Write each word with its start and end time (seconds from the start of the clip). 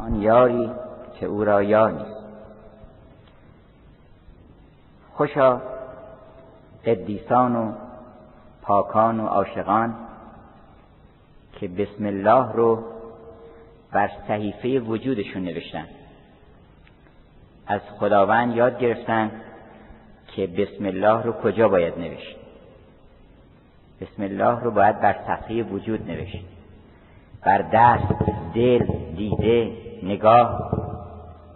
آن 0.00 0.22
یاری 0.22 0.70
که 1.20 1.26
او 1.26 1.44
را 1.44 1.62
یار 1.62 1.92
نیست. 1.92 2.20
خوشا 5.12 5.60
قدیسان 6.86 7.56
و 7.56 7.72
پاکان 8.62 9.20
و 9.20 9.26
عاشقان 9.26 9.94
که 11.52 11.68
بسم 11.68 12.06
الله 12.06 12.52
رو 12.52 12.84
بر 13.92 14.10
صحیفه 14.28 14.80
وجودشون 14.80 15.42
نوشتن. 15.42 15.86
از 17.66 17.80
خداوند 17.98 18.56
یاد 18.56 18.78
گرفتن 18.78 19.30
که 20.26 20.46
بسم 20.46 20.84
الله 20.86 21.22
رو 21.22 21.32
کجا 21.32 21.68
باید 21.68 21.98
نوشت. 21.98 22.36
بسم 24.00 24.22
الله 24.22 24.60
رو 24.60 24.70
باید 24.70 25.00
بر 25.00 25.16
صفحه 25.26 25.62
وجود 25.62 26.10
نوشت. 26.10 26.44
بر 27.42 27.62
دست 27.72 28.14
دل 28.54 28.86
دیده 29.16 29.89
نگاه 30.02 30.70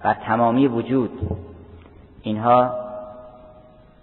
و 0.04 0.14
تمامی 0.14 0.66
وجود 0.66 1.10
اینها 2.22 2.74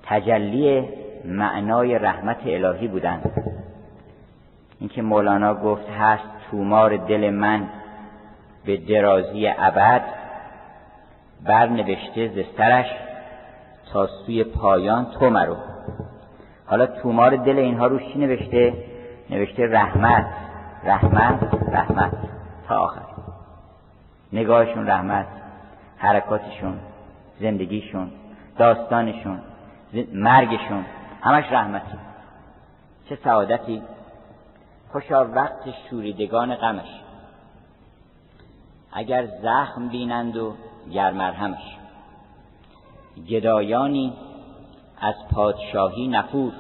تجلی 0.04 0.90
معنای 1.26 2.00
رحمت 2.00 2.38
الهی 2.46 2.88
بودند. 2.88 3.32
اینکه 4.80 5.02
مولانا 5.02 5.54
گفت 5.54 5.90
هست 5.90 6.24
تومار 6.52 6.98
دل 6.98 7.30
من 7.30 7.68
به 8.66 8.78
درازی 8.78 9.48
ابد 9.48 10.02
برنوشته 11.46 12.28
زسترش 12.28 12.86
تا 13.94 14.08
سوی 14.08 14.44
پایان 14.44 15.06
تو 15.06 15.30
مرو. 15.30 15.56
حالا 16.66 16.86
تومار 16.86 17.36
دل 17.36 17.58
اینها 17.58 17.88
روش 17.88 18.02
چی 18.14 18.20
نوشته؟ 18.20 18.74
نوشته 19.30 19.68
رحمت 19.68 20.26
رحمت 20.84 21.40
رحمت 21.72 22.12
تا 22.68 22.76
آخر. 22.76 23.11
نگاهشون 24.34 24.88
رحمت 24.88 25.28
حرکاتشون 25.98 26.80
زندگیشون 27.40 28.12
داستانشون 28.58 29.42
مرگشون 30.14 30.86
همش 31.22 31.46
رحمت 31.52 31.84
چه 33.10 33.18
سعادتی. 33.24 33.82
خوشا 34.92 35.26
وقت 35.26 35.64
شوریدگان 35.90 36.56
غمش. 36.56 36.88
اگر 38.92 39.26
زخم 39.26 39.88
بینند 39.88 40.38
و 40.38 40.54
گر 40.94 41.12
مرهمش. 41.12 41.78
گدایانی 43.30 44.14
از 45.02 45.16
پادشاهی 45.34 46.08
نفور. 46.08 46.54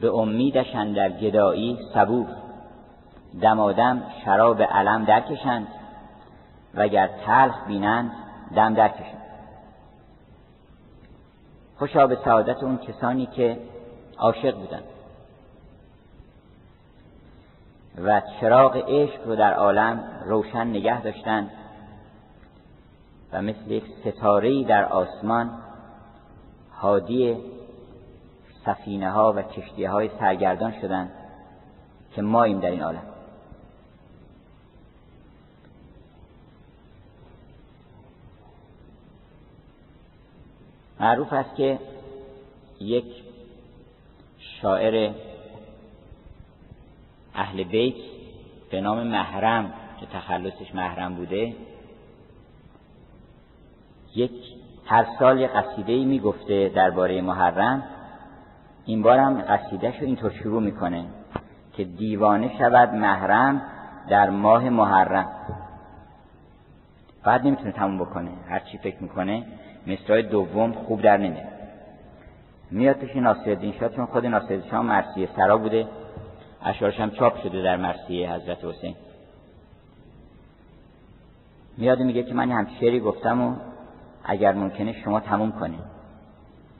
به 0.00 0.10
امیدش 0.10 0.72
در 0.72 1.10
گدایی 1.10 1.78
صبور. 1.94 2.45
دمادم 3.40 4.02
شراب 4.24 4.62
علم 4.62 5.04
درکشند 5.04 5.68
وگر 6.74 7.10
تلخ 7.26 7.66
بینند 7.66 8.12
دم 8.56 8.74
درکشند. 8.74 9.22
خوشا 11.78 12.06
به 12.06 12.18
سعادت 12.24 12.62
اون 12.62 12.78
کسانی 12.78 13.26
که 13.26 13.58
عاشق 14.18 14.56
بودند 14.56 14.84
و 17.98 18.22
چراغ 18.40 18.76
عشق 18.76 19.26
رو 19.26 19.36
در 19.36 19.54
عالم 19.54 20.04
روشن 20.24 20.66
نگه 20.66 21.02
داشتند 21.02 21.50
و 23.32 23.42
مثل 23.42 23.70
یک 23.70 23.84
ستاره 24.04 24.64
در 24.64 24.84
آسمان 24.84 25.50
حادی 26.70 27.36
سفینه 28.64 29.10
ها 29.10 29.32
و 29.32 29.42
کشتی 29.42 29.84
های 29.84 30.10
سرگردان 30.20 30.72
شدند 30.80 31.10
که 32.14 32.22
ماییم 32.22 32.60
در 32.60 32.70
این 32.70 32.82
عالم. 32.82 33.15
معروف 41.00 41.32
است 41.32 41.56
که 41.56 41.78
یک 42.80 43.04
شاعر 44.38 45.10
اهل 47.34 47.64
بیت 47.64 47.94
به 48.70 48.80
نام 48.80 49.02
محرم 49.06 49.72
که 50.00 50.06
تخلصش 50.06 50.74
محرم 50.74 51.14
بوده 51.14 51.54
یک 54.14 54.32
هر 54.86 55.06
سال 55.18 55.40
یه 55.40 55.46
قصیده 55.46 55.92
ای 55.92 56.04
می‌گفته 56.04 56.68
درباره 56.68 57.22
محرم. 57.22 57.82
این 58.84 59.02
بارم 59.02 59.42
قصیدهش 59.42 59.98
رو 59.98 60.06
اینطور 60.06 60.30
شروع 60.30 60.62
می‌کنه 60.62 61.04
که 61.72 61.84
دیوانه 61.84 62.58
شود 62.58 62.94
محرم 62.94 63.62
در 64.08 64.30
ماه 64.30 64.68
محرم. 64.68 65.28
بعد 67.24 67.46
نمی‌تونه 67.46 67.72
تموم 67.72 67.98
بکنه 67.98 68.30
هر 68.48 68.58
چی 68.58 68.78
فکر 68.78 69.02
می‌کنه. 69.02 69.46
مصرای 69.86 70.22
دوم 70.22 70.72
خوب 70.72 71.02
در 71.02 71.16
نمیاد. 71.16 71.46
میاد 72.70 72.96
پیش 72.96 73.16
ناصرالدین 73.16 73.72
شاه 73.80 73.88
چون 73.88 74.06
خود 74.06 74.26
ناصرالدین 74.26 74.70
شاه 74.70 74.82
مرسیه 74.82 75.28
سرا 75.36 75.58
بوده. 75.58 75.86
اشعارش 76.64 77.00
هم 77.00 77.10
چاپ 77.10 77.42
شده 77.42 77.62
در 77.62 77.76
مرسیه 77.76 78.32
حضرت 78.32 78.64
حسین. 78.64 78.94
میاد 81.78 82.00
میگه 82.00 82.22
که 82.22 82.34
من 82.34 82.50
هم 82.50 82.66
شعری 82.80 83.00
گفتم 83.00 83.42
و 83.42 83.54
اگر 84.24 84.52
ممکنه 84.52 84.92
شما 84.92 85.20
تموم 85.20 85.52
کنید 85.52 85.96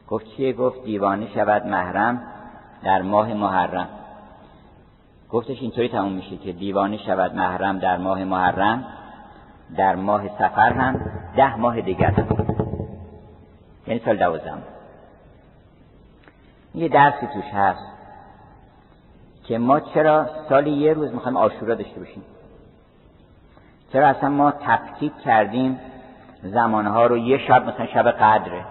گفت 0.08 0.26
چیه؟ 0.26 0.52
گفت 0.52 0.84
دیوانه 0.84 1.28
شود 1.34 1.66
محرم 1.66 2.22
در 2.82 3.02
ماه 3.02 3.34
محرم. 3.34 3.88
گفتش 5.30 5.56
اینطوری 5.60 5.88
تموم 5.88 6.12
میشه 6.12 6.36
که 6.36 6.52
دیوانه 6.52 6.96
شود 6.96 7.34
محرم 7.34 7.78
در 7.78 7.96
ماه 7.96 8.24
محرم 8.24 8.84
در 9.76 9.96
ماه 9.96 10.28
سفر 10.28 10.72
هم 10.72 11.00
ده 11.36 11.56
ماه 11.56 11.80
دیگر 11.80 12.10
هم. 12.10 12.55
یعنی 13.86 14.00
سال 14.04 14.16
دوازم 14.16 14.62
یه 16.74 16.88
درسی 16.88 17.26
توش 17.26 17.44
هست 17.54 17.96
که 19.44 19.58
ما 19.58 19.80
چرا 19.80 20.26
سالی 20.48 20.70
یه 20.70 20.92
روز 20.92 21.14
می‌خوایم 21.14 21.36
آشورا 21.36 21.74
داشته 21.74 22.00
باشیم؟ 22.00 22.22
چرا 23.92 24.08
اصلا 24.08 24.28
ما 24.28 24.50
تفکیک 24.50 25.12
کردیم 25.24 25.80
زمانها 26.42 27.06
رو 27.06 27.18
یه 27.18 27.38
شب 27.38 27.66
مثلا 27.66 27.86
شب 27.86 28.10
قدره؟ 28.10 28.64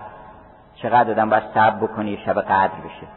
چقدر 0.76 1.12
آدم 1.12 1.30
باید 1.30 1.44
صبر 1.54 1.88
بکنه 1.88 2.12
یه 2.12 2.26
شب 2.26 2.42
قدر 2.42 2.76
بشه؟ 2.76 3.08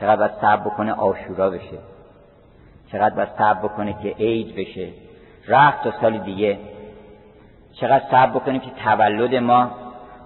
چقدر 0.00 0.16
باید 0.16 0.40
صبر 0.40 0.70
بکنه 0.70 0.92
آشورا 0.92 1.50
بشه؟ 1.50 1.78
چقدر 2.92 3.14
باید 3.14 3.28
صبر 3.38 3.68
بکنه 3.68 3.96
که 4.02 4.08
عید 4.08 4.56
بشه؟ 4.56 4.88
رفت 5.48 5.84
تا 5.84 6.00
سال 6.00 6.18
دیگه. 6.18 6.58
چقدر 7.72 8.04
صبر 8.10 8.30
بکنه 8.30 8.58
که 8.58 8.70
تولد 8.70 9.34
ما 9.34 9.70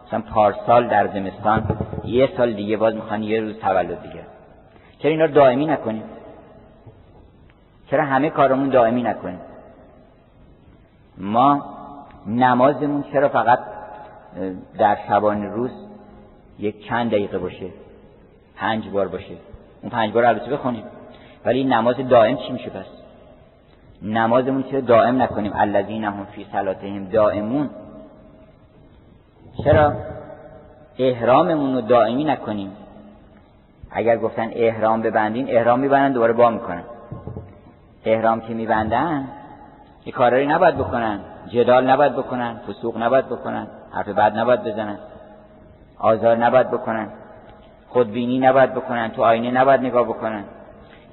مثلا 0.06 0.20
پارسال 0.20 0.88
در 0.88 1.06
زمستان 1.06 1.78
یه 2.04 2.28
سال 2.36 2.52
دیگه 2.52 2.76
باز 2.76 2.94
می‌خوان 2.94 3.22
یه 3.22 3.40
روز 3.40 3.58
تولد 3.58 4.02
دیگه. 4.02 4.20
چرا 4.98 5.10
اینا 5.10 5.24
رو 5.24 5.32
دائمی 5.32 5.66
نکنیم؟ 5.66 6.02
چرا 7.90 8.04
همه 8.04 8.30
کارمون 8.30 8.68
دائمی 8.68 9.02
نکنیم؟ 9.02 9.40
ما 11.18 11.64
نمازمون 12.26 13.04
چرا 13.12 13.28
فقط 13.28 13.58
در 14.78 14.98
شبان 15.08 15.42
روز 15.42 15.70
یک 16.58 16.88
چند 16.88 17.10
دقیقه 17.10 17.38
باشه؟ 17.38 17.70
پنج 18.56 18.88
بار 18.88 19.08
باشه. 19.08 19.34
اون 19.82 19.90
پنج 19.90 20.12
بار 20.12 20.24
البته 20.24 20.50
بخونیم. 20.50 20.84
ولی 21.44 21.64
نماز 21.64 21.96
دائم 22.08 22.36
چی 22.36 22.52
میشه 22.52 22.70
پس؟ 22.70 22.86
نمازمون 24.02 24.62
چرا 24.62 24.80
دائم 24.80 25.22
نکنیم؟ 25.22 25.52
الذین 25.54 26.04
هم 26.04 26.24
فی 26.24 26.46
صلاتهم 26.52 27.04
دائمون. 27.04 27.70
چرا؟ 29.64 29.92
احراممون 30.98 31.74
رو 31.74 31.80
دائمی 31.80 32.24
نکنیم. 32.24 32.72
اگر 33.90 34.16
گفتن 34.16 34.50
احرام 34.52 35.02
ببندین 35.02 35.48
احرام 35.50 35.78
میبندن 35.78 36.12
دوباره 36.12 36.32
با 36.32 36.50
می‌کنن. 36.50 36.82
احرام 38.04 38.41
که 38.41 38.54
میبندن 38.54 39.28
یه 40.06 40.12
کارایی 40.12 40.47
نباید 40.47 40.76
بکنن. 40.76 41.20
جدال 41.48 41.91
نباید 41.91 42.12
بکنن 42.12 42.60
فسوق 42.68 43.03
نباید 43.03 43.26
بکنن 43.26 43.66
حرف 43.92 44.08
بد 44.08 44.38
نباید 44.38 44.64
بزنن. 44.64 44.98
آزار 45.98 46.36
نباید 46.36 46.70
بکنن. 46.70 47.09
خودبینی 47.88 48.38
نباید 48.38 48.74
بکنن 48.74 49.09
تو 49.09 49.22
آینه 49.22 49.50
نباید 49.50 49.80
نگاه 49.80 50.04
بکنن. 50.04 50.44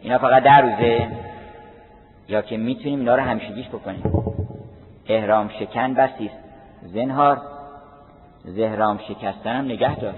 اینا 0.02 0.18
فقط 0.18 0.44
در 0.44 0.62
روزه 0.62 1.08
یا 2.28 2.42
که 2.42 2.58
می‌تونیم 2.58 3.00
اینا 3.00 3.16
رو 3.16 3.22
همیشگیش 3.24 3.68
بکنیم. 3.68 4.04
احرام 5.08 5.50
شکن 5.60 5.94
بسیست 5.94 6.36
زنهار 6.84 7.42
زهرام 8.44 8.98
شکستنم 8.98 9.66
نگه 9.66 9.96
دار. 9.96 10.14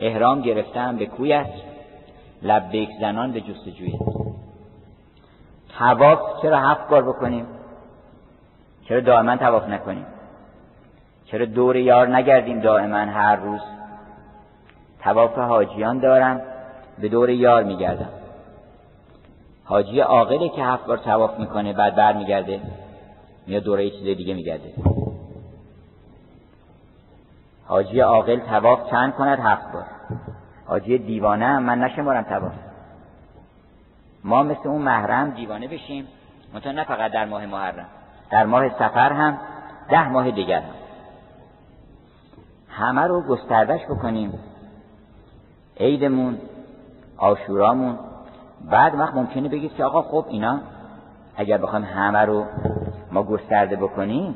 احرام 0.00 0.40
گرفتم 0.40 0.96
به 0.96 1.06
کویت. 1.06 1.52
لبیک 2.42 2.88
زنان 3.00 3.32
به 3.32 3.40
جستجویت 3.40 4.00
تواف 5.78 6.42
چرا 6.42 6.58
هفت 6.58 6.88
بار 6.88 7.02
بکنیم؟ 7.02 7.46
چرا 8.88 9.00
دائما 9.00 9.36
تواف 9.36 9.68
نکنیم؟ 9.68 10.06
چرا 11.26 11.44
دور 11.44 11.76
یار 11.76 12.16
نگردیم 12.16 12.60
دائما 12.60 12.96
هر 12.96 13.36
روز؟ 13.36 13.60
تواف 15.00 15.38
حاجیان 15.38 15.98
دارم 15.98 16.40
به 16.98 17.08
دور 17.08 17.30
یار 17.30 17.62
میگردم. 17.62 18.08
حاجی 19.64 20.00
عاقله 20.00 20.48
که 20.48 20.62
هفت 20.62 20.86
بار 20.86 20.98
تواف 20.98 21.38
می‌کنه 21.38 21.72
بعد 21.72 21.96
برمیگرده 21.96 22.60
میاد 23.46 23.62
دوره 23.62 23.90
چیز 23.90 24.16
دیگه 24.16 24.34
میگرده. 24.34 24.72
حاجی 27.66 28.00
عاقل 28.00 28.38
تواف 28.38 28.90
چند 28.90 29.14
کند؟ 29.14 29.38
هفت 29.40 29.72
بار. 29.72 29.84
حاجی 30.66 30.98
دیوانه 30.98 31.58
من 31.58 31.78
نشمارم 31.78 32.22
تواف 32.22 32.52
ما 34.24 34.42
مثل 34.42 34.68
اون 34.68 34.82
محرم 34.82 35.30
دیوانه 35.30 35.68
بشیم. 35.68 36.08
منتها 36.54 36.72
نه 36.72 36.84
فقط 36.84 37.12
در 37.12 37.24
ماه 37.24 37.46
محرم 37.46 37.86
در 38.30 38.46
ماه 38.46 38.68
سفر 38.68 39.12
هم 39.12 39.38
ده 39.90 40.08
ماه 40.08 40.30
دیگر 40.30 40.60
هم. 40.60 40.74
همه 42.68 43.02
رو 43.02 43.20
گستردش 43.20 43.80
بکنیم. 43.84 44.38
عیدمون 45.80 46.38
آشورامون 47.18 47.98
بعد 48.70 48.94
وقت 48.94 49.14
ممکنه 49.14 49.48
بگید 49.48 49.74
که 49.74 49.84
آقا 49.84 50.02
خب 50.02 50.26
اینا 50.28 50.60
اگر 51.36 51.58
بخوایم 51.58 51.84
همه 51.84 52.18
رو 52.18 52.46
ما 53.12 53.22
گسترده 53.22 53.76
بکنیم 53.76 54.34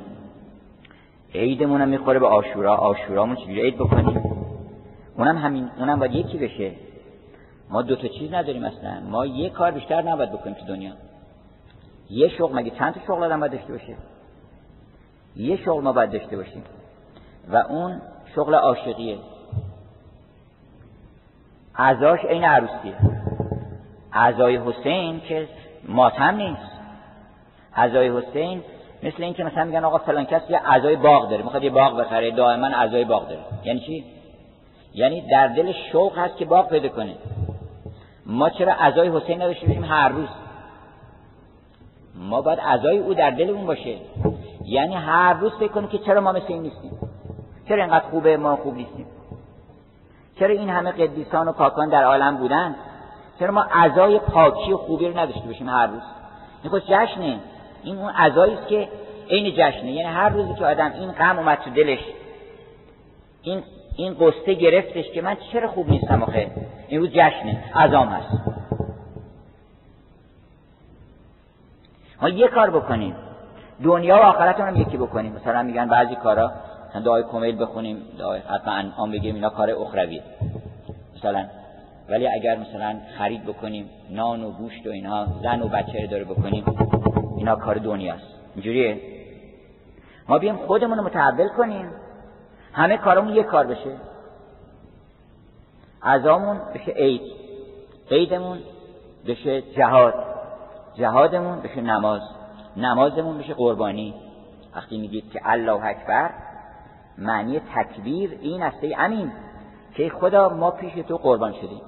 عیدمون 1.35 1.81
هم 1.81 1.89
می‌خوره 1.89 2.19
به 2.19 2.27
آشورا 2.27 2.77
آشورامون 2.77 3.37
چجوری 3.37 3.61
عید 3.61 3.77
بکنیم؟ 3.77 4.23
اونم 5.17 5.39
همین 5.39 5.71
اونم 5.79 5.99
باید 5.99 6.15
یکی 6.15 6.39
بشه. 6.39 6.73
ما 7.71 7.83
دو 7.83 7.97
تا 7.97 8.09
چیز 8.09 8.33
نداریم 8.33 8.65
اصلا. 8.65 9.01
ما 9.01 9.27
یه 9.27 9.51
کار 9.51 9.71
بیشتر 9.71 10.03
نباید 10.03 10.33
بکنیم 10.33 10.55
تو 10.55 10.67
دنیا. 10.67 10.93
یه 12.11 12.29
شغل 12.29 12.57
مگه 12.57 12.71
چند 12.71 12.95
تا 12.95 13.01
شغل 13.07 13.25
آدم 13.25 13.41
باید 13.41 13.53
داشته 13.53 13.73
باشه؟ 13.73 13.97
یه 15.37 15.57
شغل 15.57 15.83
ما 15.83 15.93
باید 15.93 16.11
داشته 16.11 16.37
باشیم. 16.37 16.63
و 17.49 17.57
اون 17.57 18.01
شغل 18.35 18.55
عاشقیه. 18.55 19.19
عزاش 21.79 22.21
عین 22.21 22.45
عروسیه. 22.45 22.95
عزای 24.13 24.57
حسین 24.57 25.21
که 25.21 25.49
ماتم 25.89 26.37
نیست. 26.37 26.77
عزای 27.77 28.09
حسین 28.09 28.63
مثل 29.07 29.23
اینکه 29.23 29.45
مثلا 29.45 29.65
میگن 29.65 29.85
آقا 29.85 29.99
فلان 29.99 30.25
کس 30.25 30.51
یه 30.51 30.59
عزای 30.59 30.97
باغ 30.97 31.31
داره 31.31 31.43
می‌خواد 31.43 31.65
یه 31.65 31.71
باغ 31.71 31.97
بخره 31.97 32.31
دائما 32.31 32.67
عزای 32.67 33.05
باغ 33.05 33.29
داره. 33.29 33.41
یعنی 33.65 33.81
چی؟ 33.81 34.05
یعنی 34.95 35.21
در 35.21 35.47
دل 35.47 35.73
شوق 35.93 36.19
هست 36.19 36.37
که 36.37 36.45
باغ 36.45 36.69
پیدا 36.69 36.89
کنه. 36.89 37.15
ما 38.27 38.51
چرا 38.51 38.73
عزای 38.73 39.09
حسین 39.09 39.43
نداشته 39.43 39.67
باشیم 39.67 39.85
هر 39.85 40.09
روز؟ 40.09 40.29
ما 42.15 42.43
باید 42.43 42.61
عزای 42.61 42.99
او 42.99 43.15
در 43.15 43.31
دلمون 43.31 43.67
باشه. 43.67 43.97
یعنی 44.65 44.95
هر 44.95 45.33
روز 45.33 45.53
فکر 45.53 45.73
کنیم 45.73 45.89
که 45.89 45.99
چرا 45.99 46.21
ما 46.21 46.33
مثل 46.33 46.47
این 46.49 46.63
نیستیم؟ 46.63 46.99
چرا 47.69 47.83
اینقدر 47.83 48.05
خوبه 48.11 48.37
ما 48.37 48.57
خوب 48.57 48.75
نیستیم؟ 48.75 49.07
چرا 50.39 50.49
این 50.49 50.69
همه 50.69 50.93
قدیسان 50.93 51.49
و 51.49 51.53
پاکان 51.53 51.89
در 51.89 52.05
عالم 52.05 52.37
بودن؟ 52.37 52.75
چرا 53.39 53.53
ما 53.53 53.63
عزای 53.73 54.19
پاکی 54.19 54.73
و 54.73 54.77
خوبی 54.77 55.09
رو 55.09 55.19
نداشته 55.19 55.47
باشیم 55.47 55.69
هر 55.69 55.87
روز؟ 55.87 56.03
این 56.63 56.71
خود 56.71 56.83
جشنه 56.87 57.39
این 57.87 57.99
اون 57.99 58.11
عزایی 58.11 58.55
است 58.55 58.69
که 58.69 58.89
عین 59.31 59.55
جشنه 59.55 59.93
یعنی 59.93 60.03
هر 60.03 60.29
روزی 60.29 60.55
که 60.55 60.67
آدم 60.67 60.93
این 60.93 61.13
غم 61.13 61.39
اومد 61.39 61.59
تو 61.59 61.71
دلش 61.71 61.99
این 63.43 63.63
این 63.97 64.15
قصه 64.21 64.55
گرفتش 64.55 65.11
که 65.11 65.23
من 65.23 65.37
چرا 65.53 65.69
خوب 65.69 65.89
نیستم 65.89 66.23
آخه؟ 66.23 66.51
این 66.89 67.01
روز 67.01 67.11
جشنه 67.11 67.65
عزام 67.75 68.09
هست. 68.09 68.41
ما 72.23 72.29
یه 72.29 72.49
کار 72.49 72.71
بکنیم. 72.71 73.17
دنیا 73.83 74.17
و 74.17 74.21
آخرت 74.21 74.61
هم 74.61 74.77
یکی 74.77 74.97
بکنیم. 74.97 75.33
مثلا 75.33 75.63
میگن 75.63 75.89
بعضی 75.89 76.15
کارا 76.15 76.53
مثلا 76.89 77.03
دعای 77.03 77.23
کمیل 77.23 77.63
بخونیم 77.63 78.03
دعای 78.19 78.41
حتما 78.41 78.73
انعام 78.75 79.11
بگیم 79.11 79.35
اینا 79.35 79.49
کار 79.49 79.71
اخروی 79.71 80.21
مثلا 81.17 81.47
ولی 82.09 82.29
اگر 82.29 82.57
مثلا 82.57 82.97
خرید 83.19 83.45
بکنیم 83.45 83.91
نان 84.11 84.45
و 84.45 84.51
گوشت 84.51 84.87
و 84.87 84.91
اینها 84.91 85.27
زن 85.43 85.63
و 85.63 85.69
بچه 85.69 86.07
داره 86.07 86.25
بکنیم. 86.25 86.65
اینا 87.37 87.57
کار 87.57 87.75
دنیاست. 87.75 88.35
اینجوریه؟ 88.55 89.01
ما 90.29 90.39
بیم 90.39 90.57
خودمون 90.57 90.99
رو 90.99 91.05
متحول 91.05 91.49
کنیم. 91.49 91.91
همه 92.73 92.97
کارمون 92.97 93.35
یه 93.35 93.43
کار 93.43 93.67
بشه. 93.67 93.97
عزامون 96.03 96.61
بشه 96.75 96.93
عید. 96.93 97.23
عیدمون 98.11 98.59
بشه 99.27 99.63
جهاد. 99.63 100.15
جهادمون 100.95 101.61
بشه 101.61 101.81
نماز. 101.81 102.23
نمازمون 102.77 103.39
بشه 103.39 103.55
قربانی. 103.55 104.15
وقتی 104.77 104.99
میگید 104.99 105.31
که 105.31 105.41
الله 105.45 105.85
اکبر 105.85 106.31
معنی 107.19 107.61
تکبیر 107.75 108.39
این 108.41 108.63
است 108.63 108.85
امین 108.99 109.33
که 109.95 110.09
خدا 110.09 110.49
ما 110.49 110.71
پیش 110.71 110.93
تو 110.93 111.17
قربان 111.17 111.53
شدیم. 111.53 111.81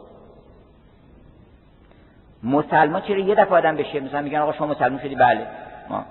مسلمان 2.43 3.02
چرا 3.02 3.19
یه 3.19 3.35
دفعه 3.35 3.55
آدم 3.55 3.76
بشه؟ 3.76 4.00
مثلا 4.00 4.23
میگن 4.23 4.38
آقا 4.38 4.52
شما 4.52 4.67
مسلمان 4.67 5.00
شدی؟ 5.00 5.14
بله. 5.14 5.46
ما 5.90 6.05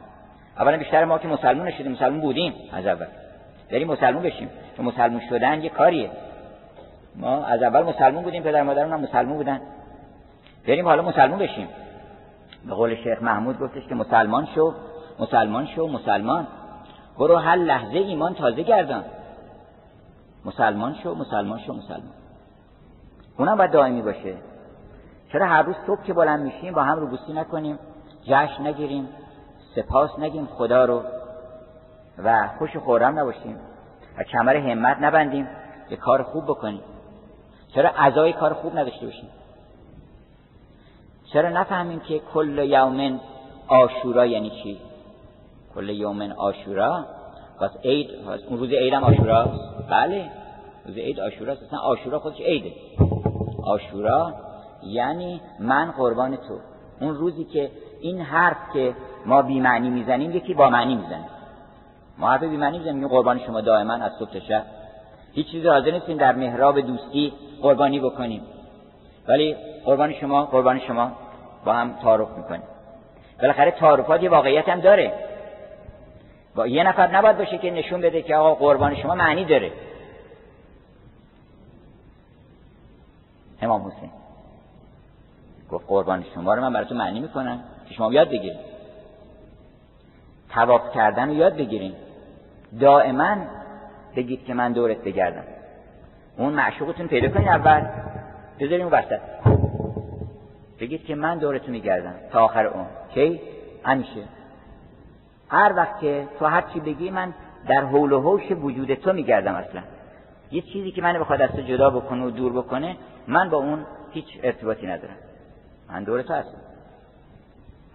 اولا 0.60 0.78
بیشتر 0.78 1.06
ما 1.06 1.18
که 1.18 1.28
مسلمان 1.28 1.68
نشدیم 1.68 1.92
مسلمان 1.92 2.22
بودیم 2.22 2.54
از 2.74 2.86
اول. 2.88 3.06
بریم 3.72 3.88
مسلمان 3.88 4.24
بشیم. 4.24 4.50
چون 4.78 4.86
مسلمان 4.86 5.22
شدن 5.30 5.62
یه 5.62 5.70
کاریه. 5.70 6.12
ما 7.16 7.46
از 7.46 7.64
اول 7.64 7.84
مسلمان 7.84 8.24
بودیم 8.24 8.44
پدر 8.44 8.64
مادرمون 8.64 8.94
هم 8.94 9.02
مسلمان 9.02 9.38
بودن. 9.38 9.62
بریم 10.68 10.86
حالا 10.86 11.02
مسلمان 11.02 11.40
بشیم. 11.40 11.68
به 12.66 12.74
قول 12.74 12.96
شیخ 12.96 13.22
محمود 13.22 13.60
گفتش 13.60 13.88
که 13.90 13.96
مسلمان 13.96 14.48
شو 14.56 14.74
مسلمان 15.20 15.66
شو 15.66 15.88
مسلمان. 15.88 16.48
برو 17.20 17.38
هر 17.38 17.56
لحظه 17.56 17.98
ایمان 17.98 18.34
تازه 18.34 18.64
گردان. 18.64 19.04
مسلمان 20.46 20.96
شو 21.04 21.16
مسلمان 21.16 21.60
شو 21.60 21.74
مسلمان. 21.74 22.14
اونم 23.38 23.58
باید 23.58 23.72
دائمی 23.72 24.02
باشه. 24.02 24.36
چرا 25.32 25.46
هر 25.46 25.62
روز 25.62 25.76
صبح 25.88 26.04
که 26.04 26.14
بلند 26.14 26.40
میشیم 26.40 26.74
با 26.74 26.84
هم 26.84 27.00
روبوسی 27.00 27.34
نکنیم 27.34 27.80
جشن 28.24 28.68
نگیریم 28.68 29.10
سپاس 29.76 30.20
نگیم 30.20 30.46
خدا 30.46 30.86
رو 30.86 31.04
و 32.24 32.50
خوش 32.60 32.78
خورم 32.78 33.20
نباشیم 33.20 33.60
و 34.18 34.24
کمر 34.24 34.56
همت 34.56 34.98
نبندیم 35.02 35.48
یه 35.90 35.98
کار 35.98 36.24
خوب 36.24 36.44
بکنیم. 36.44 36.82
چرا 37.76 37.90
ازای 37.90 38.34
کار 38.34 38.54
خوب 38.54 38.78
نداشته 38.78 39.06
باشیم؟ 39.06 39.30
چرا 41.34 41.50
نفهمیم 41.50 42.00
که 42.00 42.22
کل 42.34 42.58
یومن 42.58 43.20
آشورا 43.68 44.26
یعنی 44.26 44.50
چی؟ 44.50 44.80
کل 45.76 45.90
یومن 45.90 46.32
آشورا؟ 46.32 47.06
پس 47.60 47.72
عید 47.84 48.10
اون 48.50 48.60
روز 48.60 48.70
عید 48.70 48.94
هم 48.94 49.04
آشورا؟ 49.04 49.50
بله 49.90 50.32
روز 50.86 50.98
عید 50.98 51.20
آشورا 51.20 51.54
اصلا 51.54 51.80
آشورا 51.80 52.20
خودش 52.20 52.42
عیده. 52.42 52.72
آشورا 53.64 54.34
یعنی 54.84 55.42
من 55.60 55.92
قربان 55.92 56.36
تو. 56.36 56.60
اون 57.02 57.16
روزی 57.16 57.44
که 57.44 57.72
این 58.02 58.22
حرف 58.22 58.58
که 58.74 58.96
ما 59.26 59.42
بی 59.42 59.60
معنی 59.60 59.90
می‌زنیم 59.90 60.31
یکی 60.31 60.54
با 60.54 60.69
معنی 60.69 60.96
می‌زنیم 60.96 61.30
ما 62.18 62.30
حرف 62.30 62.44
بی 62.44 62.57
معنی 62.57 62.78
می‌زنیم 62.78 63.07
قربان 63.07 63.40
شما 63.40 63.62
دائما 63.62 63.94
از 63.94 64.12
صبح 64.19 64.34
تا 64.34 64.40
شب. 64.40 64.64
هیچ 65.34 65.52
چیزی 65.52 65.68
حاضر 65.68 65.92
نیستیم 65.92 66.18
در 66.18 66.36
محراب 66.36 66.81
دوستی 66.81 67.34
قربانی 67.62 68.00
بکنیم. 68.00 68.42
ولی 69.28 69.56
قربان 69.86 70.14
شما 70.14 70.46
قربان 70.46 70.80
شما 70.80 71.12
با 71.66 71.74
هم 71.74 71.94
تعارف 71.94 72.38
می‌کنیم. 72.38 72.64
بالاخره 73.42 73.72
تعارفات 73.72 74.24
یه 74.24 74.30
واقعیت 74.30 74.69
هم 74.69 74.80
داره. 74.80 75.14
با 76.56 76.68
یه 76.68 76.84
نفر 76.84 77.18
نباید 77.18 77.38
باشه 77.38 77.57
که 77.57 77.72
نشون 77.72 78.02
بده 78.02 78.22
که 78.22 78.36
آقا 78.36 78.56
قربان 78.56 78.96
شما 78.96 79.16
معنی 79.16 79.46
داره. 79.46 79.72
امام 83.62 83.81
حسین. 83.81 84.10
گفت 85.71 85.88
قربان 85.88 86.26
شما 86.36 86.54
رو 86.54 86.62
من 86.62 86.74
براتون 86.74 86.97
معنی 86.97 87.19
می‌کنم. 87.19 87.59
که 87.88 87.94
شما 87.94 88.14
یاد 88.14 88.30
بگیرید. 88.30 88.59
تواف 90.50 90.92
کردن 90.95 91.28
رو 91.28 91.33
یاد 91.33 91.57
بگیریم 91.57 91.94
دائما 92.80 93.38
بگید 94.16 94.45
که 94.45 94.54
من 94.54 94.71
دورت 94.71 94.97
بگردم. 94.97 95.44
اون 96.38 96.54
معشوقتون 96.54 97.07
پیدا 97.07 97.30
کنید 97.30 97.47
اول. 97.47 97.88
بذاریم 98.59 98.86
اون 98.86 98.94
وسط. 98.94 99.19
بگید 100.80 101.06
که 101.06 101.16
من 101.16 101.38
دورتون 101.38 101.71
میگردم. 101.71 102.14
تا 102.31 102.45
آخر 102.45 102.66
اون 102.66 102.86
کی؟ 103.14 103.42
همیشه. 103.83 104.24
هر 105.50 105.74
وقت 105.76 106.00
که 106.00 106.28
تو 106.40 106.45
هر 106.45 106.62
چی 106.74 106.80
بگی 106.80 107.09
من 107.09 107.33
در 107.68 107.81
حول 107.81 108.12
و 108.12 108.21
حوش 108.21 108.52
وجود 108.52 108.94
تو 108.94 109.14
میگردم 109.14 109.56
اصلا. 109.56 109.81
یه 110.52 110.62
چیزی 110.62 110.92
که 110.92 111.02
من 111.02 111.19
بخواد 111.19 111.42
از 111.42 111.50
تو 111.50 111.62
جدا 111.62 111.90
بکنه 111.90 112.26
و 112.26 112.30
دور 112.30 112.54
بکنه 112.54 112.95
من 113.28 113.50
با 113.50 113.57
اون 113.57 113.86
هیچ 114.12 114.40
ارتباطی 114.44 114.88
ندارم. 114.88 115.16
من 115.90 116.04
دور 116.04 116.22
تو 116.22 116.34
هستم. 116.34 116.58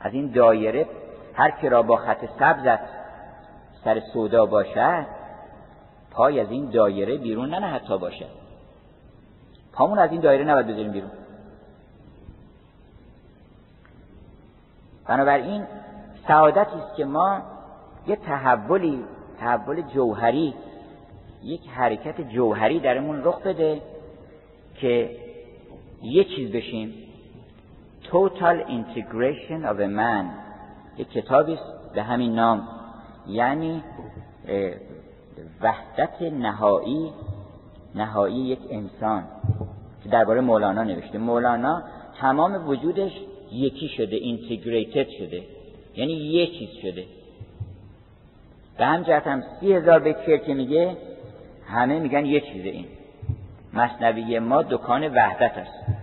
از 0.01 0.15
این 0.15 0.33
دایره 0.33 0.87
هر 1.35 1.51
کی 1.51 1.69
را 1.69 1.83
با 1.83 1.97
خط 1.97 2.25
سبزت 2.39 2.81
سر 3.85 4.01
سودا 4.01 4.47
باشد 4.47 5.07
پای 6.11 6.41
از 6.41 6.51
این 6.51 6.71
دایره 6.71 7.17
بیرون 7.17 7.55
نه 7.55 7.67
حتی 7.67 7.99
باشد. 7.99 8.31
پامون 9.73 9.99
از 9.99 10.13
این 10.13 10.21
دایره 10.21 10.45
نباید 10.45 10.67
بذاریم 10.67 10.93
بیرون. 10.93 11.11
بنابراین 15.07 15.67
سعادتی 16.29 16.77
است 16.77 16.97
که 16.97 17.05
ما 17.05 17.43
یه 18.07 18.17
تحولی 18.17 19.05
تحول 19.41 19.83
جوهری 19.83 20.55
یک 21.43 21.69
حرکت 21.69 22.21
جوهری 22.21 22.81
درمون 22.81 23.25
رخ 23.25 23.43
بده 23.43 23.83
که 24.75 25.17
یه 26.03 26.25
چیز 26.25 26.53
بشیم. 26.53 26.95
Total 28.13 28.57
integration 28.79 29.65
of 29.65 29.77
a 29.81 29.89
man. 29.89 30.27
یک 30.99 31.11
کتابی 31.11 31.59
به 31.95 32.03
همین 32.03 32.35
نام. 32.35 32.69
یعنی 33.27 33.83
وحدت 35.61 36.23
نهایی 36.23 37.13
نهایی 37.95 38.37
یک 38.37 38.59
انسان. 38.71 39.25
که 40.05 40.09
درباره 40.09 40.41
مولانا 40.41 40.85
نوشته. 40.85 41.19
مولانا 41.19 41.83
تمام 42.21 42.69
وجودش 42.69 43.13
یکی 43.53 43.89
شده 43.89 44.17
اینتگریتد 44.17 45.09
شده. 45.19 45.43
یعنی 45.97 46.13
یه 46.13 46.47
چیز 46.47 46.69
شده. 46.83 47.05
به 48.79 48.87
هم 48.87 49.03
جهت 49.03 49.27
هم 49.27 49.43
سی 49.61 49.73
هزار 49.73 49.99
بیت 49.99 50.45
که 50.45 50.55
میگه 50.55 50.97
همه 51.67 51.99
میگن 51.99 52.27
یه 52.27 52.41
چیزه 52.41 52.69
این. 52.69 52.87
مصنوی 53.75 54.39
ما 54.39 54.63
دکان 54.63 55.09
وحدت 55.09 55.59
است. 55.59 56.02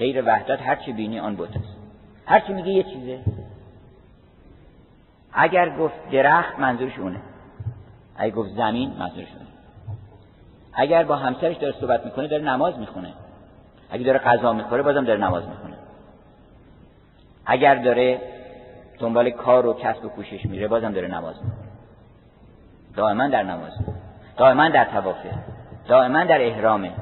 غیر 0.00 0.22
وحدت 0.26 0.62
هر 0.62 0.76
چی 0.76 0.92
بینی 0.92 1.20
آن 1.20 1.36
بود 1.36 1.48
است. 1.48 1.76
هر 2.26 2.40
چی 2.40 2.52
میگه 2.52 2.68
یه 2.68 2.82
چیزه. 2.82 3.18
اگر 5.32 5.76
گفت 5.76 6.10
درخت 6.12 6.58
منظورش 6.58 6.98
اونه. 6.98 7.20
اگر 8.16 8.34
گفت 8.34 8.50
زمین 8.50 8.90
منظورش 8.98 9.28
اونه. 9.32 9.50
اگر 10.72 11.04
با 11.04 11.16
همسرش 11.16 11.56
داره 11.56 11.74
صحبت 11.80 12.04
می‌کنه 12.04 12.28
داره 12.28 12.42
نماز 12.42 12.78
می‌خونه. 12.78 13.12
اگر 13.90 14.04
داره 14.04 14.18
غذا 14.18 14.52
می‌خوره 14.52 14.82
بازم 14.82 15.04
داره 15.04 15.20
نماز 15.20 15.48
می‌خونه. 15.48 15.76
اگر 17.46 17.74
داره 17.74 18.20
دنبال 18.98 19.30
کار 19.30 19.66
و 19.66 19.74
کسب 19.74 20.04
و 20.04 20.08
کوشش 20.08 20.46
میره 20.46 20.68
بازم 20.68 20.92
داره 20.92 21.08
نماز 21.08 21.34
می‌خونه. 21.44 21.70
دائما 22.96 23.28
در 23.28 23.42
نماز 23.42 23.72
دائما 24.36 24.68
در 24.68 24.84
توافه 24.84 25.34
دائما 25.88 26.24
در 26.24 26.46
احرامه 26.46 26.92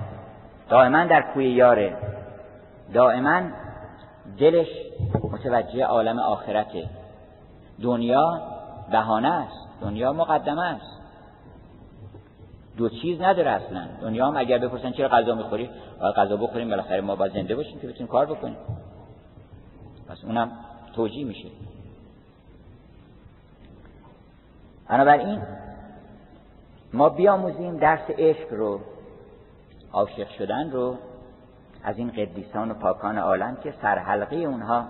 دائما 0.68 1.04
در 1.04 1.22
کوی 1.34 1.50
یاره. 1.50 1.96
دائما 2.94 3.42
دلش 4.38 4.68
متوجه 5.32 5.84
عالم 5.84 6.18
آخرته. 6.18 6.88
دنیا 7.82 8.42
بهانه 8.92 9.28
است. 9.28 9.68
دنیا 9.80 10.12
مقدمه 10.12 10.62
است. 10.62 11.00
دو 12.76 12.88
چیز 12.88 13.20
نداره 13.20 13.50
اصلا. 13.50 13.86
دنیا 14.02 14.26
هم 14.26 14.36
اگر 14.36 14.58
بپرسن 14.58 14.92
چرا 14.92 15.08
غذا 15.08 15.34
می‌خوری؟ 15.34 15.70
باید 16.00 16.14
غذا 16.14 16.36
بخوریم 16.36 16.68
بالاخره 16.70 17.00
ما 17.00 17.16
باید 17.16 17.32
زنده 17.32 17.56
باشیم 17.56 17.80
که 17.80 17.86
بتونیم 17.86 18.06
کار 18.06 18.26
بکنیم. 18.26 18.56
پس 20.08 20.24
اونم 20.24 20.50
توجیه 20.94 21.24
میشه. 21.24 21.48
بنابراین 24.88 25.42
ما 26.92 27.08
بیاموزیم 27.08 27.76
درس 27.76 28.10
عشق 28.10 28.52
رو 28.52 28.80
عاشق 29.92 30.28
شدن 30.28 30.70
رو 30.70 30.96
از 31.84 31.98
این 31.98 32.10
قدیسان 32.10 32.70
و 32.70 32.74
پاکان 32.74 33.18
عالم 33.18 33.56
که 33.56 33.74
سرحلقه 33.82 34.36
اونها 34.36 34.88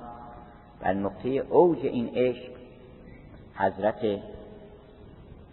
در 0.80 0.94
نقطه 0.94 1.28
اوج 1.28 1.78
این 1.82 2.10
عشق 2.14 2.50
حضرت 3.54 4.20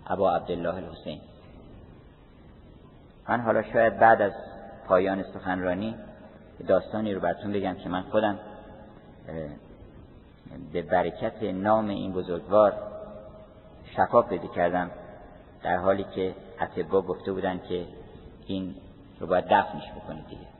ابا 0.08 0.36
عبدالله 0.36 0.75
الحسین. 0.75 1.20
من 3.30 3.42
حالا 3.42 3.63
شاید 3.63 4.00
بعد 4.00 4.22
از 4.22 4.32
پایان 4.88 5.24
سخنرانی 5.24 5.96
داستانی 6.68 7.13
رو 7.13 7.22
براتون 7.22 7.51
بگم 7.51 7.75
که 7.75 7.89
من 7.89 8.01
خودم 8.01 8.39
به 10.74 10.82
برکت 10.82 11.44
نام 11.44 11.88
این 11.88 12.13
بزرگوار 12.13 12.74
شفا 13.96 14.22
پیدا 14.22 14.48
کردم 14.48 14.92
در 15.63 15.77
حالی 15.77 16.06
که 16.15 16.36
اتبا 16.62 17.01
گفته 17.01 17.32
بودن 17.32 17.60
که 17.70 17.86
این 18.46 18.75
رو 19.20 19.27
باید 19.27 19.46
دفنش 19.46 19.92
بکنید 19.92 20.27
دیگه. 20.27 20.55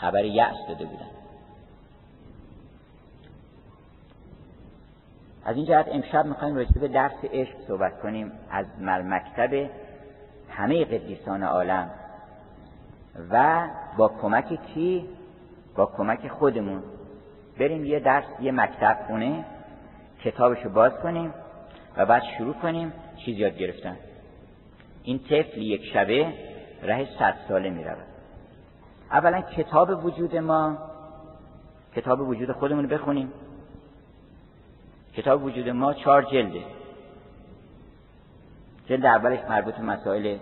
خبر 0.00 0.24
یأس 0.24 0.56
داده 0.68 0.84
بودن. 0.84 1.10
از 5.44 5.56
این 5.56 5.64
جهت 5.64 5.86
امشب 5.88 6.26
می‌خوایم 6.26 6.56
راجع 6.56 6.80
به 6.80 6.88
درس 6.88 7.24
عشق 7.32 7.54
صحبت 7.68 8.00
کنیم. 8.00 8.32
از 8.50 8.66
مکتب 8.80 9.70
همه 10.50 10.84
قدیسان 10.84 11.42
عالم. 11.42 11.90
و 13.30 13.68
با 13.96 14.08
کمک 14.08 14.66
کی 14.66 15.08
با 15.76 15.86
کمک 15.86 16.28
خودمون. 16.28 16.82
بریم 17.58 17.84
یه 17.84 18.00
درس 18.00 18.24
یه 18.40 18.52
مکتب 18.52 18.98
خونه 19.06 19.44
کتابشو 20.24 20.68
باز 20.68 20.92
کنیم 20.92 21.34
و 21.96 22.06
بعد 22.06 22.22
شروع 22.38 22.54
کنیم 22.54 22.92
چیز 23.24 23.38
یاد 23.38 23.56
گرفتن. 23.56 23.96
این 25.02 25.18
طفل 25.18 25.62
یک 25.62 25.84
شبه 25.92 26.32
ره 26.82 27.08
صد 27.18 27.34
ساله 27.48 27.70
می 27.70 27.84
رود 27.84 28.09
اولا 29.12 29.40
کتاب 29.40 30.04
وجود 30.04 30.36
ما 30.36 30.78
کتاب 31.96 32.20
وجود 32.20 32.52
خودمون 32.52 32.86
بخونیم. 32.86 33.32
کتاب 35.16 35.44
وجود 35.44 35.68
ما 35.68 35.94
چهار 35.94 36.22
جلده. 36.22 36.64
جلد 38.88 39.06
اولش 39.06 39.40
مربوط 39.48 39.74
به 39.74 39.82
مسائل 39.82 40.36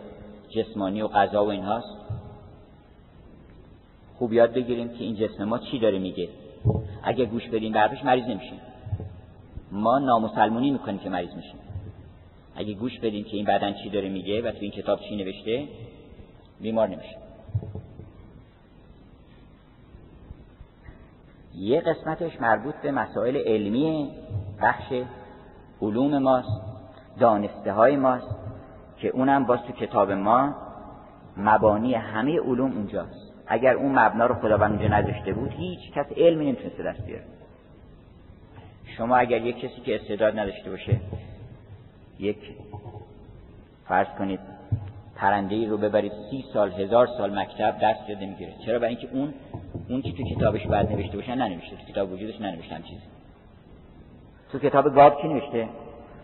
جسمانی 0.48 1.02
و 1.02 1.08
غذا 1.08 1.44
و 1.44 1.48
اینهاست. 1.48 1.98
خوب 4.18 4.32
یاد 4.32 4.52
بگیریم 4.52 4.88
که 4.88 5.04
این 5.04 5.16
جسم 5.16 5.44
ما 5.44 5.58
چی 5.58 5.78
داره 5.78 5.98
میگه. 5.98 6.28
اگه 7.02 7.24
گوش 7.24 7.48
بدیم 7.48 7.72
به 7.72 8.04
مریض 8.04 8.24
نمیشیم. 8.24 8.60
ما 9.72 9.98
نامسلمونی 9.98 10.70
می‌کنیم 10.70 10.98
که 10.98 11.10
مریض 11.10 11.34
میشیم. 11.34 11.60
اگه 12.56 12.74
گوش 12.74 12.98
بدیم 12.98 13.24
که 13.24 13.36
این 13.36 13.46
بدن 13.46 13.72
چی 13.72 13.90
داره 13.90 14.08
میگه 14.08 14.42
و 14.42 14.50
تو 14.50 14.58
این 14.60 14.70
کتاب 14.70 15.00
چی 15.00 15.16
نوشته 15.16 15.68
بیمار 16.60 16.88
نمیشیم. 16.88 17.27
یه 21.58 21.80
قسمتش 21.80 22.40
مربوط 22.40 22.74
به 22.74 22.90
مسائل 22.90 23.36
علمی 23.36 24.10
بخش 24.62 24.92
علوم 25.82 26.18
ماست 26.18 26.60
دانسته 27.20 27.72
های 27.72 27.96
ماست 27.96 28.36
که 28.98 29.08
اونم 29.08 29.44
باز 29.44 29.58
تو 29.62 29.72
کتاب 29.72 30.12
ما 30.12 30.54
مبانی 31.36 31.94
همه 31.94 32.40
علوم 32.40 32.72
اونجاست. 32.72 33.32
اگر 33.46 33.74
اون 33.74 33.98
مبنا 33.98 34.26
رو 34.26 34.34
خداوند 34.34 34.70
اونجا 34.70 34.96
نداشته 34.96 35.32
بود 35.32 35.50
هیچ 35.50 35.92
کس 35.92 36.06
علمی 36.16 36.46
نمی‌تونسته 36.46 36.82
دست 36.82 37.06
بیاره. 37.06 37.24
شما 38.96 39.16
اگر 39.16 39.42
یک 39.42 39.56
کسی 39.60 39.80
که 39.80 39.96
استعداد 39.96 40.38
نداشته 40.38 40.70
باشه 40.70 41.00
یک 42.18 42.38
فرض 43.88 44.06
کنید 44.18 44.40
پرنده 45.16 45.68
رو 45.68 45.76
ببرید 45.76 46.12
سی 46.30 46.44
سال 46.52 46.72
هزار 46.72 47.06
سال 47.06 47.38
مکتب 47.38 47.76
دست 47.82 48.08
یاد 48.08 48.18
نمی‌گیره. 48.18 48.52
چرا؟ 48.66 48.78
برای 48.78 48.96
اینکه 48.96 49.16
اون 49.16 49.34
اون 49.88 50.02
که 50.02 50.12
تو 50.12 50.22
کتابش 50.34 50.66
باید 50.66 50.92
نوشته 50.92 51.16
باشه 51.16 51.34
ننوشته 51.34 51.76
تو 51.76 51.92
کتاب 51.92 52.12
وجودش 52.12 52.40
ننوشته 52.40 52.74
چیزی. 52.74 53.02
تو 54.52 54.58
کتاب 54.58 54.94
گاب 54.94 55.22
کی 55.22 55.28
نوشته؟ 55.28 55.68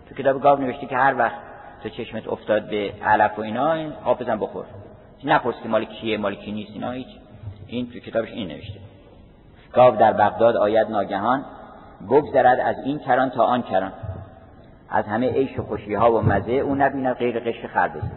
تو 0.09 0.14
کتاب 0.14 0.42
گاب 0.42 0.61
نوشته 0.61 0.87
که 0.87 0.97
هر 0.97 1.18
وقت 1.18 1.37
تو 1.83 1.88
چشمت 1.88 2.28
افتاد 2.28 2.71
به 2.71 2.92
علف 3.04 3.38
و 3.38 3.42
اینا 3.42 3.73
این 3.73 3.92
آب 4.04 4.23
بزن 4.23 4.38
بخور. 4.38 4.64
نپرس 5.25 5.54
که 5.62 5.68
مال 5.68 5.85
کیه 5.85 6.18
مال 6.18 6.35
کی 6.35 6.52
نیست 6.52 6.71
اینا 6.73 6.90
هیچ. 6.90 7.06
این 7.66 7.90
تو 7.90 7.99
کتابش 7.99 8.30
این 8.30 8.49
نوشته. 8.49 8.80
گاو 9.73 9.97
در 9.97 10.12
بغداد 10.12 10.56
آید 10.56 10.88
ناگهان 10.90 11.44
بگذرد 12.11 12.61
از 12.61 12.76
این 12.85 12.99
کران 12.99 13.30
تا 13.30 13.44
آن 13.44 13.62
کران. 13.62 13.92
از 14.90 15.04
همه 15.04 15.30
عیش 15.30 15.59
و 15.59 15.62
خوشی 15.62 15.94
ها 15.94 16.12
و 16.12 16.21
مزه 16.21 16.52
او 16.52 16.75
نبیند 16.75 17.16
غیر 17.16 17.40
قش 17.40 17.66
خربزه 17.66 18.11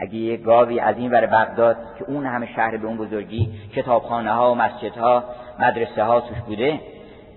اگه 0.00 0.14
یه 0.14 0.36
گاوی 0.36 0.80
از 0.80 0.98
این 0.98 1.10
ور 1.10 1.26
بغداد 1.26 1.76
که 1.98 2.04
اون 2.04 2.26
همه 2.26 2.48
شهر 2.56 2.76
به 2.76 2.86
اون 2.86 2.96
بزرگی 2.96 3.48
کتابخانه 3.76 4.32
ها 4.32 4.52
و 4.52 4.54
مسجدها 4.54 5.24
مدرسه 5.58 6.02
ها 6.02 6.20
توش 6.20 6.38
بوده 6.46 6.80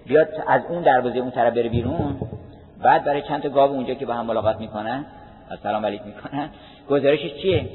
بیاد 0.07 0.27
از 0.47 0.61
اون 0.69 0.83
دروازه 0.83 1.19
اون 1.19 1.31
طرف 1.31 1.53
بره 1.53 1.69
بیرون 1.69 2.19
بعد 2.83 3.03
برای 3.03 3.21
چند 3.21 3.41
تا 3.41 3.49
گاو 3.49 3.71
اونجا 3.71 3.93
که 3.93 4.05
با 4.05 4.13
هم 4.13 4.25
ملاقات 4.25 4.59
می‌کنن 4.59 5.05
سلام 5.63 5.85
علیک 5.85 6.01
می‌کنن 6.05 6.49
گزارشش 6.89 7.33
چیه؟ 7.41 7.69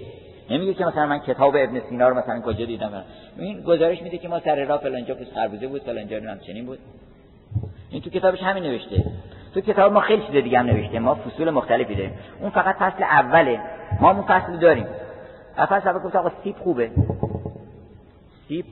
نمیگه 0.50 0.75
که 0.75 0.85
مثلا 0.85 1.07
من 1.07 1.19
کتاب 1.19 1.57
ابن 1.57 1.81
سینا 1.88 2.09
رو 2.09 2.16
مثلا 2.16 2.40
کجا 2.40 2.64
دیدم. 2.64 3.05
این 3.38 3.62
گزارش 3.62 4.02
میده 4.02 4.19
که 4.19 4.28
ما 4.28 4.40
سر 4.40 4.64
راه 4.64 4.81
فلانجا 4.81 5.14
پس 5.14 5.26
خربوزه 5.35 5.66
بود 5.66 5.83
فلانجا 5.83 6.16
هم 6.16 6.38
چنین 6.38 6.66
بود. 6.66 6.78
این 7.90 8.02
تو 8.02 8.11
کتابش 8.11 8.43
همین 8.43 8.62
نوشته. 8.62 9.05
تو 9.55 9.61
کتاب 9.61 9.93
ما 9.93 10.00
خیلی 10.00 10.23
چیز 10.23 10.43
دیگه 10.43 10.59
هم 10.59 10.66
نوشته. 10.66 10.99
ما 10.99 11.14
فصول 11.14 11.50
مختلفی 11.50 11.95
داریم. 11.95 12.12
اون 12.40 12.50
فقط 12.50 12.76
فصل 12.76 13.02
اوله. 13.02 13.61
ما 14.00 14.11
اون 14.11 14.23
فصل 14.23 14.57
داریم 14.57 14.87
فصل 15.57 15.88
اول 15.88 15.99
گفت 15.99 16.17
آقا 16.17 16.33
سیب 16.45 16.57
خوبه. 16.57 16.91
سیب 18.49 18.65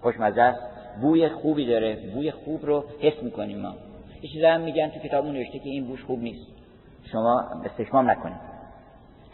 خوشمزه 0.00 0.54
بوی 1.00 1.28
خوبی 1.28 1.66
داره. 1.66 1.96
بوی 2.14 2.30
خوب 2.30 2.66
رو 2.66 2.84
حس 3.00 3.22
می‌کنیم 3.22 3.60
ما. 3.60 3.74
یه 4.22 4.30
چیزا 4.30 4.50
هم 4.50 4.60
میگن 4.60 4.88
تو 4.88 4.98
کتاب 4.98 5.26
نوشته 5.26 5.58
که 5.58 5.68
این 5.68 5.86
بوش 5.86 6.04
خوب 6.04 6.22
نیست. 6.22 6.46
شما 7.12 7.44
استشمام 7.64 8.10
نکنید. 8.10 8.36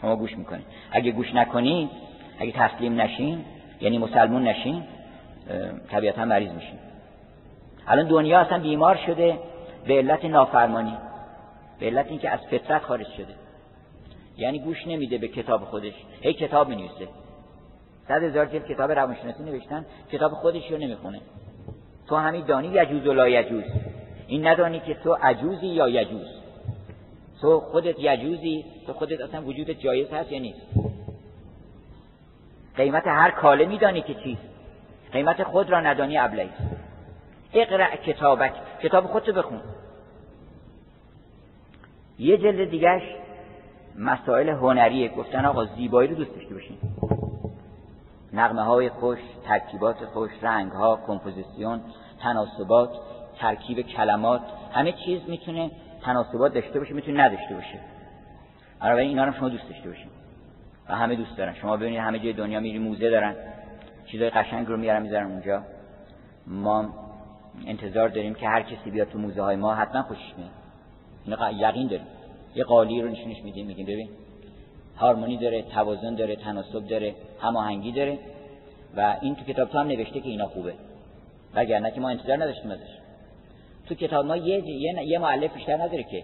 شما 0.01 0.15
گوش 0.15 0.37
می‌کنید. 0.37 0.65
اگه 0.91 1.11
گوش 1.11 1.35
نکنید 1.35 1.89
اگه 2.39 2.51
تسلیم 2.51 3.01
نشین 3.01 3.45
یعنی 3.81 3.97
مسلمون 3.97 4.43
نشین 4.43 4.83
طبیعتا 5.91 6.25
مریض 6.25 6.51
میشین. 6.51 6.79
الان 7.87 8.07
دنیا 8.07 8.39
اصلا 8.39 8.59
بیمار 8.59 8.95
شده 9.05 9.39
به 9.87 9.93
علت 9.93 10.25
نافرمانی. 10.25 10.97
به 11.79 11.85
علت 11.85 12.05
اینکه 12.07 12.29
از 12.29 12.39
فطرت 12.51 12.81
خارج 12.81 13.07
شده. 13.07 13.33
یعنی 14.37 14.59
گوش 14.59 14.87
نمیده 14.87 15.17
به 15.17 15.27
کتاب 15.27 15.61
خودش. 15.61 15.93
هی 16.21 16.33
کتاب 16.33 16.69
می‌نویسه. 16.69 17.07
صد 18.07 18.23
هزار 18.23 18.45
جلد 18.45 18.67
کتاب 18.67 18.91
روانشناسی 18.91 19.43
نوشتن 19.43 19.85
کتاب 20.11 20.31
خودش 20.31 20.71
رو 20.71 20.77
نمی‌خونه. 20.77 21.21
تو 22.07 22.15
همین 22.15 22.45
دانی 22.45 22.67
یجوز 22.67 23.07
و 23.07 23.13
لا 23.13 23.29
یجوز. 23.29 23.63
این 24.27 24.47
ندانی 24.47 24.79
که 24.79 24.93
تو 24.93 25.13
عجوزی 25.13 25.67
یا 25.67 25.89
یجوز. 25.89 26.27
تو 27.41 27.59
خودت 27.59 27.95
یجوزی 27.99 28.65
تو 28.87 28.93
خودت 28.93 29.21
اصلا 29.21 29.41
وجودت 29.41 29.79
جایز 29.79 30.09
هست 30.09 30.31
یا 30.31 30.39
نیست؟ 30.39 30.61
قیمت 32.75 33.07
هر 33.07 33.31
کاله 33.31 33.65
میدانی 33.65 34.01
که 34.01 34.13
چیست. 34.13 34.41
قیمت 35.11 35.43
خود 35.43 35.69
را 35.69 35.79
ندانی 35.79 36.17
ابلهی. 36.17 36.49
اقرأ 37.53 37.95
کتابک. 37.95 38.53
کتاب 38.83 39.05
خودتو 39.05 39.33
بخون. 39.33 39.61
یه 42.19 42.37
جلد 42.37 42.69
دیگهش 42.69 43.03
مسائل 43.97 44.49
هنریه 44.49 45.09
گفتن 45.09 45.45
آقا 45.45 45.65
زیبایی 45.65 46.09
رو 46.09 46.15
دوست 46.15 46.35
داشته 46.35 46.53
باشین. 46.53 46.77
نغمه 48.33 48.61
های 48.61 48.89
خوش 48.89 49.19
ترکیبات 49.45 50.05
خوش 50.05 50.31
رنگ 50.41 50.71
ها 50.71 50.99
کمپوزیسیون 51.07 51.81
تناسبات 52.19 52.89
ترکیب 53.39 53.81
کلمات 53.81 54.41
همه 54.71 54.91
چیز 54.91 55.21
می‌تونه 55.27 55.71
تناسبات 56.01 56.53
داشته 56.53 56.79
باشه 56.79 56.93
می‌تونه 56.93 57.23
نداشته 57.23 57.55
باشه. 57.55 57.79
بنابراین 58.79 59.09
اینا 59.09 59.25
رو 59.25 59.33
شما 59.33 59.49
دوست 59.49 59.69
داشته 59.69 59.89
باشین. 59.89 60.09
و 60.89 60.95
همه 60.95 61.15
دوست 61.15 61.37
دارن. 61.37 61.53
شما 61.53 61.77
ببینید 61.77 61.99
همه 61.99 62.19
جای 62.19 62.33
دنیا 62.33 62.59
میری 62.59 62.79
موزه 62.79 63.09
دارن. 63.09 63.35
چیزای 64.05 64.29
قشنگ 64.29 64.67
رو 64.67 64.77
میارن 64.77 65.01
می‌ذارن 65.01 65.31
اونجا. 65.31 65.63
ما 66.47 66.89
انتظار 67.67 68.09
داریم 68.09 68.33
که 68.33 68.47
هر 68.47 68.61
کسی 68.61 68.91
بیاد 68.91 69.09
تو 69.09 69.19
موزه 69.19 69.41
های 69.41 69.55
ما 69.55 69.75
حتما 69.75 70.03
خوشش 70.03 70.33
میاد. 70.37 71.53
یقین 71.53 71.87
داریم. 71.87 72.07
یه 72.57 72.63
قالی 72.63 73.01
رو 73.01 73.09
نشونش 73.09 73.43
میدیم 73.43 73.67
میگیم 73.67 73.85
ببین 73.85 74.09
هارمونی 74.97 75.37
داره 75.37 75.61
توازن 75.61 76.15
داره 76.15 76.35
تناسب 76.35 76.87
داره 76.87 77.15
هماهنگی 77.41 77.91
داره 77.91 78.19
و 78.97 79.17
این 79.21 79.35
تو 79.35 79.43
کتاب 79.43 79.71
هم 79.75 79.87
نوشته 79.87 80.19
که 80.19 80.29
اینا 80.29 80.47
خوبه. 80.47 80.73
وگرنه 81.55 81.91
که 81.91 81.99
ما 81.99 82.09
انتظار 82.09 82.37
نداشتیم 82.37 82.71
ازش. 82.71 82.97
تو 83.89 83.95
کتاب 83.95 84.25
ما 84.25 84.37
یه 84.37 84.69
یه, 84.69 85.03
یه 85.07 85.19
مؤلف 85.19 85.53
بیشتر 85.53 85.77
نداره 85.77 86.03
که. 86.03 86.23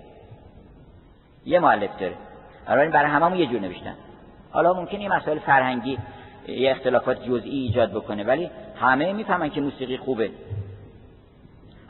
یه 1.45 1.59
مؤلف 1.59 1.99
داره. 1.99 2.13
برای 2.65 2.89
برای 2.89 3.11
هممون 3.11 3.39
یه 3.39 3.45
جور 3.45 3.59
نوشتن. 3.59 3.95
حالا 4.51 4.73
ممکن 4.73 5.01
یه 5.01 5.09
مسائل 5.09 5.39
فرهنگی 5.39 5.97
یه 6.47 6.71
اختلافات 6.71 7.23
جزئی 7.23 7.49
ایجاد 7.49 7.91
بکنه 7.91 8.23
ولی 8.23 8.49
همه 8.75 9.13
می‌فهمن 9.13 9.49
که 9.49 9.61
موسیقی 9.61 9.97
خوبه. 9.97 10.31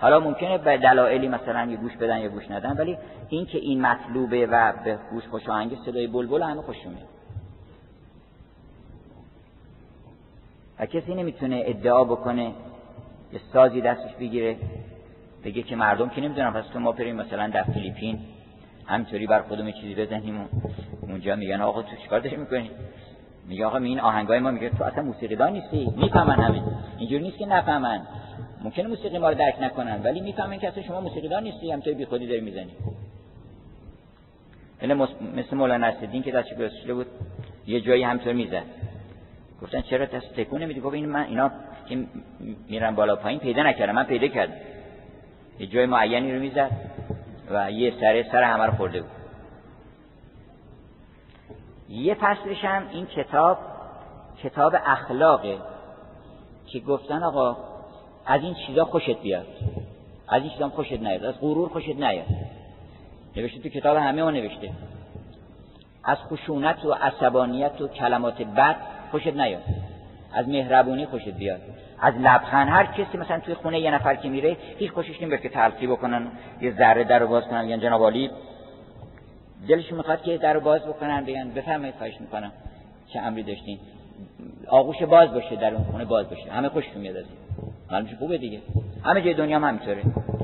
حالا 0.03 0.19
ممکنه 0.19 0.57
به 0.57 0.77
دلایلی 0.77 1.27
مثلا 1.27 1.65
یه 1.65 1.77
گوش 1.77 1.97
بدن 1.97 2.17
یا 2.17 2.29
گوش 2.29 2.51
ندن 2.51 2.77
ولی 2.77 2.97
این 3.29 3.45
که 3.45 3.57
این 3.57 3.81
مطلوبه 3.81 4.45
و 4.45 4.73
به 4.83 4.99
گوش 5.11 5.27
خوش 5.27 5.49
آهنگ 5.49 5.77
صدای 5.85 6.07
بلبل 6.07 6.41
همه 6.41 6.61
خوششون 6.61 6.93
میاد. 6.93 7.07
و 10.79 10.85
کسی 10.85 11.15
نمی‌تونه 11.15 11.63
ادعا 11.65 12.03
بکنه 12.03 12.43
یه 13.33 13.39
سازی 13.53 13.81
دستش 13.81 14.13
بگیره 14.19 14.57
بگه 15.43 15.63
که 15.63 15.75
مردم 15.75 16.09
که 16.09 16.21
نمی‌دونن 16.21 16.51
پس 16.51 16.65
تو 16.73 16.79
ما 16.79 16.91
بریم 16.91 17.15
مثلا 17.15 17.47
در 17.47 17.63
فیلیپین 17.63 18.19
همینطوری 18.85 19.27
بر 19.27 19.41
خودم 19.41 19.71
چیزی 19.71 19.95
بزنیم 19.95 20.41
و 20.41 20.45
اونجا 21.01 21.35
میگن 21.35 21.61
آقا 21.61 21.81
تو 21.81 21.95
چیکار 21.95 22.19
داری 22.19 22.35
می‌کنی؟ 22.35 22.71
میگه 23.47 23.65
آقا 23.65 23.77
این 23.77 23.99
آهنگای 23.99 24.39
ما 24.39 24.51
میگه 24.51 24.69
تو 24.69 24.83
اصلا 24.83 25.03
موسیقیدان 25.03 25.51
نیستی 25.51 25.93
می‌فهمن 25.97 26.35
همین 26.35 26.63
اینجوری 26.97 27.23
نیست 27.23 27.37
که 27.37 27.45
نفهمن. 27.45 28.01
ممکنه 28.63 28.87
موسیقی 28.87 29.17
ما 29.17 29.29
رو 29.29 29.35
درک 29.35 29.55
نکنن 29.61 30.01
ولی 30.03 30.21
می‌فهمن 30.21 30.59
که 30.59 30.67
اصلا 30.67 30.83
شما 30.83 31.01
موسیقیدان 31.01 31.43
نیستی 31.43 31.71
همینطوری 31.71 31.95
بی 31.95 32.05
خودی 32.05 32.27
داری 32.27 32.41
می‌زنی. 32.41 32.71
یعنی 34.81 34.93
مثل 35.35 35.55
مولانا 35.55 35.87
نصرالدین 35.87 36.23
که 36.23 36.31
دستش 36.31 36.53
گذاشته 36.53 36.93
بود 36.93 37.07
یه 37.67 37.81
جایی 37.81 38.03
همینطور 38.03 38.33
می‌زد. 38.33 38.63
گفتن 39.61 39.81
چرا 39.81 40.05
دست 40.05 40.33
تکون 40.33 40.63
نمیدی؟ 40.63 40.79
گفت 40.79 40.93
این 40.93 41.09
من 41.09 41.25
اینا 41.25 41.51
که 41.89 42.05
میرن 42.69 42.95
بالا 42.95 43.15
پایین 43.15 43.39
پیدا 43.39 43.63
نکردم 43.63 43.95
من 43.95 44.03
پیدا 44.03 44.27
کردم. 44.27 44.53
یه 45.59 45.67
جای 45.67 45.85
معینی 45.85 46.33
رو 46.33 46.39
می‌زد 46.39 46.71
و 47.49 47.71
یه 47.71 47.93
سره 47.99 48.23
سر 48.31 48.43
همه 48.43 48.65
رو 48.65 48.73
خورده 48.73 49.01
بود. 49.01 49.11
یه 51.89 52.13
فصلش 52.13 52.65
هم 52.65 52.87
این 52.91 53.05
کتاب 53.05 53.57
کتاب 54.43 54.75
اخلاقه 54.85 55.57
که 56.67 56.79
گفتن 56.79 57.23
آقا 57.23 57.72
از 58.25 58.41
این 58.41 58.53
چیزا 58.53 58.85
خوشت 58.85 59.21
بیاد. 59.21 59.47
از 60.27 60.41
این 60.41 60.51
چیزا 60.51 60.69
خوشت 60.69 60.93
نیاد. 60.93 61.25
از 61.25 61.41
غرور 61.41 61.69
خوشت 61.69 61.95
نیاد. 61.95 62.25
نوشته 63.35 63.59
تو 63.59 63.69
کتاب 63.69 63.97
همه 63.97 64.23
ما 64.23 64.31
نوشته. 64.31 64.71
از 66.03 66.17
خشونت 66.17 66.85
و 66.85 66.93
عصبانیت 66.93 67.81
و 67.81 67.87
کلمات 67.87 68.41
بد 68.41 68.75
خوشت 69.11 69.27
نیاد. 69.27 69.63
از 70.33 70.47
مهربونی 70.47 71.05
خوشت 71.05 71.29
بیاد. 71.29 71.61
از 71.99 72.13
لبخند. 72.15 72.69
هر 72.69 72.85
کسی 72.85 73.17
مثلا 73.17 73.39
توی 73.39 73.53
خونه 73.53 73.79
یه 73.79 73.91
نفر 73.91 74.15
که 74.15 74.29
میره 74.29 74.57
هیچ 74.77 74.91
خوشش 74.91 75.21
نمیاد 75.21 75.41
که 75.41 75.49
تلقی 75.49 75.87
بکنن 75.87 76.31
یه 76.61 76.71
ذره 76.71 77.03
در 77.03 77.19
رو 77.19 77.27
باز 77.27 77.43
کنن. 77.43 77.65
میگن 77.65 77.79
جناب 77.79 78.01
عالی 78.01 78.29
دلشون 79.67 79.97
می‌خواد 79.97 80.21
که 80.21 80.37
در 80.37 80.53
رو 80.53 80.59
باز 80.59 80.81
بکنن 80.81 81.25
بگن 81.25 81.49
بفرمایید 81.49 81.95
خواهش 81.95 82.21
می‌کنم. 82.21 82.51
چه 83.13 83.19
امری 83.19 83.43
داشتین؟ 83.43 83.79
آغوش 84.67 85.03
باز 85.03 85.33
باشه 85.33 85.55
در 85.55 85.73
اون 85.73 85.83
خونه 85.83 86.05
باز 86.05 86.29
باشه. 86.29 86.51
همه 86.51 86.69
خوششون 86.69 87.01
میاد 87.01 87.17
از 87.17 87.25
این. 87.89 88.15
خوبه 88.19 88.37
دیگه. 88.37 88.59
همه 89.03 89.21
جای 89.21 89.33
دنیا 89.33 89.57
هم 89.57 89.63
همینطوره. 89.63 90.01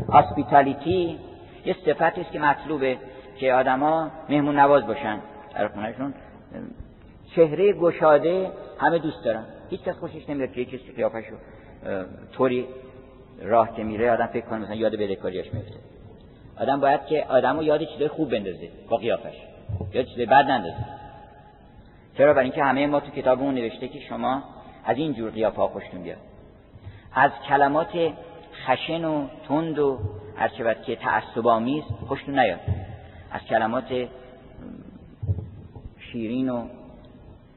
هاسپیتالیتی 0.09 1.19
یه 1.65 1.75
صفتی 1.85 2.21
است 2.21 2.31
که 2.31 2.39
مطلوبه 2.39 2.97
که 3.37 3.53
آدما 3.53 4.11
مهمون 4.29 4.59
نواز 4.59 4.87
باشن 4.87 5.19
در 5.55 5.67
خونهشون. 5.67 6.13
چهره 7.35 7.73
گشاده 7.73 8.51
همه 8.77 8.99
دوست 8.99 9.25
دارن. 9.25 9.43
هیچ 9.69 9.81
کس 9.81 9.95
خوشش 9.95 10.29
نمیاد 10.29 10.51
که 10.51 10.65
کسی 10.65 10.91
قیافشو 10.95 11.35
طوری 12.31 12.65
راه 13.41 13.75
که 13.75 13.83
میره 13.83 14.11
آدم 14.11 14.25
فکر 14.25 14.45
کنه 14.45 14.59
مثلا 14.59 14.75
یاد 14.75 14.95
بدهکاریاش 14.95 15.53
میفته. 15.53 15.75
آدم 16.59 16.79
باید 16.79 17.05
که 17.05 17.25
آدمو 17.29 17.63
یاد 17.63 17.83
چیزای 17.83 18.07
خوب 18.07 18.31
بندازه 18.31 18.69
با 18.89 18.97
قیافش. 18.97 19.35
یاد 19.93 20.05
چیزای 20.05 20.25
بد 20.25 20.45
نندازه. 20.45 20.98
چرا؟ 22.19 22.33
برای 22.33 22.45
اینکه 22.45 22.63
همه 22.63 22.87
ما 22.87 22.99
تو 22.99 23.11
کتابمون 23.11 23.55
نوشته 23.55 23.87
که 23.87 23.99
شما 23.99 24.43
از 24.85 24.97
این 24.97 25.13
جور 25.13 25.31
قیافه 25.31 25.61
خوشتون 25.61 26.03
بیاد. 26.03 26.17
از 27.13 27.31
کلمات 27.47 28.13
خشن 28.65 29.05
و 29.05 29.27
تند 29.47 29.79
و 29.79 29.99
هر 30.35 30.47
چه 30.47 30.75
که 30.85 30.95
تعصب‌آمیز 30.95 31.83
خوشتون 32.07 32.39
نیاد. 32.39 32.59
از 33.31 33.41
کلمات 33.41 34.07
شیرین 35.99 36.49
و 36.49 36.67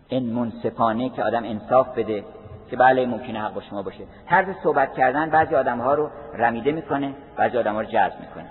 این 0.09 0.33
منصفانه 0.33 1.11
که 1.11 1.23
آدم 1.23 1.45
انصاف 1.45 1.99
بده 1.99 2.25
که 2.71 2.77
بله 2.77 3.07
ممکنه 3.07 3.41
حق 3.41 3.55
با 3.55 3.61
شما 3.61 3.83
باشه. 3.83 4.05
طرز 4.27 4.57
صحبت 4.63 4.95
کردن 4.95 5.31
بعضی 5.31 5.55
آدم 5.55 5.79
ها 5.79 5.95
رو 5.95 6.11
رمیده 6.35 6.73
می‌کنه 6.73 7.15
بعضی 7.37 7.59
آدم 7.59 7.75
ها 7.75 7.81
رو 7.81 7.87
جذب 7.87 8.21
می‌کنه. 8.21 8.51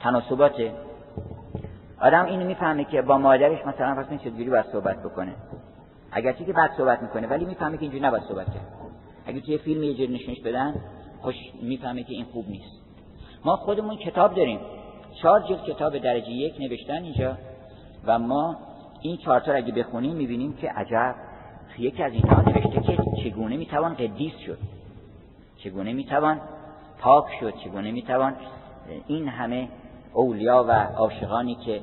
تناسبات 0.00 0.54
آدم 2.00 2.24
اینو 2.24 2.46
می‌فهمه 2.46 2.84
که 2.84 3.02
با 3.02 3.18
مادرش 3.18 3.66
مثلا 3.66 3.94
پس 3.94 4.22
چجوری 4.22 4.50
باید 4.50 4.66
صحبت 4.72 5.02
بکنه. 5.02 5.32
اگرچه 6.12 6.44
که 6.44 6.52
بد 6.52 6.70
صحبت 6.76 7.02
می‌کنه 7.02 7.26
ولی 7.26 7.44
می‌فهمه 7.44 7.76
که 7.76 7.82
اینجوری 7.82 8.04
نباید 8.04 8.22
صحبت 8.22 8.46
کرد. 8.46 8.66
اگه 9.26 9.40
توی 9.40 9.58
فیلم 9.58 9.82
یه 9.82 9.94
جوری 9.94 10.14
نشونش 10.14 10.40
بدن 10.40 10.74
خوش 11.20 11.34
می‌فهمه 11.62 12.02
که 12.02 12.12
این 12.14 12.24
خوب 12.24 12.48
نیست. 12.48 12.80
ما 13.44 13.56
خودمون 13.56 13.96
کتاب 13.96 14.34
داریم. 14.34 14.60
چهار 15.22 15.40
جلد 15.40 15.62
کتاب 15.62 15.98
درجه 15.98 16.30
یک 16.30 16.54
نوشتن 16.60 17.02
اینجا 17.02 17.38
و 18.06 18.18
ما 18.18 18.56
این 19.02 19.16
چارتا 19.16 19.52
اگه 19.52 19.72
بخونیم 19.72 20.16
می‌بینیم 20.16 20.52
که 20.52 20.70
عجب 20.70 21.14
یکی 21.78 22.02
از 22.02 22.12
اینها 22.12 22.42
نوشته 22.42 22.80
که 22.80 22.98
چگونه 23.24 23.56
می‌توان 23.56 23.94
قدیس 23.94 24.32
شد. 24.46 24.58
چگونه 25.56 25.92
می‌توان 25.92 26.40
پاک 26.98 27.24
شد. 27.40 27.54
چگونه 27.64 27.90
می‌توان 27.90 28.36
این 29.06 29.28
همه 29.28 29.68
اولیا 30.12 30.64
و 30.68 30.72
عاشقانی 30.72 31.54
که 31.54 31.80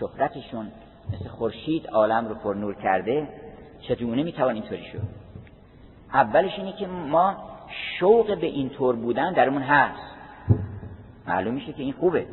شهرتشون 0.00 0.72
مثل 1.12 1.28
خورشید 1.28 1.86
عالم 1.86 2.28
رو 2.28 2.34
پر 2.34 2.54
نور 2.54 2.74
کرده 2.74 3.28
چگونه 3.80 4.22
می‌توان 4.22 4.54
اینطوری 4.54 4.84
شد؟ 4.84 5.02
اولش 6.12 6.58
اینه 6.58 6.72
که 6.72 6.86
ما 6.86 7.36
شوق 7.98 8.38
به 8.38 8.46
اینطور 8.46 8.96
بودن 8.96 9.32
درمون 9.32 9.62
هست. 9.62 10.16
معلوم 11.26 11.54
میشه 11.54 11.72
که 11.72 11.82
این 11.82 11.92
خوبه. 11.92 12.26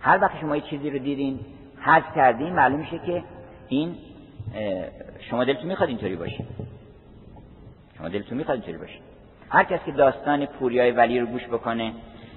هر 0.00 0.18
وقت 0.22 0.40
شما 0.40 0.56
یه 0.56 0.62
چیزی 0.62 0.90
رو 0.90 0.98
دیدین 0.98 1.40
حذف 1.80 2.14
کردین 2.14 2.52
معلوم 2.52 2.80
میشه 2.80 2.98
که 2.98 3.24
این 3.68 3.96
شما 5.30 5.44
دلتون 5.44 5.66
می‌خواد 5.66 5.88
اینطوری 5.88 6.16
باشه. 6.16 6.44
شما 7.98 8.08
دلتون 8.08 8.38
می‌خواد 8.38 8.56
اینطوری 8.56 8.78
باشه. 8.78 8.98
هر 9.50 9.64
کسی 9.64 9.84
که 9.86 9.92
داستان 9.92 10.46
پوریای 10.46 10.90
ولی 10.90 11.20
رو 11.20 11.26
گوش 11.26 11.46
بکنه 11.46 11.92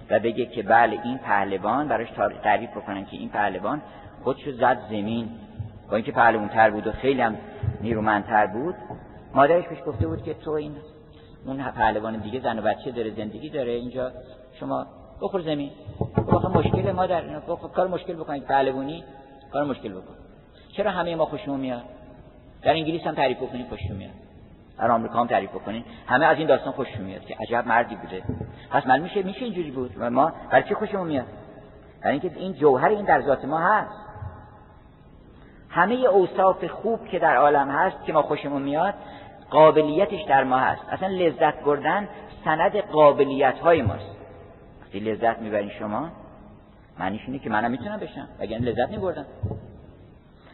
و 0.10 0.20
بگه 0.20 0.46
که 0.46 0.64
بله 0.64 1.00
این 1.04 1.18
پهلوان 1.18 1.88
براش 1.88 2.08
تعریف 2.44 2.70
بکنن 2.70 3.06
که 3.06 3.18
این 3.18 3.30
پهلوان 3.30 3.82
خودشو 4.24 4.52
زد 4.52 4.80
زمین. 4.90 5.30
با 5.90 5.96
اینکه 5.96 6.12
پهلوان 6.12 6.48
تر 6.48 6.70
بود 6.70 6.88
و 6.88 6.92
خیلی 6.92 7.22
هم 7.22 7.38
نیرومندتر 7.82 8.48
بود 8.48 8.76
مادرش 9.34 9.66
پیش 9.66 9.80
گفته 9.88 10.08
بود 10.08 10.24
که 10.24 10.34
تو 10.34 10.52
این 10.52 10.76
اون 11.46 11.72
پهلوان 11.72 12.18
دیگه 12.18 12.40
زن 12.40 12.60
و 12.60 12.62
بچه 12.62 12.92
داره 12.92 13.12
زندگی 13.12 13.50
داره 13.50 13.72
اینجا 13.72 14.12
شما 14.60 14.86
بخور 15.22 15.42
زمین. 15.42 15.72
واقعا 16.18 16.52
مشکل 16.52 16.92
ما 16.92 17.06
در 17.06 17.40
کار 17.76 17.88
مشکل 17.88 18.14
بکنید 18.14 18.44
پهلوانی 18.44 19.04
کار 19.52 19.64
مشکل 19.64 19.90
بکن. 19.90 20.16
چرا 20.78 20.92
همه 20.92 21.16
ما 21.16 21.26
خوشمون 21.26 21.60
میاد؟ 21.60 21.84
در 22.62 22.72
انگلیس 22.72 23.02
هم 23.02 23.16
تعریف 23.16 23.38
بکنید 23.38 23.68
خوشمون 23.68 23.98
میاد. 23.98 24.23
در 24.78 24.92
آمریکا 24.92 25.20
هم 25.20 25.28
تعریف 25.28 25.50
بکنین. 25.50 25.84
همه 26.08 26.26
از 26.26 26.38
این 26.38 26.48
داستان 26.48 26.74
خوششون 26.74 27.02
میاد 27.02 27.22
که 27.22 27.36
عجب 27.40 27.68
مردی 27.68 27.96
بوده. 27.96 28.24
پس 28.72 28.88
من 28.88 29.00
میشه 29.00 29.24
میشه 29.24 29.46
اینجوری 29.46 29.72
بود. 29.72 29.92
و 29.98 30.10
ما 30.10 30.34
برای 30.52 30.64
چی 30.64 30.74
خوشمون 30.74 31.08
میاد؟ 31.08 31.26
برای 32.02 32.20
اینکه 32.20 32.40
این 32.40 32.54
جوهر 32.54 32.90
این 32.90 33.06
در 33.06 33.22
ذات 33.22 33.46
ما 33.46 33.60
هست. 33.60 34.04
همه 35.70 35.94
اوصاف 35.94 36.66
خوب 36.66 37.06
که 37.06 37.20
در 37.20 37.36
عالم 37.36 37.70
هست 37.70 38.04
که 38.06 38.14
ما 38.14 38.22
خوشمون 38.22 38.62
میاد 38.62 38.94
قابلیتش 39.50 40.24
در 40.24 40.44
ما 40.44 40.58
هست. 40.58 40.82
اصلا 40.90 41.08
لذت 41.08 41.64
بردن 41.64 42.08
سند 42.46 42.78
قابلیت 42.78 43.60
های 43.60 43.82
ماست. 43.82 44.16
وقتی 44.82 45.00
لذت 45.00 45.40
می‌برین 45.40 45.70
شما 45.70 46.10
معنیش 47.00 47.22
اینه 47.28 47.40
که 47.40 47.50
منم 47.50 47.72
می‌تونم 47.72 47.98
بشم. 47.98 48.28
اگر 48.40 48.58
لذت 48.58 48.90
میبردم 48.90 49.26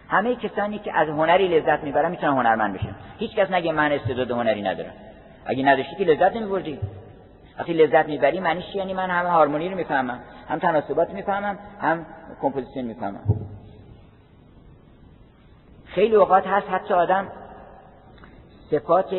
همه 0.09 0.35
کسانی 0.35 0.79
که 0.79 0.97
از 0.97 1.07
هنری 1.07 1.47
لذت 1.47 1.83
می‌برن 1.83 2.11
می‌تونن 2.11 2.33
هنرمند 2.33 2.73
بشن. 2.73 2.95
هیچ 3.19 3.35
کس 3.35 3.51
نگه 3.51 3.71
من 3.71 3.91
استعداد 3.91 4.31
هنری 4.31 4.61
ندارم. 4.61 4.93
اگه 5.45 5.65
نداشتی 5.65 5.95
که 5.95 6.03
لذت 6.03 6.35
نمیبردی. 6.35 6.79
وقتی 7.59 7.73
لذت 7.73 8.05
می‌بری 8.05 8.39
معنیش 8.39 8.75
یعنی 8.75 8.93
من 8.93 9.09
هم 9.09 9.25
هارمونی 9.25 9.69
رو 9.69 9.75
می‌فهمم 9.75 10.19
هم 10.47 10.59
تناسبات 10.59 11.09
می‌فهمم 11.09 11.59
هم 11.81 12.05
composition 12.41 12.81
می‌فهمم. 12.81 13.23
خیلی 15.85 16.15
اوقات 16.15 16.47
هست 16.47 16.69
حتی 16.69 16.93
آدم 16.93 17.27
صفات 18.71 19.15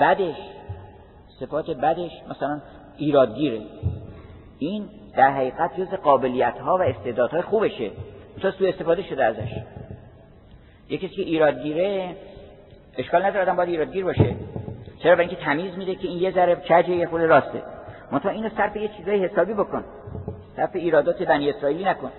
بدش 0.00 0.36
صفات 1.40 1.70
بدش 1.70 2.10
مثلا 2.30 2.60
ایرادگیره. 2.96 3.60
این 4.58 4.88
در 5.16 5.30
حقیقت 5.30 5.80
جز 5.80 5.94
قابلیت 5.94 6.58
ها 6.58 6.76
و 6.78 6.82
استعدادهای 6.82 7.42
خوبشه. 7.42 7.90
تا 8.40 8.50
سوء 8.50 8.68
استفاده 8.68 9.02
شده 9.02 9.24
ازش. 9.24 9.50
یکی 10.88 11.08
که 11.08 11.22
ایرادگیره 11.22 12.16
اشکال 12.98 13.22
نداره 13.22 13.42
آدم 13.42 13.56
باید 13.56 13.68
ایرادگیر 13.68 14.04
باشه. 14.04 14.36
چرا؟ 15.02 15.14
برای 15.14 15.28
اینکه 15.28 15.44
تمیز 15.44 15.78
میده 15.78 15.94
که 15.94 16.08
این 16.08 16.18
یه 16.18 16.30
ذره 16.30 16.56
کجه 16.56 16.90
یه 16.90 17.06
خود 17.06 17.20
راسته. 17.20 17.62
منتها 18.12 18.30
اینو 18.30 18.48
صرف 18.48 18.76
یه 18.76 18.88
چیزای 18.88 19.24
حسابی 19.24 19.54
بکن. 19.54 19.84
صرف 20.56 20.76
ایرادات 20.76 21.22
بنی 21.22 21.50
اسرائیلی 21.50 21.84
نکن. 21.84 22.10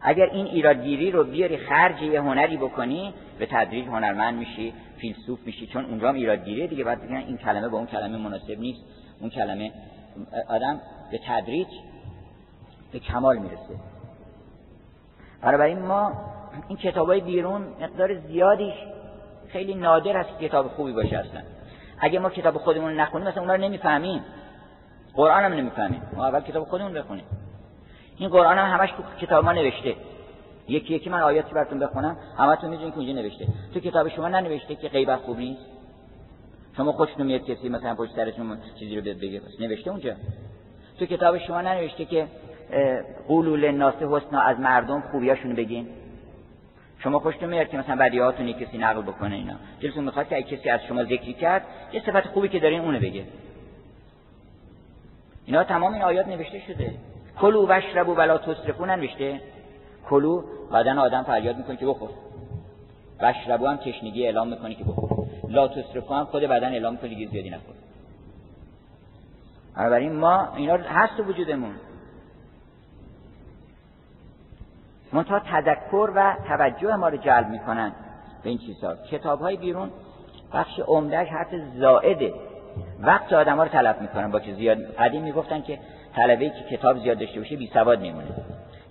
اگر 0.00 0.24
این 0.24 0.46
ایرادگیری 0.46 1.10
رو 1.10 1.24
بیاری 1.24 1.56
خرج 1.56 2.02
یه 2.02 2.20
هنری 2.20 2.56
بکنی 2.56 3.14
به 3.38 3.46
تدریج 3.46 3.86
هنرمند 3.86 4.38
میشی 4.38 4.72
فیلسوف 4.98 5.38
میشی 5.46 5.66
چون 5.66 5.84
اونجا 5.84 6.08
هم 6.08 6.14
ایرادگیریه 6.14 6.66
دیگه. 6.66 6.84
بعد 6.84 7.02
بگن 7.02 7.16
این 7.16 7.36
کلمه 7.36 7.68
با 7.68 7.78
اون 7.78 7.86
کلمه 7.86 8.18
مناسب 8.18 8.58
نیست. 8.58 8.80
اون 9.20 9.30
کلمه 9.30 9.72
آدم 10.48 10.80
به 11.10 11.20
تدریج 11.26 11.68
به 12.92 12.98
کمال 12.98 13.38
می‌رسه. 13.38 13.93
بنابراین 15.44 15.78
ما 15.78 16.12
این 16.68 16.78
کتاب 16.78 17.06
های 17.06 17.20
بیرون 17.20 17.62
مقدار 17.80 18.14
زیادیش 18.14 18.74
خیلی 19.48 19.74
نادر 19.74 20.22
که 20.22 20.48
کتاب 20.48 20.68
خوبی 20.68 20.92
باشه 20.92 21.16
اصلا. 21.16 21.40
اگه 21.98 22.18
ما 22.18 22.30
کتاب 22.30 22.58
خودمون 22.58 23.00
نخونیم 23.00 23.28
مثلا 23.28 23.42
اونا 23.42 23.54
رو 23.54 23.60
نمی‌فهمیم. 23.60 24.24
قرآن 25.14 25.44
هم 25.44 25.52
نمی‌فهمیم. 25.52 26.02
ما 26.16 26.26
اول 26.26 26.40
کتاب 26.40 26.64
خودمون 26.64 26.92
بخونیم. 26.92 27.24
این 28.16 28.28
قرآن 28.28 28.58
هم 28.58 28.78
همش 28.78 28.90
کتاب 29.20 29.44
ما 29.44 29.52
نوشته. 29.52 29.94
یکی 30.68 30.94
یکی 30.94 31.10
من 31.10 31.20
آیاتی 31.20 31.54
براتون 31.54 31.78
بخونم 31.78 32.16
همتون 32.38 32.70
می‌دونید 32.70 32.94
که 32.94 32.98
اونجا 32.98 33.12
نوشته. 33.12 33.46
تو 33.74 33.80
کتاب 33.80 34.08
شما 34.08 34.28
ننوشته 34.28 34.74
که 34.74 34.88
غیبت 34.88 35.18
خوب 35.18 35.38
نیست؟ 35.38 35.62
شما 36.76 36.92
خوش 36.92 37.08
نمیاد 37.18 37.44
کسی 37.44 37.68
مثلا 37.68 37.94
پشت 37.94 38.16
سرتون 38.16 38.58
چیزی 38.78 38.96
رو 38.96 39.02
بگه 39.02 39.40
نوشته 39.60 39.90
اونجا. 39.90 40.14
تو 40.98 41.06
کتاب 41.06 41.38
شما 41.38 41.60
ننوشته 41.60 42.04
که 42.04 42.26
قولول 43.28 43.70
ناس 43.70 43.94
حسنا 43.94 44.40
از 44.40 44.60
مردم 44.60 45.00
خوبیاشونو 45.00 45.54
بگین. 45.54 45.86
شما 46.98 47.18
خوش 47.18 47.42
نمیاد 47.42 47.68
که 47.68 47.76
مثلا 47.76 47.96
بدیهاتون 47.96 48.52
کسی 48.52 48.78
نقل 48.78 49.02
بکنه 49.02 49.34
اینا. 49.34 49.54
دلتون 49.80 50.04
می‌خواد 50.04 50.28
که 50.28 50.42
کسی 50.42 50.70
از 50.70 50.80
شما 50.88 51.04
ذکری 51.04 51.34
کرد 51.34 51.62
یه 51.92 52.02
صفت 52.06 52.26
خوبی 52.26 52.48
که 52.48 52.60
دارین 52.60 52.80
اونو 52.80 52.98
بگه. 52.98 53.24
اینا 55.46 55.64
تمام 55.64 55.92
این 55.92 56.02
آیات 56.02 56.28
نوشته 56.28 56.60
شده. 56.60 56.94
کلو 57.40 57.66
وشربو 57.68 58.14
ولا 58.14 58.38
تسرفو 58.38 58.86
ننوشته. 58.86 59.40
کلو 60.08 60.44
بعدن 60.72 60.98
آدم 60.98 61.22
فریاد 61.22 61.56
می‌کنه 61.56 61.76
که 61.76 61.86
بخور. 61.86 62.10
وشربو 63.20 63.66
هم 63.66 63.76
تشنگی 63.76 64.24
اعلام 64.24 64.48
می‌کنه 64.48 64.74
که 64.74 64.84
بخور. 64.84 65.26
لا 65.48 65.68
تسرفو 65.68 66.14
هم 66.14 66.24
خود 66.24 66.42
بدن 66.42 66.72
اعلام 66.72 66.92
می‌کنه 66.92 67.14
که 67.14 67.30
زیادی 67.30 67.50
نخور. 67.50 67.74
بنابراین 69.76 70.12
ما 70.12 70.54
اینا 70.56 70.76
هست 70.76 71.20
وجودمون. 71.20 71.74
منتها 75.14 75.38
تذکر 75.38 76.10
و 76.14 76.36
توجه 76.48 76.96
ما 76.96 77.08
رو 77.08 77.16
جلب 77.16 77.48
می‌کنن 77.48 77.92
به 78.42 78.48
این 78.50 78.58
چیزها 78.58 78.94
کتاب 79.10 79.40
های 79.40 79.56
بیرون 79.56 79.90
بخش 80.52 80.80
عمدهش 80.80 81.28
حرف 81.28 81.48
زائده. 81.78 82.34
وقت 83.00 83.32
آدم 83.32 83.56
ها 83.56 83.62
رو 83.62 83.68
طلب 83.68 84.00
می‌کنن 84.00 84.30
با 84.30 84.40
که 84.40 84.54
زیاد. 84.54 84.78
قدیم 84.78 85.22
می‌گفتن 85.22 85.62
که 85.62 85.78
طلبه 86.16 86.50
که 86.50 86.76
کتاب 86.76 86.98
زیاد 86.98 87.18
داشته 87.18 87.40
باشه 87.40 87.56
بی 87.56 87.70
سواد 87.74 88.00
میمونه. 88.00 88.26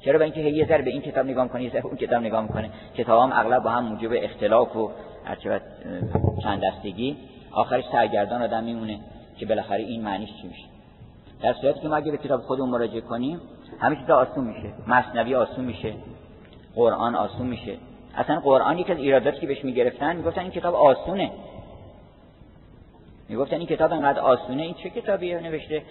چرا؟ 0.05 0.17
به 0.17 0.23
اینکه 0.23 0.39
یه 0.39 0.67
ذره 0.67 0.81
به 0.81 0.89
این 0.89 1.01
کتاب 1.01 1.25
نگاه 1.25 1.47
کنه 1.47 1.63
یه 1.63 1.85
اون 1.85 1.95
کتاب 1.95 2.21
نگاه 2.21 2.41
می‌کنه. 2.41 2.69
کتاب 2.95 3.21
هم 3.21 3.39
اغلب 3.39 3.63
با 3.63 3.69
هم 3.69 3.83
موجب 3.83 4.09
اختلاف 4.13 4.75
و 4.75 4.91
چند 6.43 6.61
دستگی. 6.63 7.17
آخرش 7.51 7.83
سرگردان 7.91 8.41
آدم 8.41 8.63
میمونه 8.63 8.99
که 9.37 9.45
بالاخره 9.45 9.83
این 9.83 10.03
معنیش 10.03 10.29
چی 10.41 10.47
میشه. 10.47 10.65
در 11.41 11.53
صورتی 11.53 11.79
که 11.79 11.87
ما 11.87 11.95
اگه 11.95 12.11
به 12.11 12.17
کتاب 12.17 12.41
خودمون 12.41 12.69
مراجعه 12.69 13.01
کنیم 13.01 13.41
همه 13.79 13.95
چیز 13.95 14.09
آسون 14.09 14.43
میشه. 14.43 14.73
مصنوی 14.87 15.35
آسون 15.35 15.65
میشه. 15.65 15.93
قرآن 16.75 17.15
آسون 17.15 17.47
میشه. 17.47 17.77
اصلا 18.15 18.39
قرآن 18.39 18.79
یکی 18.79 18.91
از 18.91 18.97
ایراداتی 18.97 19.39
که 19.39 19.47
بهش 19.47 19.63
می‌گرفتن 19.65 20.15
می‌گفتن 20.15 20.41
این 20.41 20.51
کتاب 20.51 20.75
آسونه. 20.75 21.31
می‌گفتن 23.29 23.55
این 23.55 23.67
کتاب 23.67 23.93
انقدر 23.93 24.19
آسونه 24.19 24.61
این 24.61 24.73
چه 24.73 24.89
کتابیه؟ 24.89 25.39
نوشته. 25.39 25.81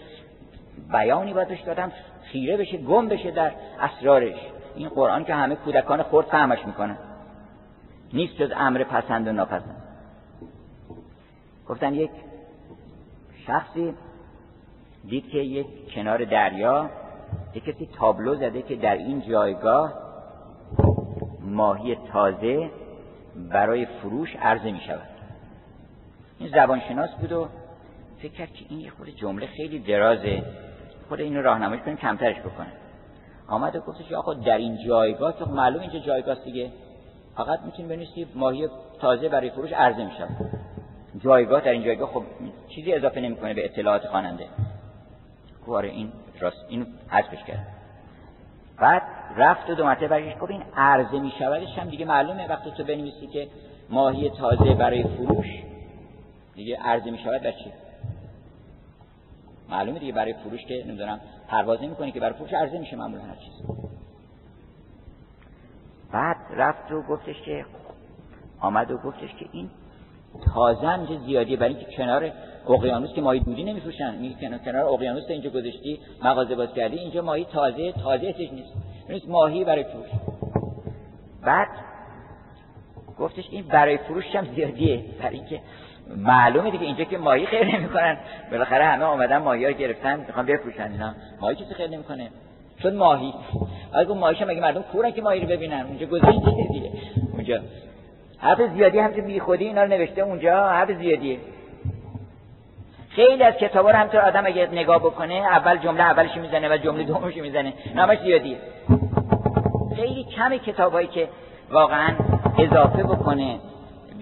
بیانی 0.93 1.33
باید 1.33 1.49
داشت 1.49 1.67
دادم 1.67 1.93
خیره 2.23 2.57
بشه 2.57 2.77
گم 2.77 3.09
بشه 3.09 3.31
در 3.31 3.53
اسرارش. 3.81 4.39
این 4.77 4.89
قرآن 4.89 5.25
که 5.25 5.35
همه 5.35 5.55
کودکان 5.55 6.03
خورد 6.03 6.27
فهمش 6.27 6.67
می‌کنن. 6.67 6.97
نیست 8.13 8.37
جز 8.37 8.53
امر 8.57 8.85
پسند 8.85 9.29
و 9.29 9.33
ناپسند. 9.33 9.83
گفتن 11.69 11.95
یک 11.95 12.11
شخصی 13.47 13.95
دید 15.09 15.29
که 15.29 15.39
یک 15.39 15.95
کنار 15.95 16.25
دریا 16.25 16.91
یک 17.55 17.65
کسی 17.65 17.89
تابلو 17.99 18.35
زده 18.35 18.63
که 18.63 18.77
در 18.77 18.97
این 18.97 19.21
جایگاه 19.21 19.93
ماهی 21.41 21.97
تازه 22.13 22.71
برای 23.51 23.87
فروش 23.87 24.37
عرضه 24.37 24.73
می 24.73 24.81
شود. 24.81 25.09
این 26.39 26.49
زبانشناس 26.49 27.11
بود 27.11 27.33
و 27.33 27.49
فکر 28.19 28.33
کرد 28.33 28.53
که 28.53 28.65
این 28.69 28.81
یه 28.81 28.91
خود 28.91 29.09
جمله 29.09 29.47
خیلی 29.47 29.79
درازه. 29.79 30.43
خود 31.09 31.21
اینو 31.21 31.43
راهنمایش 31.43 31.83
کنیم 31.83 31.97
کمترش 31.97 32.41
بکنه. 32.41 32.73
آمد 33.49 33.77
و 33.77 33.81
گفتش 33.81 34.09
که 34.09 34.17
آقا 34.17 34.35
در 34.35 34.59
این 34.59 34.79
جایگاه 34.87 35.39
که 35.39 35.45
معلوم 35.45 35.81
اینجا 35.81 35.99
جایگاه 35.99 36.45
دیگه. 36.45 36.71
فقط 37.37 37.61
می‌تونی 37.61 37.89
بنویسی 37.89 38.27
ماهی 38.35 38.69
تازه 39.01 39.29
برای 39.29 39.51
فروش 39.51 39.73
عرضه 39.73 40.05
می 40.05 40.13
شود. 40.19 40.51
جایگاه 41.19 41.61
در 41.61 41.71
این 41.71 41.85
جایگاه 41.85 42.09
خب 42.09 42.23
چیزی 42.69 42.93
اضافه 42.93 43.21
نمی‌کنه 43.21 43.55
به 43.55 43.65
اطلاعات 43.65 44.07
خواننده. 44.07 44.47
کواره 45.65 45.89
این 45.89 46.13
راست 46.41 46.65
اینو 46.69 46.85
حذفش 47.09 47.45
کرد. 47.45 47.67
بعد 48.81 49.03
رفت 49.37 49.71
و 49.71 49.75
دو 49.75 49.85
مرتبه 49.85 50.09
برگشت. 50.09 50.39
گفت 50.39 50.51
این 50.51 50.63
عرضه 50.77 51.21
می 51.21 51.33
شودش 51.39 51.79
هم 51.79 51.89
دیگه 51.89 52.05
معلومه. 52.05 52.49
وقتی 52.49 52.71
تو 52.71 52.85
بنویسی 52.85 53.27
که 53.27 53.49
ماهی 53.91 54.31
تازه 54.31 54.75
برای 54.75 55.03
فروش 55.03 55.47
دیگه 56.55 56.77
عرضه 56.77 57.11
می 57.11 57.19
شود 57.19 57.55
معلومه 59.69 59.99
دیگه 59.99 60.13
برای 60.13 60.33
فروش 60.33 60.65
که 60.65 60.85
نمی‌دونم 60.87 61.21
پرواز 61.49 61.83
نمی‌کنه 61.83 62.13
که 62.13 62.21
برای 62.21 62.35
فروش 62.35 62.53
عرضه 62.53 62.79
میشه 62.79 62.97
معمولا 62.97 63.23
هر 63.23 63.37
چیز 63.37 63.53
بعد 66.13 66.37
رفت 66.51 66.93
و 66.93 67.03
گفتش 67.03 67.43
که 67.43 67.65
آمد 68.61 68.91
و 68.91 68.99
گفتش 68.99 69.35
که 69.35 69.47
این 69.53 69.71
تازه 70.55 71.19
زیادی 71.27 71.57
برای 71.57 71.75
اینکه 71.75 71.97
کنار 71.97 72.31
اقیانوس 72.69 73.13
که 73.15 73.21
ماهی 73.21 73.41
دودی 73.41 73.65
نمیفروشن. 73.65 74.15
می 74.15 74.37
کنار 74.65 74.85
اقیانوس 74.85 75.25
اینجا 75.29 75.51
گذاشتی 75.51 75.99
مغازه 76.25 76.55
باز 76.55 76.75
کردی 76.75 76.99
اینجا 76.99 77.23
ماهی 77.23 77.45
تازه 77.45 77.93
تازه 77.93 78.27
اسش 78.29 78.53
نیست. 78.53 78.73
نیست 79.09 79.29
ماهی 79.29 79.65
برای 79.65 79.85
فروش. 79.85 80.09
بعد 81.43 81.69
گفتش 83.19 83.45
این 83.51 83.63
برای 83.63 83.97
فروش 83.97 84.37
هم 84.37 84.47
زیادیه. 84.55 85.05
برای 85.23 85.37
اینکه 85.37 85.61
معلومه 86.17 86.71
دیگه 86.71 86.85
اینجا 86.85 87.05
که 87.05 87.19
ماهی 87.19 87.47
خیر 87.47 87.77
نمی‌کنن. 87.77 88.19
بالاخره 88.51 88.85
همه 88.85 89.05
آمدن 89.05 89.39
ماهی 89.39 89.65
ها 89.65 89.71
گرفتن 89.71 90.21
می‌خوان 90.21 90.47
بفروشن 90.47 90.93
اینا. 90.93 91.15
ماهی 91.41 91.55
کسی 91.55 91.75
خیر 91.75 91.91
نمی‌کنه. 91.91 92.29
چون 92.83 92.97
ماهی. 92.97 93.35
اگه 93.93 94.11
اون 94.11 94.19
ماهیش 94.19 94.43
مگه 94.43 94.61
مردم 94.61 94.83
کورن 94.83 95.11
که 95.11 95.23
ماهی 95.23 95.41
رو 95.41 95.47
ببینن؟ 95.47 95.87
اونجا 95.89 96.07
گزینه 96.07 96.69
دیگه. 96.73 96.91
اونجا. 97.33 97.61
حرف 98.39 98.61
زیادی 98.75 98.99
هم 98.99 99.15
که 99.15 99.23
بی 99.23 99.41
خودی 99.41 99.65
اینا 99.65 99.83
رو 99.83 99.89
نوشته 99.89 100.23
اونجا 100.23 100.69
حرف 100.69 100.99
زیادیه. 100.99 101.39
خیلی 103.17 103.43
از 103.43 103.55
کتابا 103.55 103.91
رو 103.91 103.97
همطور 103.97 104.21
آدم 104.21 104.47
اگه 104.47 104.69
نگاه 104.73 104.99
بکنه 104.99 105.35
اول 105.35 105.77
جمله 105.77 106.03
اولش 106.03 106.37
می‌زنه 106.37 106.75
و 106.75 106.77
جمله 106.77 107.05
دومش 107.05 107.37
می‌زنه. 107.37 107.73
نامش 107.95 108.19
زیادیه 108.19 108.59
خیلی 109.97 110.25
کم 110.25 110.57
کتابایی 110.57 111.09
که 111.09 111.29
واقعا 111.71 112.15
اضافه 112.59 113.03
بکنه 113.03 113.59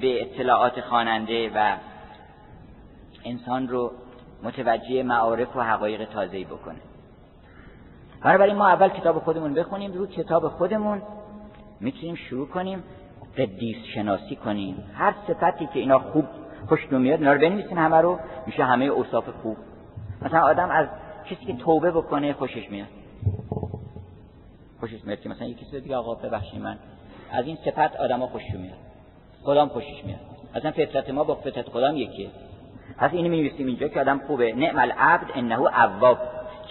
به 0.01 0.23
اطلاعات 0.23 0.81
خواننده 0.81 1.51
و 1.55 1.77
انسان 3.25 3.69
رو 3.69 3.93
متوجه 4.43 5.03
معارف 5.03 5.57
و 5.57 5.61
حقایق 5.61 6.05
تازه‌ای 6.05 6.45
بکنه. 6.45 6.81
بنابراین 8.25 8.57
ما 8.57 8.69
اول 8.69 8.89
کتاب 8.89 9.19
خودمون 9.19 9.55
بخونیم 9.55 9.93
رو 9.93 10.07
کتاب 10.07 10.49
خودمون 10.49 11.03
می‌تونیم 11.81 12.15
شروع 12.15 12.49
کنیم 12.49 12.85
قدیس 13.39 13.77
شناسی 13.95 14.37
کنیم. 14.37 14.91
هر 14.95 15.15
صفتی 15.27 15.67
که 15.67 15.81
اینا 15.81 15.99
خوب 15.99 16.25
خوش 16.69 16.93
میاد 16.93 17.19
اینا 17.19 17.33
رو 17.33 17.41
بنویسیم 17.41 17.79
همه 17.79 17.97
رو 17.97 18.19
میشه 18.47 18.65
همه 18.65 18.85
اوصاف 18.85 19.29
خوب. 19.29 19.57
مثلا 20.23 20.41
آدم 20.41 20.71
از 20.71 20.87
کسی 21.31 21.45
که 21.45 21.53
توبه 21.53 21.91
بکنه 21.91 22.33
خوشش 22.33 22.71
میاد. 22.71 22.89
خوشش 24.81 25.05
میاد 25.05 25.21
که 25.21 25.29
مثلا 25.29 25.47
یکی 25.47 25.81
دیگه 25.81 25.97
آقا 25.97 26.15
ببخشید 26.15 26.61
من. 26.61 26.79
از 27.33 27.47
این 27.47 27.57
صفت 27.65 27.97
آدما 27.97 28.27
خوشش 28.27 28.55
میاد. 28.55 28.79
خدام 29.43 29.69
خوشش 29.69 30.05
میاد. 30.05 30.21
مثلا 30.57 30.71
فطرت 30.71 31.11
ما 31.11 31.25
با 31.25 31.35
فطرت 31.35 31.69
خدام 31.69 31.97
یکیه. 31.97 32.31
پس 32.99 33.11
اینو 33.13 33.31
می‌نویسیم 33.31 33.67
اینجا 33.67 33.89
که 33.89 34.01
آدم 34.01 34.19
خوبه. 34.19 34.53
نعم 34.53 34.79
العبد 34.79 35.27
انه 35.35 35.61
اواب 35.61 36.19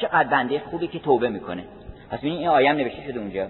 چقدر 0.02 0.30
بنده 0.30 0.60
خوبی 0.60 0.88
که 0.88 1.00
توبه 1.00 1.30
می‌کنه. 1.30 1.64
پس 2.10 2.20
این 2.22 2.48
آیه 2.48 2.74
نوشته 2.74 3.04
شده 3.04 3.20
اونجا 3.20 3.48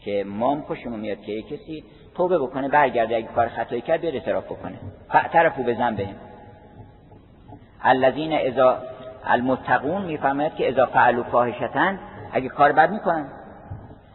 که 0.00 0.24
مام 0.28 0.60
خوشمون 0.60 1.00
میاد 1.00 1.20
که 1.20 1.42
کسی 1.42 1.84
توبه 2.14 2.38
بکنه 2.38 2.68
برگرده 2.68 3.16
اگه 3.16 3.26
کار 3.26 3.48
خطایی 3.48 3.80
کرد 3.80 4.00
بیاد 4.00 4.14
اعتراف 4.14 4.44
بکنه. 4.44 4.78
فاعترفوا 5.08 5.64
بذنبهم 5.64 6.14
الذين 7.84 8.32
اذا 8.32 8.78
المتقون 9.24 10.02
میفرماید 10.02 10.54
که 10.54 10.68
اذا 10.68 10.86
فعلوا 10.86 11.22
فاحشة 11.22 11.98
اگه 12.32 12.48
کار 12.48 12.72
بد 12.72 12.90
می‌کنن. 12.90 13.26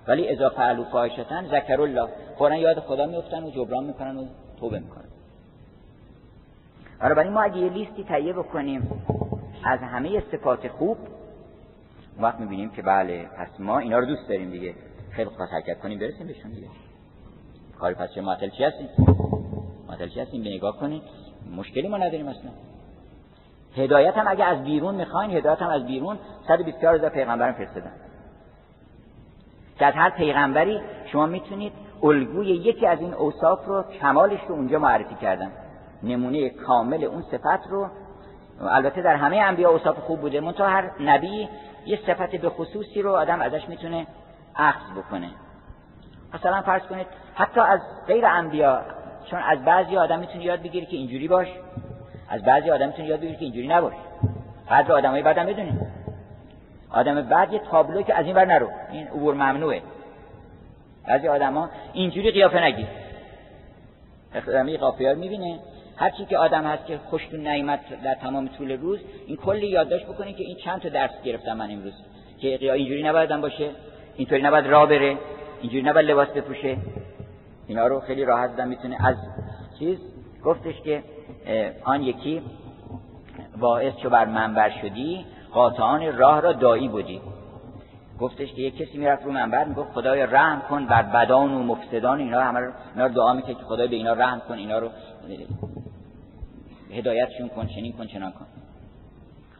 ولی 0.07 0.29
اذا 0.29 0.49
فعلوا 0.49 0.83
فاحشة 0.83 1.47
ذکر 1.47 1.81
الله. 1.81 2.09
فورا 2.37 2.55
یاد 2.55 2.79
خدا 2.79 3.05
میفتن 3.05 3.43
و 3.43 3.49
جبران 3.49 3.83
می‌کنن 3.83 4.17
و 4.17 4.25
توبه 4.59 4.79
می‌کنن. 4.79 5.03
برای 6.99 7.29
ما 7.29 7.41
اگه 7.41 7.57
یه 7.57 7.69
لیستی 7.69 8.03
تهیه 8.03 8.33
بکنیم 8.33 9.03
از 9.65 9.79
همه 9.79 10.23
صفات 10.31 10.67
خوب 10.67 10.97
وقت 12.19 12.39
می‌بینیم 12.39 12.69
که 12.69 12.81
بله 12.81 13.25
پس 13.37 13.59
ما 13.59 13.79
اینا 13.79 13.99
رو 13.99 14.05
دوست 14.05 14.29
داریم 14.29 14.51
دیگه. 14.51 14.75
خیلی 15.11 15.29
خواست 15.29 15.53
حرکت 15.53 15.79
کنیم 15.79 15.99
برسیم 15.99 16.27
بهشون 16.27 16.51
دیگه. 16.51 16.67
کاری 17.79 17.95
پس 17.95 18.11
چه 18.11 18.21
معطل 18.21 18.49
چی 18.49 18.63
هستیم؟ 18.63 18.89
معطل 19.89 20.09
چی 20.09 20.19
هستیم؟ 20.19 20.43
به 20.43 20.49
نگاه 20.49 20.77
کنیم 20.79 21.01
مشکلی 21.55 21.87
ما 21.87 21.97
نداریم 21.97 22.27
اصلا. 22.27 22.51
هدایت 23.75 24.17
هم 24.17 24.27
اگه 24.27 24.45
از 24.45 24.63
بیرون 24.63 24.95
می‌خواین 24.95 25.31
هدایت 25.31 25.61
هم 25.61 25.69
از 25.69 25.85
بیرون 25.85 26.17
124 26.47 26.95
هزار 26.95 27.09
پیغمبرم 27.09 27.53
فرستادن. 27.53 27.91
که 29.79 29.85
از 29.85 29.93
هر 29.93 30.09
پیغمبری 30.09 30.81
شما 31.11 31.25
می‌تونید 31.25 31.73
الگوی 32.03 32.47
یکی 32.47 32.87
از 32.87 32.99
این 32.99 33.13
اوصاف 33.13 33.65
رو 33.65 33.83
کمالش 33.83 34.39
رو 34.47 34.55
اونجا 34.55 34.79
معرفی 34.79 35.15
کردن. 35.15 35.51
نمونه 36.03 36.49
کامل 36.49 37.03
اون 37.03 37.21
صفت 37.21 37.67
رو. 37.69 37.89
البته 38.61 39.01
در 39.01 39.15
همه 39.15 39.37
انبیا 39.37 39.69
اوصاف 39.69 39.99
خوب 39.99 40.21
بوده. 40.21 40.39
منتها 40.39 40.67
هر 40.67 40.91
نبی 40.99 41.49
یه 41.85 41.99
صفت 42.07 42.35
به 42.35 42.49
خصوصی 42.49 43.01
رو 43.01 43.11
آدم 43.15 43.41
ازش 43.41 43.69
می‌تونه 43.69 44.07
اخذ 44.55 44.91
بکنه. 44.97 45.29
مثلا 46.33 46.61
فرض 46.61 46.81
کنید 46.81 47.07
حتی 47.37 47.59
از 47.59 47.79
غیر 48.07 48.25
انبیا 48.25 48.81
چون 49.29 49.39
از 49.39 49.65
بعضی 49.65 49.97
آدم 49.97 50.19
می‌تونه 50.19 50.43
یاد 50.43 50.61
بگیره 50.61 50.85
که 50.85 50.97
اینجوری 50.97 51.27
باش. 51.27 51.47
از 52.29 52.43
بعضی 52.43 52.69
آدم 52.69 52.87
می‌تونه 52.87 53.07
یاد 53.07 53.19
بگیره 53.19 53.35
که 53.35 53.45
اینجوری 53.45 53.67
نباش. 53.67 53.93
بعضی 54.69 54.91
آدمای 54.91 55.21
بعدم 55.21 55.45
بدونید 55.45 55.81
آدم 56.89 57.21
بعد 57.21 57.53
یه 57.53 57.59
تابلو 57.71 58.01
که 58.01 58.15
از 58.15 58.25
این 58.25 58.35
بر 58.35 58.45
نرو. 58.45 58.69
این 58.91 59.07
عبور 59.07 59.33
ممنوعه. 59.33 59.81
بعضی 61.07 61.27
آدما 61.27 61.69
اینجوری 61.93 62.31
قیافه 62.31 62.63
نگیر. 62.63 62.87
اخلامی 64.35 64.77
قافیار 64.77 65.15
می‌بینه. 65.15 65.59
هر 65.97 66.09
چی 66.09 66.25
که 66.25 66.37
آدم 66.37 66.63
هست 66.63 66.85
که 66.85 66.97
خوشتون 66.97 67.39
نعمت 67.39 68.03
در 68.03 68.15
تمام 68.15 68.47
طول 68.47 68.71
روز 68.71 68.99
این 69.27 69.37
کلی 69.37 69.67
یادداشت 69.67 70.05
بکنید 70.05 70.37
که 70.37 70.43
این 70.43 70.57
چند 70.57 70.81
تا 70.81 70.89
درس 70.89 71.21
گرفتم 71.23 71.53
من 71.53 71.71
امروز. 71.71 71.93
که 72.41 72.73
اینجوری 72.73 73.03
نباید 73.03 73.41
باشه 73.41 73.69
اینطوری 74.15 74.41
نباید 74.41 74.67
راه 74.67 74.89
بره 74.89 75.17
اینجوری 75.61 75.83
نباید 75.83 76.11
لباس 76.11 76.27
بپوشه. 76.27 76.77
اینا 77.67 77.87
رو 77.87 77.99
خیلی 77.99 78.25
راحت 78.25 78.49
دادم 78.49 78.67
می‌تونه. 78.69 79.07
از 79.07 79.15
چیز 79.79 79.99
گفتش 80.43 80.81
که 80.81 81.03
آن 81.83 82.03
یکی 82.03 82.41
باعث 83.59 83.95
چو 83.95 84.09
بر 84.09 84.25
منبر 84.25 84.69
شدی 84.81 85.25
قاطعان 85.53 86.17
راه 86.17 86.41
را 86.41 86.53
دایی 86.53 86.87
بودی. 86.87 87.21
گفتش 88.19 88.53
که 88.53 88.61
یک 88.61 88.77
کسی 88.77 88.97
می‌رفت 88.97 89.25
رو 89.25 89.31
منبر 89.31 89.63
می‌گفت 89.63 89.91
خدای 89.91 90.21
رحم 90.21 90.61
کن 90.69 90.85
بر 90.85 91.03
بدان 91.03 91.53
و 91.53 91.63
مفسدان 91.63 92.19
اینا 92.19 92.41
همه 92.41 92.59
اینا 92.93 93.05
رو 93.07 93.13
دعا 93.13 93.33
می‌کرد 93.33 93.57
که 93.57 93.63
خدای 93.63 93.87
به 93.87 93.95
اینا 93.95 94.13
رحم 94.13 94.39
کن 94.39 94.53
اینا 94.53 94.79
رو 94.79 94.89
هدایتشون 96.91 97.49
کن 97.49 97.67
چنین 97.67 97.93
کن 97.93 98.07
چنان 98.07 98.31
کن. 98.31 98.45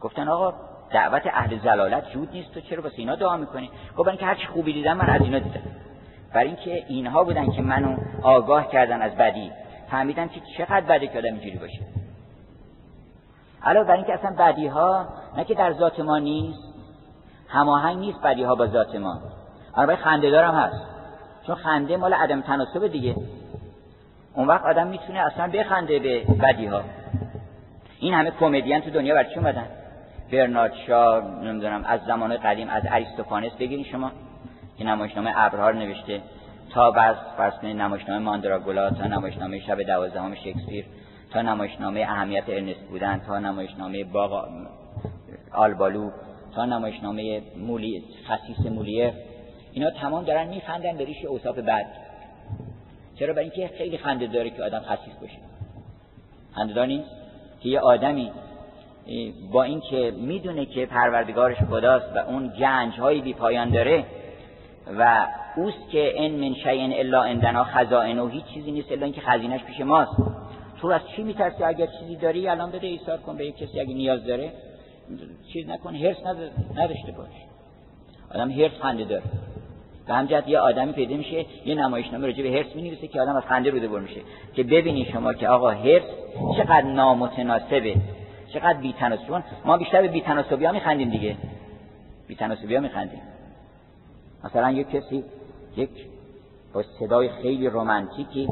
گفتن 0.00 0.28
آقا 0.28 0.54
دعوت 0.92 1.22
اهل 1.26 1.58
زلالت 1.58 2.10
جود 2.10 2.28
نیست 2.32 2.54
تو 2.54 2.60
چرا 2.60 2.82
واسه 2.82 2.98
اینا 2.98 3.16
دعا 3.16 3.36
می‌کنی؟ 3.36 3.70
گفتن 3.96 4.16
که 4.16 4.26
هرچی 4.26 4.46
خوبی 4.46 4.72
دیدم 4.72 4.96
من 4.96 5.10
از 5.10 5.20
اینا 5.20 5.38
دیدم. 5.38 5.60
برای 6.32 6.46
اینکه 6.46 6.84
اینها 6.88 7.24
بودن 7.24 7.50
که 7.50 7.62
منو 7.62 7.96
آگاه 8.22 8.70
کردن 8.70 9.02
از 9.02 9.14
بدی. 9.14 9.50
فهمیدن 9.90 10.28
که 10.28 10.40
چقدر 10.58 10.80
بده 10.80 11.06
که 11.06 11.18
آدم 11.18 11.28
اینجوری 11.28 11.58
باشه. 11.58 11.80
علاوه 13.62 13.86
بر 13.86 13.94
اینکه 13.94 14.14
اصلا 14.14 14.34
بدی 14.38 14.66
ها 14.66 15.08
نه 15.36 15.44
که 15.44 15.54
در 15.54 15.72
ذات 15.72 16.00
ما 16.00 16.18
نیست 16.18 16.58
هماهنگ 17.48 17.98
نیست 17.98 18.22
بدی 18.22 18.42
ها 18.42 18.54
با 18.54 18.66
ذات 18.66 18.94
ما. 18.94 19.20
البته 19.74 20.02
خنده 20.02 20.30
دارم 20.30 20.54
هست. 20.54 20.82
چون 21.46 21.54
خنده 21.54 21.96
مال 21.96 22.14
عدم 22.14 22.40
تناسب 22.40 22.86
دیگه. 22.86 23.16
اون 24.34 24.46
وقت 24.46 24.64
آدم 24.64 24.86
می‌تونه 24.86 25.18
اصلا 25.18 25.48
بخنده 25.48 25.98
به 25.98 26.24
بدی 26.24 26.66
ها 26.66 26.82
این 28.00 28.14
همه 28.14 28.30
کمدین 28.30 28.80
تو 28.80 28.90
دنیا 28.90 29.14
بر 29.14 29.24
چی 29.24 29.34
اومدن؟ 29.36 29.66
برنارد 30.32 30.72
شا 30.86 31.20
نمی‌دونم 31.20 31.84
از 31.84 32.00
زمان 32.06 32.36
قدیم 32.36 32.68
از 32.68 32.82
اریستوفانس. 32.90 33.52
بگیرین 33.52 33.84
شما. 33.84 34.10
که 34.78 34.84
نمایشنامه 34.84 35.32
ابرها 35.36 35.70
رو 35.70 35.78
نوشته. 35.78 36.22
تا 36.70 36.90
بعض 36.90 37.16
فرض 37.36 37.64
نمایشنامه 37.64 38.24
ماندراگولا 38.24 38.90
تا 38.90 39.06
نمایشنامه 39.06 39.60
شب 39.60 39.82
دوازدهم 39.82 40.34
شکسپیر 40.34 40.84
تا 41.32 41.42
نمایشنامه 41.42 42.00
اهمیت 42.00 42.44
ارنست 42.48 42.80
بودن 42.80 43.20
تا 43.26 43.38
نمایشنامه 43.38 44.04
باغ 44.04 44.48
آلبالو 45.52 46.10
تا 46.54 46.64
نمایشنامه 46.64 47.42
مولی 47.56 48.04
خصیص 48.28 48.66
مولیر 48.66 49.12
اینا 49.72 49.90
تمام 49.90 50.24
دارن 50.24 50.48
میخندن 50.48 50.96
به 50.96 51.04
ریش 51.04 51.24
اوصاف 51.24 51.58
بد 51.58 51.86
چرا؟ 53.18 53.32
برای 53.32 53.50
اینکه 53.50 53.74
خیلی 53.78 53.98
خنده 53.98 54.26
داره 54.26 54.50
که 54.50 54.64
آدم 54.64 54.80
خصیص 54.80 55.14
باشه 55.20 55.38
خنده 56.54 57.04
که 57.60 57.68
یه 57.68 57.80
آدمی 57.80 58.32
با 59.52 59.62
اینکه 59.62 60.12
می‌دونه 60.16 60.66
که 60.66 60.86
پروردگارش 60.86 61.56
خداست 61.56 62.16
و 62.16 62.18
اون 62.18 62.48
گنج 62.48 63.00
های 63.00 63.20
بی 63.20 63.34
پایان 63.34 63.70
داره 63.70 64.04
و 64.98 65.26
اوست 65.56 65.90
که 65.90 66.12
ان 66.16 66.30
من 66.30 66.54
شیء 66.54 66.98
الا 66.98 67.22
عندنا 67.22 67.64
خزائن 67.64 68.30
هیچ 68.30 68.44
چیزی 68.44 68.70
نیست 68.70 68.92
الا 68.92 69.04
اینکه 69.04 69.20
خزینش 69.20 69.64
پیش 69.64 69.80
ماست. 69.80 70.12
تو 70.80 70.88
از 70.88 71.00
چی 71.16 71.22
میترسی 71.22 71.64
اگر 71.64 71.86
چیزی 72.00 72.16
داری؟ 72.16 72.48
الان 72.48 72.70
بده 72.70 72.86
ایثار 72.86 73.18
کن 73.18 73.36
به 73.36 73.46
یک 73.46 73.56
کسی 73.56 73.80
اگه 73.80 73.94
نیاز 73.94 74.26
داره. 74.26 74.52
چیز 75.52 75.68
نکن 75.68 75.94
هرس 75.94 76.16
نداشته 76.76 77.12
باش. 77.12 77.28
آدم 78.34 78.50
هرس 78.50 78.72
خنده 78.80 79.04
داره. 79.04 79.22
و 80.08 80.14
همجد 80.14 80.44
یه 80.46 80.58
آدمی 80.58 80.92
پیدا 80.92 81.16
میشه 81.16 81.44
یه 81.64 81.74
نمایشنامه 81.74 82.26
راجع 82.26 82.42
به 82.42 82.50
هرس 82.50 82.66
می‌نویسه 82.74 83.08
که 83.08 83.20
آدم 83.20 83.36
از 83.36 83.42
خنده 83.42 83.70
روده 83.70 83.88
بر 83.88 83.98
میشه. 83.98 84.20
که 84.54 84.62
ببینی 84.62 85.04
شما 85.04 85.32
که 85.34 85.48
آقا 85.48 85.70
هرس 85.70 86.02
چقدر 86.56 86.82
نامتناسبه 86.82 87.96
چقدر 88.52 88.78
بی‌تناسب. 88.78 89.42
ما 89.64 89.76
بیشتر 89.76 90.02
به 90.02 90.08
بی‌تناسبی 90.08 90.64
ها 90.64 90.72
میخندیم 90.72 91.10
دیگه. 91.10 91.36
بی‌تناسبی 92.28 92.74
ها 92.74 92.80
میخندیم. 92.80 93.20
مثلا 94.44 94.70
یک 94.70 94.90
کسی 94.90 95.24
یک 95.76 95.90
با 96.72 96.82
صدای 96.82 97.28
خیلی 97.28 97.68
رمانتیکی 97.68 98.48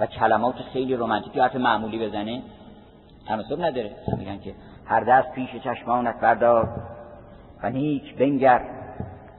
و 0.00 0.06
کلمات 0.06 0.54
خیلی 0.72 0.96
رمانتیکی 0.96 1.40
حرف 1.40 1.56
معمولی 1.56 2.08
بزنه 2.08 2.42
تناسب 3.26 3.62
نداره. 3.62 3.96
میگن 4.18 4.38
که 4.38 4.54
هر 4.84 5.00
دست 5.00 5.32
پیش 5.32 5.50
چشمانت 5.64 6.20
بردار 6.20 6.68
و 7.62 7.70
نیک 7.70 8.16
بنگر 8.16 8.64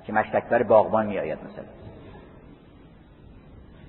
که 0.06 0.13
مشتکبر 0.13 0.63
باغبان 0.63 1.06
میآید 1.06 1.39
مثلا. 1.39 1.65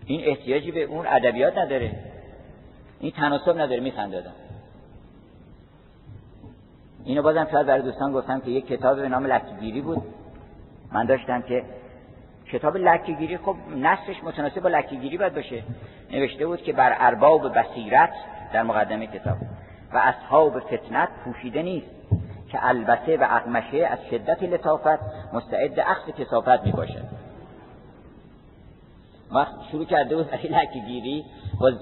این 0.06 0.20
احتیاجی 0.24 0.72
به 0.72 0.82
اون 0.82 1.06
ادبیات 1.06 1.58
نداره. 1.58 1.92
این 3.00 3.10
تناسب 3.10 3.60
نداره 3.60 3.80
میخنده 3.80 4.24
اینو 7.04 7.22
بازم 7.22 7.48
شاید 7.50 7.66
برای 7.66 7.82
دوستان 7.82 8.12
گفتم 8.12 8.40
که 8.40 8.50
یک 8.50 8.66
کتاب 8.66 9.00
به 9.00 9.08
نام 9.08 9.26
لکیگیری 9.26 9.80
بود. 9.80 10.02
من 10.92 11.06
داشتم 11.06 11.42
که 11.42 11.64
کتاب 12.52 12.76
لکیگیری 12.76 13.36
خب 13.36 13.56
نصفش 13.76 14.24
متناسب 14.24 14.60
با 14.60 14.68
لکیگیری 14.68 15.18
باید 15.18 15.34
باشه. 15.34 15.62
نوشته 16.10 16.46
بود 16.46 16.62
که 16.62 16.72
بر 16.72 16.96
ارباب 16.98 17.58
بصیرت 17.58 18.12
در 18.52 18.62
مقدمه 18.62 19.06
کتاب. 19.06 19.36
و 19.92 19.98
اصحاب 19.98 20.58
فتنت 20.58 21.08
پوشیده 21.24 21.62
نیست 21.62 21.86
که 22.50 22.58
البته 22.66 23.16
و 23.16 23.26
اقمشه 23.30 23.86
از 23.86 23.98
شدت 24.10 24.42
لطافت 24.42 24.98
مستعد 25.32 25.80
اخذ 25.80 26.10
کسافت 26.10 26.66
می 26.66 26.72
باشد 26.72 27.04
وقت 29.32 29.54
شروع 29.70 29.84
کرده 29.84 30.16
بود 30.16 30.30
برای 30.30 30.48
لکیگیری 30.48 31.24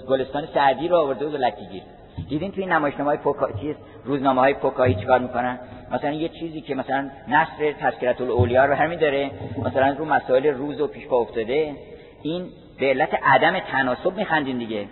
گلستان 0.09 0.47
سعدی 0.55 0.89
رو 0.89 0.97
آورده 0.97 1.27
بود 1.27 1.35
لکیگیر 1.35 1.83
دیدین 2.29 2.53
توی 2.53 2.67
نمایشنامه 2.67 3.17
های. 3.17 3.61
چیز 3.61 3.77
روزنامه 4.05 4.41
های 4.41 4.55
فوکایی 4.55 4.95
چیکار 4.95 5.19
می‌کنن؟ 5.19 5.59
مثلا 5.91 6.11
یه 6.11 6.29
چیزی 6.29 6.61
که 6.61 6.75
مثلا 6.75 7.11
نصر 7.29 7.73
تذکرت 7.73 8.21
الاولیا 8.21 8.65
رو 8.65 8.75
همین 8.75 8.99
داره 8.99 9.31
مثلا 9.65 9.91
رو 9.91 10.05
مسائل 10.05 10.47
روز 10.47 10.81
و 10.81 10.87
پیش 10.87 11.07
پا 11.07 11.17
افتاده 11.17 11.75
این 12.23 12.49
به 12.79 12.87
علت 12.87 13.15
عدم 13.23 13.59
تناسب 13.59 14.17
میخندین 14.17 14.59
دیگه. 14.59 14.89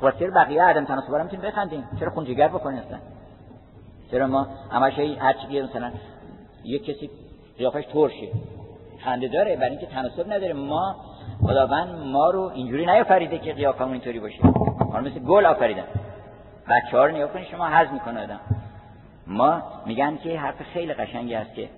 خب 0.00 0.18
چرا 0.18 0.30
بقیه 0.30 0.62
عدم 0.62 0.84
تناسب 0.84 1.14
رو 1.14 1.22
می‌تونیم 1.22 1.46
بخندیم؟ 1.46 1.84
چرا 2.00 2.10
خونجگر 2.10 2.48
بکنیم 2.48 2.78
اصلا؟ 2.78 2.98
چرا 4.10 4.26
ما 4.26 4.46
همش 4.70 4.98
هر 4.98 5.32
چی 5.32 5.60
مثلا 5.60 5.90
یه 6.64 6.78
کسی 6.78 7.10
قیافش 7.58 7.84
ترشه. 7.92 8.28
خنده 9.04 9.28
داره 9.28 9.56
برای 9.56 9.70
اینکه 9.70 9.86
تناسب 9.86 10.32
نداره. 10.32 10.52
ما 10.52 10.96
خداوند 11.42 11.88
ما 12.06 12.30
رو 12.30 12.40
اینجوری 12.54 12.86
نیافریده 12.86 13.38
که 13.38 13.52
قیافمون 13.52 13.92
اینطوری 13.92 14.20
باشه. 14.20 14.46
ما 14.92 15.00
مثل 15.00 15.18
گل 15.18 15.46
آفریدن. 15.46 15.84
بچه 16.70 16.96
ها 16.96 17.06
رو 17.06 17.16
نگاه 17.16 17.44
شما 17.44 17.66
حز 17.66 17.92
می‌کنه 17.92 18.22
آدم. 18.22 18.40
ما 19.30 19.62
میگن 19.86 20.16
که 20.16 20.38
حرف 20.38 20.62
خیلی 20.62 20.94
قشنگی 20.94 21.34
است 21.34 21.54
که 21.54 21.68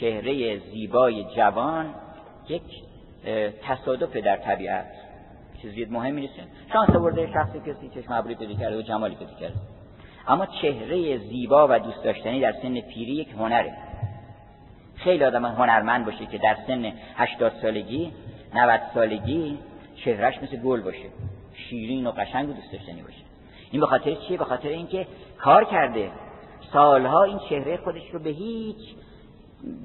چهره 0.00 0.58
زیبای 0.58 1.24
جوان 1.36 1.94
یک 2.48 2.62
تصادف 3.62 4.16
در 4.16 4.36
طبیعت. 4.36 4.86
چیزی 5.62 5.84
مهمی 5.84 6.20
نیست. 6.20 6.34
شانس 6.72 6.90
آورده 6.90 7.30
شخصی 7.32 7.60
کسی 7.60 7.90
چشم 7.94 8.12
ابروی 8.12 8.34
پیدا 8.34 8.54
کرده 8.54 8.78
و 8.78 8.82
جمالی 8.82 9.14
پیدا 9.14 9.34
کرده. 9.40 9.54
اما 10.28 10.46
چهره 10.46 11.18
زیبا 11.18 11.68
و 11.70 11.78
دوست 11.78 12.04
داشتنی 12.04 12.40
در 12.40 12.52
سن 12.52 12.80
پیری 12.80 13.12
یک 13.12 13.28
هنره. 13.28 13.72
خیلی 14.94 15.24
آدم 15.24 15.44
هنرمند 15.44 16.04
باشه 16.04 16.26
که 16.26 16.38
در 16.38 16.56
سن 16.66 16.92
80 17.16 17.52
سالگی 17.62 18.12
90 18.54 18.80
سالگی 18.94 19.58
چهرش 20.04 20.42
مثل 20.42 20.56
گل 20.56 20.80
باشه. 20.80 21.08
شیرین 21.54 22.06
و 22.06 22.10
قشنگ 22.10 22.48
و 22.50 22.52
دوست 22.52 22.72
داشتنی 22.72 23.02
باشه. 23.02 23.22
این 23.70 23.80
به 23.80 23.86
خاطر 23.86 24.14
چیه؟ 24.14 24.38
به 24.38 24.44
خاطر 24.44 24.68
اینکه 24.68 25.06
کار 25.40 25.64
کرده. 25.64 26.10
سالها 26.72 27.22
این 27.22 27.38
چهره 27.48 27.76
خودش 27.76 28.10
رو 28.12 28.18
به 28.18 28.30
هیچ 28.30 28.94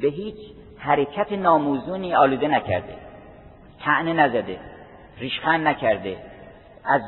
به 0.02 0.08
هیچ 0.08 0.38
حرکت 0.78 1.32
ناموزونی 1.32 2.16
آلوده 2.16 2.48
نکرده. 2.48 2.96
تعنه 3.80 4.14
نزده 4.14 4.60
ریشخند 5.18 5.68
نکرده 5.68 6.18
از 6.86 7.02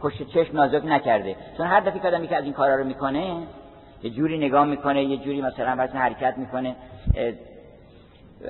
پشت 0.00 0.22
چشم 0.22 0.56
نازک 0.56 0.82
نکرده. 0.84 1.36
چون 1.56 1.66
هر 1.66 1.80
دفعه 1.80 2.00
که 2.00 2.26
که 2.26 2.36
از 2.36 2.44
این 2.44 2.52
کارا 2.52 2.74
رو 2.74 2.84
می‌کنه 2.84 3.36
یه 4.02 4.10
جوری 4.10 4.38
نگاه 4.38 4.66
می‌کنه 4.66 5.04
یه 5.04 5.16
جوری 5.16 5.40
مثلا 5.40 5.74
وزن 5.78 5.98
حرکت 5.98 6.38
می‌کنه 6.38 6.76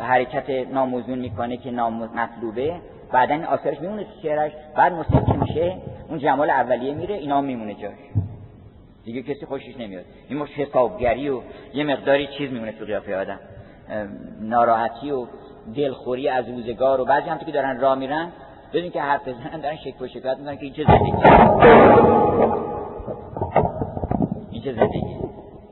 حرکت 0.00 0.50
ناموزون 0.50 1.18
می‌کنه 1.18 1.56
که 1.56 1.70
مطلوبه 2.14 2.80
بعدا 3.12 3.46
آثارش 3.46 3.80
میمونه 3.80 4.04
تو 4.04 4.10
چهرش 4.22 4.52
بعد 4.76 4.92
که 5.26 5.32
میشه 5.32 5.76
اون 6.08 6.18
جمال 6.18 6.50
اولیه 6.50 6.94
میره 6.94 7.14
اینا 7.14 7.40
میمونه 7.40 7.74
جاش. 7.74 7.98
دیگه 9.04 9.22
کسی 9.22 9.46
خوشش 9.46 9.76
نمیاد. 9.78 10.04
این 10.28 10.38
مش 10.38 10.50
حسابگری 10.50 11.28
و 11.28 11.40
یه 11.74 11.84
مقداری 11.84 12.26
چیز 12.26 12.52
میمونه 12.52 12.72
تو 12.72 12.84
قیافه 12.84 13.16
آدم. 13.16 13.38
ناراحتی 14.40 15.10
و 15.10 15.26
دلخوری 15.76 16.28
از 16.28 16.48
روزگار 16.48 17.00
و 17.00 17.04
بعضی 17.04 17.28
هم 17.28 17.38
که 17.38 17.52
دارن 17.52 17.80
راه 17.80 17.98
میرن 17.98 18.32
بدون 18.72 18.90
که 18.90 19.02
حرف 19.02 19.28
بزنن 19.28 19.60
دارن 19.60 19.76
شک 19.76 20.00
و 20.00 20.06
شکایت 20.06 20.38
می‌کنن 20.38 20.56
که 20.56 20.62
این 20.62 20.72
چه 20.72 20.84
زندگی 20.84 21.12
این 24.50 24.62
چه 24.62 24.72
زندگی 24.72 25.16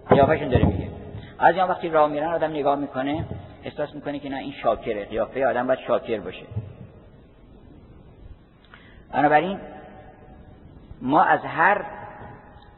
قیافهشون 0.09 0.49
داره 0.49 0.65
میگه. 0.65 0.89
از 1.39 1.55
این 1.55 1.65
وقتی 1.65 1.89
راه 1.89 2.11
میرن 2.11 2.33
آدم 2.33 2.51
نگاه 2.51 2.79
می‌کنه 2.79 3.25
احساس 3.65 3.95
می‌کنه 3.95 4.19
که 4.19 4.29
نه 4.29 4.37
این 4.37 4.53
شاکره. 4.53 5.05
قیافه 5.05 5.47
آدم 5.47 5.67
باید 5.67 5.79
شاکر 5.87 6.21
باشه. 6.21 6.47
بنابراین 9.13 9.59
ما 11.03 11.23
از 11.23 11.41
هر 11.41 11.85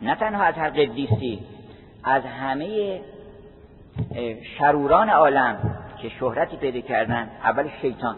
نه 0.03 0.15
تنها 0.15 0.43
از 0.43 0.55
هر 0.55 0.71
قدیسی 0.71 1.41
از 2.05 2.23
همه 2.23 3.01
شروران 4.59 5.11
عالم 5.11 5.77
که 6.03 6.09
شهرتی 6.09 6.57
پیدا 6.57 6.81
کردن. 6.81 7.31
اول 7.43 7.69
شیطان. 7.81 8.17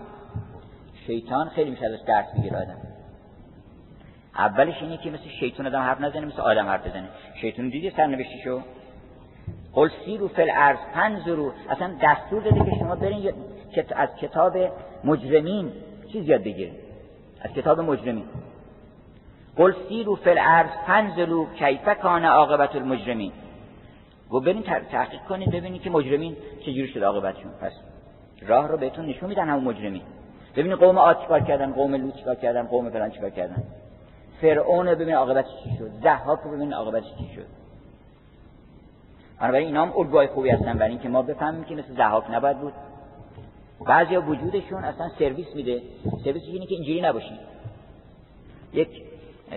شیطان 1.07 1.49
خیلی 1.49 1.71
میشه 1.71 1.87
ازش 1.87 2.01
درس 2.07 2.27
بگیره 2.38 2.57
آدم. 2.57 2.77
اولش 4.38 4.83
اینه 4.83 4.97
که 4.97 5.11
مثل 5.11 5.29
شیطان 5.40 5.66
آدم 5.66 5.81
حرف 5.81 6.01
نزنه 6.01 6.27
مثل 6.27 6.40
آدم 6.40 6.66
حرف 6.66 6.87
بزنه. 6.87 7.09
شیطان 7.40 7.68
دیدی 7.68 7.90
سرنوشتیشو؟ 7.90 8.61
قل 9.73 9.88
سیرو 10.05 10.29
فل 10.29 10.51
ارز 10.55 10.79
پنزرو 10.95 11.53
اصلا 11.71 11.95
دستور 12.03 12.42
داده 12.42 12.71
که 12.71 12.77
شما 12.79 12.97
برین 12.97 13.33
از 13.97 14.09
کتاب 14.21 14.57
مجرمین 15.05 15.73
چیز 16.12 16.29
یاد 16.29 16.40
بگیرین. 16.40 16.75
از 17.40 17.53
کتاب 17.53 17.81
مجرمین. 17.81 18.25
قل 19.57 19.73
سیرو 19.88 20.17
فل 20.17 20.38
ارز 20.38 20.71
پنزلو 20.87 21.47
کیف 21.55 21.88
کان 21.88 22.25
عاقبت 22.25 22.77
المجرمین. 22.77 23.33
و 24.33 24.41
برین 24.41 24.62
تحقیق 24.62 25.21
کنید 25.29 25.51
ببینید 25.51 25.83
که 25.83 25.91
مجرمین 25.91 26.37
چجوری 26.61 26.88
شد 26.88 27.03
عاقبتشون. 27.03 27.53
پس 27.61 27.73
راه 28.47 28.69
رو 28.69 28.77
بهتون 28.77 29.07
نشون 29.07 29.29
میدن 29.29 29.49
همون 29.49 29.65
مجرمین. 29.65 30.03
ببینید 30.57 30.79
قوم 30.79 30.99
عاد 30.99 31.21
چیکار 31.21 31.41
کردن 31.41 31.73
قوم 31.73 31.95
لوط 31.95 32.15
چیکار 32.15 32.35
کردن 32.35 32.62
قوم 32.62 32.91
فلان 32.91 33.11
چیکار 33.11 33.31
کردن. 33.31 33.62
فرعون 34.41 34.88
رو 34.88 34.95
ببین 34.95 35.15
عاقبتش 35.15 35.51
چی 35.65 35.71
شد 35.79 35.91
ضحاک 36.03 36.38
رو 36.45 36.51
ببین 36.51 36.73
عاقبتش 36.73 37.15
چی 37.19 37.35
شد. 37.35 37.47
بنابراین 39.41 39.67
اینا 39.67 39.87
هم 39.87 39.93
الگوهای 39.99 40.27
خوبی 40.27 40.51
هستن 40.51 40.79
برای 40.79 40.91
اینکه 40.91 41.09
ما 41.09 41.23
بفهمیم 41.23 41.65
که 41.65 41.75
مثل 41.75 41.95
ضحاک 41.95 42.25
نباید 42.31 42.59
بود. 42.59 42.73
بعضیا 43.87 44.21
وجودشون 44.21 44.85
اصلا 44.85 45.09
سرویس 45.19 45.55
میده. 45.55 45.83
سرویس 46.25 46.43
اینه 46.47 46.67
که 46.67 46.75
اینجوری 46.75 47.01
نباشین 47.01 47.38
یک 48.73 49.03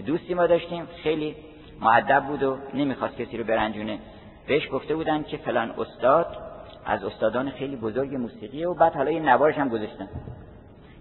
دوستی 0.01 0.34
ما 0.34 0.47
داشتیم. 0.47 0.86
خیلی 1.03 1.36
معدب 1.81 2.23
بود 2.23 2.43
و 2.43 2.58
نمی‌خواست 2.73 3.17
کسی 3.17 3.38
رو 3.38 3.43
برنجونه. 3.43 3.99
بهش 4.47 4.69
گفته 4.71 4.95
بودن 4.95 5.23
که 5.23 5.38
فلان 5.38 5.71
استاد 5.77 6.38
از 6.86 7.03
استادان 7.03 7.49
خیلی 7.49 7.75
بزرگ 7.75 8.15
موسیقیه 8.15 8.67
و 8.67 8.73
بعد 8.73 8.93
حالا 8.93 9.12
یه 9.12 9.19
نوارش 9.19 9.55
هم 9.55 9.69
گذاشتن. 9.69 10.08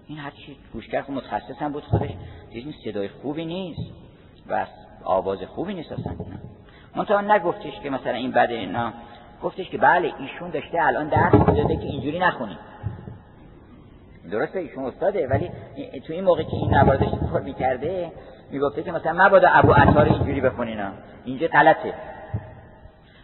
این 0.08 0.18
هرچی 0.18 0.56
گوشگر 0.72 1.04
متخصص 1.08 1.62
هم 1.62 1.72
بود 1.72 1.82
خودش. 1.82 2.10
دیدیم 2.52 2.74
صدای 2.84 3.08
خوبی 3.08 3.44
نیست 3.44 3.92
و 4.48 4.66
آواز 5.04 5.38
خوبی 5.42 5.74
نیست 5.74 5.92
اصلا. 5.92 6.12
منتها 6.96 7.20
نگفتش 7.20 7.80
که 7.82 7.90
مثلا 7.90 8.12
این 8.12 8.30
بده 8.30 8.66
نه 8.66 8.92
گفتش 9.42 9.70
که 9.70 9.78
بله 9.78 10.12
ایشون 10.18 10.50
داشته 10.50 10.82
الان 10.82 11.08
درس 11.08 11.32
داده 11.32 11.76
که 11.76 11.82
اینجوری 11.82 12.18
نخونیم 12.18 12.58
درسته 14.30 14.58
ایشون 14.58 14.84
استاده 14.84 15.28
ولی 15.28 15.50
تو 16.06 16.12
این 16.12 16.24
موقع 16.24 16.42
که 16.42 16.56
این 16.56 16.74
نوار 16.74 16.96
داشته 16.96 17.16
کار 17.16 17.40
می‌کرده 17.40 18.12
می‌گفته 18.54 18.82
که 18.82 18.92
مثلا 18.92 19.26
مبادا 19.26 19.48
ابو 19.48 19.72
عطار 19.72 20.04
اینجوری 20.04 20.40
بخونینا 20.40 20.92
اینجا 21.24 21.46
غلطه. 21.46 21.94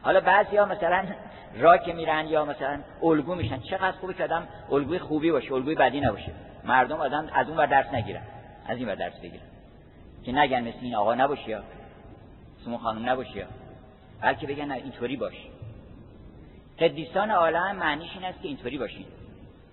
حالا 0.02 0.20
بعضی 0.20 0.56
ها 0.56 0.64
مثلا 0.64 1.04
را 1.58 1.78
که 1.78 1.92
میرن 1.92 2.26
یا 2.26 2.44
مثلا 2.44 2.78
الگو 3.02 3.34
میشن. 3.34 3.60
چقدر 3.60 3.92
خوبه 3.92 4.14
که 4.14 4.24
آدم 4.24 4.48
الگوی 4.70 4.98
خوبی 4.98 5.30
باشه 5.30 5.52
الگوی 5.52 5.74
بدی 5.74 6.00
نباشه. 6.00 6.32
مردم 6.64 6.96
آدم 6.96 7.28
از 7.32 7.48
اون 7.48 7.56
ور 7.56 7.66
درس 7.66 7.94
نگیرن. 7.94 8.22
از 8.66 8.78
این 8.78 8.88
ور 8.88 8.94
درس 8.94 9.20
بگیرن. 9.20 9.42
که 10.24 10.32
نگن 10.32 10.60
مثل 10.60 10.78
این 10.82 10.94
آقا 10.94 11.14
نباشی 11.14 11.50
یا 11.50 11.62
سمو 12.64 12.78
خانم 12.78 13.08
نباشی 13.08 13.38
یا. 13.38 13.46
بلکه 14.22 14.46
بگن 14.46 14.70
اینطوری 14.70 15.16
باش. 15.16 15.34
قدیسان 16.80 17.30
عالم 17.30 17.76
معنیش 17.76 18.10
این 18.14 18.24
است 18.24 18.42
که 18.42 18.48
اینطوری 18.48 18.78
باشین. 18.78 19.06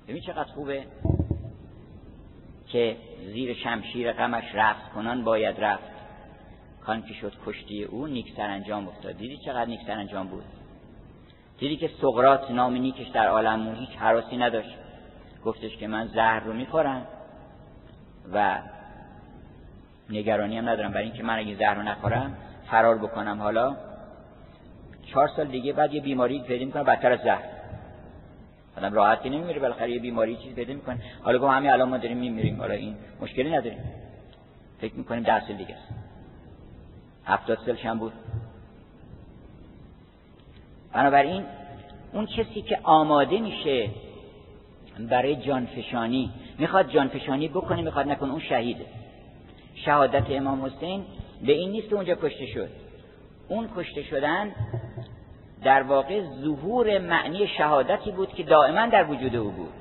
ببین 0.07 0.21
چقدر 0.21 0.51
خوبه. 0.53 0.83
که 2.71 2.97
زیر 3.33 3.53
شمشیر 3.53 4.11
غمش 4.11 4.43
رقص 4.53 4.89
کنان 4.95 5.23
باید 5.23 5.59
رفت. 5.59 5.97
کان 6.85 7.01
که 7.01 7.13
شد 7.13 7.33
کشتی 7.45 7.83
او 7.83 8.07
نیک 8.07 8.33
انجام 8.39 8.87
افتاد. 8.87 9.17
دیدی 9.17 9.37
چقدر 9.37 9.65
نیک 9.65 9.89
انجام 9.89 10.27
بود؟ 10.27 10.43
دیدی 11.59 11.77
که 11.77 11.89
سقرات 12.01 12.51
نام 12.51 12.73
نیکش 12.73 13.07
در 13.07 13.27
عالم 13.27 13.75
هیچ 13.75 13.89
حراسی 13.89 14.37
نداشت. 14.37 14.75
گفتش 15.45 15.77
که 15.77 15.87
من 15.87 16.07
زهر 16.07 16.39
رو 16.39 16.53
می‌خورم 16.53 17.07
و 18.33 18.57
نگرانی 20.09 20.57
هم 20.57 20.69
ندارم. 20.69 20.91
برای 20.91 21.03
اینکه 21.03 21.23
من 21.23 21.37
اگه 21.39 21.55
زهر 21.55 21.73
رو 21.73 21.83
نخورم 21.83 22.37
فرار 22.69 22.97
بکنم. 22.97 23.41
حالا 23.41 23.77
چهار 25.05 25.27
سال 25.27 25.47
دیگه 25.47 25.73
بعد 25.73 25.93
یه 25.93 26.01
بیماری 26.01 26.41
پیدا 26.41 26.65
می‌کنم 26.65 26.83
بدتر 26.83 27.11
از 27.11 27.19
زهر. 27.19 27.56
آدم 28.77 28.93
راحت 28.93 29.23
که 29.23 29.29
نمیمیره 29.29 29.59
بالاخره 29.59 29.91
یه 29.91 29.99
بیماری 29.99 30.35
چیز 30.35 30.55
پیدا 30.55 30.73
می‌کنه. 30.73 30.97
حالا 31.21 31.39
گفت 31.39 31.51
همین 31.51 31.71
الان 31.71 31.89
ما 31.89 31.97
داریم 31.97 32.17
میمیریم. 32.17 32.57
حالا 32.59 32.73
این 32.73 32.95
مشکلی 33.21 33.49
نداریم. 33.49 33.79
فکر 34.81 34.93
می‌کنیم 34.93 35.23
ده 35.23 35.47
سال 35.47 35.57
دیگه 35.57 35.75
است. 35.75 35.93
هفتاد 37.25 37.57
سال 37.65 37.75
هم 37.75 37.99
بود. 37.99 38.13
بنابراین 40.93 41.43
اون 42.13 42.25
کسی 42.25 42.61
که 42.61 42.79
آماده 42.83 43.39
میشه 43.39 43.89
برای 44.99 45.35
جانفشانی 45.35 46.31
می‌خواد 46.59 46.89
جانفشانی 46.89 47.47
بکنه 47.47 47.81
می‌خواد 47.81 48.07
نکنه 48.07 48.31
اون 48.31 48.41
شهیده. 48.41 48.85
شهادت 49.75 50.31
امام 50.31 50.65
حسین 50.65 51.05
به 51.45 51.51
این 51.51 51.71
نیست 51.71 51.93
اونجا 51.93 52.15
کشته 52.15 52.45
شد. 52.45 52.69
اون 53.47 53.69
کشته 53.75 54.03
شدن 54.03 54.51
در 55.67 55.83
واقع 55.83 56.21
ظهور 56.21 56.99
معنی 56.99 57.47
شهادتی 57.47 58.11
بود 58.11 58.33
که 58.33 58.43
دائما 58.43 58.85
در 58.85 59.03
وجود 59.03 59.35
او 59.35 59.51
بود. 59.51 59.73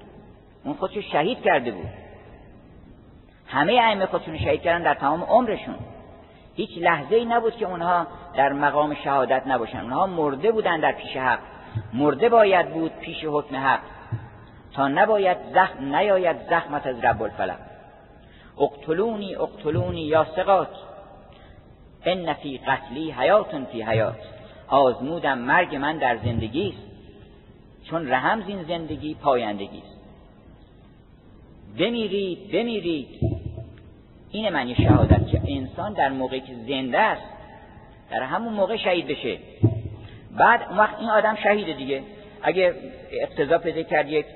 اون 0.65 0.75
خودشو 0.75 1.01
شهید 1.01 1.43
کرده 1.43 1.71
بود. 1.71 1.89
همه 3.47 3.73
ائمه 3.73 4.07
خودشون 4.07 4.39
شهید 4.39 4.63
کردن 4.63 4.85
در 4.85 4.95
تمام 4.95 5.23
عمرشون. 5.23 5.75
هیچ 6.55 6.71
لحظه 6.79 7.17
ای 7.17 7.25
نبود 7.25 7.57
که 7.57 7.67
اونها 7.67 8.07
در 8.35 8.53
مقام 8.53 8.95
شهادت 8.95 9.43
نباشن. 9.47 9.81
اونها 9.81 10.07
مرده 10.07 10.53
بودن 10.53 10.81
در 10.81 10.93
پیش 10.93 11.17
حق. 11.17 11.39
مرده 11.93 12.29
باید 12.29 12.73
بود 12.73 12.93
پیش 12.93 13.25
حکم 13.25 13.57
حق. 13.57 13.81
تا 14.75 14.89
نباید 14.89 15.39
زخم 15.55 15.97
نیاید 15.97 16.37
زخمت 16.51 16.87
از 16.87 17.05
رب 17.05 17.23
الفلق. 17.23 17.59
اقتلونی 18.61 19.37
اقتلونی 19.37 20.03
یا 20.03 20.27
سقات 20.37 20.71
ان 22.05 22.33
فی 22.33 22.59
قتلی 22.59 23.11
حیاتون 23.11 23.65
فی 23.65 23.83
حیات. 23.83 24.36
آزمودم 24.69 25.39
مرگ 25.39 25.77
من 25.77 25.99
در 25.99 26.17
زندگی 26.17 26.69
است. 26.69 26.87
چون 27.91 28.11
رحم 28.13 28.45
این 28.47 28.63
زندگی 28.63 29.15
پایندگی 29.15 29.79
است. 29.79 29.97
بمیرید 31.79 32.53
بمیرید. 32.53 33.09
این 34.31 34.49
معنی 34.49 34.75
شهادت 34.75 35.29
که 35.29 35.41
انسان 35.49 35.93
در 35.93 36.09
موقعی 36.09 36.41
که 36.41 36.55
زنده 36.69 36.99
است 36.99 37.23
در 38.11 38.23
همون 38.23 38.53
موقع 38.53 38.77
شهید 38.77 39.07
بشه. 39.07 39.39
بعد 40.39 40.63
اون 40.69 40.79
وقت 40.79 40.99
این 41.01 41.11
آدم 41.11 41.37
شهیده 41.43 41.73
دیگه. 41.73 42.03
اگه 42.43 42.75
اقتضا 43.11 43.59
پیدا 43.59 43.83
کرد 43.83 44.09
یک 44.09 44.27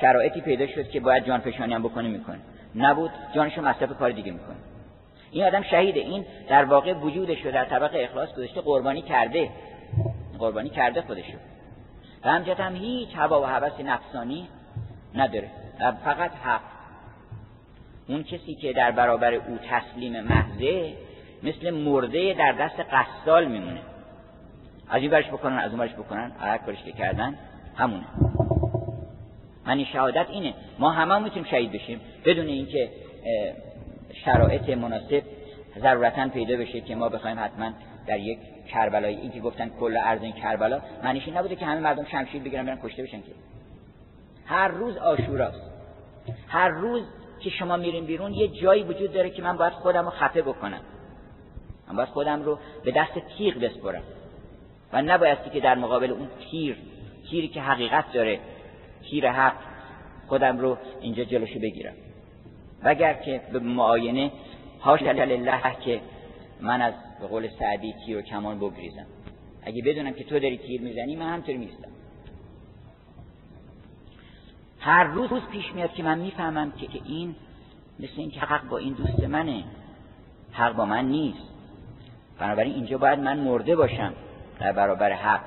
شرایطی 0.00 0.40
پیدا 0.40 0.66
شد 0.66 0.90
که 0.90 1.00
باید 1.00 1.26
جان 1.26 1.40
فشانی 1.40 1.74
هم 1.74 1.82
بکنه 1.82 2.08
می‌کنه. 2.08 2.38
نبود 2.74 3.10
جانشو 3.34 3.62
مصرف 3.62 3.98
کار 3.98 4.10
دیگه 4.10 4.32
می‌کنه. 4.32 4.56
این 5.32 5.44
آدم 5.44 5.62
شهیده. 5.62 6.00
این 6.00 6.24
در 6.48 6.64
واقع 6.64 6.92
وجودش 6.92 7.44
رو 7.44 7.52
در 7.52 7.64
طبق 7.64 7.90
اخلاص 7.94 8.32
گذاشته 8.32 8.60
قربانی 8.60 9.02
کرده. 9.02 9.48
قربانی 10.38 10.70
کرده 10.70 11.02
خودشو. 11.02 11.38
و 12.24 12.28
همجت 12.30 12.60
هم 12.60 12.76
هیچ 12.76 13.08
هوا 13.16 13.42
و 13.42 13.44
هوس 13.44 13.80
نفسانی 13.80 14.48
نداره. 15.14 15.50
فقط 16.04 16.30
حق. 16.30 16.60
اون 18.08 18.22
کسی 18.22 18.54
که 18.54 18.72
در 18.72 18.90
برابر 18.90 19.34
او 19.34 19.58
تسلیم 19.70 20.20
محضه 20.20 20.94
مثل 21.42 21.70
مرده 21.70 22.34
در 22.34 22.52
دست 22.52 22.80
قصال 22.92 23.48
میمونه. 23.48 23.80
از 24.88 25.02
این 25.02 25.10
برش 25.10 25.26
بکنن 25.26 25.58
از 25.58 25.70
اون 25.70 25.80
برش 25.80 25.92
بکنن. 25.92 26.32
هر 26.40 26.58
کارش 26.58 26.82
که 26.82 26.92
کردن 26.92 27.34
همونه. 27.76 28.06
من 29.66 29.84
شهادت 29.84 30.26
اینه. 30.30 30.54
ما 30.78 30.90
همه 30.90 31.18
می‌تونیم 31.18 31.44
شهید 31.44 31.72
بشیم. 31.72 32.00
بدون 32.24 32.46
اینکه 32.46 32.90
شرایط 34.24 34.68
مناسب 34.68 35.22
ضرورتا 35.78 36.28
پیدا 36.28 36.56
بشه 36.56 36.80
که 36.80 36.94
ما 36.94 37.08
بخوایم 37.08 37.38
حتما 37.40 37.72
در 38.06 38.18
یک 38.18 38.38
کربلایی 38.68 39.16
این 39.16 39.30
که 39.30 39.40
گفتن 39.40 39.68
کل 39.68 39.96
ارض 40.04 40.22
این 40.22 40.32
کربلا 40.32 40.80
معنیش 41.02 41.28
نبوده 41.28 41.56
که 41.56 41.66
همه 41.66 41.80
مردم 41.80 42.04
شمشیر 42.04 42.42
بگیرن 42.42 42.66
برن 42.66 42.78
کشته 42.82 43.02
بشن 43.02 43.20
که. 43.20 43.32
هر 44.46 44.68
روز 44.68 44.96
آشوراست. 44.96 45.62
هر 46.48 46.68
روز 46.68 47.02
که 47.40 47.50
شما 47.50 47.76
میرین 47.76 48.06
بیرون 48.06 48.32
یه 48.32 48.48
جایی 48.48 48.82
وجود 48.82 49.12
داره 49.12 49.30
که 49.30 49.42
من 49.42 49.56
باید 49.56 49.72
خودم 49.72 50.04
رو 50.04 50.10
خفه 50.10 50.42
بکنم. 50.42 50.80
من 51.88 51.96
باید 51.96 52.08
خودم 52.08 52.42
رو 52.42 52.58
به 52.84 52.90
دست 52.90 53.18
تیغ 53.38 53.60
بسپرم. 53.60 54.02
و 54.92 55.02
نبایستی 55.02 55.50
که 55.50 55.60
در 55.60 55.74
مقابل 55.74 56.10
اون 56.10 56.28
تیر 56.50 56.76
تیری 57.30 57.48
که 57.48 57.60
حقیقت 57.60 58.12
داره 58.12 58.40
تیر 59.10 59.30
حق 59.30 59.56
خودم 60.26 60.58
رو 60.58 60.78
اینجا 61.00 61.24
جلوشو 61.24 61.58
بگیرم. 61.58 61.94
وگر 62.82 63.14
که 63.14 63.40
به 63.52 63.58
معاینه 63.58 64.30
هاش 64.80 65.02
لله 65.02 65.76
که 65.84 66.00
من 66.60 66.82
از 66.82 66.94
به 67.20 67.26
قول 67.26 67.48
سعدی 67.58 67.94
تیر 68.06 68.18
و 68.18 68.22
کمان 68.22 68.58
بگریزم. 68.58 69.06
اگه 69.62 69.82
بدونم 69.82 70.12
که 70.12 70.24
تو 70.24 70.38
داری 70.38 70.58
تیر 70.58 70.80
می‌زنی 70.80 71.16
من 71.16 71.32
همطوری 71.32 71.58
میستم 71.58 71.88
هر 74.80 75.04
روز 75.04 75.42
پیش 75.52 75.72
میاد 75.74 75.92
که 75.92 76.02
من 76.02 76.18
می‌فهمم 76.18 76.72
که, 76.72 76.86
که 76.86 77.00
این 77.04 77.34
مثل 77.98 78.12
اینکه 78.16 78.40
حق 78.40 78.68
با 78.68 78.78
این 78.78 78.92
دوست 78.92 79.20
منه. 79.20 79.64
حق 80.52 80.76
با 80.76 80.84
من 80.84 81.04
نیست. 81.04 81.48
بنابراین 82.38 82.74
اینجا 82.74 82.98
باید 82.98 83.18
من 83.18 83.38
مرده 83.40 83.76
باشم 83.76 84.12
در 84.60 84.72
برابر 84.72 85.12
حق 85.12 85.44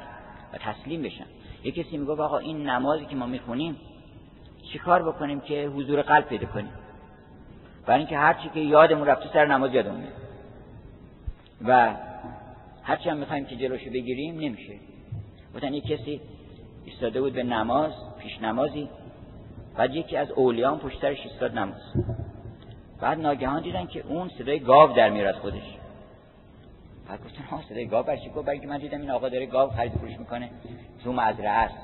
و 0.54 0.58
تسلیم 0.58 1.02
بشم. 1.02 1.26
یه 1.64 1.72
کسی 1.72 1.98
میگه 1.98 2.12
آقا 2.12 2.38
این 2.38 2.70
نمازی 2.70 3.06
که 3.06 3.16
ما 3.16 3.26
می‌خونیم 3.26 3.78
چیکار 4.72 5.04
بکنیم 5.04 5.40
که 5.40 5.68
حضور 5.76 6.02
قلب 6.02 6.26
پیدا 6.26 6.48
کنیم؟ 6.48 6.72
برای 7.86 8.00
اینکه 8.00 8.18
هرچی 8.18 8.50
که 8.50 8.60
یادمون 8.60 9.08
رفته 9.08 9.30
سر 9.34 9.46
نماز 9.46 9.74
یادمون 9.74 10.00
میاد. 10.00 10.21
و 11.66 11.96
هرچی 12.84 13.10
هم 13.10 13.18
می‌خوایم 13.18 13.46
که 13.46 13.56
جلوشو 13.56 13.90
بگیریم 13.90 14.36
نمیشه. 14.40 14.74
بودن 15.54 15.74
یه 15.74 15.82
کسی 15.82 16.22
ایستاده 16.86 17.22
بود 17.22 17.34
به 17.34 17.44
نماز 17.44 17.92
پیش 18.20 18.42
نمازی. 18.42 18.90
بعد 19.78 19.96
یکی 19.96 20.18
از 20.18 20.32
اولیان 20.32 20.80
پشت 20.80 21.02
سرش 21.02 21.26
ایستاد 21.26 21.58
نماز. 21.58 21.82
بعد 23.02 23.20
ناگهان 23.20 23.62
دیدن 23.62 23.86
که 23.86 24.04
اون 24.08 24.30
صدای 24.38 24.60
گاو 24.60 24.94
در 24.94 25.10
میاد 25.10 25.36
خودش. 25.36 25.78
بعد 27.10 27.24
گفتن 27.24 27.44
ها 27.44 27.62
صدای 27.70 27.88
گاو 27.88 28.06
برچی؟ 28.06 28.30
گفت 28.30 28.46
برای 28.46 28.66
من 28.66 28.78
دیدم 28.78 29.02
این 29.02 29.12
آقا 29.12 29.30
داره 29.30 29.46
گاو 29.46 29.70
خرید 29.70 29.92
فروش 29.92 30.20
می‌کنه 30.20 30.50
تو 31.04 31.14
مزرعه 31.14 31.50
است 31.50 31.78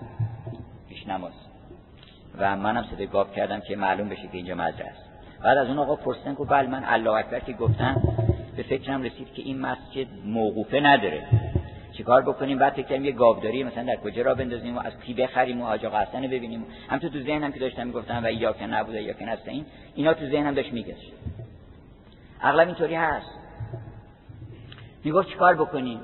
پیش 0.90 1.08
نماز. 1.08 1.34
و 2.38 2.58
منم 2.58 2.86
صدای 2.92 3.08
گاو 3.08 3.28
کردم 3.28 3.60
که 3.60 3.76
معلوم 3.76 4.10
بشه 4.10 4.22
که 4.22 4.38
اینجا 4.38 4.56
مزرعه 4.56 4.90
است. 4.90 5.04
بعد 5.44 5.58
از 5.58 5.68
اون 5.68 5.80
آقا 5.80 5.96
پرسیدن 5.96 6.36
که 6.36 6.44
بله 6.44 6.68
من 6.68 6.84
الله 6.84 7.12
اکبر 7.12 7.40
که 7.40 7.54
گفتم 7.54 8.02
به 8.58 8.64
فکرم 8.64 9.04
رسید 9.04 9.34
که 9.34 9.42
این 9.42 9.60
مسجد 9.60 10.08
موقوفه 10.26 10.80
نداره. 10.80 11.28
چیکار 11.94 12.22
بکنیم؟ 12.22 12.58
بعد 12.58 12.74
فکر 12.74 13.02
یه 13.02 13.12
گاوداری 13.12 13.64
مثلا 13.64 13.84
در 13.84 13.96
کجا 13.96 14.22
را 14.22 14.36
بندازیم 14.36 14.78
و 14.78 14.80
از 14.80 15.00
پی 15.00 15.14
بخریم 15.14 15.62
و 15.62 15.66
حاج 15.66 15.86
آقا 15.86 16.06
ببینیم. 16.22 16.66
هم 16.90 17.00
تو 17.00 17.10
ذهنم 17.10 17.52
که 17.52 17.60
داشتم 17.60 17.88
می‌گفتم 17.88 18.22
و 18.24 18.32
یا 18.32 18.54
که 18.54 18.66
نبود 18.66 18.96
یا 18.96 19.14
که 19.14 19.40
این 19.48 19.66
اینا 19.96 20.14
تو 20.14 20.26
ذهنم 20.26 20.54
داشت 20.54 20.74
میگشت. 20.74 21.12
اغلب 22.42 22.68
اینطوری 22.68 22.96
هست. 22.96 23.30
می‌گفت 25.04 25.30
چیکار 25.30 25.56
بکنیم؟ 25.56 26.00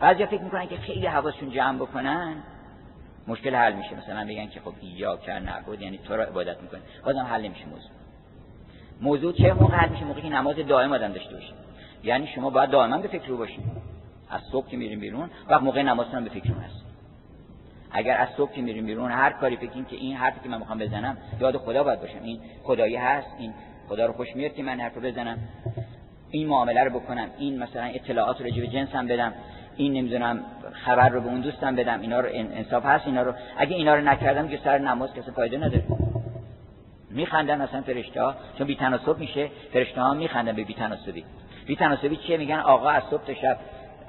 بعضیا 0.00 0.26
فکر 0.26 0.42
می‌کنن 0.42 0.68
که 0.68 0.76
خیلی 0.76 1.06
حواسشون 1.06 1.50
جمع 1.50 1.78
بکنن 1.78 2.34
مشکل 3.26 3.54
حل 3.54 3.72
میشه. 3.72 3.96
مثلا 3.98 4.24
بگن 4.24 4.46
که 4.46 4.60
خب 4.60 4.72
یا 4.82 5.16
که 5.16 5.32
نبود 5.32 5.82
یعنی 5.82 5.98
تو 5.98 6.16
را 6.16 6.24
عبادت 6.24 6.62
می‌کنه 6.62 6.80
بازم 7.04 7.20
حل 7.20 7.42
نمیشه 7.42 7.66
موضوع. 7.66 7.90
موضوع 9.00 9.32
چه 9.32 9.52
موقع 9.52 9.76
حل 9.76 9.88
میشه؟ 9.88 10.04
موقعی 10.04 10.22
که 10.22 10.28
نماز 10.28 10.56
دائم 10.56 10.92
آدم 10.92 11.12
داشته 11.12 11.34
باشه. 11.34 11.52
یعنی 12.04 12.26
شما 12.26 12.50
باید 12.50 12.70
دائما 12.70 12.98
به 12.98 13.08
فکر 13.08 13.28
رو 13.28 13.36
باشید 13.36 13.64
از 14.30 14.40
صبح 14.52 14.68
که 14.68 14.76
میریم 14.76 15.00
بیرون 15.00 15.30
وقت 15.48 15.62
موقع 15.62 15.82
نماز 15.82 16.06
هم 16.06 16.24
به 16.24 16.30
فکر 16.30 16.52
هست. 16.52 16.84
اگر 17.90 18.16
از 18.16 18.28
صبح 18.36 18.52
که 18.52 18.62
میریم 18.62 18.86
بیرون 18.86 19.10
هر 19.10 19.30
کاری 19.30 19.56
فکریم 19.56 19.84
که 19.84 19.96
این 19.96 20.16
حرفی 20.16 20.40
که 20.42 20.48
من 20.48 20.58
می‌خوام 20.58 20.78
بزنم 20.78 21.16
یاد 21.40 21.56
خدا 21.56 21.84
باید 21.84 22.00
باشم. 22.00 22.22
این 22.22 22.40
خدایی 22.62 22.96
هست 22.96 23.28
این 23.38 23.54
خدا 23.88 24.06
رو 24.06 24.12
خوش 24.12 24.36
میاد 24.36 24.54
که 24.54 24.62
من 24.62 24.80
حرف 24.80 24.98
بزنم. 24.98 25.38
این 26.30 26.48
معامله 26.48 26.84
رو 26.84 26.90
بکنم 26.90 27.28
این 27.38 27.58
مثلا 27.58 27.82
اطلاعات 27.84 28.40
رو 28.40 28.44
به 28.44 28.66
جنسم 28.66 29.06
بدم 29.06 29.32
این 29.76 29.92
نمی‌دونم 29.92 30.40
خبر 30.72 31.08
رو 31.08 31.20
به 31.20 31.28
اون 31.28 31.40
دوستم 31.40 31.76
بدم. 31.76 32.00
اینا 32.00 32.20
رو 32.20 32.28
انصاف 32.32 32.84
هست 32.86 33.06
اینا 33.06 33.22
رو. 33.22 33.32
اگه 33.58 33.76
اینا 33.76 33.94
رو 33.94 34.00
نکردم 34.00 34.48
که 34.48 34.58
سر 34.64 34.78
نماز 34.78 35.14
کسی 35.14 35.30
فایده 35.30 35.56
نداره. 35.56 35.84
میخندن 37.10 37.62
مثلا 37.62 37.82
فرشته 37.82 38.22
ها 38.22 38.34
چون 38.58 38.66
بی 38.66 38.76
تناسب 38.76 39.18
میشه. 39.18 39.50
فرشته 39.72 40.00
ها 40.00 40.14
میخندن 40.14 40.52
به 40.52 40.64
بی 40.64 40.74
تناسبی 40.74 41.24
بی 41.66 41.76
تناسبی 41.76 42.16
چیه؟ 42.16 42.36
میگن 42.36 42.58
آقا 42.58 42.88
از 42.88 43.02
صبح 43.10 43.24
تا 43.24 43.34
شب 43.34 43.56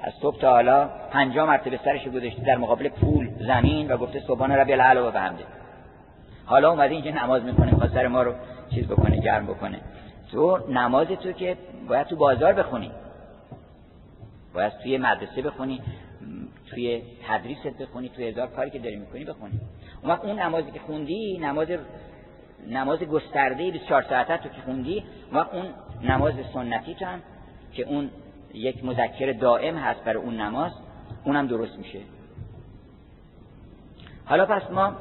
از 0.02 0.12
صبح 0.20 0.40
تا 0.40 0.50
حالا 0.50 0.88
50 1.10 1.46
مرتبه 1.46 1.80
سرش 1.84 2.08
گذاشته 2.08 2.42
در 2.42 2.56
مقابل 2.56 2.88
پول 2.88 3.30
زمین 3.38 3.92
و 3.92 3.96
گفته 3.96 4.20
سبحان 4.20 4.52
ربی 4.52 4.72
الاعلی 4.72 5.00
و 5.00 5.10
بحمده 5.10 5.44
حالا 6.46 6.70
اومده 6.70 6.94
اینجا 6.94 7.10
نماز 7.10 7.42
می‌کنه 7.42 7.70
می‌خواد 7.70 7.90
سر 7.90 8.06
ما 8.06 8.22
رو 8.22 8.34
چیز 8.74 8.86
بکنه 8.86 9.20
گرم 9.20 9.46
بکنه. 9.46 9.80
تو 10.32 10.58
نماز 10.68 11.06
تو 11.06 11.32
که 11.32 11.56
باید 11.88 12.06
تو 12.06 12.16
بازار 12.16 12.52
بخونی. 12.52 12.90
باید 14.54 14.72
توی 14.82 14.98
مدرسه 14.98 15.42
بخونی 15.42 15.80
توی 16.70 17.02
تدریست 17.28 17.82
بخونی 17.82 18.08
توی 18.08 18.28
هزار 18.28 18.46
کاری 18.46 18.70
که 18.70 18.78
داری 18.78 18.96
می‌کنی 18.96 19.24
بخونی. 19.24 19.60
اون 20.02 20.10
وقت 20.12 20.24
اون 20.24 20.38
نمازی 20.38 20.70
که 20.70 20.78
خوندی 20.78 21.38
نماز 21.38 21.68
نماز 22.68 22.98
گسترده 22.98 23.70
24 23.70 24.02
ساعته 24.02 24.36
تو 24.36 24.48
که 24.48 24.60
خوندی 24.64 25.04
وقت 25.32 25.54
اون 25.54 25.66
نماز 26.02 26.34
سنتی 26.54 26.94
تو 26.94 27.04
هم 27.04 27.22
که 27.72 27.82
اون 27.82 28.10
یک 28.54 28.84
مذکر 28.84 29.32
دائم 29.32 29.76
هست 29.76 30.04
برای 30.04 30.22
اون 30.22 30.40
نماز 30.40 30.72
اونم 31.24 31.46
درست 31.46 31.78
میشه. 31.78 32.00
حالا 34.24 34.46
پس 34.46 34.70
ما 34.70 34.92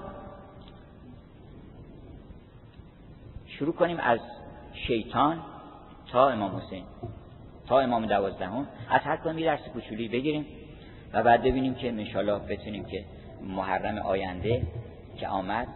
شروع 3.48 3.74
کنیم 3.74 3.98
از 4.00 4.20
شیطان 4.74 5.40
تا 6.12 6.30
امام 6.30 6.56
حسین 6.56 6.84
تا 7.68 7.80
امام 7.80 8.06
دوازدهم. 8.06 8.68
از 8.90 9.02
هر 9.02 9.18
یه 9.18 9.46
درس 9.46 9.68
کوچولی 9.74 10.08
بگیریم 10.08 10.46
و 11.14 11.24
بعد 11.24 11.42
ببینیم 11.42 11.74
که 11.74 11.88
انشالله 11.88 12.40
بتونیم 12.40 12.86
که 12.86 13.06
محرم 13.44 13.98
آینده 13.98 14.62
که 15.18 15.28
آمد 15.28 15.68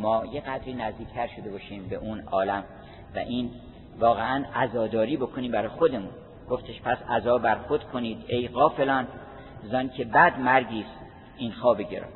ما 0.00 0.26
یه 0.32 0.40
قدری 0.40 0.74
نزدیکتر 0.74 1.26
شده 1.26 1.50
باشیم 1.50 1.88
به 1.88 1.96
اون 1.96 2.20
عالم 2.20 2.64
و 3.14 3.18
این 3.18 3.50
واقعا 3.98 4.44
عزاداری 4.54 5.16
بکنیم 5.16 5.52
برای 5.52 5.68
خودمون. 5.68 6.10
گفتش 6.50 6.80
پس 6.82 6.98
عذا 7.08 7.38
بر 7.38 7.54
خود 7.54 7.84
کنید 7.84 8.18
ای 8.28 8.48
غافلان 8.48 9.06
زن 9.70 9.88
که 9.88 10.04
بعد 10.04 10.40
مرگیست 10.40 10.98
این 11.36 11.52
خواب 11.52 11.82
گرا 11.82 12.06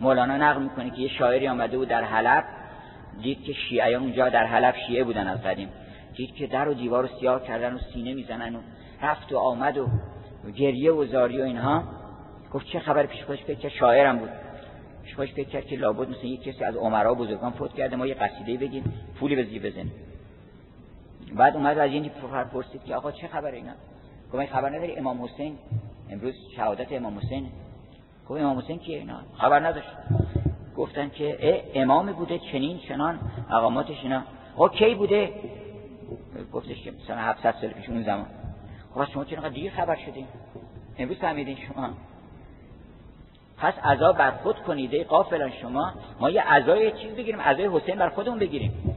مولانا 0.00 0.36
نقل 0.36 0.62
می‌کنه 0.62 0.90
که 0.90 1.02
یه 1.02 1.08
شاعری 1.08 1.48
آمده 1.48 1.78
بود 1.78 1.88
در 1.88 2.04
حلب 2.04 2.44
دید 3.22 3.44
که 3.44 3.52
شیعه 3.52 3.94
اونجا 3.94 4.28
در 4.28 4.46
حلب 4.46 4.74
شیعه 4.86 5.04
بودن 5.04 5.26
از 5.26 5.42
قدیم. 5.42 5.68
دید 6.16 6.34
که 6.34 6.46
در 6.46 6.68
و 6.68 6.74
دیوار 6.74 7.02
رو 7.02 7.08
سیاه 7.20 7.42
کردن 7.42 7.74
و 7.74 7.78
سینه 7.78 8.14
می‌زنن 8.14 8.56
و 8.56 8.60
رفت 9.02 9.32
و 9.32 9.38
آمد 9.38 9.78
و 9.78 9.86
گریه 10.56 10.92
و 10.92 11.06
زاری 11.06 11.40
و 11.40 11.44
اینها. 11.44 11.82
گفت 12.52 12.66
چه 12.66 12.78
خبر 12.78 13.06
پیش 13.06 13.24
خودش 13.24 13.42
فکر 13.44 13.68
شاعرم 13.68 14.18
بود. 14.18 14.30
پیش 15.04 15.14
خودش 15.14 15.32
فکر 15.32 15.48
کرد 15.48 15.66
که 15.66 15.76
لابد 15.76 16.08
مثل 16.08 16.24
یک 16.24 16.42
کسی 16.42 16.64
از 16.64 16.76
عمرا 16.76 17.14
بزرگان 17.14 17.52
فوت 17.52 17.74
کرده 17.74 17.96
ما 17.96 18.06
یه 18.06 18.14
قصیده 18.14 18.56
بگیم 18.56 18.84
پولی 19.20 19.36
به 19.36 19.44
زیر 19.44 19.62
بزنیم. 19.62 19.92
بعد 21.36 21.56
اومد 21.56 21.78
از 21.78 21.90
این 21.90 22.08
پرسید 22.52 22.84
که 22.84 22.94
آقا 22.94 23.12
چه 23.12 23.28
خبر 23.28 23.50
اینا؟ 23.50 23.72
گفت 24.32 24.46
خبر 24.46 24.68
نداری 24.70 24.96
امام 24.96 25.24
حسین 25.24 25.58
امروز 26.10 26.34
شهادت 26.56 26.92
امام 26.92 27.18
حسین. 27.18 27.48
گفت 28.28 28.40
امام 28.40 28.58
حسین 28.58 28.78
کیه 28.78 28.98
اینا؟ 28.98 29.20
خبر 29.38 29.66
نداشت. 29.66 29.88
گفتن 30.76 31.08
که 31.08 31.62
امام 31.74 32.12
بوده 32.12 32.38
چنین 32.38 32.78
چنان 32.78 33.18
مقاماتش 33.50 34.02
اینا. 34.02 34.22
ها 34.58 34.68
کی 34.68 34.94
بوده؟ 34.94 35.32
گفتش 36.52 36.82
که 36.82 36.90
مثلا 36.90 37.16
700 37.16 37.54
سال 37.60 37.70
پیش 37.70 37.88
اون 37.88 38.02
زمان. 38.02 38.26
خب 38.94 39.04
شما 39.04 39.24
چرا 39.24 39.48
دیر 39.48 39.72
خبر 39.72 39.96
شدین؟ 39.96 40.26
امروز 40.98 41.18
فهمیدین 41.18 41.56
شما. 41.56 41.90
پس 43.58 43.74
عذا 43.84 44.12
بر 44.12 44.30
خود 44.30 44.56
کنیده 44.56 45.04
قافلان 45.04 45.50
شما. 45.50 45.92
ما 46.20 46.30
یه 46.30 46.42
عزای 46.42 46.92
چیز 46.92 47.14
بگیریم 47.14 47.40
عزای 47.40 47.68
حسین 47.72 47.96
بر 47.96 48.08
خودمون 48.08 48.38
بگیریم. 48.38 48.96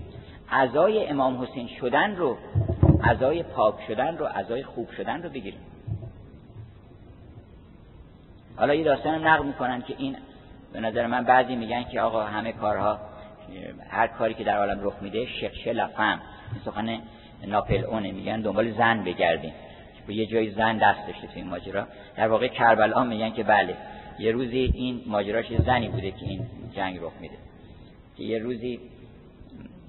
عزای 0.51 1.07
امام 1.07 1.41
حسین 1.41 1.67
شدن 1.67 2.15
رو 2.15 2.37
عزای 3.03 3.43
پاک 3.43 3.75
شدن 3.87 4.17
رو 4.17 4.25
عزای 4.25 4.63
خوب 4.63 4.91
شدن 4.91 5.23
رو 5.23 5.29
بگیریم. 5.29 5.59
حالا 8.55 8.75
یه 8.75 8.83
داستان 8.83 9.27
نقل 9.27 9.45
می‌کنن 9.45 9.81
که 9.81 9.95
این 9.97 10.15
به 10.73 10.79
نظر 10.79 11.07
من 11.07 11.23
بعضی 11.23 11.55
میگن 11.55 11.83
که 11.83 12.01
آقا 12.01 12.23
همه 12.23 12.51
کارها 12.51 12.99
هر 13.89 14.07
کاری 14.07 14.33
که 14.33 14.43
در 14.43 14.57
عالم 14.57 14.79
رخ 14.83 14.93
میده 15.01 15.25
شخشه 15.25 15.73
لفهم 15.73 16.19
این 16.53 16.61
سخن 16.65 16.99
ناپل 17.47 17.83
اونه 17.85 18.11
میگن 18.11 18.41
دنبال 18.41 18.71
زن 18.71 19.03
بگردیم. 19.03 19.53
به 20.07 20.15
یه 20.15 20.25
جای 20.25 20.51
زن 20.51 20.77
دست 20.77 21.07
داشته 21.07 21.27
توی 21.27 21.41
این 21.41 21.47
ماجرا. 21.47 21.87
در 22.17 22.27
واقع 22.27 22.47
کربلا 22.47 23.03
میگن 23.03 23.31
که 23.31 23.43
بله 23.43 23.75
یه 24.19 24.31
روزی 24.31 24.71
این 24.73 25.01
ماجراش 25.07 25.45
زنی 25.65 25.89
بوده 25.89 26.11
که 26.11 26.25
این 26.25 26.45
جنگ 26.75 26.97
رخ 27.01 27.13
میده. 27.21 27.35
که 28.17 28.23
یه 28.23 28.39
روزی 28.39 28.79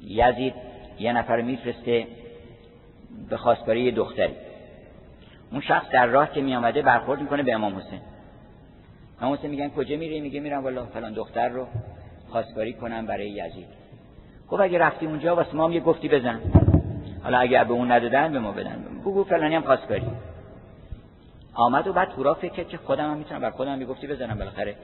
یزید 0.06 0.54
یه 0.98 1.12
نفر 1.12 1.40
میفرسته 1.40 2.06
به 3.30 3.36
خواستگاری 3.36 3.82
یه 3.82 3.90
دختری. 3.90 4.34
اون 5.52 5.60
شخص 5.60 5.90
در 5.90 6.06
راه 6.06 6.32
که 6.32 6.40
میامده 6.40 6.82
برخورد 6.82 7.20
می‌کنه 7.20 7.42
به 7.42 7.54
امام 7.54 7.76
حسین. 7.76 8.00
امام 9.20 9.34
حسین 9.34 9.50
میگن 9.50 9.68
کجا 9.68 9.96
میری؟ 9.96 10.20
میگه 10.20 10.40
میرم 10.40 10.64
والا 10.64 10.86
فلان 10.86 11.12
دختر 11.12 11.48
رو 11.48 11.66
خواستگاری 12.30 12.72
کنم 12.72 13.06
برای 13.06 13.30
یزید. 13.30 13.66
خب 14.46 14.60
اگه 14.60 14.78
رفتی 14.78 15.06
اونجا 15.06 15.36
واسه 15.36 15.54
ما 15.54 15.64
هم 15.64 15.72
یه 15.72 15.80
گفتی 15.80 16.08
بزن. 16.08 16.40
حالا 17.22 17.38
اگر 17.38 17.64
به 17.64 17.72
اون 17.72 17.92
ندادن 17.92 18.32
به 18.32 18.38
ما 18.38 18.52
بدن. 18.52 18.84
بگو 19.00 19.24
فلانی 19.24 19.54
هم 19.54 19.62
خواستگاری. 19.62 20.06
آمد 21.54 21.86
و 21.86 21.92
بعد 21.92 22.08
تورا 22.08 22.34
فکر 22.34 22.62
که 22.62 22.76
خودم 22.76 23.10
هم 23.10 23.16
می‌تونم 23.16 23.40
بر 23.40 23.50
خودم 23.50 23.80
یه 23.80 23.86
گفتی 23.86 24.06
بزنم 24.06 24.38
بالاخره. 24.38 24.76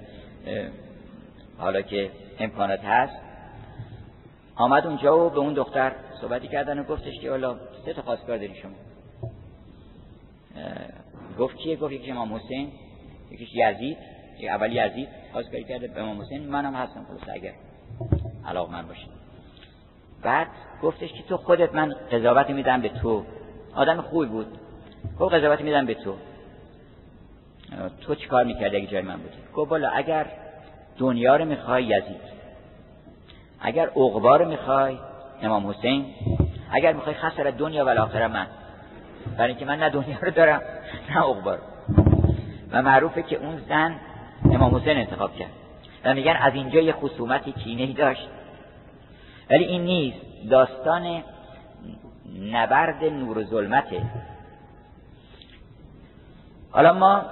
حالا 1.59 1.83
که 1.83 2.11
امکانات 2.39 2.85
هست 2.85 3.17
آمد 4.63 4.87
اونجا 4.87 5.27
و 5.27 5.31
به 5.31 5.39
اون 5.39 5.55
دختر 5.55 5.93
صحبتی 6.21 6.49
کردن 6.49 6.79
و 6.79 6.83
گفتش 6.83 7.21
که 7.21 7.31
حالا 7.31 7.57
سه 7.85 7.93
تا 7.93 8.03
خواستگار 8.03 8.37
داری 8.37 8.55
شما. 8.55 8.73
گفت 11.39 11.57
کیه؟ 11.57 11.77
گفت 11.77 11.93
یکی 11.93 12.11
امام 12.11 12.35
حسین 12.35 12.73
یکیش 13.31 13.49
یزید 13.55 13.99
اول 14.51 14.73
یزید 14.73 15.09
خواستگاری 15.33 15.65
کرده 15.65 15.89
به 15.89 16.03
امام 16.03 16.21
حسین. 16.21 16.49
منم 16.49 16.75
هستم 16.75 17.05
خلاص 17.09 17.35
اگر 17.35 17.53
علاق 18.47 18.71
من 18.71 18.87
باشید 18.87 19.09
بعد 20.23 20.47
گفتش 20.83 21.13
که 21.13 21.23
تو 21.23 21.37
خودت 21.37 21.75
من 21.75 21.95
قضاوت 22.13 22.51
میدم 22.51 22.81
به 22.81 22.89
تو. 22.89 23.25
آدم 23.75 24.01
خوبی 24.01 24.27
بود. 24.27 24.47
گفت 25.21 25.35
قضاوت 25.35 25.61
میدم 25.61 25.87
به 25.87 25.95
تو. 25.95 26.15
تو 28.01 28.15
چیکار 28.15 28.45
می‌کردی 28.45 28.77
اگه 28.77 28.87
جای 28.87 29.03
من 29.03 29.17
بودی؟ 29.17 29.37
گفت 29.55 29.71
بالا 29.71 29.89
اگر 29.89 30.27
دنیا 30.99 31.37
رو 31.37 31.45
می‌خوای 31.45 31.85
یزید. 31.85 32.32
اگر 33.63 33.87
عقبا 33.97 34.39
می‌خوای 34.39 34.99
امام 35.43 35.71
حسین 35.71 36.07
اگر 36.71 36.93
می‌خوای 36.93 37.15
خسر 37.15 37.51
دنیا 37.51 37.85
و 37.85 37.89
آخره 37.89 38.29
من. 38.29 38.47
برای 39.39 39.49
اینکه 39.49 39.65
من 39.65 39.79
نه 39.79 39.91
دنیا 39.91 40.17
رو 40.23 40.31
دارم 40.31 40.61
نه 41.11 41.19
عقبا 41.19 41.59
و 42.73 42.83
معروفه 42.83 43.23
که 43.23 43.37
اون 43.37 43.61
زن 43.69 43.95
امام 44.45 44.75
حسین 44.75 44.99
انتخاب 44.99 45.37
کرد. 45.37 45.51
و 46.05 46.15
میگن 46.15 46.37
از 46.37 46.55
اینجا 46.55 46.81
یه 46.81 46.93
خصومتی 46.93 47.53
کینه 47.53 47.93
داشت. 47.93 48.29
ولی 49.51 49.65
این 49.65 49.85
نیست. 49.85 50.19
داستان 50.51 51.23
نبرد 52.53 53.05
نور 53.05 53.39
و 53.39 53.45
ظلمته. 53.45 54.03
حالا 56.71 56.93
ما 56.93 57.23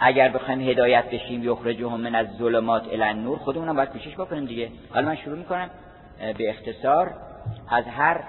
اگر 0.00 0.28
بخوایم 0.28 0.60
هدایت 0.60 1.10
بشیم 1.10 1.44
یخرجهم 1.44 2.00
من 2.00 2.14
از 2.14 2.26
ظلمات 2.38 2.88
الی 2.92 3.20
نور 3.20 3.38
خودمون 3.38 3.72
باید 3.72 3.88
کوشش 3.88 4.14
بکنیم 4.14 4.44
دیگه. 4.44 4.70
حالا 4.94 5.06
من 5.06 5.16
شروع 5.16 5.38
می‌کنم. 5.38 5.70
به 6.38 6.50
اختصار 6.50 7.14
از 7.68 7.84
هر 7.84 8.24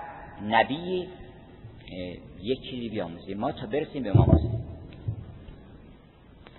نبی 0.50 1.08
یک 2.42 2.62
چیزی 2.62 2.90
بیاموزیم. 2.90 3.38
ما 3.38 3.52
تا 3.52 3.68
برسیم 3.68 4.04
به 4.04 4.10
امام 4.10 4.40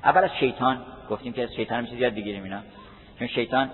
اول 0.04 0.24
از 0.24 0.30
شیطان. 0.40 0.78
گفتیم 1.10 1.32
که 1.32 1.42
از 1.42 1.54
شیطان 1.56 1.78
هم 1.78 1.86
چیزی 1.86 2.00
یاد 2.00 2.14
بگیریم 2.14 2.42
اینا. 2.42 2.60
چون 3.18 3.28
شیطان 3.28 3.70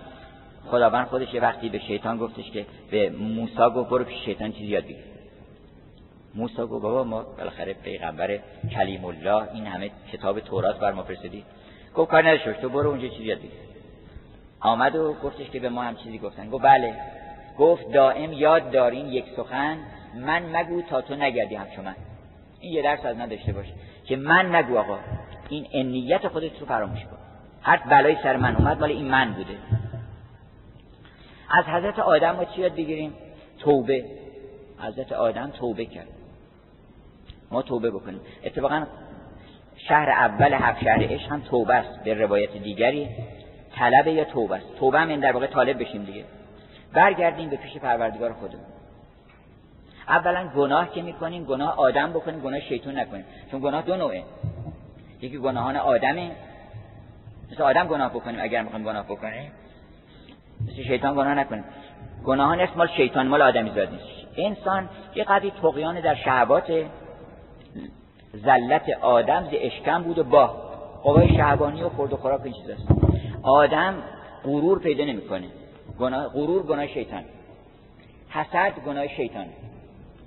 خداوند 0.67 1.07
خودش 1.07 1.35
یه 1.35 1.41
وقتی 1.41 1.69
به 1.69 1.79
شیطان 1.79 2.19
گفتش 2.19 2.51
که 2.51 2.67
به 2.91 3.11
موسی 3.11 3.57
گفت 3.77 3.91
برو 3.91 4.05
پیش 4.05 4.25
شیطان 4.25 4.53
چیزی 4.53 4.67
یاد 4.67 4.85
بگیر. 4.85 5.16
موسی 6.37 6.63
گفت 6.63 6.83
بابا 6.83 7.05
ما 7.05 7.23
بالاخره 7.23 7.73
پیغمبر 7.75 8.39
کلیم 8.75 9.05
الله 9.05 9.55
این 9.55 9.67
همه 9.67 9.91
کتاب 10.13 10.41
تورات 10.41 10.79
بر 10.79 10.93
ما 10.93 11.03
فرستادی. 11.03 11.45
گفت 11.95 12.11
کار 12.11 12.29
نداشت 12.29 12.61
تو 12.61 12.69
برو 12.69 12.91
اونجا 12.91 13.09
چیزی 13.09 13.25
یاد 13.25 13.39
بگیر. 13.39 13.51
آمد 14.61 14.97
و 14.97 15.13
گفتش 15.13 15.51
که 15.51 15.61
به 15.61 15.69
ما 15.69 15.83
هم 15.83 15.97
چیزی 15.97 16.19
گفتن. 16.19 16.51
گفت 16.51 16.65
بله. 16.65 16.95
گفت 17.59 17.93
دائم 17.93 18.33
یاد 18.33 18.71
دارین 18.71 19.07
یک 19.07 19.25
سخن 19.37 19.79
من 20.15 20.57
مگو 20.57 20.83
تا 20.83 21.01
تو 21.01 21.15
نگردی 21.15 21.55
همچون 21.55 21.85
من. 21.85 21.95
این 22.61 22.73
یه 22.73 22.83
درس 22.83 23.05
از 23.05 23.17
نداشته 23.17 23.53
باش 23.53 23.67
که 24.05 24.17
من 24.17 24.55
نگو 24.55 24.79
آقا 24.79 24.99
این 25.49 25.67
انیت 25.73 26.29
خودت 26.29 26.61
رو 26.61 26.67
فراموش 26.67 27.01
کن. 27.01 27.17
هر 27.63 27.77
بلای 27.77 28.17
سر 28.23 28.37
من 28.37 28.57
اومد 28.57 28.81
مال 28.81 28.91
این 28.91 29.09
من 29.09 29.33
بوده. 29.33 29.59
از 31.51 31.65
حضرت 31.65 31.99
آدم 31.99 32.37
ما 32.37 32.45
چی 32.45 32.61
یاد 32.61 32.73
بگیریم؟ 32.73 33.13
توبه. 33.59 34.05
حضرت 34.79 35.13
آدم 35.13 35.51
توبه 35.51 35.85
کرد. 35.85 36.16
ما 37.51 37.63
توبه 37.63 37.91
بکنیم. 37.91 38.21
اتفاقا 38.45 38.87
شهر 39.77 40.11
اول 40.11 40.53
هفت 40.53 40.85
شهر 40.85 41.03
عشق 41.03 41.33
هم 41.33 41.41
توبه 41.41 41.75
است 41.75 42.05
به 42.05 42.15
روایت 42.15 42.57
دیگری. 42.57 43.09
طلب 43.77 44.07
یا 44.07 44.25
توبه 44.25 44.57
است؟ 44.57 44.67
توبه 44.79 44.99
هم 44.99 45.21
در 45.21 45.33
واقع 45.33 45.47
طالب 45.47 45.81
بشیم 45.81 46.05
دیگه. 46.05 46.25
برگردیم 46.93 47.51
به 47.51 47.57
پیش 47.57 47.77
پروردگار 47.77 48.33
خودمون. 48.33 48.65
اولا 50.09 50.49
گناه 50.57 50.91
که 50.93 51.03
می‌کنیم 51.03 51.45
گناه 51.45 51.79
آدم 51.79 52.11
بکنیم 52.11 52.41
گناه 52.41 52.61
شیطون 52.61 52.99
نکنیم. 52.99 53.25
چون 53.51 53.61
گناه 53.61 53.83
دو 53.83 53.97
نوعه. 53.97 54.23
یکی 55.21 55.39
گناهان 55.39 55.77
آدمه. 55.77 56.31
مثل 57.53 57.63
آدم 57.63 57.87
گناه 57.87 58.11
بکنیم 58.11 58.41
اگر 58.41 58.63
می‌خوایم 58.63 58.85
گناه 58.85 59.05
بکنیم. 59.05 59.53
مثل 60.65 60.83
شیطان 60.83 61.15
گناه 61.15 61.35
نکنیم. 61.35 61.65
گناهان 62.25 62.61
اسم 62.61 62.75
مال 62.77 62.89
شیطان 62.97 63.27
مال 63.27 63.43
آدمی 63.43 63.71
زاد 63.71 63.91
نیست. 63.91 64.05
انسان 64.37 64.89
یه 65.15 65.25
قدری 65.25 65.51
تقیان 65.51 66.01
در 66.01 66.15
شهوات 66.15 66.71
زلت 68.45 68.89
آدم 69.03 69.45
ز 69.45 69.49
اشکم 69.53 70.03
بود 70.03 70.19
و 70.19 70.25
با 70.25 70.47
قوای 71.03 71.37
شهبانی 71.37 71.83
و 71.83 71.89
خورد 71.89 72.13
و 72.13 72.17
خوراک 72.17 72.41
این 72.45 72.53
چیز 72.53 72.71
است 72.71 72.89
آدم 73.43 73.95
غرور 74.45 74.79
پیدا 74.79 75.05
نمی‌کنه. 75.05 75.47
گناه 75.99 76.29
غرور 76.29 76.63
گناه 76.63 76.87
شیطان. 76.87 77.23
حسد 78.29 78.73
گناه 78.87 79.09
شیطان. 79.09 79.47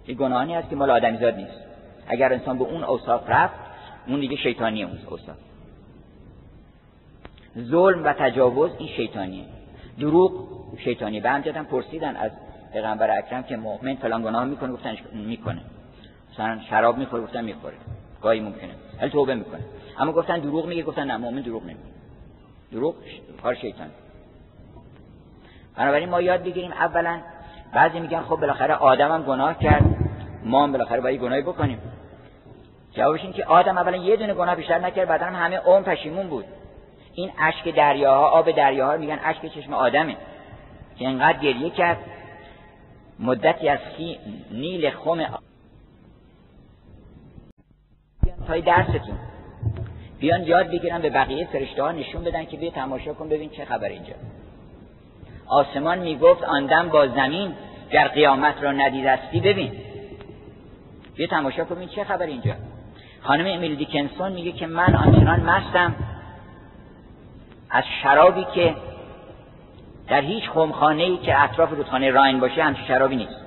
این 0.05 0.17
گناهانی 0.17 0.55
است 0.55 0.69
که 0.69 0.75
مال 0.75 0.91
آدمیزاد 0.91 1.35
نیست. 1.35 1.61
اگر 2.07 2.33
انسان 2.33 2.57
به 2.57 2.63
اون 2.63 2.83
اوصاف 2.83 3.29
رفت 3.29 3.55
اون 4.07 4.19
دیگه 4.19 4.35
شیطانیه 4.35 4.85
اون 4.85 4.97
اوصاف. 5.09 5.37
ظلم 7.57 8.03
و 8.03 8.13
تجاوز 8.13 8.71
این 8.77 8.87
شیطانیه. 8.87 9.45
دروغ 9.99 10.33
شیطانی 10.83 11.19
به 11.19 11.29
همجدم 11.29 11.63
پرسیدن 11.63 12.15
از 12.15 12.31
پیغمبر 12.73 13.17
اکرم 13.17 13.43
که 13.43 13.57
مؤمن 13.57 13.95
فلان 13.95 14.23
گناه 14.23 14.45
می‌کنه 14.45 14.71
گفتن 14.71 14.95
می‌کنه. 15.13 15.61
مثلا 16.33 16.59
شراب 16.69 16.97
می‌خوره 16.97 17.23
گفتن 17.23 17.45
می‌خوره. 17.45 17.75
گاهی 18.21 18.39
ممکنه. 18.39 18.75
ولی 19.01 19.09
توبه 19.09 19.35
می‌کنه. 19.35 19.61
اما 19.99 20.11
گفتن 20.11 20.39
دروغ 20.39 20.65
میگه 20.65 20.83
گفتن 20.83 21.03
نه 21.03 21.17
مؤمن 21.17 21.41
دروغ 21.41 21.63
نمیگه. 21.63 21.79
دروغ 22.71 22.95
کار 23.43 23.55
شیطان. 23.55 23.87
بنابراین 25.77 26.09
ما 26.09 26.21
یاد 26.21 26.43
بگیریم 26.43 26.71
اولا 26.71 27.21
بعضی 27.73 27.99
میگن 27.99 28.21
خب 28.21 28.35
بالاخره 28.35 28.73
آدم 28.73 29.11
هم 29.11 29.23
گناه 29.23 29.59
کرد. 29.59 29.83
ما 30.43 30.63
هم 30.63 30.71
بالاخره 30.71 31.01
باید 31.01 31.21
گناهی 31.21 31.41
بکنیم. 31.41 31.79
جوابش 32.91 33.23
این 33.23 33.33
که 33.33 33.45
آدم 33.45 33.77
اولا 33.77 33.97
یه 33.97 34.15
دونه 34.15 34.33
گناه 34.33 34.55
بیشتر 34.55 34.79
نکرد 34.79 35.07
بعدا 35.07 35.25
هم 35.25 35.45
همه 35.45 35.57
عمر 35.57 35.81
پشیمون 35.81 36.27
بود. 36.27 36.45
این 37.13 37.31
اشک 37.39 37.75
دریاها 37.75 38.27
آب 38.27 38.51
دریاها 38.51 38.97
میگن 38.97 39.19
اشک 39.23 39.45
چشم 39.45 39.73
آدمه. 39.73 40.17
که 40.99 41.07
انقدر 41.07 41.39
گریه 41.39 41.69
کرد. 41.69 41.97
مدتی 43.19 43.69
از. 43.69 43.79
نیل 44.51 44.89
خم 44.89 45.19
تای 48.49 48.61
درستون. 48.61 49.17
بیان 50.19 50.43
یاد 50.43 50.67
بگیرن 50.67 51.01
به 51.01 51.09
بقیه 51.09 51.45
فرشته 51.45 51.83
ها 51.83 51.91
نشون 51.91 52.23
بدن 52.23 52.45
که 52.45 52.57
بیا 52.57 52.71
تماشا 52.71 53.13
کن 53.13 53.29
ببین 53.29 53.49
چه 53.49 53.65
خبر 53.65 53.89
اینجا. 53.89 54.13
آسمان 55.47 55.99
می‌گفت 55.99 56.43
آندم 56.43 56.89
با 56.89 57.07
زمین 57.07 57.53
در 57.91 58.07
قیامت 58.07 58.63
را 58.63 58.71
ندیدستی 58.71 59.39
ببین. 59.39 59.71
بیا 61.15 61.27
تماشا 61.27 61.65
کن 61.65 61.87
چه 61.87 62.03
خبر 62.03 62.25
اینجا. 62.25 62.53
خانم 63.21 63.45
امیل 63.45 63.75
دیکنسون 63.75 64.31
میگه 64.31 64.51
که 64.51 64.67
من 64.67 64.95
آنچنان 64.95 65.39
مستم 65.39 65.95
از 67.69 67.83
شرابی 68.03 68.45
که 68.55 68.75
در 70.07 70.21
هیچ 70.21 70.49
خمخانه 70.49 71.03
ای 71.03 71.17
که 71.17 71.43
اطراف 71.43 71.69
رودخانه 71.71 72.11
راین 72.11 72.39
باشه 72.39 72.63
همچین 72.63 72.85
شرابی 72.85 73.15
نیست. 73.15 73.45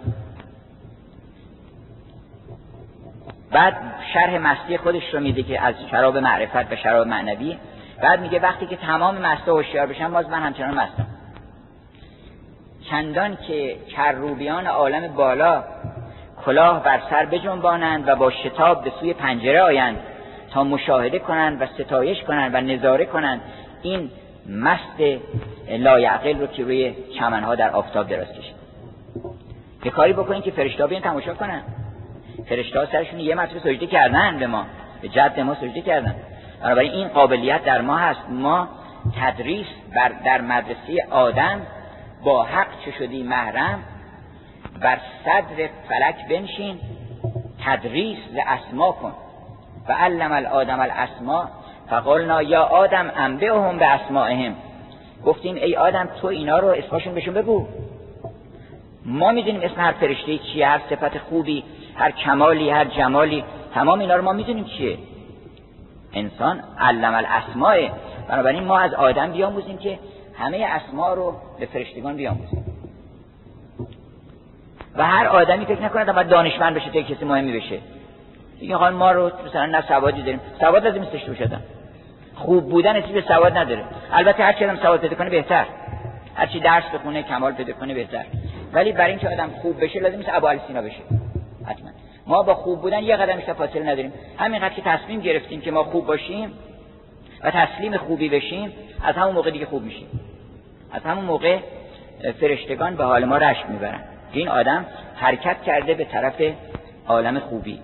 بعد 3.53 3.76
شرح 4.14 4.38
مستی 4.38 4.78
خودش 4.78 5.14
رو 5.14 5.20
میده 5.20 5.42
که 5.42 5.62
از 5.62 5.74
شراب 5.90 6.16
معرفت 6.16 6.72
و 6.72 6.76
شراب 6.76 7.07
معنوی. 7.07 7.59
بعد 8.03 8.20
میگه 8.20 8.40
وقتی 8.40 8.66
که 8.66 8.76
تمام 8.76 9.18
مسته 9.18 9.53
هوشیار 9.53 9.86
بشن 9.86 10.12
باز 10.12 10.28
من 10.28 10.42
همچنان 10.42 10.74
مستم. 10.74 11.07
چندان 12.90 13.36
که 13.36 13.76
کروبیان 13.96 14.66
عالم 14.66 15.14
بالا 15.14 15.64
کلاه 16.44 16.82
بر 16.82 17.00
سر 17.11 17.26
بجنبانند 17.26 18.09
و 18.09 18.16
با 18.16 18.30
شتاب 18.30 18.84
به 18.84 18.92
سوی 19.00 19.14
پنجره 19.14 19.62
آیند 19.62 19.96
تا 20.50 20.64
مشاهده 20.64 21.18
کنند 21.18 21.62
و 21.62 21.66
ستایش 21.66 22.22
کنند 22.22 22.55
و 22.55 22.61
نظاره 22.61 23.05
کنند 23.05 23.40
این 23.82 24.11
مست 24.48 25.20
لایعقل 25.68 26.38
رو 26.38 26.46
که 26.46 26.62
روی 26.64 26.94
چمنها 27.18 27.55
در 27.55 27.70
آفتاب 27.70 28.09
دراز 28.09 28.32
کشید. 28.32 28.55
یه 29.84 29.90
کاری 29.90 30.12
بکنین 30.12 30.42
که 30.42 30.50
فرشتا 30.50 30.86
بیان 30.86 31.03
تماشا 31.03 31.34
کنن. 31.34 31.62
فرشتا 32.49 32.86
سرشون 32.86 33.20
یه 33.20 33.34
مرتبه 33.34 33.61
سجده 33.61 33.86
کردن 33.86 34.38
به 34.38 34.47
ما. 34.47 34.66
به 35.03 35.09
جد 35.09 35.40
ما 35.40 35.55
سجده 35.55 35.80
کردن. 35.80 36.14
بنابراین 36.62 36.93
این 36.93 37.09
قابلیت 37.09 37.64
در 37.64 37.80
ما 37.80 37.97
هست. 37.97 38.30
ما 38.30 38.68
تدریس 39.20 39.66
بر 39.95 40.12
در 40.24 40.40
مدرسه 40.40 41.07
آدم 41.11 41.61
با 42.24 42.43
حق 42.43 42.66
چه 42.84 42.90
شدی 42.99 43.22
محرم 43.22 43.82
بر 44.80 44.99
صدر 45.24 45.68
فلک 45.88 46.28
بنشین 46.28 46.78
تدریس 47.64 48.18
لاسما 48.32 48.93
کن. 48.93 49.12
و 49.88 49.93
علم 49.93 50.32
الادم 50.32 50.80
الاسما 50.80 51.49
فقلنا 51.90 52.43
یا 52.43 52.62
آدم 52.62 53.09
هم 53.09 53.36
به 53.78 53.86
اسمائهم. 53.86 54.55
گفتیم 55.24 55.55
ای 55.55 55.76
آدم 55.76 56.09
تو 56.20 56.26
اینا 56.26 56.59
رو 56.59 56.68
اسمشون 56.68 57.14
بهشون 57.14 57.34
بگو. 57.34 57.66
ما 59.05 59.32
می‌دونیم 59.32 59.61
اسم 59.62 59.80
هر 59.80 59.93
فرشته 59.93 60.38
چیه 60.38 60.68
هر 60.68 60.80
صفت 60.90 61.18
خوبی. 61.18 61.64
هر 62.03 62.11
کمالی 62.11 62.70
هر 62.70 62.84
جمالی 62.84 63.44
تمام 63.74 63.98
اینا 63.98 64.16
رو 64.16 64.22
ما 64.22 64.32
می‌دونیم 64.32 64.64
چیه. 64.64 64.98
انسان 66.12 66.62
علم 66.78 67.14
الاسماء 67.14 67.88
بنابراین 68.28 68.64
ما 68.64 68.78
از 68.78 68.94
آدم 68.94 69.32
بیاموزیم 69.32 69.78
که 69.78 69.98
همه 70.38 70.66
اسما 70.70 71.14
رو 71.14 71.34
به 71.61 71.66
فرشتگان 71.66 72.16
بیاموزیم. 72.16 72.64
و 74.96 75.07
هر 75.07 75.26
آدمی 75.26 75.66
فکر 75.66 75.82
نکنه 75.82 76.12
باید 76.12 76.28
دانشمند 76.28 76.74
بشه 76.74 76.90
تا 76.90 77.03
کسی 77.03 77.24
مهمی 77.24 77.53
بشه. 77.53 77.78
دیگه 78.61 78.76
حال 78.76 78.94
ما 78.94 79.12
رو 79.12 79.30
مثلا 79.46 79.66
نه 79.66 79.82
سوادی 79.88 80.22
داریم. 80.22 80.40
سواد 80.61 80.86
لازم 80.86 81.00
نیستش 81.00 81.24
تو 81.24 81.34
شدن. 81.34 81.62
خوب 82.34 82.70
بودن 82.70 82.96
اصلی 82.96 83.12
به 83.12 83.20
سواد 83.28 83.57
نداره. 83.57 83.84
البته 84.12 84.42
هر 84.42 84.53
چی 84.53 84.64
آدم 84.64 84.76
سواد 84.76 85.00
پیدا 85.00 85.16
کنه 85.16 85.30
بهتر. 85.30 85.64
هر 86.34 86.46
چی 86.46 86.61
درس 86.61 86.84
بخونه 86.94 87.22
کمال 87.22 87.53
پیدا 87.53 87.72
کنه 87.72 87.94
بهتر. 87.94 88.24
ولی 88.72 88.92
برای 88.92 89.11
اینکه 89.11 89.28
آدم 89.28 89.50
خوب 89.62 89.84
بشه 89.84 90.00
لازم 90.00 90.16
نیست 90.16 90.30
ابو 90.32 90.48
سینا 90.66 90.82
بشه. 90.82 91.32
حتما. 91.67 91.91
ما 92.27 92.43
با 92.43 92.55
خوب 92.55 92.81
بودن 92.81 93.03
یه 93.03 93.17
قدم 93.17 93.37
بیشتر 93.37 93.53
فاصله 93.53 93.83
نداریم. 93.83 94.13
همینقدر 94.39 94.75
که 94.75 94.83
تصمیم 94.83 95.21
گرفتیم 95.21 95.61
که 95.61 95.71
ما 95.71 95.85
خوب 95.85 96.07
باشیم 96.07 96.53
و 97.43 97.51
تسلیم 97.51 97.97
خوبی 97.97 98.29
بشیم 98.29 98.73
از 99.03 99.15
همون 99.15 99.35
موقع 99.35 99.51
دیگه 99.51 99.67
خوب 99.67 99.83
میشیم. 99.83 100.21
از 100.93 101.03
همون 101.03 101.25
موقع 101.25 101.59
فرشتگان 102.41 102.97
به 102.97 103.05
حال 103.05 103.25
ما 103.25 103.37
رشک 103.37 103.71
می‌برن. 103.71 104.01
این 104.33 104.49
آدم 104.49 104.87
حرکت 105.15 105.63
کرده 105.63 105.95
به 105.95 106.05
طرف 106.05 106.43
عالم 107.07 107.39
خوبی. 107.39 107.81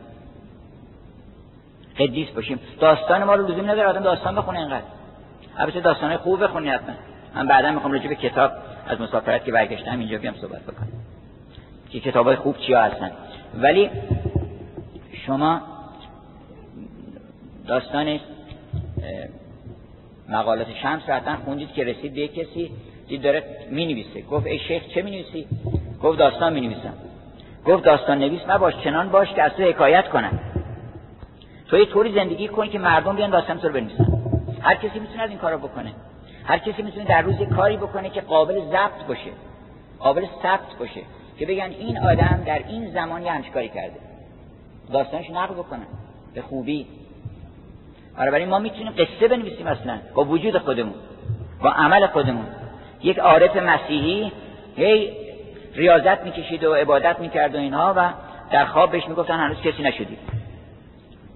قدیس 1.99 2.29
باشیم. 2.29 2.61
داستان 2.81 3.25
ما 3.25 3.35
رو 3.35 3.47
لزوم 3.47 3.71
نداره 3.71 3.89
آدم 3.89 4.01
داستان 4.01 4.35
بخونه 4.35 4.59
اینقدر 4.59 4.85
البته 5.59 5.81
داستان 5.81 6.17
خوب 6.17 6.45
بخونی 6.45 6.69
حتما. 6.69 6.95
من 7.35 7.47
بعدا 7.47 7.71
می‌خوام 7.71 7.93
راجع 7.93 8.09
به 8.09 8.15
کتاب 8.15 8.53
از 8.87 9.01
مسافرت 9.01 9.45
که 9.45 9.53
برگشتم 9.53 9.99
اینجا 9.99 10.19
بیام 10.19 10.35
صحبت 10.35 10.63
بکنم. 10.63 10.89
که 11.91 12.01
کتاب 12.01 12.35
خوب 12.35 12.59
چیا 12.59 12.83
هستن؟ 12.83 13.11
ولی 13.55 13.91
شما 15.27 15.61
داستان 17.67 18.21
مقالات 20.29 20.67
شمس 20.83 21.03
رو 21.09 21.37
خوندید 21.45 21.73
که 21.73 21.85
رسید 21.85 22.15
به 22.15 22.29
کسی 22.29 22.71
دید 23.09 23.23
داره 23.23 23.45
می 23.71 23.87
نویسه 23.87 24.23
گفت 24.23 24.47
ای 24.47 24.59
شیخ 24.59 24.83
چه 24.95 25.03
می 25.03 25.11
نویسی؟ 25.11 25.47
گفت 26.03 26.19
داستان 26.19 26.53
می 26.53 26.61
نویسم 26.61 26.95
گفت 27.67 27.85
داستان 27.85 28.19
نویس 28.19 28.41
نباش 28.49 28.75
چنان 28.85 29.09
باش 29.09 29.33
که 29.33 29.43
از 29.43 29.53
تو 29.53 29.63
حکایت 29.63 30.09
کنن 30.09 30.39
تو 31.69 31.79
یه 31.79 31.87
طوری 31.87 32.15
زندگی 32.15 32.49
کنی 32.49 32.69
که 32.69 32.79
مردم 32.79 33.17
بیان 33.17 33.31
داستان 33.31 33.59
تو 33.59 33.69
رو 33.69 33.75
بنویسن. 33.75 34.07
هر 34.61 34.75
کسی 34.75 34.99
می‌تونه 34.99 35.23
از 35.23 35.31
این 35.31 35.39
کارو 35.39 35.59
بکنه. 35.59 35.93
هر 36.45 36.59
کسی 36.59 36.83
می‌تونه 36.83 37.05
در 37.05 37.23
روز 37.23 37.43
کاری 37.57 37.77
بکنه 37.77 38.11
که 38.11 38.21
قابل 38.21 38.61
ضبط 38.61 39.07
باشه. 39.09 39.31
قابل 39.99 40.27
ثبت 40.43 40.79
باشه. 40.79 41.01
که 41.39 41.47
بگن 41.47 41.71
این 41.79 41.99
آدم 41.99 42.43
در 42.47 42.59
این 42.69 42.91
زمان 42.91 43.23
یه 43.23 43.33
همچین 43.33 43.53
کاری 43.53 43.69
کرده. 43.69 43.97
داستانش 44.93 45.31
نقل 45.31 45.55
بکنن 45.55 45.87
به 46.35 46.43
خوبی. 46.43 46.87
برای 48.17 48.45
ما 48.45 48.59
می‌تونیم 48.59 48.93
قصه 48.93 49.29
بنویسیم 49.29 49.67
اصلا. 49.67 49.99
با 50.15 50.25
وجود 50.25 50.59
خودمون. 50.59 50.95
با 51.63 51.71
عمل 51.71 52.07
خودمون. 52.07 52.47
یک 53.03 53.19
عارف 53.19 53.57
مسیحی 53.57 54.33
هی 54.77 55.13
ریاضت 55.75 56.25
می‌کشید 56.25 56.65
و 56.65 56.75
عبادت 56.75 57.21
می‌کرد 57.21 57.55
و 57.55 57.59
اینها 57.59 57.95
و 57.97 58.13
در 58.51 58.65
خواب 58.65 58.91
بهش 58.91 59.09
می‌گفتن 59.09 59.35
هنوز 59.35 59.57
کسی 59.57 59.83
نشدید 59.83 60.19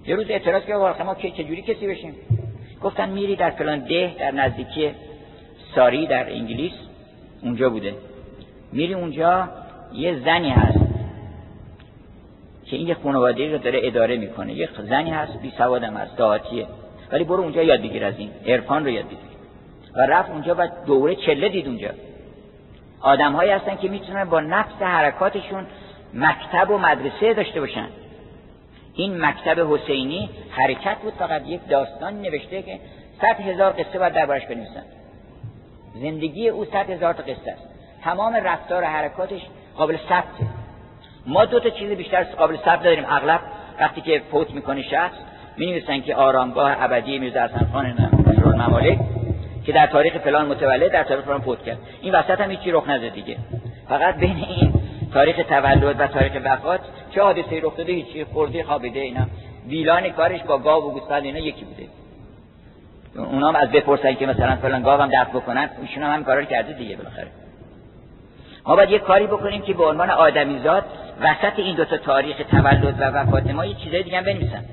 یه 0.05 0.15
روز 0.15 0.29
اعتراض 0.29 0.63
کرد 0.63 0.77
واقعا 0.77 1.05
ما 1.05 1.15
چجوری 1.15 1.61
کسی 1.61 1.87
بشیم؟ 1.87 2.15
گفتن 2.81 3.09
میری 3.09 3.35
در 3.35 3.49
فلان 3.49 3.79
ده 3.79 4.15
در 4.19 4.31
نزدیکی 4.31 4.91
ساری 5.75 6.07
در 6.07 6.29
انگلیس. 6.29 6.73
اونجا 7.41 7.69
بوده. 7.69 7.95
میری 8.71 8.93
اونجا 8.93 9.49
یه 9.93 10.19
زنی 10.19 10.49
هست 10.49 10.79
که 12.65 12.75
این 12.77 12.87
یه 12.87 12.93
خانواده 13.03 13.51
رو 13.51 13.57
داره 13.57 13.79
اداره 13.83 14.17
می‌کنه. 14.17 14.53
یه 14.53 14.69
زنی 14.89 15.11
هست 15.11 15.41
بی 15.41 15.53
سوادم 15.57 15.97
هست 15.97 16.17
دهاتیه 16.17 16.67
ولی 17.11 17.23
برو 17.23 17.43
اونجا 17.43 17.63
یاد 17.63 17.79
بگیر 17.79 18.05
از 18.05 18.13
این. 18.17 18.31
عرفان 18.47 18.85
رو 18.85 18.89
یاد 18.89 19.05
بگیر. 19.05 19.19
و 19.95 20.01
رفت 20.01 20.29
اونجا 20.29 20.55
و 20.57 20.67
دوره 20.85 21.15
چله 21.15 21.49
دید 21.49 21.67
اونجا. 21.67 21.89
آدم 23.01 23.31
هایی 23.31 23.51
هستن 23.51 23.75
که 23.75 23.89
می‌تونن 23.89 24.25
با 24.25 24.39
نفس 24.39 24.81
حرکاتشون 24.81 25.65
مکتب 26.13 26.69
و 26.69 26.77
مدرسه 26.77 27.33
داشته 27.33 27.59
باشن. 27.59 27.87
این 28.93 29.25
مکتب 29.25 29.73
حسینی 29.73 30.29
حرکت 30.49 30.97
بود 30.97 31.13
فقط 31.13 31.47
یک 31.47 31.61
داستان 31.69 32.21
نوشته 32.21 32.61
که 32.61 32.79
صد 33.21 33.39
هزار 33.39 33.71
قصه 33.71 33.99
باید 33.99 34.13
دربارش 34.13 34.45
بنویسن. 34.45 34.83
زندگی 35.95 36.49
او 36.49 36.65
صد 36.65 36.89
هزار 36.89 37.13
تا 37.13 37.23
قصه 37.23 37.51
است. 37.51 37.69
تمام 38.03 38.35
رفتار 38.35 38.83
و 38.83 38.85
حرکاتش 38.85 39.41
قابل 39.77 39.97
ثبته 40.09 40.47
ما 41.27 41.45
دو 41.45 41.59
تا 41.59 41.69
چیز 41.69 41.91
بیشتر 41.91 42.23
قابل 42.23 42.57
ثبت 42.65 42.83
داریم 42.83 43.05
اغلب 43.09 43.39
وقتی 43.79 44.01
که 44.01 44.21
فوت 44.31 44.51
می‌کنه 44.51 44.81
شخص 44.81 45.15
می 45.57 45.65
نویسن 45.65 46.01
که 46.01 46.15
آرامگاه 46.15 46.83
ابدی 46.83 47.19
میرزا 47.19 47.39
حسن 47.39 47.67
خان 47.71 47.95
ممالک 48.55 48.99
که 49.65 49.71
در 49.71 49.87
تاریخ 49.87 50.17
فلان 50.17 50.45
متولد 50.47 50.91
در 50.91 51.03
تاریخ 51.03 51.25
فلان 51.25 51.41
فوت 51.41 51.63
کرد. 51.63 51.77
این 52.01 52.15
وسط 52.15 52.41
هم 52.41 52.51
هیچی 52.51 52.71
رخ 52.71 52.89
نده 52.89 53.09
دیگه. 53.09 53.37
فقط 53.89 54.15
بین 54.15 54.45
این 54.49 54.73
تاریخ 55.13 55.35
تولد 55.49 55.99
و 55.99 56.07
تاریخ 56.07 56.31
وفات 56.45 56.79
چه 57.11 57.21
حادثه 57.21 57.59
رخ 57.61 57.77
داده 57.77 57.93
هیچی 57.93 58.23
خورده 58.23 58.63
خوابیده 58.63 58.99
اینا. 58.99 59.25
ویلان 59.67 60.09
کارش 60.09 60.41
با 60.41 60.57
گاو 60.57 60.83
و 60.83 60.91
گوسفند 60.91 61.23
اینا 61.23 61.39
یکی 61.39 61.65
بوده. 61.65 61.87
اونا 63.15 63.47
هم 63.47 63.55
از 63.55 63.71
بپرسن 63.71 64.13
که 64.13 64.25
مثلا 64.25 64.55
فلان 64.55 64.83
گاو 64.83 65.01
هم 65.01 65.09
دفع 65.09 65.31
بکنن. 65.31 65.69
ایشون 65.81 66.03
هم, 66.03 66.13
هم 66.13 66.23
کارا 66.23 66.43
کرده 66.43 66.73
دیگه 66.73 66.95
بالاخره. 66.95 67.27
ما 68.65 68.75
باید 68.75 68.89
یه 68.89 68.99
کاری 68.99 69.27
بکنیم 69.27 69.61
که 69.61 69.73
به 69.73 69.85
عنوان 69.85 70.09
آدمیزاد 70.09 70.83
وسط 71.21 71.59
این 71.59 71.75
دوتا 71.75 71.97
تاریخ 71.97 72.37
تولد 72.51 72.99
و 72.99 73.03
وفات 73.03 73.47
ما 73.47 73.65
یه 73.65 73.75
چیزای 73.75 74.03
دیگه 74.03 74.17
هم 74.17 74.23
بنویسن. 74.23 74.65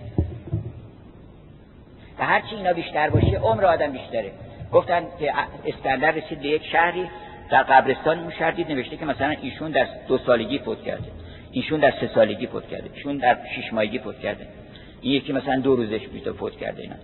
و 2.19 2.27
هرچی 2.27 2.57
اینا 2.57 2.73
بیشتر 2.73 3.11
باشه 3.11 3.37
عمر 3.37 3.65
آدم 3.65 3.93
بیشتره. 3.93 4.33
گفتن 4.73 5.03
که 5.19 5.33
اسکندر 5.67 6.11
رسید 6.11 6.41
به 6.41 6.49
یک 6.49 6.67
شهری 6.67 7.11
در 7.51 7.63
قبرستان 7.63 8.19
اون 8.19 8.33
شهر 8.39 8.51
دید 8.51 8.73
نوشته 8.73 8.97
که 8.97 9.05
مثلا 9.05 9.35
ایشون 9.43 9.71
در 9.71 9.87
دو 10.09 10.19
سالگی 10.19 10.59
فوت 10.59 10.83
کرده. 10.83 11.11
ایشون 11.53 11.81
در 11.81 11.91
سه 11.91 12.11
سالگی 12.15 12.47
فوت 12.47 12.69
کرده. 12.69 12.91
ایشون 12.95 13.17
در 13.17 13.37
شش 13.57 13.73
ماهگی 13.73 13.99
فوت 13.99 14.21
کرده. 14.21 14.47
این 15.01 15.13
یکی 15.13 15.33
مثلا 15.33 15.61
دو 15.61 15.77
روزش 15.77 16.09
بیشتر 16.09 16.33
فوت 16.33 16.57
کرده 16.57 16.83
اینا. 16.83 16.97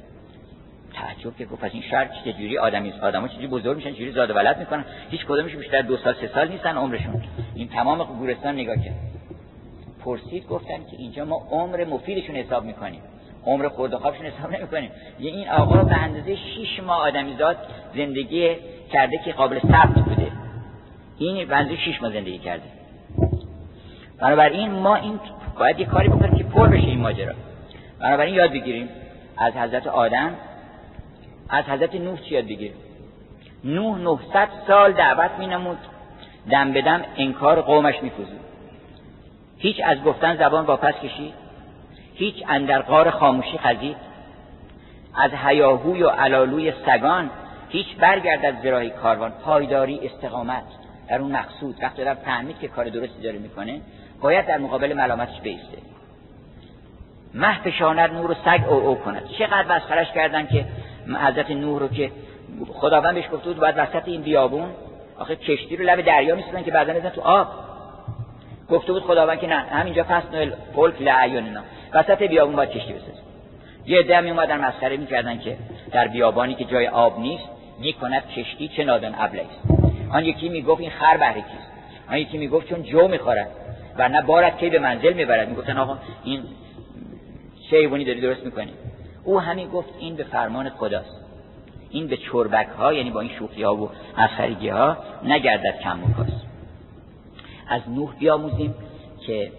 تعجب 0.97 1.36
که 1.36 1.44
گفت 1.44 1.64
این 1.64 1.82
شهر 1.82 2.09
چجوری 2.24 2.59
آدمی 2.59 2.90
است؟ 2.90 3.03
آدما 3.03 3.28
چجوری 3.28 3.47
بزرگ 3.47 3.76
میشن؟ 3.76 3.92
چجوری 3.92 4.12
زاد 4.12 4.30
ولد 4.30 4.59
می‌کنن؟ 4.59 4.84
هیچ 5.11 5.26
کدومش 5.26 5.57
بیشتر 5.57 5.82
دو 5.82 5.97
سال 5.97 6.14
سه 6.14 6.30
سال 6.34 6.49
نیستن 6.49 6.76
عمرشون. 6.76 7.22
این 7.55 7.68
تمام 7.68 8.05
گورستان 8.05 8.55
نگاه 8.55 8.76
کرد. 8.76 8.94
پرسید 10.05 10.47
گفتن 10.47 10.76
که 10.90 10.97
اینجا 10.99 11.24
ما 11.24 11.47
عمر 11.51 11.84
مفیدشون 11.84 12.36
حساب 12.36 12.64
می‌کنیم. 12.64 13.01
عمر 13.47 13.68
خورد 13.68 13.94
و 13.94 13.99
خوابشون 13.99 14.26
حساب 14.26 14.53
نمی‌کنیم. 14.53 14.90
یه 15.20 15.30
این 15.30 15.49
آقا 15.49 15.82
به 15.82 15.97
اندازه 15.97 16.36
6 16.36 16.80
ماه 16.86 17.01
آدمیزاد 17.01 17.57
زندگی 17.97 18.57
کرده 18.92 19.18
که 19.24 19.32
قابل 19.32 19.59
ثبت 19.59 20.05
بوده. 20.05 20.32
این 21.18 21.49
بنده 21.49 21.76
6 21.76 22.03
ماه 22.03 22.12
زندگی 22.12 22.38
کرده. 22.38 22.64
بنابراین 24.20 24.70
ما 24.70 24.97
این 24.97 25.20
باید 25.59 25.80
یه 25.80 25.86
کاری 25.86 26.09
بکنیم 26.09 26.34
که 26.34 26.44
پر 26.44 26.68
بشه 26.68 26.86
این 26.86 27.01
ماجرا. 27.01 27.34
بنابراین 28.01 28.34
یاد 28.34 28.51
بگیریم 28.51 28.88
از 29.36 29.53
حضرت 29.53 29.86
آدم 29.86 30.34
از 31.49 31.64
حضرت 31.64 31.94
نوح 31.94 32.20
چی 32.20 32.34
یاد 32.34 32.44
بگیریم؟ 32.44 32.74
نوح 33.64 33.99
900 33.99 34.49
سال 34.66 34.92
دعوت 34.92 35.30
می 35.38 35.47
نمود 35.47 35.78
دم 36.51 36.72
به 36.72 36.82
دم 36.82 37.05
انکار 37.16 37.61
قومش 37.61 38.03
می 38.03 38.11
هیچ 39.59 39.76
از 39.84 40.03
گفتن 40.03 40.36
زبان 40.36 40.64
واپس 40.64 40.94
کشید. 40.94 41.34
هیچ 42.14 42.34
اندر 42.49 42.82
غار 42.82 43.11
خاموشی 43.11 43.59
خزید. 43.59 43.97
از 45.14 45.30
هیاهوی 45.47 46.03
و 46.03 46.09
علالوی 46.09 46.72
سگان 46.86 47.30
هیچ 47.68 47.97
برگرد 47.97 48.44
از 48.44 48.55
زراحی 48.62 48.90
کاروان. 48.90 49.30
پایداری 49.30 50.01
استقامت. 50.07 50.62
در 51.09 51.18
اون 51.18 51.32
مقصود 51.32 51.76
وقتی 51.82 52.05
دارم 52.05 52.16
فهمید 52.24 52.59
که 52.59 52.68
کار 52.68 52.84
درستی 52.84 53.22
داره 53.22 53.38
می‌کنه 53.38 53.80
باید 54.20 54.47
در 54.47 54.59
مقابل 54.59 54.92
ملامتش 54.92 55.40
بیسته. 55.40 55.78
مه 57.34 57.70
شانر 57.70 58.11
نور 58.11 58.30
و 58.30 58.34
سگ 58.34 58.68
او 58.68 58.74
او 58.74 58.94
کند. 58.94 59.22
چقدر 59.38 59.76
مسخرش 59.76 60.12
کردن 60.12 60.47
که 60.47 60.66
حضرت 61.14 61.50
نور 61.50 61.80
رو 61.80 61.88
که 61.88 62.11
خداوند 62.74 63.14
بهش 63.14 63.24
گفته 63.32 63.46
بود 63.48 63.57
باید 63.57 63.74
وسط 63.78 64.09
این 64.09 64.22
بیابون 64.22 64.68
آخه 65.18 65.36
کشتی 65.36 65.76
رو 65.76 65.84
لب 65.84 66.00
دریا 66.00 66.36
می‌سازن 66.36 66.62
که 66.62 66.70
بعدا 66.70 66.94
بزن 66.94 67.09
تو 67.09 67.20
آب. 67.20 67.48
گفته 68.70 68.92
بود 68.92 69.02
خداوند 69.02 69.40
که 69.40 69.46
نه 69.46 69.54
همینجا 69.54 70.02
پس 70.02 70.22
نل 70.32 70.50
فلک 70.74 71.02
لعیوننا 71.02 71.61
وسط 71.92 72.22
بیابون 72.22 72.57
باید 72.57 72.70
کشتی 72.70 72.92
بسازن 72.92 73.20
یه 73.86 73.98
عده 73.98 74.20
می 74.20 74.30
اومدن 74.30 74.64
مسخره 74.64 74.96
می‌کردن 74.96 75.38
که 75.38 75.57
در 75.92 76.09
بیابانی 76.09 76.54
که 76.54 76.64
جای 76.64 76.88
آب 76.88 77.20
نیست 77.20 77.48
می‌کند 77.78 78.28
کشتی 78.28 78.68
چه 78.68 78.84
نادان 78.84 79.14
ابله 79.18 79.42
است. 79.42 79.82
آن 80.11 80.24
یکی 80.24 80.48
می‌گفت 80.48 80.80
این 80.80 80.90
خر 80.90 81.16
بهره 81.16 81.34
کیست؟ 81.34 81.72
آن 82.11 82.18
یکی 82.18 82.38
می‌گفت 82.38 82.68
چون 82.68 82.82
جو 82.82 83.09
می‌خورد 83.09 83.48
و 83.98 84.09
نه 84.09 84.22
بارد 84.22 84.59
کی 84.59 84.70
به 84.70 84.78
منزل 84.78 85.12
می‌برد. 85.12 85.48
می‌گفتن 85.48 85.78
آقا 85.78 85.98
این 86.24 86.42
چه 87.70 87.76
ایوانی 87.76 88.04
داری 88.04 88.20
درست 88.20 88.44
می‌کنی. 88.44 88.72
او 89.27 89.41
همین 89.41 89.68
گفت 89.68 89.89
این 89.99 90.16
به 90.16 90.24
فرمان 90.24 90.68
خداست. 90.70 91.20
این 91.91 92.07
به 92.07 92.16
چربک 92.16 92.68
ها 92.79 92.93
یعنی 92.93 93.11
با 93.11 93.20
این 93.20 93.31
شوخی 93.39 93.62
ها 93.62 93.77
و 93.77 93.91
مسخرگی 94.18 94.68
ها 94.68 94.97
نگردد 95.24 95.79
کم 95.83 96.03
و 96.03 96.24
از 97.68 97.83
نوح 97.89 98.14
بیاموزیم 98.18 98.74
که 99.27 99.53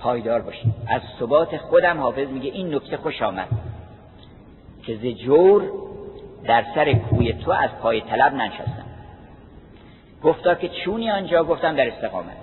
پایدار 0.00 0.40
باشیم. 0.40 0.74
از 0.86 1.02
ثبات 1.18 1.56
خودم 1.56 2.00
حافظ 2.00 2.28
میگه 2.28 2.50
این 2.50 2.74
نکته 2.74 2.96
خوش 2.96 3.22
آمد 3.22 3.48
که 4.82 4.96
ز 4.96 5.06
جور 5.06 5.70
در 6.44 6.64
سر 6.74 6.92
کوی 6.92 7.32
تو 7.32 7.50
از 7.50 7.70
پای 7.82 8.00
طلب 8.00 8.34
ننشستم. 8.34 8.84
گفتا 10.22 10.54
که 10.54 10.68
چونی 10.68 11.10
آنجا؟ 11.10 11.44
گفتم 11.44 11.76
در 11.76 11.88
استقامت. 11.88 12.36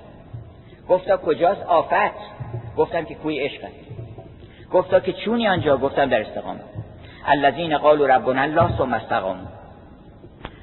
گفتا 0.89 1.17
کجاست؟ 1.17 1.61
آفت. 1.61 2.15
گفتم 2.77 3.05
که 3.05 3.15
کوی 3.15 3.39
عشق 3.39 3.63
است 3.63 3.91
گفتا 4.73 4.99
که 4.99 5.13
چونی 5.13 5.47
آنجا؟ 5.47 5.77
گفتم 5.77 6.05
در 6.05 6.21
استقامت. 6.21 6.61
الذین 7.25 7.77
قالوا 7.77 8.05
ربنا 8.05 8.41
الله 8.41 8.77
ثم 8.77 8.93
استقاموا. 8.93 9.47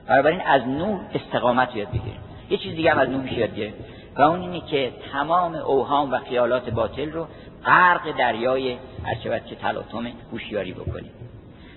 بنابراین 0.09 0.41
از 0.41 0.69
نوح 0.69 1.01
استقامت 1.15 1.77
یاد 1.77 1.89
بگیریم 1.89 2.21
یه 2.51 2.59
چیز 2.59 2.75
دیگه 2.75 2.91
هم 2.91 2.99
از 2.99 3.09
نوح 3.09 3.39
یاد 3.39 3.51
بگیریم 3.51 3.75
و 4.17 4.23
اون 4.23 4.41
اینه 4.41 4.61
که 4.61 4.93
تمام 5.13 5.55
اوهام 5.55 6.13
و 6.13 6.19
خیالات 6.19 6.71
باطل 6.71 7.11
رو 7.11 7.27
غرق 7.67 8.17
دریای 8.19 8.77
هرچه 9.05 9.43
که 9.49 9.57
تلاطم 9.57 10.07
هوشیاری 10.33 10.73
بکنیم. 10.73 11.11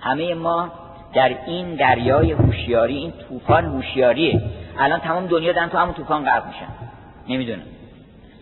همه 0.02 0.34
ما 0.34 0.72
در 1.14 1.38
این 1.46 1.76
دریای 1.76 2.32
هوشیاری 2.32 2.98
این 2.98 3.14
طوفان 3.30 3.66
هوشیاریه. 3.66 4.42
الان 4.80 5.00
تمام 5.00 5.28
دنیا 5.28 5.54
دارن 5.54 5.70
تو 5.70 5.78
همون 5.78 5.94
طوفان 5.94 6.26
غرق 6.26 6.48
میشن. 6.48 6.68
نمی‌دونم. 7.30 7.62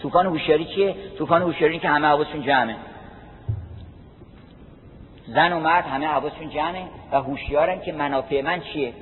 طوفان 0.01 0.25
هوشیاری 0.25 0.65
چیه؟ 0.65 0.95
طوفان 1.17 1.41
هوشیاری 1.41 1.79
که 1.79 1.89
همه 1.89 2.07
حواسشون 2.07 2.41
جمعه. 2.41 2.75
زن 5.35 5.53
و 5.53 5.59
مرد 5.59 5.85
همه 5.85 6.07
حواسشون 6.07 6.49
جمعه 6.49 6.83
و 7.11 7.21
هوشیارن 7.21 7.81
که 7.81 7.91
منافع 7.91 8.41
من 8.41 8.59
چیه؟ 8.61 8.93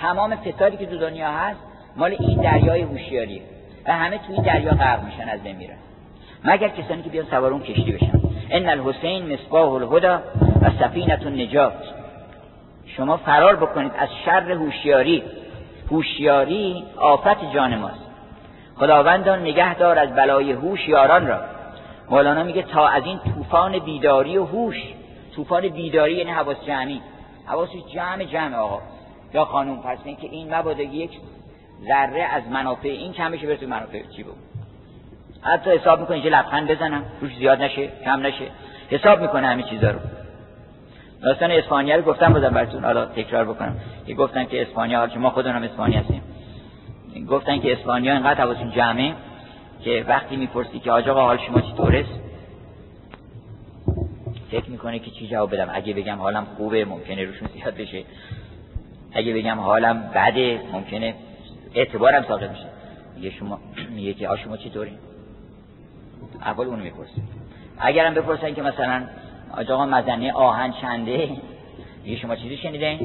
تمام 0.00 0.36
فسادی 0.36 0.76
که 0.76 0.86
تو 0.86 0.98
دنیا 0.98 1.28
هست 1.28 1.60
مال 1.96 2.16
این 2.18 2.40
دریای 2.40 2.82
هوشیاریه 2.82 3.42
و 3.86 3.92
همه 3.92 4.18
توی 4.18 4.34
این 4.34 4.44
دریا 4.44 4.70
غرق 4.70 5.04
میشن 5.04 5.28
از 5.28 5.42
بین 5.42 5.70
مگر 6.44 6.68
کسانی 6.68 7.02
که 7.02 7.10
بیان 7.10 7.26
سوار 7.26 7.52
اون 7.52 7.62
کشتی 7.62 7.92
بشن. 7.92 8.20
ان 8.50 8.68
الحسین 8.68 9.32
مصباح 9.32 9.72
الهدى 9.72 10.22
و 10.62 10.70
سفینه 10.80 11.18
النجات. 11.26 11.72
شما 12.86 13.16
فرار 13.16 13.56
بکنید 13.56 13.92
از 13.98 14.08
شر 14.24 14.52
هوشیاری. 14.52 15.22
هوشیاری 15.90 16.84
آفت 16.96 17.52
جان 17.54 17.76
ماست. 17.76 18.06
خداوندان 18.76 19.40
نگه 19.40 19.74
دار 19.74 19.98
از 19.98 20.14
بلای 20.14 20.52
هوش 20.52 20.88
یاران 20.88 21.26
را. 21.26 21.40
مولانا 22.10 22.42
میگه 22.42 22.62
تا 22.62 22.88
از 22.88 23.04
این 23.04 23.18
طوفان 23.18 23.78
بیداری 23.78 24.38
و 24.38 24.44
هوش 24.44 24.76
طوفان 25.36 25.68
بیداری 25.68 26.14
یعنی 26.14 26.30
حواس 26.30 26.56
جمعی. 26.66 27.00
حواس 27.46 27.68
جمع 27.94 28.24
جمع 28.24 28.56
آقا. 28.56 28.80
یا 29.34 29.44
خانوم 29.44 29.82
پس 29.82 29.98
که 30.04 30.28
این 30.30 30.54
مبادا 30.54 30.82
یک 30.82 31.10
ذره 31.88 32.22
از 32.22 32.42
منافع 32.50 32.88
این 32.88 33.12
کم 33.12 33.30
بشه 33.30 33.46
برسه 33.46 33.66
منافع 33.66 34.02
چی 34.16 34.22
بود؟ 34.22 34.34
حتی 35.42 35.70
حساب 35.70 36.00
می‌کنه 36.00 36.20
که 36.20 36.28
لبخند 36.28 36.70
بزنم 36.70 37.02
روش 37.20 37.36
زیاد 37.36 37.62
نشه 37.62 37.88
کم 38.04 38.26
نشه. 38.26 38.44
حساب 38.90 39.20
می‌کنه 39.20 39.46
همه 39.46 39.62
چیزا 39.62 39.90
رو. 39.90 39.98
داستان 41.22 41.50
اسپانیا 41.50 41.96
رو 41.96 42.02
گفتم 42.02 42.32
بودم 42.32 42.50
براتون 42.50 42.84
حالا 42.84 43.06
تکرار 43.06 43.44
بکنم. 43.44 43.76
که 44.06 44.14
گفتن 44.14 44.44
که 44.44 44.62
اسپانیا 44.62 44.98
حال 44.98 45.18
ما 45.18 45.30
خودمون 45.30 45.56
هم 45.56 45.62
اسپانیا 45.62 46.00
هستیم. 46.00 46.22
گفتن 47.30 47.60
که 47.60 47.72
اسپانیا 47.72 48.12
اینقدر 48.12 48.40
حواسون 48.40 48.70
جمعه 48.70 49.14
که 49.80 50.04
وقتی 50.08 50.36
می‌پرسی 50.36 50.78
که 50.78 50.92
آجا 50.92 51.14
حال 51.14 51.38
شما 51.38 51.60
چطور 51.60 52.04
فکر 54.50 54.70
می‌کنه 54.70 54.98
که 54.98 55.10
چی 55.10 55.28
جواب 55.28 55.54
بدم؟ 55.54 55.68
اگه 55.72 55.94
بگم 55.94 56.18
حالم 56.18 56.44
خوبه 56.56 56.84
ممکنه 56.84 57.24
روشون 57.24 57.48
زیاد 57.54 57.74
بشه. 57.74 58.04
اگه 59.12 59.34
بگم 59.34 59.60
حالم 59.60 60.10
بده 60.14 60.60
ممکنه 60.72 61.14
اعتبارم 61.74 62.24
ساقط 62.28 62.50
میشه 62.50 62.66
میگه 63.16 63.30
شما 63.30 63.58
میگه 63.90 64.14
که 64.14 64.28
آ 64.28 64.36
شما 64.36 64.56
چطوری؟ 64.56 64.92
اول 66.40 66.66
اونو 66.66 66.82
می‌پرسید 66.82 67.24
اگرم 67.78 68.14
بپرسن 68.14 68.54
که 68.54 68.62
مثلا 68.62 69.02
آقا 69.68 69.86
مزنه 69.86 70.32
آهن 70.32 70.72
چنده؟ 70.72 71.30
میگه 72.04 72.16
شما 72.16 72.36
چیزی 72.36 72.56
شنیده؟ 72.56 72.98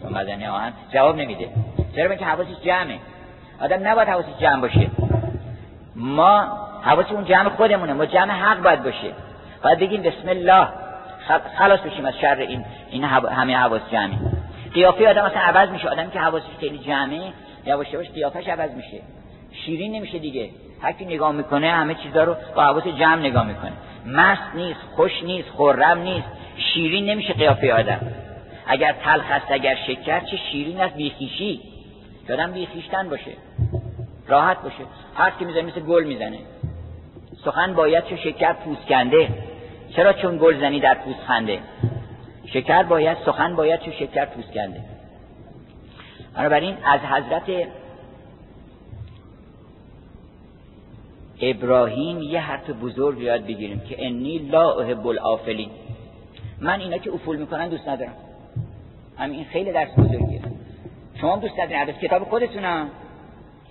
شما 0.00 0.10
مزنه 0.10 0.50
آهن؟ 0.50 0.72
جواب 0.92 1.16
نمیده. 1.16 1.48
چرا؟ 1.96 2.16
که 2.16 2.24
حواسش 2.24 2.60
جمعه. 2.64 2.98
آدم 3.60 3.88
نباید 3.88 4.08
حواسش 4.08 4.38
جمع 4.40 4.60
باشه. 4.60 4.90
ما 5.96 6.58
حواس 6.82 7.06
اون 7.10 7.24
جمع 7.24 7.48
خودمونه. 7.48 7.92
ما 7.92 8.06
جمع 8.06 8.34
حق 8.34 8.62
باید 8.62 8.82
باشه. 8.82 9.12
باید 9.62 9.78
بگیم 9.78 10.02
بسم 10.02 10.28
الله 10.28 10.68
خلاص 11.58 11.80
بشیم 11.80 12.04
از 12.04 12.14
شر 12.20 12.36
این 12.36 12.64
این 12.90 13.04
همه 13.04 13.56
حواس 13.56 13.82
جمعی 13.92 14.18
قیافه 14.74 15.08
آدم 15.08 15.26
مثلا 15.26 15.40
عوض 15.40 15.68
میشه 15.68 15.88
آدمی 15.88 16.10
که 16.10 16.20
حواسش 16.20 16.46
خیلی 16.60 16.78
جمعه 16.78 17.32
یواش 17.66 17.92
یواش 17.92 18.10
قیافش 18.10 18.48
عوض 18.48 18.70
میشه. 18.70 19.00
شیرین 19.52 19.92
نمیشه 19.92 20.18
دیگه. 20.18 20.50
هر 20.82 20.92
کی 20.92 21.04
نگاه 21.04 21.32
می‌کنه 21.32 21.70
همه 21.70 21.94
چیزا 21.94 22.24
رو 22.24 22.36
با 22.54 22.62
حواس 22.62 22.86
جمع 22.86 23.20
نگاه 23.20 23.46
می‌کنه. 23.46 23.72
مست 24.06 24.54
نیست 24.54 24.80
خوش 24.96 25.22
نیست 25.22 25.48
خرم 25.50 25.98
نیست. 25.98 26.28
شیرین 26.56 27.10
نمیشه 27.10 27.32
قیافه 27.32 27.72
آدم. 27.72 28.00
اگر 28.66 28.92
تلخ 29.04 29.30
است 29.30 29.50
اگر 29.50 29.74
شکر 29.86 30.20
چه 30.20 30.36
شیرین 30.36 30.80
است؟ 30.80 30.94
بیخیشی. 30.94 31.60
آدم 32.30 32.52
بیخیشتن 32.52 33.08
باشه. 33.08 33.32
راحت 34.28 34.62
باشه. 34.62 34.84
هر 35.14 35.30
کی 35.30 35.44
می‌زنه 35.44 35.62
مثل 35.62 35.80
گل 35.80 36.04
می‌زنه. 36.04 36.38
سخن 37.44 37.74
باید 37.74 38.04
چه 38.04 38.16
شکر 38.16 38.52
پوسکنده. 38.52 39.28
چرا 39.96 40.12
چون 40.12 40.38
گل 40.38 40.60
زنی 40.60 40.80
در 40.80 40.94
پوست 40.94 41.20
خنده؟ 41.20 41.58
شکر 42.46 42.82
باید 42.82 43.18
سخن 43.26 43.56
باید 43.56 43.80
چه 43.80 43.92
شکر 43.92 44.24
پوسکنده 44.24 44.80
بنابراین 46.34 46.76
از 46.84 47.00
حضرت 47.00 47.68
ابراهیم 51.40 52.22
یه 52.22 52.40
حرف 52.40 52.70
بزرگ 52.70 53.18
یاد 53.20 53.46
بگیریم 53.46 53.80
که 53.80 54.06
انی 54.06 54.38
لا 54.38 54.78
احب 54.80 55.06
الافلین 55.06 55.70
من 56.60 56.80
اینا 56.80 56.98
که 56.98 57.12
افول 57.12 57.36
می‌کنن 57.36 57.68
دوست 57.68 57.88
ندارم. 57.88 58.14
همین 59.18 59.44
خیلی 59.44 59.72
درس 59.72 59.98
بزرگیه. 59.98 60.40
شما 61.20 61.36
دوست 61.36 61.58
ندارین. 61.58 61.92
کتاب 61.92 62.24
خودتونم. 62.24 62.88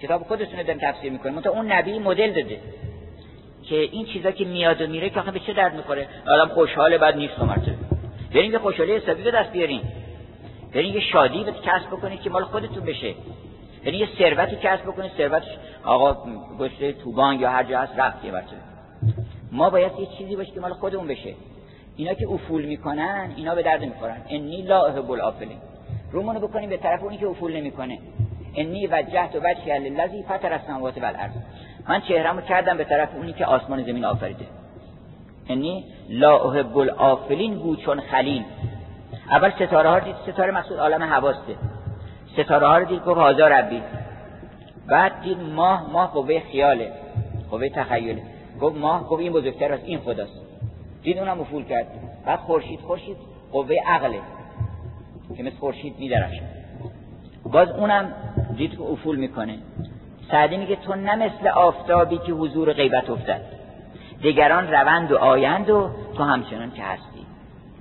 کتاب 0.01 0.23
خودتونه 0.23 0.63
داریم 0.63 0.81
تفسیر 0.81 1.11
می‌کنیم 1.11 1.41
تا 1.41 1.49
اون 1.49 1.71
نبی 1.71 1.99
مدل 1.99 2.31
داده. 2.31 2.59
که 3.71 3.77
این 3.77 4.05
چیزا 4.05 4.31
که 4.31 4.45
میاد 4.45 4.81
و 4.81 4.87
میره 4.87 5.09
که 5.09 5.19
آخه 5.19 5.31
به 5.31 5.39
چه 5.39 5.53
درد 5.53 5.75
می‌خوره؟ 5.75 6.07
آدم 6.27 6.53
خوشحاله 6.53 6.97
بعد 6.97 7.15
نیست 7.15 7.39
مرتبه. 7.39 7.75
بریم 8.33 8.51
یه 8.51 8.57
خوشحالی 8.57 8.95
حسابی 8.95 9.23
به 9.23 9.31
دست 9.31 9.51
بیاریم 9.51 9.81
برین 10.73 10.93
یه 10.93 10.99
شادی 10.99 11.43
کسب 11.43 11.87
بکنید 11.91 12.21
که 12.21 12.29
مال 12.29 12.43
خودتون 12.43 12.83
بشه. 12.85 13.13
برین 13.85 13.99
یه 13.99 14.07
ثروتی 14.17 14.55
کسب 14.55 14.83
بکنید 14.83 15.11
ثروت 15.17 15.43
آقا 15.83 16.17
گشته 16.59 16.93
توبان 16.93 17.39
یا 17.39 17.49
هر 17.49 17.63
جا 17.63 17.79
هست 17.79 17.99
رفت 17.99 18.25
یه 18.25 18.31
ما 19.51 19.69
باید 19.69 19.91
یه 19.99 20.07
چیزی 20.17 20.35
باشه 20.35 20.51
که 20.51 20.59
مال 20.59 20.73
خودمون 20.73 21.07
بشه. 21.07 21.33
اینا 21.95 22.13
که 22.13 22.27
افول 22.27 22.65
می‌کنن 22.65 23.33
اینا 23.35 23.55
به 23.55 23.63
درد 23.63 23.81
می‌خورن 23.81 24.21
انی 24.29 24.61
لا 24.61 24.85
احب 24.85 25.11
الافلین 25.11 25.57
رومونو 26.11 26.39
بکنیم 26.39 26.69
به 26.69 26.77
طرف 26.77 27.03
اونی 27.03 27.17
که 27.17 27.27
افول 27.27 27.55
نمی‌کنه. 27.55 27.99
انی 28.55 28.87
وجهت 28.87 29.35
وجهی 29.35 29.79
للذی 29.79 30.23
فطر 30.23 30.53
السماوات 30.53 30.97
والارض. 30.97 31.31
من 31.87 32.01
چهرهمو 32.01 32.41
کردم 32.41 32.77
به 32.77 32.83
طرف 32.83 33.09
اونی 33.15 33.33
که 33.33 33.45
آسمان 33.45 33.83
زمین 33.83 34.05
آفریده. 34.05 34.45
انی 35.49 35.85
لا 36.09 36.37
احب 36.37 36.77
الافلین 36.77 37.53
گو 37.53 37.75
چون 37.75 37.99
خلیل. 37.99 38.43
اول 39.29 39.51
ستاره 39.51 39.89
ها 39.89 39.99
دید 39.99 40.15
ستاره 40.27 40.51
مقصود 40.51 40.77
عالم 40.77 41.03
حواسته. 41.03 41.55
ستاره 42.33 42.67
ها 42.67 42.77
رو 42.77 42.85
دید 42.85 43.03
گفت 43.03 43.17
هازا 43.17 43.47
ربی. 43.47 43.81
بعد 44.87 45.21
دید 45.21 45.37
ماه 45.39 45.91
ماه 45.91 46.11
قوه 46.13 46.39
خیاله 46.39 46.91
قوه 47.51 47.69
تخیله. 47.69 48.21
گفت 48.61 48.77
ماه 48.77 49.07
گفت 49.07 49.21
این 49.21 49.33
بزرگتر 49.33 49.73
است 49.73 49.83
این 49.85 49.99
خداست. 49.99 50.41
دید 51.03 51.17
اونم 51.17 51.41
افول 51.41 51.63
کرد. 51.63 51.87
بعد 52.25 52.39
خورشید 52.39 52.79
خورشید 52.79 53.17
قوه 53.51 53.75
عقله. 53.87 54.19
که 55.37 55.43
مثل 55.43 55.55
خورشید 55.55 55.99
میدرخشه 55.99 56.41
باز 57.43 57.69
اونم 57.69 58.13
دید 58.57 58.71
که 58.71 58.83
افول 58.83 59.15
می‌کنه. 59.15 59.57
سعدی 60.31 60.57
میگه 60.57 60.75
تو 60.75 60.95
نه 60.95 61.15
مثل 61.15 61.47
آفتابی 61.47 62.17
که 62.17 62.31
حضور 62.31 62.73
غیبت 62.73 63.09
افتد. 63.09 63.41
دیگران 64.21 64.71
روند 64.71 65.11
و 65.11 65.17
آیند 65.17 65.69
و 65.69 65.89
تو 66.17 66.23
همچنان 66.23 66.71
که 66.71 66.83
هستی. 66.83 67.25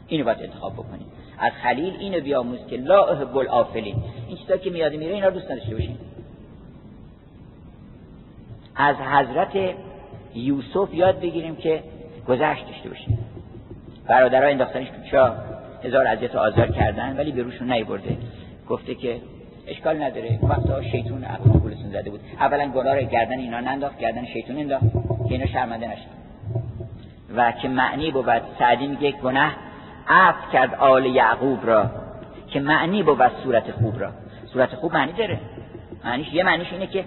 اینو 0.09 0.25
باید 0.25 0.43
انتخاب 0.43 0.73
بکنی 0.73 1.07
از 1.39 1.53
خلیل 1.63 1.97
اینو 1.99 2.21
بیاموز 2.21 2.67
که 2.67 2.77
لا 2.77 3.05
احب 3.05 3.37
الافلین 3.37 3.97
این 4.29 4.37
چیزا 4.37 4.57
که 4.57 4.71
میاد 4.71 4.93
میره 4.93 5.15
اینا 5.15 5.31
دوست 5.31 5.51
نداشته 5.51 5.75
باشین. 5.75 5.99
از 8.77 8.97
حضرت 8.97 9.75
یوسف 10.35 10.95
یاد 10.95 11.21
بگیریم 11.21 11.57
که 11.57 11.83
گذشت 12.29 12.67
داشته 12.67 12.89
باشیم 12.89 13.19
برادرها 14.07 14.49
انداختنش 14.49 14.89
تو 15.11 15.31
هزار 15.85 16.07
اذیت 16.07 16.37
آزار 16.37 16.67
کردن 16.67 17.17
ولی 17.17 17.33
به 17.33 17.43
روشون 17.43 17.73
نیورده. 17.73 18.17
گفته 18.69 18.95
که 18.95 19.21
اشکال 19.71 20.03
نداره. 20.03 20.39
وقتا 20.43 20.83
شیطون 20.83 21.25
عقل 21.25 21.51
گولتون 21.51 21.91
زده 21.91 22.11
بود. 22.11 22.21
اولا 22.41 22.69
گناه 22.69 22.95
رو 22.95 23.03
گردن 23.03 23.39
اینا 23.39 23.61
ننداخت 23.61 23.99
گردن 23.99 24.25
شیطون 24.25 24.57
انداخت 24.57 24.85
که 25.29 25.35
اینا 25.35 25.47
شرمنده 25.47 25.87
نشد. 25.87 26.21
و 27.37 27.53
که 27.53 27.69
معنی 27.69 28.11
بود؟ 28.11 28.43
سعدی 28.59 28.87
میگه 28.87 29.11
گناه 29.11 29.53
عفو 30.09 30.53
کرد 30.53 30.75
آل 30.75 31.07
یعقوب 31.07 31.67
را. 31.67 31.91
که 32.51 32.61
معنی 32.61 33.03
بود 33.03 33.31
صورت 33.45 33.71
خوب 33.71 34.01
را؟ 34.01 34.11
صورت 34.53 34.75
خوب 34.75 34.93
معنی 34.93 35.13
داره. 35.13 35.39
معنیش 36.05 36.33
یه 36.33 36.43
معنیش 36.43 36.73
اینه 36.73 36.87
که 36.87 37.05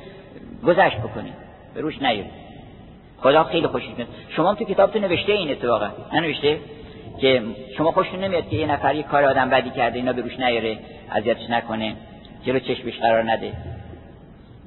گذشت 0.66 0.98
بکنی 0.98 1.34
به 1.74 1.82
روش 1.82 2.02
نیاری 2.02 2.30
خدا 3.18 3.44
خیلی 3.44 3.68
خوشش 3.68 3.90
میاد. 3.98 4.08
شما 4.30 4.56
تو 4.56 4.66
کتابتون 4.66 5.02
نوشته 5.02 5.32
این 5.32 5.52
اتفاقا. 5.52 5.90
ننوشته؟ 6.14 6.60
که 7.22 7.44
شما 7.78 7.92
خوشتون 7.92 8.24
نمیاد 8.24 8.50
که 8.50 8.56
یه 8.56 8.66
نفر 8.66 8.96
یه 8.96 9.04
کار 9.04 9.24
آدم 9.24 9.50
بدی 9.50 9.70
کرده 9.70 9.98
اینا 9.98 10.14
به 10.14 10.22
روش 10.22 10.40
نیاره 10.40 10.78
اذیتش 11.12 11.50
نکنه. 11.50 11.96
جلو 12.46 12.60
چشمش 12.60 13.00
قرار 13.00 13.32
نده. 13.32 13.54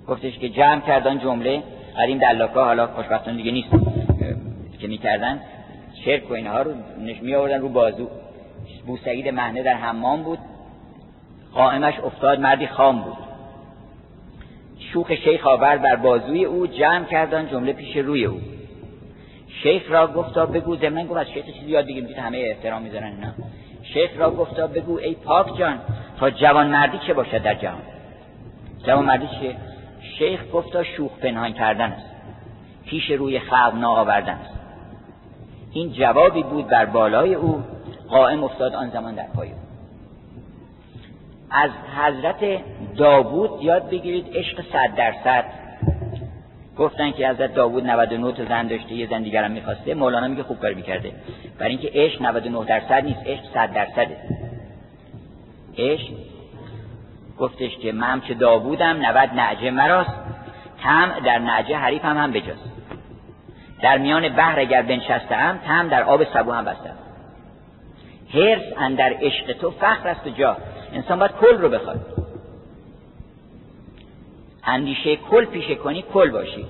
گفتش 0.09 0.39
که 0.39 0.49
جمع 0.49 0.81
کردن 0.81 1.19
جمله. 1.19 1.63
قدیم 1.99 2.19
دلاکا 2.19 2.65
حالا 2.65 2.87
خوشبختانه 2.87 3.37
دیگه 3.37 3.53
نیست. 3.53 3.69
که 4.79 4.89
می‌کردن. 4.89 5.41
شرک 6.05 6.31
و 6.31 6.35
اینها 6.35 6.63
رو 6.63 6.75
می 7.23 7.35
آوردن 7.35 7.61
رو 7.61 7.69
بازو. 7.69 8.09
بوسعید 8.87 9.29
مهنه 9.29 9.63
در 9.63 9.75
حمام 9.75 10.23
بود. 10.23 10.39
قائمش 11.55 12.01
افتاد 12.01 12.41
مردی 12.41 12.67
خام 12.67 13.03
بود. 13.03 13.17
شوخ 14.79 15.15
شیخ 15.15 15.47
آورد 15.47 15.83
بر 15.83 15.97
بازوی 15.97 16.45
او 16.45 16.67
جمع 16.67 17.05
کردن 17.05 17.49
جمله 17.49 17.73
پیش 17.73 17.97
روی 17.97 18.25
او. 18.25 18.41
شیخ 19.63 19.83
را 19.91 20.07
گفتا 20.07 20.47
بگو 20.47 20.77
زمین 20.77 21.07
گفت 21.07 21.21
از 21.21 21.27
شیخ 21.27 21.47
چیزی 21.47 21.71
یاد 21.71 21.87
دیگه 21.87 22.21
همه 22.21 22.39
احترام 22.39 22.83
می‌ذارن 22.83 23.07
اینا. 23.07 23.35
شیخ 23.93 24.11
را 24.17 24.31
گفتا 24.31 24.67
بگو 24.67 24.99
ای 24.99 25.15
پاک 25.15 25.59
جان 25.59 25.79
تا 26.21 26.31
جوان 26.31 26.67
مردی 26.67 26.99
چه 27.07 27.15
باشد 27.15 27.43
در 27.43 27.55
جهان؟ 27.55 27.83
جوان 28.87 29.05
مردی 29.05 29.27
چه 29.27 29.57
شیخ 30.19 30.41
گفتا 30.53 30.83
شوخ 30.83 31.19
پنهان 31.19 31.53
کردن 31.53 31.93
است. 31.93 32.11
پیش 32.87 33.11
روی 33.11 33.41
خلق 33.41 33.75
ناآوردن 33.75 34.33
است. 34.33 34.55
این 35.73 35.93
جوابی 35.93 36.43
بود 36.43 36.69
بر 36.69 36.85
بالای 36.85 37.35
او 37.35 37.63
قائم 38.09 38.45
افتاد 38.45 38.75
آن 38.75 38.91
زمان 38.91 39.15
در 39.15 39.27
پای 39.37 39.49
او. 39.49 39.57
از 41.51 41.71
حضرت 41.97 42.61
داوود 42.97 43.63
یاد 43.63 43.91
بگیرید 43.91 44.27
عشق 44.35 44.63
صد 44.73 44.95
درصد 44.97 45.45
گفتن 46.79 47.11
که 47.11 47.29
حضرت 47.29 47.55
داوود 47.55 47.87
99 47.87 48.33
تا 48.33 48.45
زن 48.45 48.67
داشته 48.67 48.93
یه 48.93 49.07
زن 49.07 49.23
دیگرم 49.23 49.51
می‌خواسته. 49.51 49.95
مولانا 49.95 50.29
میگه 50.29 50.43
خوب 50.43 50.61
کار 50.61 50.75
می‌کرده. 50.75 51.13
برای 51.59 51.71
اینکه 51.71 51.91
عشق 51.95 52.23
99 52.23 52.65
درصد 52.65 53.05
نیست 53.05 53.21
عشق 53.27 53.43
100 53.55 53.73
درصده. 53.73 54.17
عشق 55.79 56.13
گفتش 57.39 57.77
که 57.77 57.93
من 57.93 58.21
چه 58.21 58.35
داوودم 58.35 59.07
90 59.07 59.31
نعجه 59.35 59.71
مراست. 59.71 60.15
تم 60.83 61.13
در 61.25 61.39
نعجه 61.39 61.77
حریفم 61.77 62.19
هم 62.19 62.33
بجاست. 62.33 62.73
در 63.83 63.99
میان 63.99 64.29
بحر 64.29 64.61
اگر 64.61 64.83
بنشستم 64.83 65.61
تم 65.67 65.89
در 65.89 66.03
آب 66.03 66.25
سبو 66.25 66.53
هم 66.53 66.65
بستم 66.65 66.97
هرس 68.35 68.63
اندر 68.79 69.15
عشق 69.21 69.53
تو 69.53 69.71
فخر 69.71 70.09
است 70.09 70.27
و 70.27 70.31
جا 70.31 70.57
انسان 70.93 71.19
باید 71.19 71.33
کل 71.33 71.59
رو 71.59 71.69
بخواد. 71.69 72.26
اندیشه 74.67 75.17
کل 75.17 75.45
پیشه 75.45 75.75
کنی 75.75 76.05
کل 76.15 76.31
باشی. 76.31 76.67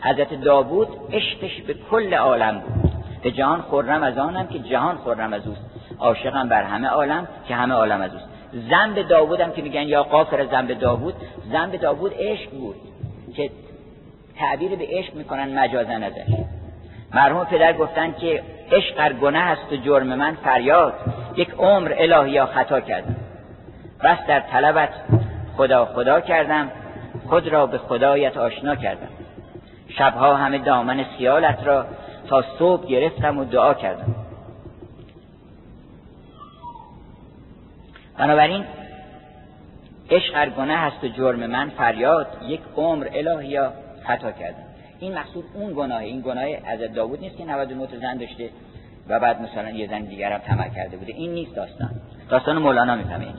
حضرت 0.00 0.40
داوود 0.40 0.88
عشقش 1.12 1.60
به 1.60 1.74
کل 1.90 2.14
عالم 2.14 2.58
بود. 2.58 2.92
به 3.22 3.30
جهان 3.30 3.60
خورم 3.60 4.02
از 4.02 4.18
آنم 4.18 4.46
که 4.46 4.58
جهان 4.58 4.96
خورم 4.96 5.32
از 5.32 5.46
اوست. 5.46 5.60
عاشقم 5.98 6.48
بر 6.48 6.62
همه 6.62 6.88
عالم 6.88 7.28
که 7.48 7.54
همه 7.54 7.74
عالم 7.74 8.00
از 8.00 8.12
اوست. 8.12 8.28
زنب 8.70 9.08
داوودم 9.08 9.50
که 9.50 9.62
میگن 9.62 9.82
یا 9.82 10.02
قافر 10.02 10.46
زنب 10.46 10.78
داوود 10.78 11.14
زنب 11.52 11.76
داوود 11.76 12.12
عشق 12.18 12.50
بود 12.50 12.76
که 13.36 13.50
تعبیر 14.38 14.76
به 14.76 14.86
عشق 14.90 15.14
می‌کنن 15.14 15.58
مجازن 15.58 16.02
ازش 16.02 16.34
مرحوم 17.14 17.44
پدر 17.44 17.72
گفتن 17.72 18.12
که 18.12 18.42
عشق 18.72 18.94
ار 18.98 19.12
گناه 19.12 19.42
است 19.42 19.72
و 19.72 19.76
جرم 19.76 20.06
من 20.06 20.34
فریاد. 20.34 20.94
یک 21.36 21.50
عمر 21.58 21.94
الهی 21.98 22.44
خطا 22.44 22.80
کردم. 22.80 23.16
بس 24.04 24.18
در 24.28 24.40
طلبت 24.40 24.88
خدا 25.56 25.84
خدا 25.84 26.20
کردم. 26.20 26.70
خود 27.28 27.48
را 27.48 27.66
به 27.66 27.78
خدایت 27.78 28.36
آشنا 28.36 28.76
کردم. 28.76 29.08
شبها 29.88 30.36
همه 30.36 30.58
دامن 30.58 31.04
خیالت 31.04 31.58
را 31.64 31.86
تا 32.28 32.44
صبح 32.58 32.86
گرفتم 32.86 33.38
و 33.38 33.44
دعا 33.44 33.74
کردم. 33.74 34.14
بنابراین 38.18 38.64
عشق 40.10 40.34
هر 40.34 40.50
گناه 40.50 40.78
هست 40.78 41.04
و 41.04 41.08
جرم 41.08 41.46
من 41.46 41.68
فریاد 41.68 42.26
یک 42.42 42.60
عمر 42.76 43.08
الهیا 43.14 43.72
خطا 44.06 44.32
کردم. 44.32 44.62
این 45.00 45.18
مقصود 45.18 45.44
اون 45.54 45.72
گناه 45.76 46.00
این 46.00 46.20
گناه 46.20 46.44
از 46.44 46.94
داوود 46.94 47.20
نیست 47.20 47.36
که 47.36 47.44
99 47.44 47.86
زن 48.00 48.16
داشته 48.16 48.50
و 49.08 49.20
بعد 49.20 49.42
مثلا 49.42 49.70
یه 49.70 49.88
زن 49.88 50.00
دیگر 50.00 50.32
هم 50.32 50.38
طمع 50.38 50.68
کرده 50.68 50.96
بوده. 50.96 51.12
این 51.12 51.32
نیست 51.32 51.56
داستان. 51.56 51.90
داستان 52.28 52.58
مولانا 52.58 52.96
می‌فهمه 52.96 53.24
این 53.24 53.34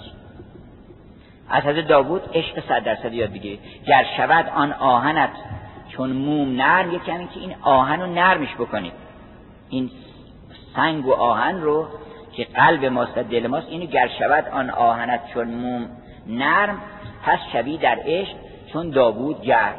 از 1.49 1.63
حضرت 1.63 1.87
داوود 1.87 2.21
عشق 2.33 2.67
صد 2.67 2.83
درصد 2.83 3.13
یاد 3.13 3.29
بگیرید. 3.29 3.59
گر 3.87 4.05
شود 4.17 4.45
آن 4.55 4.73
آهنت 4.73 5.29
چون 5.89 6.11
موم 6.11 6.55
نرم 6.55 6.91
یه 6.91 6.99
کمی 6.99 7.27
که 7.27 7.39
این 7.39 7.55
آهن 7.61 8.01
رو 8.01 8.07
نرمش 8.07 8.55
بکنید. 8.55 8.93
این 9.69 9.91
سنگ 10.75 11.05
و 11.05 11.13
آهن 11.13 11.61
رو 11.61 11.87
که 12.33 12.43
قلب 12.43 12.85
ماست 12.85 13.17
دل 13.17 13.47
ماست 13.47 13.67
اینو 13.69 13.85
گر 13.85 14.09
شود 14.19 14.47
آن 14.51 14.69
آهنت 14.69 15.21
چون 15.33 15.47
موم 15.47 15.89
نرم 16.27 16.81
پس 17.23 17.39
شوی 17.53 17.77
در 17.77 17.99
عشق 18.05 18.35
چون 18.73 18.89
داوود 18.89 19.41
گرم. 19.41 19.75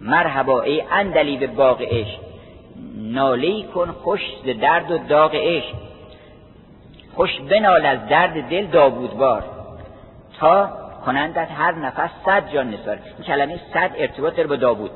مرحبا 0.00 0.62
ای 0.62 0.82
اندلی 0.90 1.36
به 1.36 1.46
باغ 1.46 1.82
عشق 1.82 2.18
نالی 2.96 3.62
کن 3.74 3.92
خوش 3.92 4.20
درد 4.60 4.90
و 4.90 4.98
داغ 4.98 5.34
عشق. 5.34 5.74
خوش 7.14 7.40
بنال 7.40 7.86
از 7.86 8.08
درد 8.08 8.48
دل 8.48 8.66
داوود 8.66 9.10
بار. 9.10 9.57
تا 10.40 10.70
کنندت 11.06 11.48
هر 11.50 11.74
نفس 11.74 12.10
صد 12.24 12.52
جان 12.52 12.70
نثار 12.70 12.98
این 13.16 13.26
کلمه 13.26 13.60
صد 13.74 13.90
ارتباط 13.96 14.36
داره 14.36 14.48
با 14.48 14.56
داوود. 14.56 14.90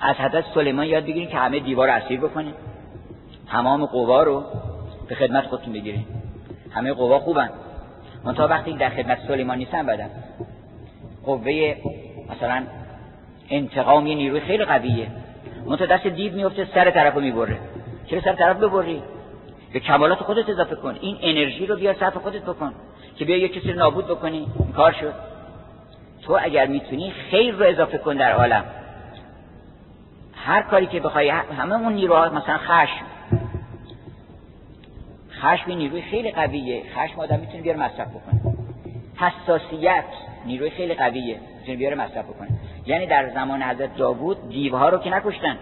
از 0.00 0.16
حضرت 0.16 0.44
سلیمان 0.54 0.86
یاد 0.86 1.02
بگیرین 1.02 1.28
که 1.28 1.36
همه 1.36 1.60
دیوار 1.60 1.88
اسیر 1.88 2.20
بکنین. 2.20 2.54
تمام 3.50 3.86
قوا 3.86 4.22
رو 4.22 4.44
به 5.08 5.14
خدمت 5.14 5.46
خودتون 5.46 5.72
بگیرین. 5.72 6.04
همه 6.70 6.92
قوا 6.92 7.18
خوبن. 7.18 7.50
تا 8.36 8.48
وقتی 8.48 8.72
در 8.72 8.88
خدمت 8.88 9.18
سلیمان 9.28 9.58
نیستن 9.58 9.86
بدن 9.86 10.10
قوه 11.24 11.76
مثلا 12.30 12.62
انتقام 13.50 14.06
یه 14.06 14.14
نیروی 14.14 14.40
خیلی 14.40 14.64
قویه. 14.64 15.06
تا 15.78 15.86
دست 15.86 16.06
دیو 16.06 16.32
میفته 16.32 16.68
سر 16.74 16.90
طرفو 16.90 17.20
می‌بره. 17.20 17.58
چرا 18.06 18.20
سر 18.20 18.32
طرف 18.32 18.56
ببری؟ 18.56 19.02
به 19.72 19.80
کمالات 19.80 20.18
خودت 20.18 20.48
اضافه 20.48 20.74
کن. 20.74 20.98
این 21.00 21.18
انرژی 21.22 21.66
رو 21.66 21.76
بیار 21.76 21.94
صرف 22.00 22.16
خودت 22.16 22.42
بکن 22.42 22.72
که 23.16 23.24
بیا 23.24 23.36
یه 23.36 23.48
کسی 23.48 23.72
رو 23.72 23.78
نابود 23.78 24.06
بکنی. 24.06 24.46
کار 24.76 24.92
شد. 24.92 25.14
تو 26.22 26.38
اگر 26.42 26.66
می‌تونی 26.66 27.10
خیر 27.10 27.54
رو 27.54 27.66
اضافه 27.66 27.98
کن 27.98 28.16
در 28.16 28.32
عالم. 28.32 28.64
هر 30.34 30.62
کاری 30.62 30.86
که 30.86 31.00
بخوای 31.00 31.28
همه 31.28 31.74
اون 31.74 31.92
نیروها 31.92 32.28
مثلا 32.28 32.58
خشم. 32.58 33.04
خشم 35.30 35.72
نیروی 35.72 36.02
خیلی 36.02 36.30
قویه. 36.30 36.82
خشم 36.94 37.20
آدم 37.20 37.40
می‌تونه 37.40 37.62
بیاره 37.62 37.78
مصرف 37.78 38.08
بکنه. 38.08 38.40
حساسیت 39.16 40.04
نیروی 40.46 40.70
خیلی 40.70 40.94
قویه. 40.94 41.40
می‌تونه 41.58 41.78
بیاره 41.78 41.96
مصرف 41.96 42.24
بکنه. 42.24 42.48
یعنی 42.86 43.06
در 43.06 43.30
زمان 43.34 43.62
حضرت 43.62 43.96
داوود 43.96 44.48
دیوها 44.48 44.88
رو 44.88 44.98
که 44.98 45.10
نکشتن. 45.10 45.58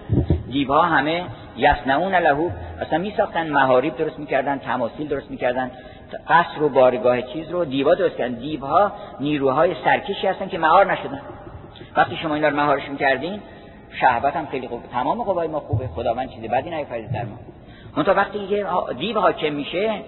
دیوها 0.51 0.83
همه 0.83 1.25
یصنعون 1.61 2.15
لهو. 2.15 2.51
اصلا 2.81 2.99
میساختن 2.99 3.49
محاریب 3.49 3.97
درست 3.97 4.19
می‌کردن 4.19 4.59
تماثیل 4.59 5.09
درست 5.09 5.31
می‌کردن 5.31 5.71
قصر 6.29 6.63
و 6.63 6.69
بارگاه 6.69 7.23
چیز 7.23 7.51
رو 7.51 7.65
دیوا 7.65 7.95
درست 7.95 8.17
کردن. 8.17 8.35
دیوها 8.35 8.93
نیروهای 9.21 9.75
سرکشی 9.85 10.27
هستن 10.27 10.49
که 10.49 10.59
مهار 10.59 10.93
نشدن. 10.93 11.21
وقتی 11.97 12.17
شما 12.17 12.35
اینا 12.35 12.49
رو 12.49 12.57
مهارشون 12.57 12.97
کردین 12.97 13.41
شهوت 14.01 14.37
هم 14.37 14.47
خیلی 14.47 14.69
خوب. 14.69 14.83
تمام 14.93 15.23
قوای 15.23 15.49
ما 15.49 15.61
خوبه. 15.61 15.87
خداوند 15.87 16.31
چیزی 16.31 16.49
بدی 16.49 16.71
نیفرید 16.71 17.13
در 17.13 17.25
ما. 17.25 17.39
اون 17.97 18.05
تا 18.05 18.15
وقتی 18.15 18.39
یه 18.39 18.67
دیو 18.99 19.21
حاکم 19.21 19.53
میشه 19.53 20.01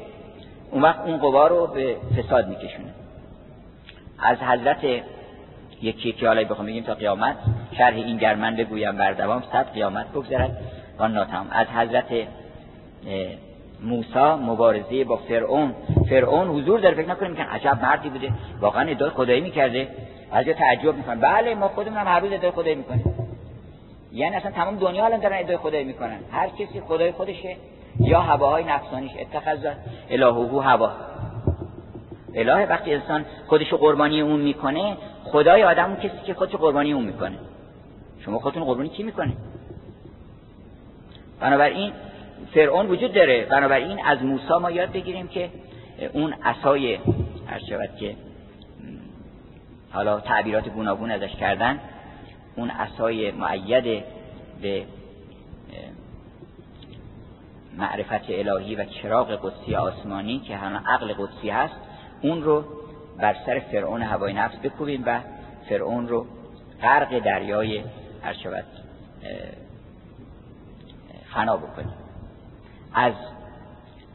اون 0.70 0.82
وقت 0.82 1.00
اون 1.00 1.16
قوا 1.16 1.46
رو 1.46 1.66
به 1.66 1.96
فساد 2.16 2.48
میکشونه. 2.48 2.88
از 4.18 4.38
حضرت 4.38 4.84
یکی 5.82 6.09
یکی 6.09 6.26
حالا 6.26 6.44
بخوام 6.44 6.66
بگیم 6.66 6.84
تا 6.84 6.94
قیامت 6.94 7.36
شرح 7.78 7.94
این 7.94 8.16
گرمن 8.16 8.57
بگویم 8.57 8.96
بر 8.96 9.12
دوام 9.12 9.42
صد 9.53 9.72
قیامت 9.72 10.09
بگذرد. 10.09 10.59
آن 10.99 11.12
ناتم 11.12 11.47
از 11.51 11.66
حضرت 11.66 12.26
موسی 13.82 14.34
مبارزه 14.47 15.05
با 15.05 15.16
فرعون. 15.16 15.74
فرعون 16.09 16.49
حضور 16.49 16.80
داره. 16.80 16.95
فکر 16.95 17.09
نکنیم 17.09 17.34
که 17.34 17.43
عجب 17.43 17.78
مردی 17.82 18.09
بوده. 18.09 18.32
واقعا 18.61 18.90
ادعای 18.90 19.11
خدایی 19.11 19.40
می‌کرده. 19.40 19.88
از 20.32 20.47
تعجب 20.47 20.97
می‌کنن 20.97 21.20
بله 21.20 21.55
ما 21.55 21.68
خودمون 21.68 21.99
هم 21.99 22.07
هر 22.07 22.20
روز 22.20 22.32
ادعای 22.32 22.51
خدایی 22.51 22.74
می‌کنیم. 22.74 23.14
یعنی 24.12 24.36
اصلا 24.36 24.51
تمام 24.51 24.76
دنیا 24.76 25.05
الان 25.05 25.20
دارن 25.20 25.38
ادعای 25.38 25.57
خدایی 25.57 25.84
می‌کنن. 25.84 26.18
هر 26.32 26.49
کسی 26.49 26.80
خدای 26.80 27.12
خودشه. 27.12 27.57
یا 28.01 28.20
هواهای 28.20 28.64
نفسانیش. 28.64 29.12
اتخذ 29.20 29.66
الهو 30.11 30.61
هوا. 30.61 30.90
اله 32.34 32.66
وقتی 32.66 32.95
انسان 32.95 33.24
خودشو 33.47 33.76
قربانی 33.76 34.20
اون 34.20 34.40
می‌کنه 34.40 34.97
خدای 35.24 35.62
آدم 35.62 35.97
کسی 35.97 36.18
که 36.26 36.34
خودشو 36.34 36.59
قربانی 36.59 36.93
اون 36.93 37.05
می‌کنه. 37.05 37.36
شما 38.24 38.38
خودتون 38.38 38.64
قربانی 38.64 38.88
کی 38.88 39.03
می‌کنه 39.03 39.32
بنابراین 41.43 41.93
فرعون 42.55 42.86
وجود 42.86 43.12
داره. 43.12 43.45
بنابراین 43.45 44.05
از 44.05 44.22
موسی 44.22 44.55
ما 44.61 44.70
یاد 44.70 44.93
بگیریم 44.93 45.28
که 45.28 45.51
اون 46.12 46.32
عصای 46.32 46.95
هر 47.47 47.59
شود 47.68 47.97
که 48.01 48.16
حالا 49.90 50.20
تعبیرات 50.20 50.68
گوناگون 50.68 51.11
ازش 51.11 51.36
کردن 51.36 51.80
اون 52.57 52.70
عصای 52.70 53.30
معید 53.30 54.05
به 54.62 54.84
معرفت 57.76 58.30
الهی 58.30 58.74
و 58.74 58.84
چراغ 58.84 59.30
قدسی 59.43 59.74
آسمانی 59.74 60.38
که 60.38 60.57
همه 60.57 60.80
عقل 60.86 61.12
قدسی 61.12 61.51
هست 61.51 61.74
اون 62.22 62.43
رو 62.43 62.64
بر 63.18 63.36
سر 63.47 63.59
فرعون 63.59 64.03
هوای 64.03 64.32
نفس 64.32 64.57
بکوبیم 64.57 65.03
و 65.07 65.20
فرعون 65.68 66.09
رو 66.09 66.26
غرق 66.82 67.18
دریای 67.18 67.82
هر 68.22 68.32
شود 68.32 68.64
فنا 71.35 71.57
بکنیم. 71.57 71.93
از 72.95 73.12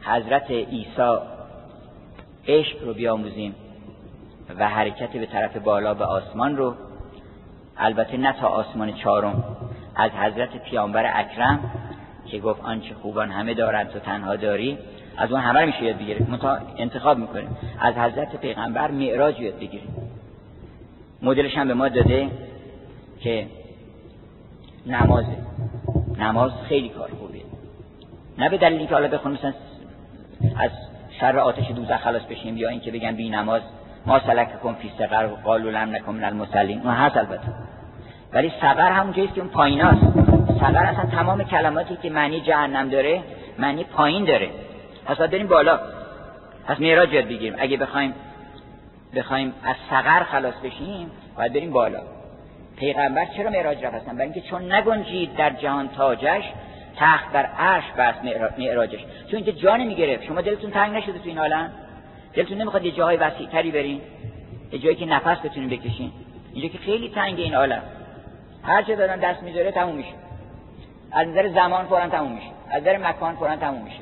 حضرت 0.01 0.51
عیسی 0.51 1.17
عشق 2.47 2.83
رو 2.83 2.93
بیاموزیم 2.93 3.55
و 4.59 4.69
حرکت 4.69 5.11
به 5.11 5.25
طرف 5.25 5.57
بالا 5.57 5.93
به 5.93 6.05
آسمان 6.05 6.57
رو. 6.57 6.75
البته 7.77 8.17
نه 8.17 8.33
تا 8.33 8.47
آسمان 8.47 8.93
چهارم 8.93 9.43
از 9.95 10.11
حضرت 10.11 10.63
پیامبر 10.63 11.19
اکرم 11.19 11.71
که 12.25 12.39
گفت 12.39 12.61
آنچه 12.61 12.93
خوبان 12.93 13.31
همه 13.31 13.53
دارند 13.53 13.89
تو 13.89 13.99
تنها 13.99 14.35
داری. 14.35 14.77
از 15.17 15.31
اون 15.31 15.41
همه 15.41 15.65
میشه 15.65 15.83
یاد 15.83 15.97
بگیریم. 15.97 16.39
انتخاب 16.77 17.17
می‌کنیم. 17.17 17.57
از 17.79 17.93
حضرت 17.95 18.35
پیغمبر 18.35 18.91
معراج 18.91 19.39
یاد 19.39 19.55
بگیریم. 19.55 20.11
مدلش 21.21 21.57
هم 21.57 21.67
به 21.67 21.73
ما 21.73 21.89
داده 21.89 22.29
که 23.19 23.47
نمازه. 24.85 25.37
نماز 26.19 26.51
خیلی 26.69 26.89
کار 26.89 27.09
خوبیه. 27.19 27.43
نه 28.37 28.49
به 28.49 28.57
دلیلی 28.57 28.87
که 28.87 28.93
حالا 28.93 29.07
بخون 29.07 29.31
مثلا 29.31 29.53
از 30.59 30.71
شر 31.19 31.39
آتش 31.39 31.71
دوزخ 31.71 31.97
خلاص 31.97 32.21
بشیم 32.21 32.57
یا 32.57 32.69
اینکه 32.69 32.91
بگن 32.91 33.15
بی 33.15 33.29
نماز 33.29 33.61
ما 34.05 34.19
سلک 34.19 34.61
کن 34.61 34.73
فی 34.73 34.91
سقر 34.97 35.27
قالو 35.27 35.71
لم 35.71 35.95
نکن 35.95 36.15
من 36.15 36.23
المسلین 36.23 36.81
اون 36.81 36.93
هست 36.93 37.17
البته. 37.17 37.47
ولی 38.33 38.51
سقر 38.61 38.91
همون 38.91 39.13
جاییست 39.13 39.33
که 39.33 39.41
اون 39.41 39.49
پاییناست 39.49 40.01
سقر 40.59 40.85
اصلا 40.85 41.05
تمام 41.05 41.43
کلماتی 41.43 41.97
که 42.01 42.09
معنی 42.09 42.41
جهنم 42.41 42.89
داره 42.89 43.23
معنی 43.59 43.83
پایین 43.83 44.25
داره. 44.25 44.49
پس 45.05 45.17
باید 45.17 45.31
بریم 45.31 45.47
بالا. 45.47 45.79
پس 46.67 46.79
معراج 46.79 47.13
یاد 47.13 47.25
بگیریم. 47.25 47.55
اگه 47.57 47.77
بخوایم 47.77 48.13
بخوایم 49.15 49.53
از 49.63 49.75
سقر 49.89 50.23
خلاص 50.23 50.53
بشیم 50.63 51.11
باید 51.37 51.53
بریم 51.53 51.71
بالا. 51.71 51.99
پیغمبر 52.79 53.25
چرا 53.25 53.49
معراج 53.49 53.85
رفت 53.85 54.05
برای 54.05 54.21
اینکه 54.21 54.41
چون 54.41 54.71
نگنجید 54.71 55.35
در 55.35 55.49
جهان 55.49 55.89
تاجش 55.89 56.43
تخت 56.95 57.31
بر 57.31 57.45
عرش 57.45 57.83
بس 57.97 58.15
معراجش. 58.57 58.99
چون 58.99 59.35
اینکه 59.35 59.53
جا 59.53 59.75
نمی‌گرفت 59.75 60.23
شما 60.23 60.41
دلتون 60.41 60.71
تنگ 60.71 60.95
نشده 60.95 61.19
تو 61.19 61.29
این 61.29 61.37
عالم؟ 61.37 61.71
دلتون 62.33 62.57
نمی‌خواد 62.57 62.85
یه 62.85 62.91
جاهای 62.91 63.17
وسیع 63.17 63.47
تری 63.47 63.71
برین؟ 63.71 64.01
یه 64.71 64.79
جایی 64.79 64.95
که 64.95 65.05
نفس 65.05 65.37
بتونین 65.45 65.69
بکشین؟ 65.69 66.11
اینجا 66.53 66.69
که 66.69 66.77
خیلی 66.77 67.09
تنگ 67.09 67.39
این 67.39 67.55
عالم. 67.55 67.81
هر 68.63 68.83
چه 68.83 68.95
دادن 68.95 69.19
دست 69.19 69.43
می‌ذاره 69.43 69.71
تموم 69.71 69.95
میشه. 69.95 70.13
از 71.11 71.27
نظر 71.27 71.49
زمان 71.49 71.85
فورا 71.85 72.07
تموم 72.07 72.31
میشه. 72.31 72.47
از 72.71 72.81
نظر 72.81 72.97
مکان 72.97 73.35
فورا 73.35 73.55
تموم 73.55 73.83
میشه. 73.83 73.99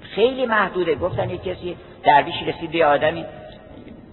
خیلی 0.00 0.46
محدوده. 0.46 0.94
گفتن 0.94 1.30
یه 1.30 1.38
کسی 1.38 1.76
درویشی 2.04 2.44
رسید 2.44 2.70
به 2.70 2.86
آدمی 2.86 3.24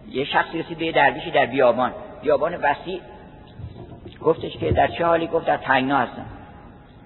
یه 0.10 0.26
شخصی 0.26 0.60
رسید 0.60 0.78
به 0.78 0.91
درویشی 0.91 1.32
در 1.32 1.46
بیابان. 1.46 1.91
بیابان 2.24 2.56
وسیع. 2.56 3.00
گفتش 4.22 4.58
که 4.58 4.72
در 4.72 4.88
چه 4.88 5.06
حالی؟ 5.06 5.28
گفت 5.28 5.46
در 5.46 5.58
تنگنا 5.58 5.98
هستم. 5.98 6.26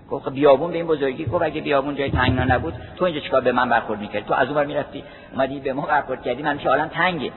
گفت 0.09 0.25
خب 0.25 0.33
بیابون 0.33 0.71
به 0.71 0.77
این 0.77 0.87
بزرگی 0.87 1.25
گفت 1.25 1.43
اگه 1.43 1.61
بیابون 1.61 1.95
جای 1.95 2.11
تنگنا 2.11 2.43
نبود 2.43 2.73
تو 2.95 3.05
اینجا 3.05 3.21
چیکار 3.21 3.41
به 3.41 3.51
من 3.51 3.69
برخورد 3.69 3.99
می‌کردی؟ 3.99 4.25
تو 4.25 4.33
از 4.33 4.49
اون 4.49 4.65
می‌رفتی 4.65 5.03
اومدی 5.33 5.59
به 5.59 5.73
ما 5.73 5.85
برخورد 5.85 6.23
کردی 6.23 6.43
من 6.43 6.55
میشه 6.55 6.69
عالم 6.69 6.87
تنگه. 6.87 7.31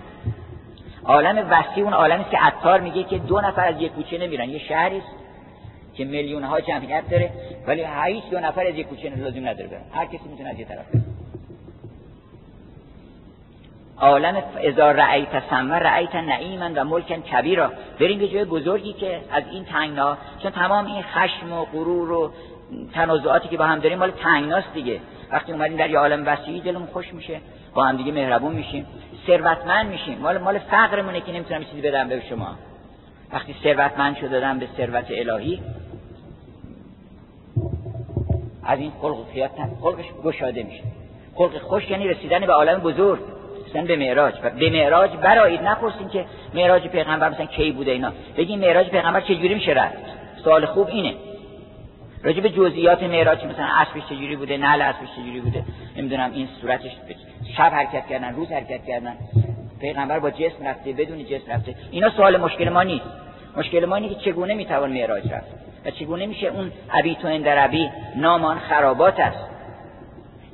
عالم 1.05 1.47
وسیع 1.51 1.85
اون 1.85 1.93
عالمی 1.93 2.24
که 2.31 2.39
عطار 2.39 2.81
میگه 2.81 3.03
که 3.05 3.18
دو 3.18 3.41
نفر 3.41 3.68
از 3.68 3.81
یک 3.81 3.93
کوچه 3.93 4.18
نمیرن. 4.18 4.51
یه 4.51 4.59
شهری 4.59 4.99
است 4.99 5.09
که 5.95 6.05
میلیون 6.05 6.45
ها 6.45 6.61
جمعیت 6.61 7.11
داره 7.11 7.31
ولی 7.66 7.87
هیچ 8.07 8.24
دو 8.31 8.41
نفر 8.41 8.66
از 8.66 8.74
یک 8.74 8.87
کوچه 8.87 9.16
لازم 9.16 9.49
نداره 9.49 9.68
برن. 9.68 9.81
هر 9.93 10.07
کسی 10.07 10.28
می‌تونه 10.31 10.51
از 10.51 10.59
یه 10.59 10.64
طرف 10.64 10.87
بره. 10.93 11.03
عالم 14.01 14.42
ازا 14.68 14.90
رأیت 14.90 15.42
سمه 15.51 15.74
رأیت 15.74 16.14
نعیمن 16.14 16.78
و 16.78 16.84
ملکن 16.84 17.20
کبیرا. 17.20 17.72
بریم 18.01 18.18
به 18.18 18.28
جای 18.28 18.44
بزرگی 18.44 18.92
که 18.92 19.20
از 19.32 19.44
این 19.51 19.64
تنگنا 19.64 20.18
چون 20.42 20.51
تمام 20.51 20.86
این 20.86 21.03
خشم 21.03 21.53
و 21.53 21.64
غرور 21.64 22.12
و 22.12 22.32
تنازعاتی 22.94 23.48
که 23.48 23.57
با 23.57 23.64
هم 23.64 23.78
داریم 23.78 23.98
مال 23.98 24.11
تنگناست 24.11 24.74
دیگه. 24.74 25.01
وقتی 25.32 25.53
اومدیم 25.53 25.76
در 25.76 25.90
یه 25.90 25.98
عالم 25.98 26.22
وسیعی 26.26 26.61
دلمون 26.61 26.86
خوش 26.86 27.14
میشه 27.14 27.40
با 27.74 27.84
هم 27.84 27.96
دیگه 27.96 28.12
مهربون 28.12 28.53
میشیم. 28.53 28.86
ثروتمند 29.26 29.86
میشیم. 29.86 30.18
مال 30.18 30.38
مال 30.38 30.59
فقرمونه 30.59 31.20
که 31.20 31.32
نمی‌تونم 31.32 31.64
چیزی 31.64 31.80
بدم 31.80 32.09
به 32.09 32.22
شما. 32.28 32.55
وقتی 33.32 33.55
ثروتمند 33.62 34.16
شد 34.16 34.30
دادم 34.30 34.59
به 34.59 34.68
ثروت 34.76 35.07
الهی 35.11 35.61
از 38.64 38.78
این 38.78 38.92
خلق 39.03 39.18
و 39.18 39.24
خلقش 39.82 40.05
گشاده 40.24 40.62
میشه. 40.62 40.82
خلق 41.34 41.59
خوش 41.59 41.90
یعنی 41.90 42.09
رسیدن 42.09 42.46
به 42.46 42.53
عالم 42.53 42.80
بزرگ. 42.80 43.20
رسیدن 43.70 43.86
به 43.86 43.96
معراج. 43.96 44.34
به 44.58 44.70
معراج 44.70 45.10
برایید. 45.10 45.62
نپرسین 45.62 46.08
که 46.08 46.24
معراج 46.54 46.88
پیغمبر 46.88 47.28
مثلا 47.28 47.46
کی 47.46 47.72
بوده 47.72 47.90
اینا. 47.90 48.12
بگین 48.36 48.58
معراج 48.58 48.88
پیغمبر 48.88 49.20
چه 49.20 49.34
جوری 49.34 49.54
میشه 49.54 49.72
رفت؟ 49.72 49.96
سوال 50.44 50.66
خوب 50.66 50.88
اینه. 50.88 51.14
راجع 52.22 52.40
به 52.40 52.50
جزئیات 52.50 53.02
معراج 53.02 53.44
مثلا 53.44 53.66
اسبش 53.76 54.02
چجوری 54.08 54.36
بوده 54.36 54.56
نعل 54.56 54.82
اسبش 54.82 55.08
چجوری 55.16 55.40
بوده 55.40 55.64
نمی‌دونم 55.96 56.30
این 56.34 56.48
صورتش 56.60 56.90
شب 57.56 57.72
حرکت 57.74 58.06
کردن 58.06 58.34
روز 58.34 58.52
حرکت 58.52 58.86
کردن. 58.86 59.16
پیغمبر 59.80 60.18
با 60.18 60.30
جسم 60.30 60.66
رفته 60.66 60.92
بدون 60.92 61.24
جسم 61.24 61.52
رفته. 61.52 61.74
اینا 61.90 62.10
سوال 62.10 62.36
مشکل 62.36 62.68
ما 62.68 62.82
نیست. 62.82 63.04
مشکل 63.56 63.84
ما 63.84 63.96
اینه 63.96 64.08
که 64.08 64.14
چگونه 64.14 64.54
می‌توان 64.54 64.92
معراج 64.92 65.32
رفت؟ 65.32 65.46
و 65.84 65.90
چگونه 65.90 66.26
میشه 66.26 66.46
اون 66.46 66.72
ابی 66.98 67.14
تو 67.14 67.28
عبی 67.28 67.90
نامان 68.16 68.58
خرابات 68.58 69.20
است؟ 69.20 69.59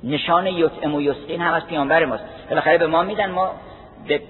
نشان 0.06 0.46
یطعم 0.46 0.94
و 0.94 1.00
یسقین 1.00 1.40
هم 1.40 1.54
از 1.54 1.66
پیامبر 1.66 2.04
ماست. 2.04 2.24
بالاخره 2.50 2.78
به 2.78 2.86
ما 2.86 3.02
میدن 3.02 3.30
ما 3.30 3.50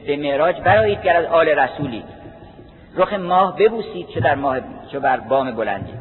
به 0.07 0.17
معراج 0.17 0.61
برایید 0.61 1.03
گر 1.03 1.17
از 1.17 1.25
آل 1.25 1.49
رسولی. 1.49 2.03
رخ 2.95 3.13
ماه 3.13 3.57
ببوسید 3.57 4.09
چه 4.09 4.21
در 4.21 4.35
ماه 4.35 4.59
چه 4.93 4.99
بر 4.99 5.21
بام 5.21 5.51
بلندی. 5.51 5.93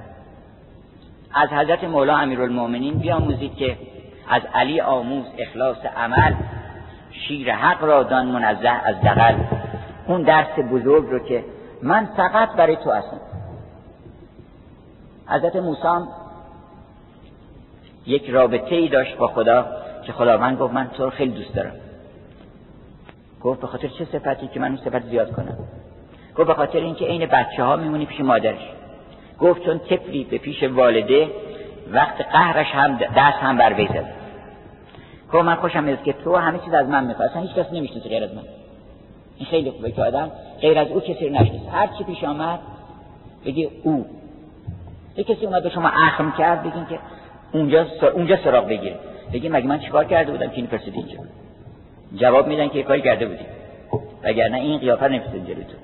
از 1.33 1.49
حضرت 1.49 1.83
مولا 1.83 2.17
امیرالمومنین 2.17 2.97
بیاموزید 2.97 3.55
که 3.55 3.77
از 4.29 4.41
علی 4.53 4.81
آموز 4.81 5.25
اخلاص 5.37 5.77
عمل 5.97 6.33
شیر 7.11 7.53
حق 7.53 7.83
را 7.83 8.03
دان 8.03 8.25
منزه 8.25 8.69
از 8.69 8.95
دقل 9.01 9.35
اون 10.07 10.21
درس 10.21 10.59
بزرگ 10.71 11.09
رو 11.09 11.19
که 11.19 11.43
من 11.83 12.05
فقط 12.17 12.49
برای 12.51 12.75
تو 12.75 12.91
هستم. 12.91 13.19
حضرت 15.27 15.55
موسی 15.55 16.07
یک 18.07 18.29
رابطه 18.29 18.75
ای 18.75 18.87
داشت 18.87 19.17
با 19.17 19.27
خدا 19.27 19.65
که 20.05 20.13
خداوند 20.13 20.57
گفت 20.57 20.73
من 20.73 20.89
تو 20.97 21.03
رو 21.03 21.09
خیلی 21.09 21.31
دوست 21.31 21.55
دارم. 21.55 21.73
گفت 23.41 23.61
به 23.61 23.67
خاطر 23.67 23.87
چه 23.87 24.05
صفتی 24.05 24.47
که 24.47 24.59
من 24.59 24.67
اون 24.67 24.77
صفت 24.77 25.05
زیاد 25.05 25.31
کنم؟ 25.31 25.57
گفت 26.35 26.47
به 26.47 26.53
خاطر 26.53 26.79
اینکه 26.79 27.05
عین 27.05 27.25
بچه 27.25 27.63
ها 27.63 27.75
میمونی 27.75 28.05
پیش 28.05 28.19
مادرش. 28.19 28.69
گفت 29.39 29.65
چون 29.65 29.79
تفلی 29.79 30.23
به 30.23 30.37
پیش 30.37 30.63
والده 30.63 31.29
وقت 31.91 32.21
قهرش 32.31 32.67
هم 32.67 32.97
دست 32.97 33.37
هم 33.37 33.57
بر 33.57 33.73
وی 33.73 33.87
زد. 33.87 34.05
گفت 35.33 35.45
من 35.45 35.55
خوشم 35.55 35.83
میاد 35.83 36.03
که 36.03 36.13
تو 36.13 36.35
همه 36.35 36.59
چیز 36.59 36.73
از 36.73 36.87
من 36.87 37.03
می‌خواد 37.03 37.29
اصلا 37.29 37.41
هیچ 37.41 37.53
کس 37.53 37.73
نمی‌شناسه 37.73 38.09
غیر 38.09 38.23
از 38.23 38.35
من. 38.35 38.43
این 39.37 39.45
خیلی 39.45 39.71
خوبه 39.71 39.91
که 39.91 40.03
آدم 40.03 40.31
غیر 40.61 40.79
از 40.79 40.87
او 40.87 40.99
کسی 40.99 41.29
رو 41.29 41.35
هر 41.71 41.87
چی 41.97 42.03
پیش 42.03 42.23
آمد 42.23 42.59
بگی 43.45 43.69
او. 43.83 44.05
یه 45.17 45.23
کسی 45.23 45.45
اومد 45.45 45.63
به 45.63 45.69
شما 45.69 45.89
اخم 45.89 46.31
کرد 46.31 46.63
بگین 46.63 46.85
که 46.85 46.99
اونجا 47.55 47.85
اونجا 48.13 48.37
سراغ 48.43 48.67
بگیره 48.67 48.95
بگین 49.33 49.51
مگه 49.51 49.67
من 49.67 49.79
چیکار 49.79 50.03
کرده 50.03 50.31
بودم؟ 50.31 50.47
که 50.47 50.55
این 50.55 50.67
پرسید 50.67 50.93
اینجا؟ 50.93 51.17
جواب 52.15 52.47
میدن 52.47 52.67
که 52.67 52.83
کاری 52.83 53.01
کرده 53.01 53.25
بودی. 53.25 53.45
وگرنه 54.23 54.57
این 54.57 54.79
قیافه 54.79 55.07
نمیشه 55.07 55.29
جلو 55.29 55.63
تو. 55.63 55.77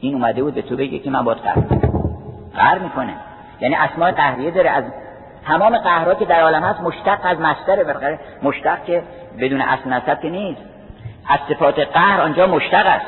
این 0.00 0.14
اومده 0.14 0.42
بود 0.42 0.54
به 0.54 0.62
تو 0.62 0.76
بگه 0.76 0.98
که 0.98 1.10
من 1.10 1.24
باید 1.24 1.38
قهر 1.38 1.60
قهر 2.54 2.78
می‌کنه. 2.78 3.14
یعنی 3.60 3.74
اسماء 3.74 4.10
قهریه 4.10 4.50
داره. 4.50 4.70
از 4.70 4.84
تمام 5.46 5.78
قهرها 5.78 6.14
که 6.14 6.24
در 6.24 6.40
عالم 6.40 6.62
هست 6.62 6.80
مشتق 6.80 7.18
از 7.24 7.40
مصدر 7.40 7.84
برقره 7.84 8.18
مشتق 8.42 8.84
که 8.84 9.02
بدون 9.40 9.60
اصل 9.60 9.90
نسب 9.90 10.20
که 10.20 10.30
نیست. 10.30 10.62
از 11.28 11.38
صفات 11.48 11.78
قهر 11.78 12.20
آنجا 12.20 12.46
مشتق 12.46 12.86
است. 12.86 13.06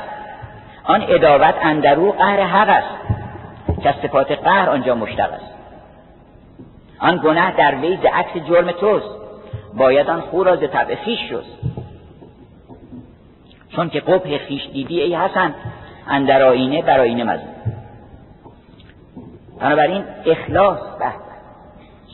آن 0.83 1.05
ادابت 1.07 1.55
اندرو 1.63 2.11
قهر 2.11 2.41
حق 2.41 2.69
است. 2.69 3.21
که 3.81 3.89
از 3.89 3.95
صفات 4.03 4.31
قهر 4.31 4.69
آنجا 4.69 4.95
مشتق 4.95 5.33
است. 5.33 5.60
آن 7.01 7.17
گناه 7.17 7.57
در 7.57 7.75
وی 7.75 7.95
عکس 7.95 8.47
جرم 8.47 8.71
توست. 8.71 9.21
باید 9.73 10.09
آن 10.09 10.21
خو 10.21 10.43
را 10.43 10.55
ز 10.55 10.59
طبع 10.59 10.95
خیش 10.95 11.19
شست 11.29 11.81
چون 13.75 13.89
که 13.89 13.99
قبح 13.99 14.37
خیش 14.37 14.67
دیدی 14.73 15.01
ای 15.01 15.15
حسن 15.15 15.55
اندر 16.07 16.41
آینه 16.43 16.81
بر 16.81 16.99
آینه 16.99 17.23
مزن. 17.23 17.47
بنابراین 19.59 20.03
اخلاص 20.25 20.79
به 20.79 21.05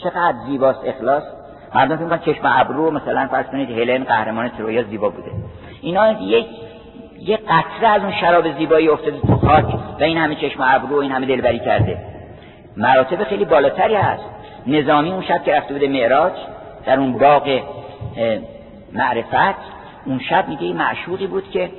چقدر 0.04 0.38
زیباست 0.48 0.80
اخلاص. 0.86 1.24
مردم 1.76 2.18
فکر 2.18 2.34
چشم 2.34 2.42
ابرو 2.44 2.92
مثلا 2.92 3.28
فرض 3.28 3.46
کنید 3.46 3.70
هلن 3.70 4.04
قهرمان 4.04 4.50
ترویا 4.50 4.84
زیبا 4.84 5.10
بوده. 5.10 5.32
اینا 5.82 6.12
یک 6.12 6.46
یه 7.20 7.38
قطره 7.38 7.88
از 7.88 8.02
اون 8.02 8.12
شراب 8.12 8.58
زیبایی 8.58 8.88
افتاده 8.88 9.20
تو 9.20 9.36
خاک 9.36 9.76
و 10.00 10.04
این 10.04 10.18
همه 10.18 10.36
چشم 10.36 10.62
ابرو 10.62 10.98
این 10.98 11.12
همه 11.12 11.26
دلبری 11.26 11.60
کرده. 11.60 11.98
مراتب 12.78 13.24
خیلی 13.24 13.46
بالاتری 13.46 13.96
هست. 13.96 14.37
نظامی 14.68 15.12
اون 15.12 15.24
شب 15.24 15.44
که 15.44 15.54
رفته 15.54 15.74
بوده 15.74 15.88
معراج 15.88 16.34
در 16.86 17.00
اون 17.00 17.14
باغ 17.14 17.60
معرفت 18.94 19.58
اون 20.06 20.20
شب 20.30 20.48
میگه 20.48 20.74
معشوقی 20.74 21.28
بود 21.28 21.52
که 21.52 21.70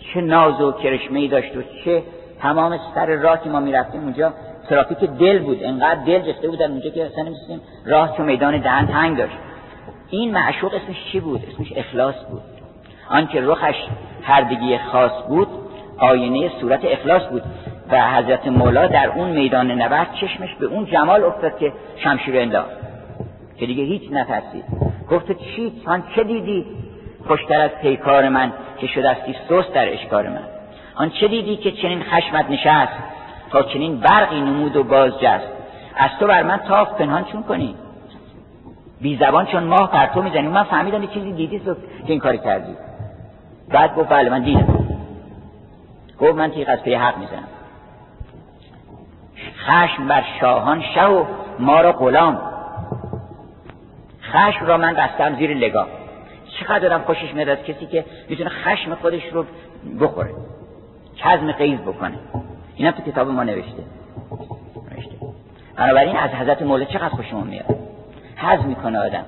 چه 0.00 0.20
ناز 0.20 0.60
و 0.60 0.72
کرشمه 0.72 1.18
ای 1.18 1.28
داشت 1.28 1.56
و 1.56 1.62
چه 1.84 2.02
تمام 2.40 2.78
سر 2.94 3.06
راه 3.06 3.44
که 3.44 3.50
ما 3.50 3.60
می‌رفتیم 3.60 4.00
اونجا. 4.00 4.32
ترافیک 4.68 4.98
دل 4.98 5.38
بود 5.38 5.64
انقدر 5.64 6.04
دل 6.04 6.32
جسته 6.32 6.48
بود 6.48 6.58
در 6.58 6.66
اونجا 6.66 6.90
که 6.90 7.06
اصلا 7.06 7.24
نمیستیم 7.24 7.60
راه 7.86 8.16
که 8.16 8.22
میدان 8.22 8.58
دهن 8.58 8.86
تنگ 8.86 9.16
داشت. 9.16 9.36
این 10.10 10.32
معشوق 10.32 10.74
اسمش 10.74 10.96
چی 11.12 11.20
بود؟ 11.20 11.42
اسمش 11.54 11.72
اخلاص 11.76 12.14
بود. 12.30 12.42
آنکه 13.10 13.40
رخش 13.40 13.74
هردگی 14.22 14.78
خاص 14.78 15.12
بود 15.28 15.48
آینه 15.98 16.50
صورت 16.60 16.80
اخلاص 16.84 17.22
بود. 17.30 17.42
و 17.90 18.10
حضرت 18.10 18.46
مولا 18.46 18.86
در 18.86 19.08
اون 19.08 19.30
میدان 19.30 19.70
نبرد 19.70 20.14
چشمش 20.20 20.54
به 20.54 20.66
اون 20.66 20.86
جمال 20.86 21.24
افتاد 21.24 21.58
که 21.58 21.72
شمشیر 21.96 22.38
انداخت. 22.38 22.70
که 23.56 23.66
دیگه 23.66 23.82
هیچ 23.82 24.02
نفسید 24.12 24.64
گفت 25.10 25.32
چی؟ 25.32 25.72
آن 25.86 26.02
چه 26.16 26.24
دیدی؟ 26.24 26.66
خوشتر 27.26 27.60
از 27.60 27.70
پیکار 27.70 28.28
من 28.28 28.52
که 28.78 28.86
شدستی 28.86 29.34
سوست 29.48 29.74
در 29.74 29.92
اشکار 29.92 30.28
من. 30.28 30.42
آن 30.94 31.10
چه 31.10 31.28
دیدی 31.28 31.56
که 31.56 31.72
چنین 31.72 32.02
خشمت 32.02 32.50
نشست؟ 32.50 32.92
تا 33.50 33.62
چنین 33.62 34.00
برقی 34.00 34.40
نمود 34.40 34.76
و 34.76 34.84
باز 34.84 35.12
جست 35.20 35.48
از 35.96 36.10
تو 36.20 36.26
بر 36.26 36.42
من 36.42 36.56
تاف 36.56 36.94
پنهان 36.94 37.24
چون 37.24 37.42
کنی؟ 37.42 37.74
بی 39.00 39.16
زبان 39.16 39.46
چون 39.46 39.64
ماه 39.64 39.90
پر 39.90 40.06
تو 40.06 40.22
می‌زنی. 40.22 40.48
من 40.48 40.62
فهمیدم 40.62 41.02
یه 41.02 41.08
چیزی 41.08 41.32
دیدی 41.32 41.58
که 41.58 41.76
این 42.06 42.18
کاری 42.18 42.38
کردی. 42.38 42.76
بعد 43.68 43.94
گفت 43.94 44.08
بله 44.08 44.30
من 44.30 44.42
دیدم. 44.42 44.86
گفت 46.20 46.34
من 46.34 46.50
تیغ 46.50 46.68
از 46.68 46.82
پی 46.82 46.94
حق 46.94 47.18
می‌زنم. 47.18 47.48
خشم 49.66 50.08
بر 50.08 50.24
شاهان 50.40 50.82
شه 50.94 51.06
و 51.06 51.24
ما 51.58 51.80
را 51.80 51.92
غلام. 51.92 52.40
خشم 54.22 54.66
را 54.66 54.76
من 54.76 54.94
بستم 54.94 55.36
زیر 55.36 55.54
لگام 55.54 55.86
چقدر 56.60 56.78
دارم 56.78 57.02
خوشش 57.02 57.34
میاد 57.34 57.64
کسی 57.64 57.86
که 57.86 58.04
می‌تونه 58.28 58.50
خشم 58.50 58.94
خودش 58.94 59.22
رو 59.32 59.44
بخوره 60.00 60.30
کزم 61.16 61.52
قیز 61.52 61.80
بکنه. 61.80 62.18
این 62.76 62.90
تو 62.90 63.02
کتاب 63.02 63.28
ما 63.28 63.44
نوشته. 63.44 63.82
نوشته. 64.92 65.16
بنابراین 65.76 66.16
از 66.16 66.30
حضرت 66.30 66.62
مولا 66.62 66.84
چقدر 66.84 67.08
خوشمون 67.08 67.46
میاد. 67.46 67.76
حز 68.36 68.64
می‌کنه 68.64 68.98
آدم. 68.98 69.24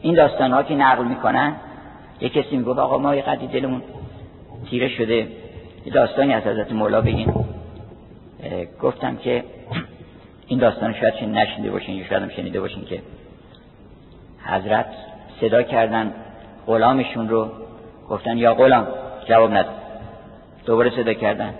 این 0.00 0.14
داستان 0.14 0.52
ها 0.52 0.62
که 0.62 0.74
نقل 0.74 1.04
می‌کنن 1.04 1.52
یه 2.20 2.28
کسی 2.28 2.56
می‌گفت 2.56 2.78
آقا 2.78 2.98
ما 2.98 3.14
یه 3.14 3.22
قدی 3.22 3.46
دلمون 3.46 3.82
تیره 4.70 4.88
شده. 4.88 5.28
داستانی 5.92 6.34
از 6.34 6.42
حضرت 6.42 6.72
مولا 6.72 7.00
بگیم. 7.00 7.59
گفتم 8.82 9.16
که 9.16 9.44
این 10.46 10.58
داستان 10.58 10.94
شاید 10.94 11.14
چین 11.14 11.32
نشنیده 11.32 11.70
باشین 11.70 11.94
یا 11.94 12.04
شاید 12.06 12.22
هم 12.22 12.28
شنیده 12.28 12.60
باشین 12.60 12.84
که 12.84 13.02
حضرت 14.44 14.86
صدا 15.40 15.62
کردن 15.62 16.14
غلامشون 16.66 17.28
رو 17.28 17.50
گفتن 18.08 18.38
یا 18.38 18.54
غلام 18.54 18.86
جواب 19.28 19.50
نداد 19.50 19.74
دوباره 20.66 20.90
صدا 20.90 21.12
کردن 21.14 21.54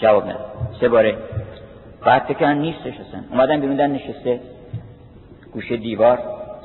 جواب 0.00 0.24
نداد 0.24 0.46
سه 0.80 0.88
باره. 0.88 1.16
بعد 2.04 2.22
فکر 2.22 2.52
نیستش 2.52 2.94
اصلا. 3.00 3.20
اومدن 3.30 3.60
بیرون 3.60 3.80
نشسته. 3.80 4.40
گوشه 5.52 5.76
دیوار 5.76 6.18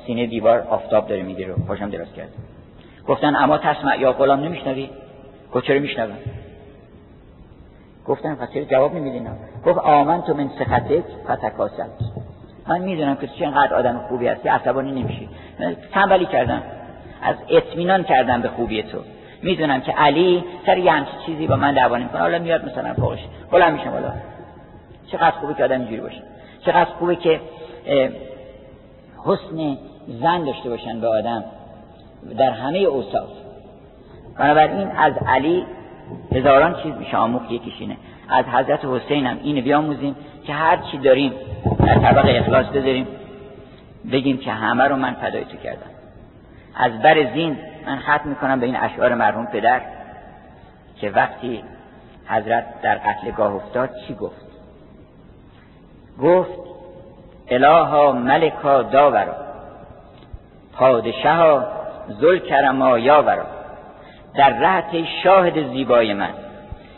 سینه 0.07 0.25
دیوار 0.25 0.59
آفتاب 0.59 1.07
داره 1.07 1.21
می‌گیره 1.21 1.55
خوشم 1.67 1.89
دراز 1.89 2.13
کرد 2.13 2.29
گفتن 3.07 3.35
اما 3.35 3.57
تسمع 3.57 3.99
یا 3.99 4.13
غلام 4.13 4.39
نمیشنوی؟ 4.39 4.89
گفت 5.53 5.65
چرا 5.65 5.79
میشنوم؟ 5.79 6.17
گفتن 8.05 8.35
پس 8.35 8.49
جواب 8.69 8.95
نمیدین؟ 8.95 9.27
گفت 9.65 9.77
آمن 9.77 10.21
تو 10.21 10.33
من 10.33 10.49
سختک 10.59 11.03
فتکاسل 11.27 11.87
من 12.67 12.81
می‌دونم 12.81 13.15
که 13.15 13.27
چه 13.27 13.45
انقدر 13.45 13.73
آدم 13.73 13.97
خوبی 14.09 14.27
هستی 14.27 14.49
عصبانی 14.49 14.91
نمیشی. 15.01 15.29
تنبلی 15.93 16.25
کردم. 16.25 16.61
از 17.21 17.35
اطمینان 17.49 18.03
کردم 18.03 18.41
به 18.41 18.49
خوبی 18.49 18.83
تو. 18.83 18.97
می‌دونم 19.43 19.81
که 19.81 19.91
علی 19.91 20.43
سر 20.65 20.77
یه 20.77 20.91
همچی 20.91 21.11
چیزی 21.25 21.47
با 21.47 21.55
من 21.55 21.73
دعوا 21.73 21.99
کنه 21.99 22.19
حالا 22.19 22.39
میاد 22.39 22.65
مثلا 22.65 22.93
فوقش. 22.93 23.19
بلند 23.51 23.73
میشم 23.73 23.89
حالا 23.89 24.11
چقدر 25.11 25.31
خوبه 25.31 25.53
که 25.53 25.63
آدم 25.63 25.79
اینجوری 25.79 26.01
باشه. 26.01 26.21
چقدر 26.65 26.89
خوبه 26.99 27.15
که 27.15 27.41
حسن 29.25 29.77
زن 30.07 30.43
داشته 30.43 30.69
باشن 30.69 31.01
به 31.01 31.07
آدم 31.07 31.43
در 32.37 32.51
همه 32.51 32.77
اوصاف. 32.77 33.29
بنابراین 34.37 34.91
از 34.91 35.13
علی 35.27 35.65
هزاران 36.35 36.75
چیز 36.83 36.93
میشه 36.95 37.17
آموخت 37.17 37.51
یکیشینه 37.51 37.97
از 38.29 38.45
حضرت 38.45 38.85
حسین 38.85 39.25
هم 39.25 39.39
اینو 39.43 39.61
بیاموزیم 39.61 40.15
که 40.47 40.53
هر 40.53 40.77
چی 40.91 40.97
داریم 40.97 41.33
در 41.79 41.95
طبق 41.95 42.25
اخلاص 42.27 42.65
بذاریم. 42.65 43.07
بگیم 44.11 44.37
که 44.37 44.51
همه 44.51 44.83
رو 44.83 44.95
من 44.95 45.13
فدای 45.13 45.45
تو 45.45 45.57
کردم. 45.57 45.89
از 46.75 47.01
بر 47.01 47.33
زین 47.33 47.57
من 47.85 47.99
ختم 47.99 48.29
می‌کنم 48.29 48.59
به 48.59 48.65
این 48.65 48.75
اشعار 48.75 49.15
مرحوم 49.15 49.45
پدر 49.45 49.81
که 51.01 51.09
وقتی 51.09 51.63
حضرت 52.27 52.81
در 52.81 52.95
قتلگاه 52.95 53.55
افتاد 53.55 53.89
چی 54.07 54.15
گفت؟ 54.15 54.45
گفت 56.21 56.59
الها 57.47 58.11
ملکا 58.11 58.83
داورا 58.83 59.35
پادشاها 60.73 61.67
زل 62.07 62.39
کرما 62.39 62.99
یاورا. 62.99 63.58
در 64.35 64.49
رهت 64.49 65.05
شاهد 65.23 65.71
زیبای 65.71 66.13
من. 66.13 66.33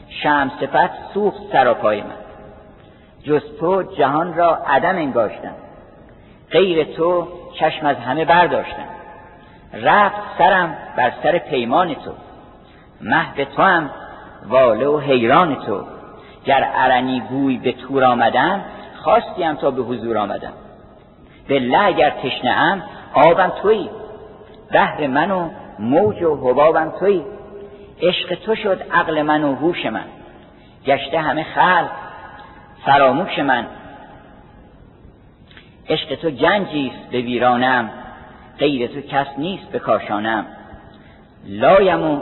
شم 0.10 0.52
صفت 0.60 1.14
سوخت 1.14 1.42
سراپای 1.52 2.02
من. 2.02 2.22
جز 3.24 3.42
تو 3.60 3.84
جهان 3.84 4.34
را 4.34 4.56
عدم 4.68 4.96
انگاشتم. 4.96 5.56
غیر 6.52 6.84
تو 6.84 7.28
چشم 7.60 7.86
از 7.86 7.98
همه 7.98 8.26
برداشتم. 8.26 8.86
رفت 9.74 10.22
سرم 10.38 10.78
بر 10.98 11.12
سر 11.24 11.38
پیمان 11.38 11.94
تو. 11.94 12.12
مهد 13.02 13.44
تو 13.44 13.62
هم 13.62 13.90
واله 14.50 14.88
و 14.88 15.00
حیران 15.00 15.56
تو. 15.56 15.84
گر 16.46 16.72
ارنی 16.76 17.20
گوی 17.20 17.58
به 17.58 17.72
تور 17.72 18.04
آمدم 18.04 18.62
خواستیم 18.96 19.54
تا 19.54 19.72
به 19.72 19.82
حضور 19.82 20.18
آمدم. 20.18 20.54
بالله 21.50 21.86
اگر 21.86 22.10
تشنه 22.10 22.52
ام 22.52 22.84
آبم 23.14 23.52
تویی. 23.62 23.90
بهر 24.72 25.08
من 25.08 25.32
و 25.32 25.50
موج 25.82 26.24
و 26.24 26.36
حبابم 26.36 26.94
توی. 27.00 27.22
عشق 28.02 28.36
تو 28.36 28.56
شد 28.56 28.82
عقل 28.92 29.22
من 29.22 29.44
و 29.44 29.56
هوش 29.56 29.86
من. 29.86 30.06
گشته 30.86 31.20
همه 31.20 31.44
خلق 31.44 31.90
فراموش 32.86 33.40
من. 33.40 33.66
عشق 35.90 36.16
تو 36.16 36.30
گنجیست 36.30 37.10
به 37.12 37.22
ویرانم 37.22 37.90
غیر 38.60 38.88
تو 38.88 39.02
کس 39.02 39.28
نیست 39.38 39.72
به 39.72 39.80
کاشانم. 39.80 40.46
لایم 41.48 42.04
و 42.04 42.20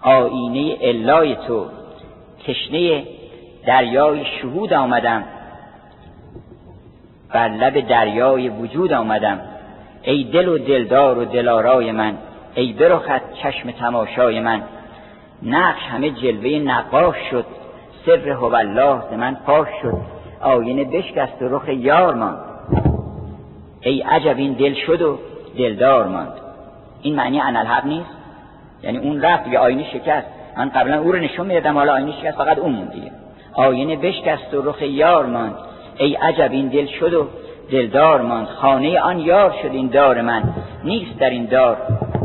آینه 0.00 0.76
الای 0.80 1.36
تو 1.36 1.66
تشنه 2.46 3.04
دریای 3.66 4.24
شهود 4.24 4.72
آمدم. 4.72 5.24
بر 7.32 7.48
لب 7.48 7.88
دریای 7.88 8.48
وجود 8.48 8.92
آمدم. 8.92 9.55
ای 10.06 10.24
دل 10.24 10.48
و 10.48 10.58
دلدار 10.58 11.18
و 11.18 11.24
دلارای 11.24 11.92
من 11.92 12.18
ای 12.54 12.72
برخت 12.72 13.32
چشم 13.42 13.70
تماشای 13.70 14.40
من. 14.40 14.62
نقش 15.42 15.82
همه 15.82 16.10
جلوه 16.10 16.58
نقاش 16.58 17.16
شد 17.30 17.44
سر 18.06 18.28
هو 18.28 18.54
الله 18.54 19.00
ز 19.10 19.12
من 19.12 19.36
پاش 19.46 19.68
شد. 19.82 19.94
آینه 20.40 20.84
بشکست 20.84 21.42
و 21.42 21.48
رخ 21.48 21.68
یار 21.68 22.14
ماند. 22.14 22.38
ای 23.80 24.00
عجب 24.00 24.36
این 24.36 24.52
دل 24.52 24.74
شد 24.74 25.02
و 25.02 25.18
دلدار 25.58 26.06
ماند. 26.06 26.32
این 27.02 27.14
معنی 27.14 27.40
انالحق 27.40 27.86
نیست؟ 27.86 28.16
یعنی 28.82 28.98
اون 28.98 29.22
رفت 29.22 29.48
یه 29.48 29.58
آینه 29.58 29.84
شکست. 29.92 30.26
من 30.56 30.68
قبلا 30.68 31.00
او 31.00 31.12
رو 31.12 31.18
نشون 31.18 31.46
می‌دادم 31.46 31.74
حالا 31.74 31.92
آینه 31.92 32.12
شکست 32.20 32.36
فقط 32.38 32.58
اون 32.58 32.72
موند 32.72 32.92
دیگه. 32.92 33.10
آینه 33.54 33.96
بشکست 33.96 34.54
و 34.54 34.62
رخ 34.62 34.82
یار 34.82 35.26
ماند. 35.26 35.54
ای 35.98 36.14
عجب 36.14 36.52
این 36.52 36.68
دل 36.68 36.86
شد 36.86 37.14
و 37.14 37.28
دلدار 37.70 38.20
ماند. 38.20 38.46
خانه 38.46 39.00
آن 39.00 39.18
یار 39.18 39.54
شد 39.62 39.70
این 39.70 39.88
دار 39.88 40.22
من. 40.22 40.42
نیست 40.84 41.18
در 41.18 41.30
این 41.30 41.46
دار 41.46 41.76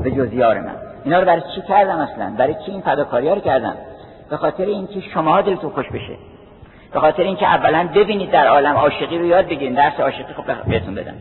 به 0.03 0.11
جز 0.11 0.33
یار 0.33 0.59
من. 0.59 0.75
اینا 1.05 1.19
رو 1.19 1.25
برای 1.25 1.41
چی 1.55 1.61
کردم 1.61 1.99
اصلا؟ 1.99 2.33
برای 2.37 2.53
چی 2.65 2.71
این 2.71 2.81
فداکاری 2.81 3.29
رو 3.29 3.39
کردم؟ 3.39 3.75
به 4.29 4.37
خاطر 4.37 4.65
اینکه 4.65 4.99
شما 4.99 5.41
دلتون 5.41 5.69
خوش 5.69 5.89
بشه. 5.89 6.17
به 6.93 6.99
خاطر 6.99 7.23
اینکه 7.23 7.45
اولا 7.45 7.89
ببینید 7.95 8.31
در 8.31 8.47
عالم 8.47 8.75
عاشقی 8.75 9.17
رو 9.17 9.25
یاد 9.25 9.45
بگیرید 9.45 9.75
درس 9.75 9.99
عاشقی 9.99 10.33
خب 10.33 10.69
بهتون 10.69 10.95
بدم. 10.95 11.15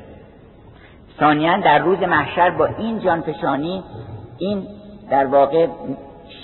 ثانیا 1.20 1.56
در 1.56 1.78
روز 1.78 1.98
محشر 1.98 2.50
با 2.50 2.66
این 2.78 3.00
جانفشانی 3.00 3.82
این 4.38 4.66
در 5.10 5.26
واقع 5.26 5.66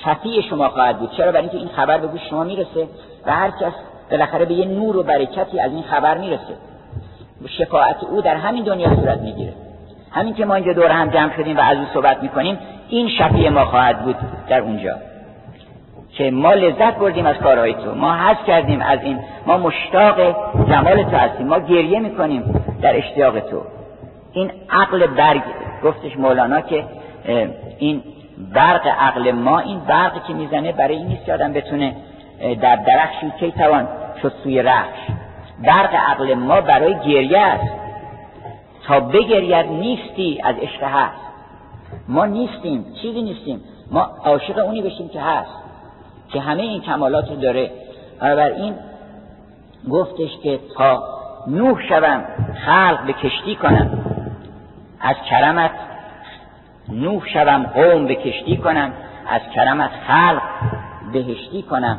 شفیع 0.04 0.42
شما 0.42 0.68
خواهد 0.68 0.98
بود. 0.98 1.10
چرا؟ 1.10 1.32
برای 1.32 1.42
اینکه 1.42 1.56
این 1.56 1.68
خبر 1.68 1.98
به 1.98 2.06
گوش 2.06 2.20
شما 2.30 2.44
می‌رسه 2.44 2.88
و 3.26 3.32
هر 3.32 3.50
کس 3.50 3.72
بالاخره 4.10 4.44
به 4.44 4.54
یه 4.54 4.66
نور 4.66 4.96
و 4.96 5.02
برکتی 5.02 5.60
از 5.60 5.72
این 5.72 5.82
خبر 5.82 6.18
می‌رسه. 6.18 6.56
شفاعت 7.58 8.04
او 8.04 8.22
در 8.22 8.36
همین 8.36 8.64
دنیا 8.64 8.94
صورت 8.94 9.20
می‌گیره. 9.20 9.52
همین 10.10 10.34
که 10.34 10.44
ما 10.44 10.54
اینجا 10.54 10.72
دور 10.72 10.90
هم 10.90 11.10
جمع 11.10 11.36
شدیم 11.36 11.56
و 11.56 11.60
از 11.60 11.78
او 11.78 11.84
صحبت 11.94 12.22
می‌کنیم 12.22 12.58
این 12.88 13.08
شفیع 13.08 13.48
ما 13.48 13.64
خواهد 13.64 14.04
بود 14.04 14.16
در 14.48 14.60
اونجا. 14.60 14.96
که 16.12 16.30
ما 16.30 16.52
لذت 16.52 16.96
بردیم 16.96 17.26
از 17.26 17.36
کارهای 17.36 17.74
تو 17.74 17.94
ما 17.94 18.16
حس 18.16 18.46
کردیم 18.46 18.80
از 18.80 18.98
این 19.02 19.18
ما 19.46 19.58
مشتاق 19.58 20.20
جمال 20.68 21.02
تو 21.02 21.16
هستیم 21.16 21.46
ما 21.46 21.58
گریه 21.58 21.98
می‌کنیم 21.98 22.64
در 22.82 22.96
اشتیاق 22.96 23.40
تو. 23.40 23.62
این 24.32 24.50
عقل 24.70 25.06
برگ 25.06 25.42
گفتش 25.84 26.16
مولانا 26.16 26.60
که 26.60 26.84
این 27.78 28.02
برق 28.54 28.86
عقل 28.86 29.32
ما 29.32 29.58
این 29.58 29.80
برقی 29.80 30.20
که 30.28 30.34
می‌زنه 30.34 30.72
برای 30.72 30.96
این 30.96 31.06
نیست 31.06 31.24
که 31.24 31.34
آدم 31.34 31.52
بتونه 31.52 31.96
در 32.60 32.76
درخشی 32.76 33.32
کی 33.40 33.52
توان 33.52 33.88
شد 34.22 34.32
سوی 34.44 34.62
رخش. 34.62 34.98
برق 35.62 35.94
عقل 35.94 36.34
ما 36.34 36.60
برای 36.60 36.94
گریه 36.94 37.38
است. 37.38 37.72
تا 38.86 39.00
بگرید 39.00 39.66
نیستی 39.66 40.40
از 40.44 40.56
عشق 40.56 40.82
هست. 40.82 41.26
ما 42.08 42.26
نیستیم 42.26 42.86
چیزی 43.02 43.22
نیستیم. 43.22 43.60
ما 43.90 44.00
عاشق 44.00 44.58
اونی 44.58 44.82
بشیم 44.82 45.08
که 45.08 45.20
هست 45.20 45.50
که 46.28 46.40
همه 46.40 46.62
این 46.62 46.80
کمالات 46.80 47.30
رو 47.30 47.36
داره. 47.36 47.70
این 48.56 48.74
گفتش 49.90 50.38
که 50.42 50.60
تا 50.76 51.04
نوح 51.46 51.88
شوم 51.88 52.24
خلق 52.66 53.06
به 53.06 53.12
کشتی 53.12 53.56
کنم. 53.56 53.98
از 55.00 55.16
کرمت 55.30 55.70
نوح 56.88 57.28
شوم 57.28 57.62
قوم 57.62 58.06
به 58.06 58.14
کشتی 58.14 58.56
کنم. 58.56 58.92
از 59.28 59.40
کرمت 59.54 59.90
خلق 60.08 60.42
بهشتی 61.12 61.62
کنم. 61.62 61.98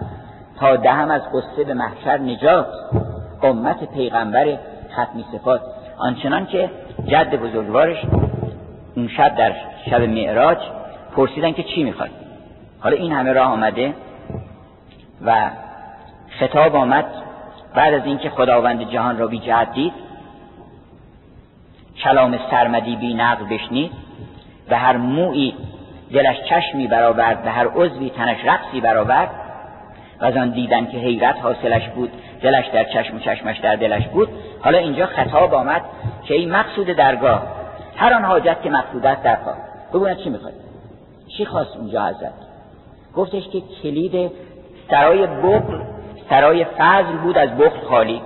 تا 0.59 0.75
دهم 0.75 1.11
از 1.11 1.21
قصه 1.33 1.63
به 1.63 1.73
محشر 1.73 2.17
نجات. 2.17 2.67
امت 3.43 3.93
پیغمبر 3.93 4.57
ختمی 4.93 5.25
صفات. 5.31 5.61
آنچنان 5.97 6.45
که 6.45 6.69
جد 7.07 7.35
بزرگوارش 7.35 7.97
اون 8.95 9.07
شب 9.07 9.35
در 9.35 9.53
شب 9.89 10.01
معراج 10.01 10.57
پرسیدن 11.15 11.51
که 11.51 11.63
چی 11.63 11.83
می‌خواد. 11.83 12.09
حالا 12.79 12.95
این 12.95 13.11
همه 13.11 13.33
راه 13.33 13.51
آمده 13.51 13.93
و 15.25 15.49
خطاب 16.39 16.75
آمد 16.75 17.05
بعد 17.75 17.93
از 17.93 18.05
اینکه 18.05 18.29
خداوند 18.29 18.89
جهان 18.91 19.17
را 19.17 19.27
بی 19.27 19.39
جهت 19.39 19.73
دید 19.73 19.93
کلام 22.03 22.39
سرمدی 22.51 22.95
بی 22.95 23.13
نقل 23.13 23.45
بشنید 23.45 23.91
و 24.69 24.79
هر 24.79 24.97
موی 24.97 25.53
دلش 26.13 26.37
چشمی 26.49 26.87
برآورد 26.87 27.41
و 27.45 27.51
هر 27.51 27.67
عضوی 27.67 28.09
تنش 28.09 28.37
رقصی 28.45 28.81
برآورد 28.81 29.29
و 30.21 30.25
از 30.25 30.37
آن 30.37 30.49
دیدن 30.49 30.85
که 30.85 30.97
حیرت 30.97 31.35
حاصلش 31.41 31.89
بود 31.89 32.11
دلش 32.41 32.65
در 32.73 32.83
چشم 32.83 33.15
و 33.15 33.19
چشمش 33.19 33.59
در 33.59 33.75
دلش 33.75 34.07
بود. 34.07 34.29
حالا 34.61 34.77
اینجا 34.77 35.05
خطاب 35.05 35.53
آمد 35.53 35.81
که 36.23 36.33
این 36.33 36.51
مقصود 36.51 36.87
درگاه 36.87 37.43
هر 37.95 38.13
آن 38.13 38.25
حاجت 38.25 38.61
که 38.63 38.69
مقصود 38.69 39.05
است 39.05 39.23
درخواه. 39.23 39.57
بگوید 39.93 40.17
چی 40.17 40.29
می‌خواد؟ 40.29 40.53
چی 41.37 41.45
خواست 41.45 41.77
اونجا 41.77 42.05
حضرت؟ 42.05 42.33
گفتش 43.15 43.47
که 43.47 43.61
کلید 43.83 44.31
سرای 44.89 45.27
بخل 45.27 45.79
سرای 46.29 46.65
فضل 46.77 47.17
بود 47.23 47.37
از 47.37 47.49
بخل 47.57 47.79
خالی. 47.89 48.21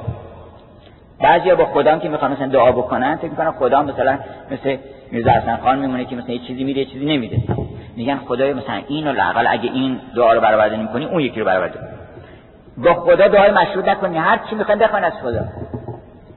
بعضیا 1.24 1.56
با 1.56 1.66
خدام 1.66 2.00
که 2.00 2.10
می‌خوان 2.10 2.32
مثلا 2.32 2.48
دعا 2.48 2.72
بکنن 2.72 3.16
فکر 3.16 3.30
می‌کنن 3.30 3.52
خدا 3.52 3.84
مثلا 3.84 4.18
مثل 4.52 4.78
میرزا 5.12 5.32
حسن 5.32 5.58
خان 5.58 5.80
میمونه 5.80 6.06
که 6.06 6.16
مثلا 6.16 6.34
یه 6.34 6.40
چیزی 6.40 6.64
میده 6.64 6.86
چیزی 6.86 7.06
نمیده. 7.06 7.38
میگن 7.96 8.18
خدای 8.18 8.54
مثلا 8.54 8.82
اینو 8.88 9.12
لاقل 9.14 9.48
اگه 9.50 9.70
این 9.74 10.00
دعا 10.16 10.34
رو 10.34 10.42
برآورده 10.42 10.78
نمی‌کنی 10.78 11.06
اون 11.06 11.20
یکی 11.20 11.40
رو 11.40 11.46
برآورده 11.46 11.80
با 12.78 12.94
خدا 12.94 13.28
دعای 13.28 13.52
مشروط 13.52 13.88
نکنی. 13.88 14.18
هر 14.18 14.40
چی 14.50 14.56
می‌خوان 14.56 14.80
بخوان 14.80 15.04
از 15.04 15.14
خدا. 15.22 15.46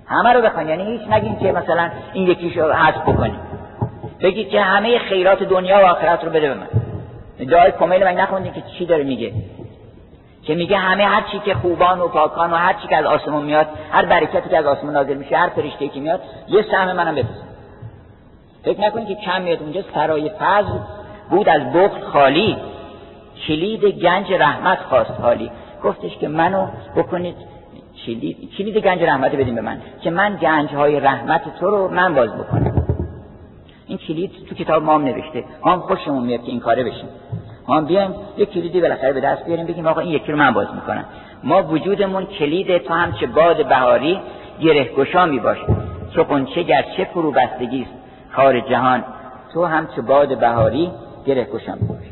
همه 0.06 0.32
رو 0.32 0.42
بخوان 0.42 0.68
یعنی 0.68 0.84
هیچ 0.84 1.08
نگین 1.10 1.38
که 1.38 1.52
مثلا 1.52 1.90
این 2.12 2.26
یکیشو 2.26 2.72
حذف 2.72 3.02
بکنی. 3.02 3.34
بگید 4.20 4.48
که 4.48 4.60
همه 4.60 4.98
خیرات 4.98 5.42
دنیا 5.42 5.76
و 5.76 5.86
آخرت 5.86 6.24
رو 6.24 6.30
بده 6.30 6.48
به 6.48 6.54
من. 6.54 6.66
دعای 7.46 7.72
کمیل 7.72 8.04
من 8.04 8.14
نخوندی 8.14 8.50
که 8.50 8.62
چی 8.78 8.86
داره 8.86 9.04
میگه. 9.04 9.32
که 10.44 10.54
میگه 10.54 10.76
همه 10.78 11.04
هر 11.04 11.22
چی 11.32 11.38
که 11.38 11.54
خوبان 11.54 12.00
و 12.00 12.08
پاکان 12.08 12.52
و 12.52 12.56
هر 12.56 12.72
چی 12.72 12.88
که 12.88 12.96
از 12.96 13.04
آسمون 13.04 13.44
میاد 13.44 13.66
هر 13.90 14.04
برکتی 14.04 14.48
که 14.48 14.58
از 14.58 14.66
آسمون 14.66 14.92
نازل 14.92 15.14
میشه 15.14 15.36
هر 15.36 15.48
فرشته 15.48 15.88
که 15.88 16.00
میاد 16.00 16.20
یه 16.48 16.64
سهم 16.70 16.92
منم 16.92 17.14
بفرست. 17.14 17.44
فکر 18.64 18.80
نکنید 18.80 19.08
که 19.08 19.14
کم 19.14 19.42
میاد 19.42 19.62
اونجا 19.62 19.82
سرای 19.94 20.30
فضل 20.40 20.78
بود 21.30 21.48
از 21.48 21.72
بخل 21.72 22.00
خالی. 22.00 22.56
کلید 23.46 23.84
گنج 23.84 24.32
رحمت 24.32 24.78
خواست 24.78 25.20
حالی 25.22 25.50
گفتش 25.84 26.16
که 26.16 26.28
منو 26.28 26.66
بکنید 26.96 27.36
کلید 28.06 28.50
کلید 28.58 28.76
گنج 28.76 29.02
رحمت 29.02 29.32
بدیم 29.32 29.54
به 29.54 29.60
من. 29.60 29.80
که 30.02 30.10
من 30.10 30.36
گنج 30.36 30.74
های 30.74 31.00
رحمت 31.00 31.58
تو 31.60 31.66
رو 31.66 31.88
من 31.88 32.14
باز 32.14 32.30
بکنم. 32.34 32.86
این 33.86 33.98
کلید 33.98 34.30
تو 34.48 34.54
کتاب 34.54 34.82
ما 34.82 34.94
هم 34.94 35.04
نوشته. 35.04 35.44
ما 35.64 35.72
هم 35.72 35.80
خوشمون 35.80 36.24
میاد 36.24 36.42
که 36.44 36.50
این 36.50 36.60
کاره 36.60 36.84
بشیم 36.84 37.08
ما 37.68 37.80
بیایم 37.80 38.14
یک 38.36 38.50
کلیدی 38.50 38.80
بالاخره 38.80 39.12
به 39.12 39.20
دست 39.20 39.44
بیاریم 39.44 39.66
بگیم 39.66 39.86
آقا 39.86 40.00
این 40.00 40.10
یکی 40.10 40.32
رو 40.32 40.38
من 40.38 40.50
باز 40.50 40.66
می‌کنم. 40.74 41.04
ما 41.44 41.62
وجودمون 41.62 42.26
کلید 42.26 42.78
تو 42.78 42.94
هم 42.94 43.12
چه 43.12 43.26
باد 43.26 43.68
بهاری 43.68 44.20
گره 44.60 44.84
گشا 44.84 45.26
می 45.26 45.38
باش 45.38 45.58
چه 46.14 46.22
قنچه 46.22 46.62
گرچه 46.62 47.04
فرو 47.04 47.30
بستگی 47.32 47.86
کار 48.36 48.60
جهان 48.60 49.04
تو 49.54 49.64
هم 49.64 49.88
چه 49.96 50.02
باد 50.02 50.38
بهاری 50.38 50.90
گره 51.26 51.44
گشا 51.44 51.72
می 51.72 51.88
باش 51.88 52.04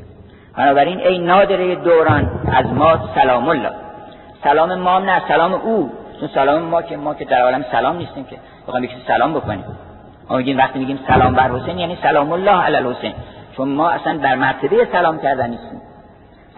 بنابراین 0.56 1.00
ای 1.00 1.18
نادره 1.18 1.74
دوران 1.74 2.30
از 2.52 2.66
ما 2.66 2.98
سلام 3.14 3.48
الله. 3.48 3.70
سلام 4.44 4.74
ما 4.74 4.98
نه 4.98 5.22
سلام 5.28 5.52
او. 5.52 5.90
چون 6.20 6.28
سلام 6.34 6.62
ما 6.62 6.82
که 6.82 6.96
ما 6.96 7.14
که 7.14 7.24
در 7.24 7.40
عالم 7.40 7.64
سلام 7.72 7.96
نیستیم 7.96 8.24
که. 8.24 8.36
بخوام 8.68 8.84
یکی 8.84 8.94
سلام 9.06 9.34
بکنیم. 9.34 9.64
ما 10.30 10.36
میگیم 10.36 10.58
وقتی 10.58 10.78
میگیم 10.78 10.98
سلام 11.08 11.34
بر 11.34 11.50
حسین 11.50 11.78
یعنی 11.78 11.98
سلام 12.02 12.32
الله 12.32 12.62
علی 12.62 12.76
الحسین. 12.76 13.12
چون 13.56 13.68
ما 13.68 13.90
اصلا 13.90 14.16
در 14.16 14.34
مرتبه 14.34 14.88
سلام 14.92 15.18
کردن 15.18 15.50
نیستیم. 15.50 15.80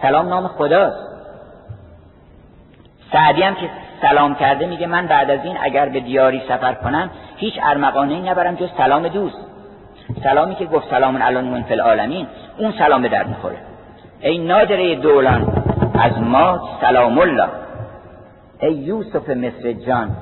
سلام 0.01 0.27
نام 0.27 0.47
خداست. 0.47 1.15
سعدی 3.11 3.41
هم 3.41 3.55
که 3.55 3.69
سلام 4.01 4.35
کرده 4.35 4.65
میگه 4.65 4.87
من 4.87 5.07
بعد 5.07 5.29
از 5.29 5.39
این 5.43 5.57
اگر 5.61 5.89
به 5.89 5.99
دیاری 5.99 6.41
سفر 6.47 6.73
کنم 6.73 7.09
هیچ 7.37 7.53
ارمغانه 7.63 8.31
نبرم 8.31 8.55
جز 8.55 8.69
سلام 8.77 9.07
دوست. 9.07 9.37
سلامی 10.23 10.55
که 10.55 10.65
گفت 10.65 10.89
سلام 10.89 11.21
الان 11.21 11.45
من 11.45 11.63
فی 11.63 11.73
العالمین 11.73 12.27
اون 12.57 12.73
سلام 12.79 13.01
به 13.01 13.09
در 13.09 13.23
می‌خوره. 13.23 13.57
ای 14.19 14.37
نادره 14.37 14.95
دولان 14.95 15.63
از 15.99 16.19
ما 16.19 16.69
سلام 16.81 17.19
الله. 17.19 17.47
ای 18.61 18.73
یوسف 18.73 19.29
مصر 19.29 19.73
جان 19.73 20.15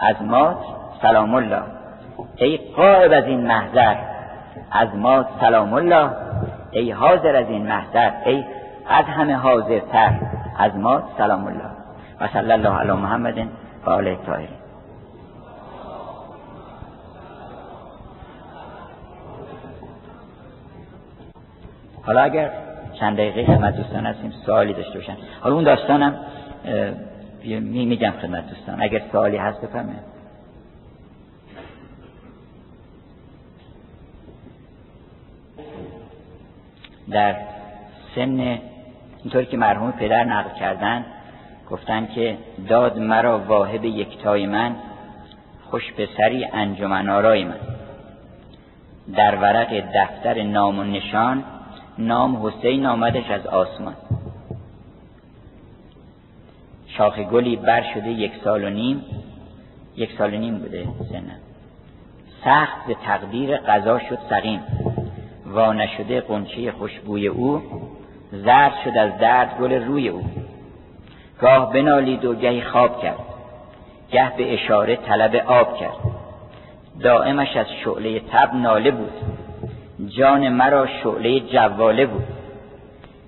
از 0.00 0.16
ما 0.22 0.56
سلام 1.02 1.34
الله. 1.34 1.62
ای 2.36 2.56
قائب 2.76 3.12
از 3.12 3.24
این 3.24 3.46
محضر 3.46 3.94
از 4.70 4.88
ما 4.94 5.24
سلام 5.40 5.74
الله. 5.74 6.10
ای 6.70 6.90
حاضر 6.90 7.36
از 7.36 7.46
این 7.48 7.66
محضر 7.66 8.10
ای 8.24 8.44
از 8.88 9.04
همه 9.04 9.34
حاضرتر 9.34 10.12
از 10.58 10.76
ما 10.76 11.02
سلام 11.18 11.46
الله. 11.46 11.70
و 12.20 12.28
صلی 12.28 12.52
الله 12.52 12.78
علی 12.78 12.92
محمد 12.92 13.38
و 13.86 13.90
آله 13.90 14.10
الطاهرین 14.10 14.48
حالا 22.02 22.20
اگر 22.20 22.50
چند 23.00 23.16
دقیقه 23.16 23.44
خدمت 23.44 23.76
دوستان 23.76 24.06
هستیم 24.06 24.32
سوالی 24.46 24.74
داشته 24.74 24.98
باشن. 24.98 25.16
حالا 25.40 25.54
اون 25.54 25.64
داستانم 25.64 26.14
می 27.44 27.86
میگم 27.86 28.12
خدمت 28.22 28.48
دوستان. 28.48 28.82
اگر 28.82 29.02
سوالی 29.12 29.36
هست 29.36 29.60
بفرمایید. 29.60 30.17
در 37.10 37.36
سن 38.14 38.58
اینطوری 39.22 39.46
که 39.46 39.56
مرحوم 39.56 39.92
پدر 39.92 40.24
نقل 40.24 40.58
کردن 40.58 41.04
گفتن 41.70 42.06
که 42.06 42.38
داد 42.68 42.98
مرا 42.98 43.38
واهب 43.38 43.84
یکتای 43.84 44.46
من 44.46 44.76
خوش 45.70 45.92
به 45.92 46.08
سری 46.16 46.44
انجمن 46.44 47.08
من. 47.44 47.54
در 49.14 49.36
ورق 49.36 49.82
دفتر 49.94 50.42
نام 50.42 50.78
و 50.78 50.84
نشان 50.84 51.44
نام 51.98 52.46
حسین 52.46 52.86
آمدش 52.86 53.30
از 53.30 53.46
آسمان. 53.46 53.94
شاخ 56.86 57.18
گلی 57.18 57.56
بر 57.56 57.82
شده 57.94 58.08
یک 58.08 58.32
سال 58.44 58.64
و 58.64 58.70
نیم 58.70 59.04
یک 59.96 60.10
سال 60.18 60.34
و 60.34 60.36
نیم 60.36 60.58
بوده 60.58 60.84
سنم. 60.84 61.38
سخت 62.44 62.86
به 62.86 62.94
تقدیر 62.94 63.56
قضا 63.56 63.98
شد 63.98 64.18
سقیم. 64.30 64.60
وا 65.52 65.72
نشده 65.72 66.20
قنچه 66.20 66.72
خوشبوی 66.72 67.26
او 67.26 67.62
زرد 68.32 68.72
شد 68.84 68.98
از 68.98 69.18
درد 69.18 69.58
گل 69.60 69.72
روی 69.72 70.08
او. 70.08 70.22
گاه 71.40 71.72
بنالید 71.72 72.24
و 72.24 72.34
گهی 72.34 72.62
خواب 72.62 73.02
کرد. 73.02 73.18
گه 74.10 74.36
به 74.36 74.54
اشاره 74.54 74.96
طلب 74.96 75.36
آب 75.36 75.76
کرد. 75.76 75.96
دائمش 77.00 77.56
از 77.56 77.66
شعله 77.84 78.20
تب 78.20 78.54
ناله 78.54 78.90
بود. 78.90 79.12
جان 80.08 80.48
مرا 80.48 80.86
شعله 80.86 81.40
جواله 81.40 82.06
بود. 82.06 82.24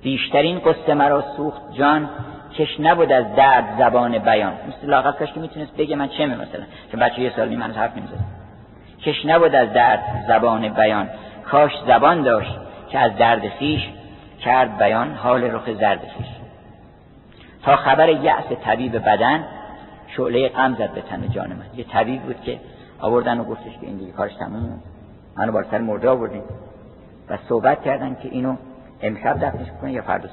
بیشترین 0.03 0.59
قصه 0.59 0.95
مرا 0.95 1.25
سوخت 1.37 1.63
جان 1.73 2.11
کش 2.59 2.81
نبود 2.81 3.13
از 3.13 3.35
درد 3.35 3.65
زبان 3.79 4.19
بیان. 4.19 4.53
مثل 4.69 4.91
لاغت 4.91 5.19
کاش 5.19 5.33
که 5.33 5.41
می‌تونست 5.41 5.77
بگه 5.77 5.97
من 5.97 6.09
چه 6.09 6.27
مثلا 6.27 6.65
چون 6.91 7.01
بچه 7.01 7.23
یه 7.23 7.33
سالی 7.37 7.57
من 7.57 7.73
حرف 7.73 7.97
نمی‌زد. 7.97 8.25
کش 9.05 9.27
نبود 9.27 9.55
از 9.55 9.73
درد 9.73 10.25
زبان 10.29 10.69
بیان. 10.69 11.09
کاش 11.51 11.73
زبان 11.87 12.23
داشت 12.23 12.59
که 12.89 12.99
از 12.99 13.17
درد 13.17 13.49
خیش 13.49 13.89
کرد 14.41 14.79
بیان 14.79 15.15
حال 15.15 15.45
رخ 15.45 15.73
زرد 15.73 16.01
خیش 16.01 16.27
تا 17.63 17.77
خبر 17.77 18.09
یأس 18.09 18.45
طبیب 18.65 18.97
بدن 18.97 19.45
شعله 20.17 20.49
غم 20.49 20.75
زد 20.75 20.93
به 20.95 21.01
تن 21.01 21.29
جان 21.29 21.49
من. 21.49 21.65
یه 21.77 21.85
طبیب 21.85 22.23
بود 22.23 22.41
که 22.41 22.61
آوردن 23.01 23.39
و 23.39 23.45
گفتش 23.45 23.73
که 23.81 23.87
این 23.87 23.97
دیگه 23.97 24.13
کارش 24.13 24.35
تموم 24.35 24.83
منو 25.37 25.53
بار 25.53 25.67
سر 25.71 25.79
مرده 25.79 26.09
آوردیم 26.09 26.43
و 27.29 27.39
صحبت 27.49 27.83
کردن 27.83 28.15
که 28.15 28.29
اینو 28.29 28.57
امشب 29.03 29.37
دفنش 29.37 29.69
کنه 29.81 29.93
یا 29.93 30.03
فردا 30.03 30.29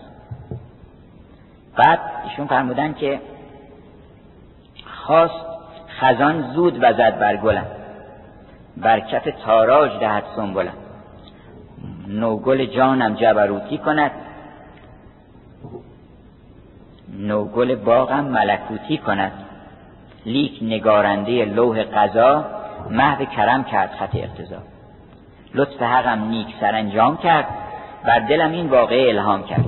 بعد 1.76 2.00
ایشون 2.24 2.48
فرمودن 2.48 2.94
که 2.94 3.20
خواست 4.86 5.46
خزان 6.00 6.54
زود 6.54 6.78
وزد 6.84 7.20
بر 7.20 7.38
گلم. 7.38 7.66
بر 8.78 9.00
کف 9.00 9.28
تاراج 9.46 10.00
دهد 10.00 10.24
سنبلم. 10.36 10.74
نوگل 12.08 12.66
جانم 12.66 13.16
جبروتی 13.16 13.78
کند. 13.78 14.12
نوگل 17.20 17.76
باغم 17.76 18.24
ملکوتی 18.24 18.98
کند. 18.98 19.32
لیک 20.26 20.60
نگارنده 20.62 21.46
لوح 21.46 21.84
قضا 21.84 22.46
محو 22.90 23.26
کرم 23.26 23.64
کرد 23.64 23.92
خط 23.92 24.16
اقتضا. 24.16 24.58
لطف 25.54 25.82
حقم 25.82 26.30
نیک 26.30 26.48
سرانجام 26.60 27.18
کرد. 27.18 27.46
بر 28.06 28.20
دلم 28.20 28.52
این 28.52 28.70
واقعه 28.70 29.10
الهام 29.10 29.44
کرد. 29.44 29.66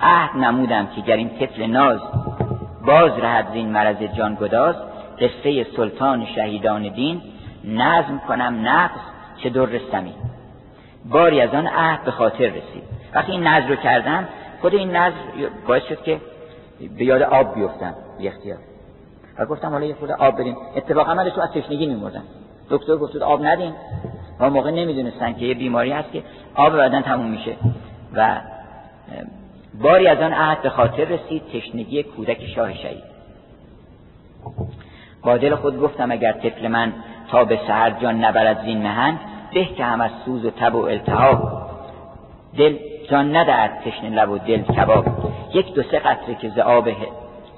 عهد 0.00 0.36
نمودم 0.36 0.86
که 0.86 1.00
گر 1.00 1.16
این 1.16 1.28
طفل 1.28 1.66
ناز 1.66 2.00
باز 2.86 3.12
رهد 3.18 3.52
زین 3.52 3.70
مرض 3.72 4.02
جان 4.02 4.34
گداز 4.40 4.76
قصه 5.20 5.66
سلطان 5.76 6.26
شهیدان 6.26 6.82
دین 6.88 7.22
نظم 7.64 8.20
کنم 8.28 8.68
نفس 8.68 9.00
چه 9.42 9.50
در 9.50 9.66
باری 11.10 11.40
از 11.40 11.54
آن 11.54 11.66
عهد 11.66 12.04
به 12.04 12.10
خاطر 12.10 12.44
رسید. 12.44 12.82
وقتی 13.14 13.32
این 13.32 13.46
نظر 13.46 13.68
رو 13.68 13.76
کردم 13.76 14.28
خود 14.60 14.74
این 14.74 14.96
نظر 14.96 15.16
باعث 15.68 15.82
شد 15.82 16.02
که 16.02 16.20
به 16.98 17.04
یاد 17.04 17.22
آب 17.22 17.54
بیفتم 17.54 17.94
بی 18.18 18.28
اختیار. 18.28 18.58
و 19.38 19.46
گفتم 19.46 19.68
حالا 19.68 19.86
یه 19.86 19.94
خود 19.94 20.10
آب 20.10 20.38
بریم 20.38 20.56
اتفاقا 20.76 21.14
من 21.14 21.30
تو 21.30 21.40
از 21.40 21.50
تشنگی 21.50 21.86
میمردم. 21.86 22.22
دکتر 22.70 22.96
گفت 22.96 23.16
آب 23.16 23.44
ندیم. 23.44 23.74
و 24.40 24.50
موقع 24.50 24.70
نمی‌دونستن 24.70 25.32
که 25.32 25.44
یه 25.46 25.54
بیماری 25.54 25.92
هست 25.92 26.12
که 26.12 26.22
آب 26.54 26.76
بدن 26.76 27.02
تموم 27.02 27.30
میشه. 27.30 27.56
و 28.14 28.40
باری 29.82 30.08
از 30.08 30.18
آن 30.18 30.32
عهد 30.32 30.62
به 30.62 30.70
خاطر 30.70 31.04
رسید 31.04 31.42
تشنگی 31.52 32.02
کودک 32.02 32.46
شاه 32.46 32.74
شهید. 32.74 33.02
با 35.22 35.36
دل 35.36 35.54
خود 35.54 35.80
گفتم 35.80 36.10
اگر 36.10 36.32
طفل 36.32 36.68
من 36.68 36.92
تا 37.30 37.44
به 37.44 37.60
سهر 37.66 37.90
جان 37.90 38.24
نبرد 38.24 38.64
زین 38.64 38.82
مهن 38.82 39.18
به 39.58 39.64
که 39.64 39.84
هم 39.84 40.00
از 40.00 40.10
سوز 40.24 40.44
و 40.44 40.50
تب 40.50 40.74
و 40.74 40.84
التهاب. 40.84 41.62
دل 42.58 42.76
جان 43.10 43.36
ندهد 43.36 43.70
تشنه 43.84 44.10
لب 44.10 44.30
و 44.30 44.38
دل 44.38 44.62
کباب. 44.62 45.06
یک 45.54 45.74
دو 45.74 45.82
سه 45.82 45.98
قطره 45.98 46.34
که 46.34 46.48
ز 46.48 46.58
آب 46.58 46.88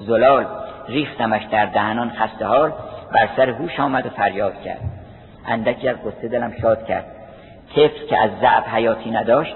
زلال 0.01 0.47
ریختمش 0.89 1.43
در 1.45 1.67
دهنان 1.67 2.11
خسته 2.11 2.47
حال 2.47 2.73
بر 3.13 3.29
سر 3.37 3.51
هوش 3.51 3.81
آمد 3.81 4.07
و 4.07 4.09
فریاد 4.09 4.63
کرد. 4.63 4.81
اندکی 5.47 5.89
از 5.89 5.97
قصه 5.97 6.29
دلم 6.29 6.53
شاد 6.63 6.87
کرد. 6.87 7.05
طفل 7.71 8.07
که 8.09 8.19
از 8.19 8.31
ضعف 8.41 8.69
حیاتی 8.69 9.11
نداشت 9.11 9.55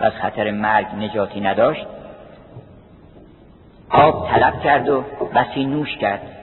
و 0.00 0.04
از 0.04 0.12
خطر 0.12 0.50
مرگ 0.50 0.86
نجاتی 0.98 1.40
نداشت 1.40 1.86
آب 3.90 4.28
طلب 4.30 4.60
کرد 4.60 4.88
و 4.88 5.04
بسی 5.34 5.64
نوش 5.64 5.96
کرد. 5.96 6.39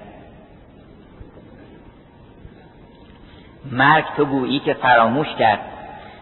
مرگ 3.72 4.06
تو 4.18 4.26
گویی 4.26 4.60
که 4.60 4.73
فراموش 4.73 5.27
کرد. 5.39 5.60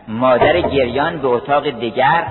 مادر 0.08 0.62
گریان 0.62 1.18
به 1.18 1.28
اتاق 1.28 1.70
دیگر 1.70 2.24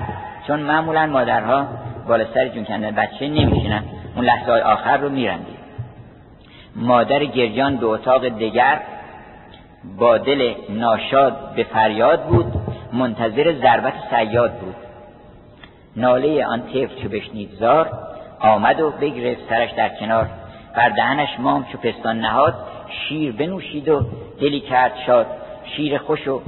چون 0.47 0.59
معمولا 0.59 1.05
مادرها 1.05 1.67
بالا 2.07 2.25
سر 2.33 2.47
جون 2.47 2.65
کندن 2.65 2.91
بچه 2.91 3.27
نمیشینن 3.27 3.83
اون 4.15 4.25
لحظه 4.25 4.51
های 4.51 4.61
آخر 4.61 4.97
رو 4.97 5.09
میرندی. 5.09 5.55
مادر 6.75 7.25
گریان 7.25 7.77
به 7.77 7.85
اتاق 7.85 8.27
دیگر 8.27 8.81
با 9.97 10.17
دل 10.17 10.53
ناشاد 10.69 11.55
به 11.55 11.63
فریاد 11.63 12.23
بود 12.23 12.53
منتظر 12.93 13.53
ضربت 13.53 13.93
سیاد 14.09 14.51
بود. 14.59 14.75
ناله 15.95 16.45
آن 16.45 16.61
طفل 16.61 17.01
چو 17.01 17.09
بشنید 17.09 17.49
زار 17.59 17.89
آمد 18.39 18.79
و 18.79 18.91
بگرفت 18.91 19.49
سرش 19.49 19.71
در 19.71 19.89
کنار. 19.99 20.29
بر 20.75 20.89
دهنش 20.89 21.39
مام 21.39 21.65
چو 21.71 21.77
پستان 21.77 22.19
نهاد 22.19 22.55
شیر 22.89 23.31
بنوشید 23.31 23.89
و 23.89 24.05
دلی 24.39 24.59
کرد 24.59 24.93
شاد 25.05 25.27
شیر 25.75 25.97
خوش 25.97 26.27
و 26.27 26.41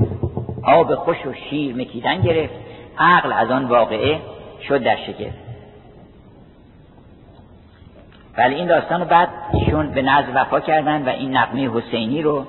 آب 0.64 0.96
خوش 0.96 1.26
و 1.26 1.34
شیر 1.34 1.76
مکیدن 1.76 2.22
گرفت. 2.22 2.54
عقل 2.98 3.34
از 3.34 3.52
آن 3.52 3.66
واقعه 3.66 4.20
شد 4.68 4.84
در 4.84 4.96
شگفت. 4.96 5.48
ولی 8.38 8.56
این 8.56 8.68
داستان 8.68 9.00
رو 9.00 9.06
بعد 9.06 9.30
ایشون 9.54 9.92
به 9.92 10.02
نزد 10.02 10.32
وفا 10.36 10.60
کردن 10.60 11.06
و 11.06 11.10
این 11.10 11.38
نقمه 11.38 11.70
حسینی 11.70 12.22
رو 12.22 12.46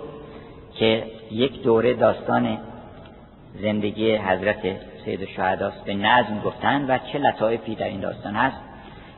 که 0.74 1.04
یک 1.30 1.62
دوره 1.62 1.94
داستان 1.94 2.58
زندگی 3.62 4.16
حضرت 4.16 4.58
سید 5.04 5.24
شهداست 5.24 5.84
به 5.84 5.94
نظم 5.94 6.40
گفتن 6.44 6.90
و 6.90 6.98
چه 7.12 7.18
لطایفی 7.18 7.74
در 7.74 7.86
این 7.86 8.00
داستان 8.00 8.34
هست. 8.34 8.56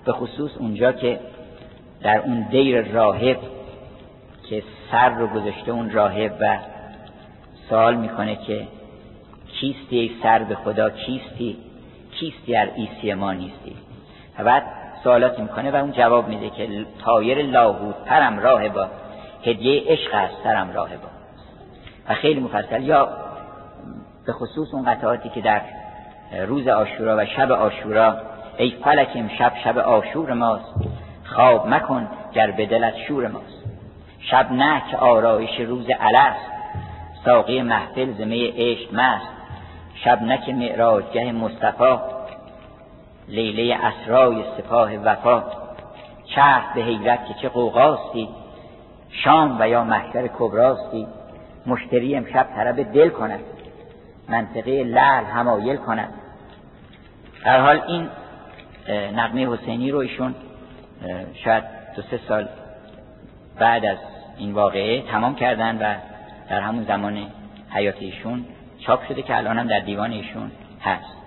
به 0.04 0.12
خصوص 0.12 0.50
اونجا 0.58 0.92
که 0.92 1.20
در 2.02 2.18
اون 2.18 2.46
دیر 2.50 2.82
راهب 2.82 3.36
که 4.50 4.62
سر 4.90 5.08
رو 5.08 5.26
گذاشته 5.26 5.70
اون 5.70 5.90
راهب 5.90 6.32
و 6.40 6.58
سوال 7.68 7.96
می‌کنه 7.96 8.36
که 8.36 8.66
کیستی 9.48 9.98
ای 9.98 10.10
سر 10.22 10.38
به 10.38 10.54
خدا؟ 10.54 10.90
کیستی؟ 10.90 11.56
کیستی 12.12 12.56
ار 12.56 12.70
عیسی 12.74 13.14
ما 13.14 13.32
نیستی؟ 13.32 13.76
و 14.38 14.44
بعد 14.44 14.62
سوالات 15.04 15.38
می‌کنه 15.38 15.70
و 15.70 15.76
اون 15.76 15.92
جواب 15.92 16.28
میده 16.28 16.50
که 16.50 16.86
طایر 17.04 17.42
لاهوت 17.42 17.94
پرم 18.04 18.38
راهبا. 18.38 18.88
هدیه 19.44 19.82
عشق 19.86 20.14
است 20.14 20.34
سرم 20.44 20.72
راهبا. 20.72 21.08
و 22.08 22.14
خیلی 22.14 22.40
مفصل. 22.40 22.82
یا 22.82 23.08
به 24.26 24.32
خصوص 24.32 24.74
اون 24.74 24.84
قطعاتی 24.94 25.28
که 25.28 25.40
در 25.40 25.60
روز 26.46 26.68
آشورا 26.68 27.16
و 27.16 27.24
شب 27.24 27.52
آشورا 27.52 28.16
ای 28.58 28.70
فلک 28.84 29.08
امشب 29.14 29.52
شب 29.64 29.78
آشور 29.78 30.32
ماست. 30.32 30.74
خواب 31.24 31.68
مکن 31.68 32.08
گر 32.32 32.50
به 32.50 32.66
دلت 32.66 32.96
شور 32.96 33.28
ماست. 33.28 33.59
شب 34.20 34.52
نه 34.52 34.82
که 34.90 34.96
آرایش 34.96 35.60
روز 35.60 35.86
الست 36.00 36.50
ساقی 37.24 37.62
محفل 37.62 38.12
زمه 38.12 38.52
عشق 38.56 38.94
مست. 38.94 39.28
شبنک 40.04 40.48
معراجگه 40.48 41.32
مصطفی 41.32 41.96
لیله 43.28 43.76
اسرای 43.76 44.44
سپاه 44.58 44.96
وفا. 44.96 45.42
چرخ 46.24 46.72
به 46.74 46.80
حیرت 46.80 47.26
که 47.26 47.34
چه 47.34 47.48
قوقاستی 47.48 48.28
شام 49.24 49.56
و 49.60 49.68
یا 49.68 49.84
محشر 49.84 50.28
کبراستی. 50.38 51.06
مشتری 51.66 52.16
امشب 52.16 52.46
طرب 52.54 52.92
دل 52.92 53.08
کند 53.08 53.40
منطقه 54.28 54.84
لعل 54.84 55.24
همایل 55.24 55.76
کند. 55.76 56.14
در 57.44 57.60
حال 57.60 57.80
این 57.88 58.08
نقمه 59.14 59.46
حسینی 59.46 59.90
رو 59.90 59.98
ایشون 59.98 60.34
شاید 61.44 61.64
دو 61.96 62.02
سه 62.02 62.20
سال 62.28 62.48
بعد 63.60 63.84
از 63.84 63.98
این 64.38 64.52
واقعه 64.52 65.02
تمام 65.02 65.34
کردن 65.34 65.76
و 65.76 65.94
در 66.48 66.60
همون 66.60 66.84
زمان 66.84 67.26
حیات 67.70 67.96
ایشون 67.98 68.44
چاپ 68.78 69.08
شده 69.08 69.22
که 69.22 69.36
الان 69.36 69.58
هم 69.58 69.66
در 69.66 69.80
دیوان 69.80 70.10
ایشون 70.10 70.50
هست. 70.80 71.20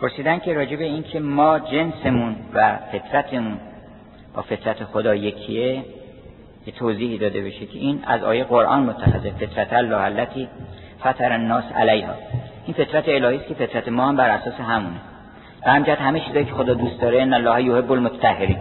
پرسیدن 0.00 0.38
که 0.38 0.52
راجع 0.52 0.76
به 0.76 0.84
این 0.84 1.02
که 1.02 1.20
ما 1.20 1.58
جنسمون 1.58 2.36
و 2.54 2.76
فطرتمون 2.92 3.58
با 4.34 4.42
فطرت 4.42 4.84
خدا 4.84 5.14
یکیه 5.14 5.84
یه 6.66 6.72
توضیحی 6.72 7.18
داده 7.18 7.42
بشه 7.42 7.66
که 7.66 7.78
این 7.78 8.00
از 8.06 8.22
آیه 8.22 8.44
قرآن 8.44 8.82
متخذه 8.82 9.30
فطرت 9.30 9.72
الله 9.72 10.00
التي 10.00 10.48
فطر 10.98 11.32
الناس 11.32 11.64
علیها. 11.76 12.12
این 12.66 12.74
فطرت 12.74 13.08
الهی 13.08 13.36
است 13.36 13.46
که 13.46 13.54
فطرت 13.54 13.88
ما 13.88 14.08
هم 14.08 14.16
بر 14.16 14.30
اساس 14.30 14.54
همونه. 14.54 15.00
و 15.66 15.70
همجد 15.70 15.98
همه 15.98 16.20
چیزایی 16.20 16.44
که 16.44 16.52
خدا 16.52 16.74
دوست 16.74 17.00
داره 17.00 17.22
ان 17.22 17.32
الله 17.32 17.62
یحب 17.62 17.92
المتطهرین. 17.92 18.58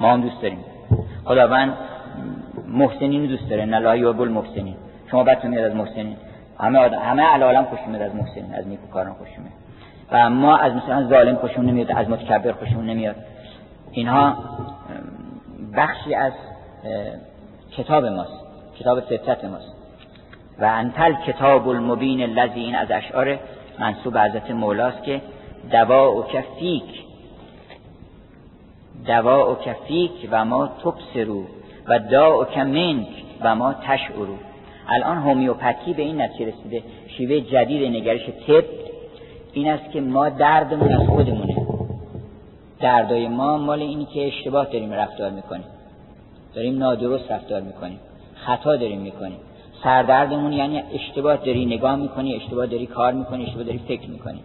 ما 0.00 0.12
هم 0.12 0.20
دوست 0.20 0.42
داریم. 0.42 0.64
خداوند 1.24 1.74
محسنین 2.68 3.26
دوست 3.26 3.50
داره 3.50 3.62
ان 3.62 3.74
الله 3.74 3.98
یحب 3.98 4.20
المحسنین. 4.20 4.76
شما 5.10 5.24
بدتون 5.24 5.50
میاد 5.50 5.64
از 5.64 5.76
محسنین 5.76 6.16
همه 6.60 6.78
آدم 6.78 6.98
همه 6.98 7.22
العالم 7.34 7.64
خوش 7.64 7.78
میاد 7.86 8.02
از 8.02 8.14
محسنین 8.14 8.54
از 8.54 8.68
نیکوکاران 8.68 9.12
خوش 9.12 9.28
میاد. 9.28 9.52
و 10.12 10.30
ما 10.30 10.56
از 10.56 10.72
مثلا 10.72 11.08
ظالم 11.08 11.36
خوشمون 11.36 11.66
نمیاد 11.66 11.92
از 11.92 12.10
متکبر 12.10 12.52
خوشمون 12.52 12.86
نمیاد. 12.86 13.16
اینها 13.92 14.36
بخشی 15.76 16.14
از 16.14 16.32
کتاب 17.76 18.04
ماست 18.04 18.44
کتاب 18.78 19.00
فطرت 19.00 19.44
ماست. 19.44 19.74
و 20.58 20.64
انتل 20.64 21.14
کتاب 21.26 21.68
المبین 21.68 22.22
الذی 22.22 22.60
این 22.60 22.74
از 22.74 22.90
اشعار 22.90 23.38
منصوب 23.78 24.18
حضرت 24.18 24.50
مولاست 24.50 25.02
که 25.02 25.20
دوا 25.70 26.16
و 26.16 26.22
کفیک 26.22 27.04
دوا 29.06 29.52
و 29.52 29.54
کفیک 29.54 30.28
و 30.30 30.44
ما 30.44 30.66
تبصرو 30.66 31.44
و 31.88 31.98
دا 31.98 32.40
و 32.40 32.44
کمنک 32.44 33.06
و 33.40 33.54
ما 33.54 33.74
تشعرو. 33.74 34.36
الان 34.88 35.18
هومیوپاتی 35.18 35.92
به 35.92 36.02
این 36.02 36.20
نتیجه 36.20 36.52
رسیده 36.52 36.82
شیوه 37.08 37.40
جدید 37.40 37.96
نگرش 37.96 38.26
طب 38.46 38.64
این 39.52 39.68
است 39.68 39.90
که 39.92 40.00
ما 40.00 40.28
دردمون 40.28 40.92
از 40.92 41.06
خودمونه. 41.06 41.56
دردای 42.80 43.28
ما 43.28 43.58
مال 43.58 43.82
اینی 43.82 44.04
که 44.04 44.26
اشتباه 44.26 44.64
داریم 44.64 44.92
رفتار 44.92 45.30
می‌کنیم. 45.30 45.64
داریم 46.58 46.78
نادرست 46.78 47.30
رفتار 47.32 47.60
می‌کنیم. 47.60 48.00
خطا 48.34 48.76
داریم 48.76 49.00
می‌کنیم. 49.00 49.38
سردردمون 49.84 50.52
یعنی 50.52 50.82
اشتباه 50.94 51.36
داری 51.36 51.66
نگاه 51.66 51.96
می‌کنی 51.96 52.34
اشتباه 52.34 52.66
داری 52.66 52.86
کار 52.86 53.12
می‌کنی 53.12 53.44
اشتباه 53.44 53.64
داری 53.64 53.80
فکر 53.88 54.10
می‌کنی. 54.10 54.40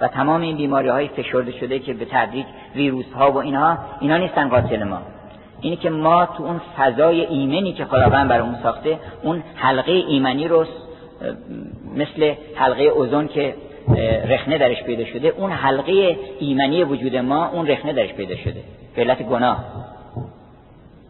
و 0.00 0.08
تمام 0.08 0.40
این 0.40 0.56
بیماری 0.56 0.88
های 0.88 1.08
فشرده 1.08 1.52
شده 1.52 1.78
که 1.78 1.94
به 1.94 2.06
تدریج 2.10 2.46
ویروس 2.74 3.12
ها 3.14 3.32
و 3.32 3.36
اینها 3.36 3.78
اینا 4.00 4.16
نیستن 4.16 4.48
قاتل 4.48 4.84
ما. 4.84 4.98
اینی 5.60 5.76
که 5.76 5.90
ما 5.90 6.26
تو 6.26 6.44
اون 6.44 6.60
فضای 6.76 7.26
ایمنی 7.26 7.72
که 7.72 7.84
خداوند 7.84 8.28
برامون 8.28 8.56
ساخته 8.62 8.98
اون 9.22 9.42
حلقه 9.54 9.92
ایمنی 9.92 10.48
رو 10.48 10.66
مثل 11.96 12.34
حلقه 12.54 12.82
اوزون 12.82 13.28
که 13.28 13.54
رخنه 14.28 14.58
درش 14.58 14.82
پیدا 14.82 15.04
شده 15.04 15.28
اون 15.28 15.52
حلقه 15.52 16.16
ایمنی 16.40 16.84
وجود 16.84 17.16
ما 17.16 17.48
اون 17.48 17.66
رخنه 17.66 17.92
درش 17.92 18.12
پیدا 18.12 18.36
شده. 18.36 18.60
به 18.96 19.02
علت 19.02 19.22
گناه. 19.22 19.64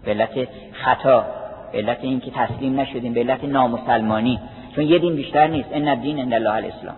به 0.04 0.10
علت 0.10 0.48
خطا 0.72 1.24
به 1.72 1.78
علت 1.78 1.98
اینکه 2.02 2.30
تسلیم 2.30 2.80
نشدیم 2.80 3.12
به 3.12 3.20
علت 3.20 3.44
نامسلمانی. 3.44 4.40
چون 4.74 4.84
یه 4.84 4.98
دین 4.98 5.16
بیشتر 5.16 5.46
نیست. 5.46 5.68
ان 5.72 5.88
الدین 5.88 6.18
عند 6.18 6.34
الله 6.34 6.54
الاسلام. 6.54 6.96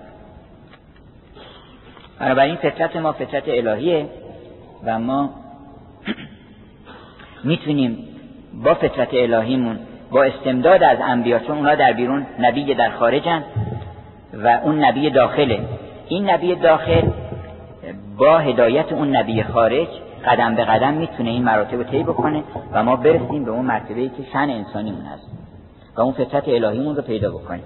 بنابراین 2.20 2.56
فطرت 2.56 2.96
ما 2.96 3.12
فطرت 3.12 3.48
الهیه 3.48 4.06
و 4.84 4.98
ما 4.98 5.30
می‌تونیم 7.44 7.98
با 8.64 8.74
فطرت 8.74 9.08
الهیمون 9.12 9.78
با 10.10 10.22
استمداد 10.22 10.82
از 10.82 10.98
انبیا 11.04 11.38
چون 11.38 11.58
اونا 11.58 11.74
در 11.74 11.92
بیرون 11.92 12.26
نبی 12.38 12.74
در 12.74 12.90
خارجن 12.90 13.44
و 14.32 14.60
اون 14.62 14.84
نبی 14.84 15.10
داخله. 15.10 15.60
این 16.08 16.30
نبی 16.30 16.54
داخل 16.54 17.08
با 18.18 18.38
هدایت 18.38 18.92
اون 18.92 19.16
نبی 19.16 19.42
خارج 19.42 19.88
قدم 20.26 20.54
به 20.54 20.64
قدم 20.64 20.94
می‌تونه 20.94 21.30
این 21.30 21.44
مراتب 21.44 21.76
رو 21.76 21.84
طی 21.84 22.02
بکنه 22.02 22.42
و 22.72 22.82
ما 22.82 22.96
برسیم 22.96 23.44
به 23.44 23.50
اون 23.50 23.64
مرتبه 23.64 24.08
که 24.08 24.22
شن 24.32 24.38
انسانیمون 24.38 25.02
هست 25.02 25.30
و 25.96 26.00
اون 26.00 26.12
فطرت 26.12 26.48
الهیمون 26.48 26.96
رو 26.96 27.02
پیدا 27.02 27.30
بکنیم. 27.30 27.64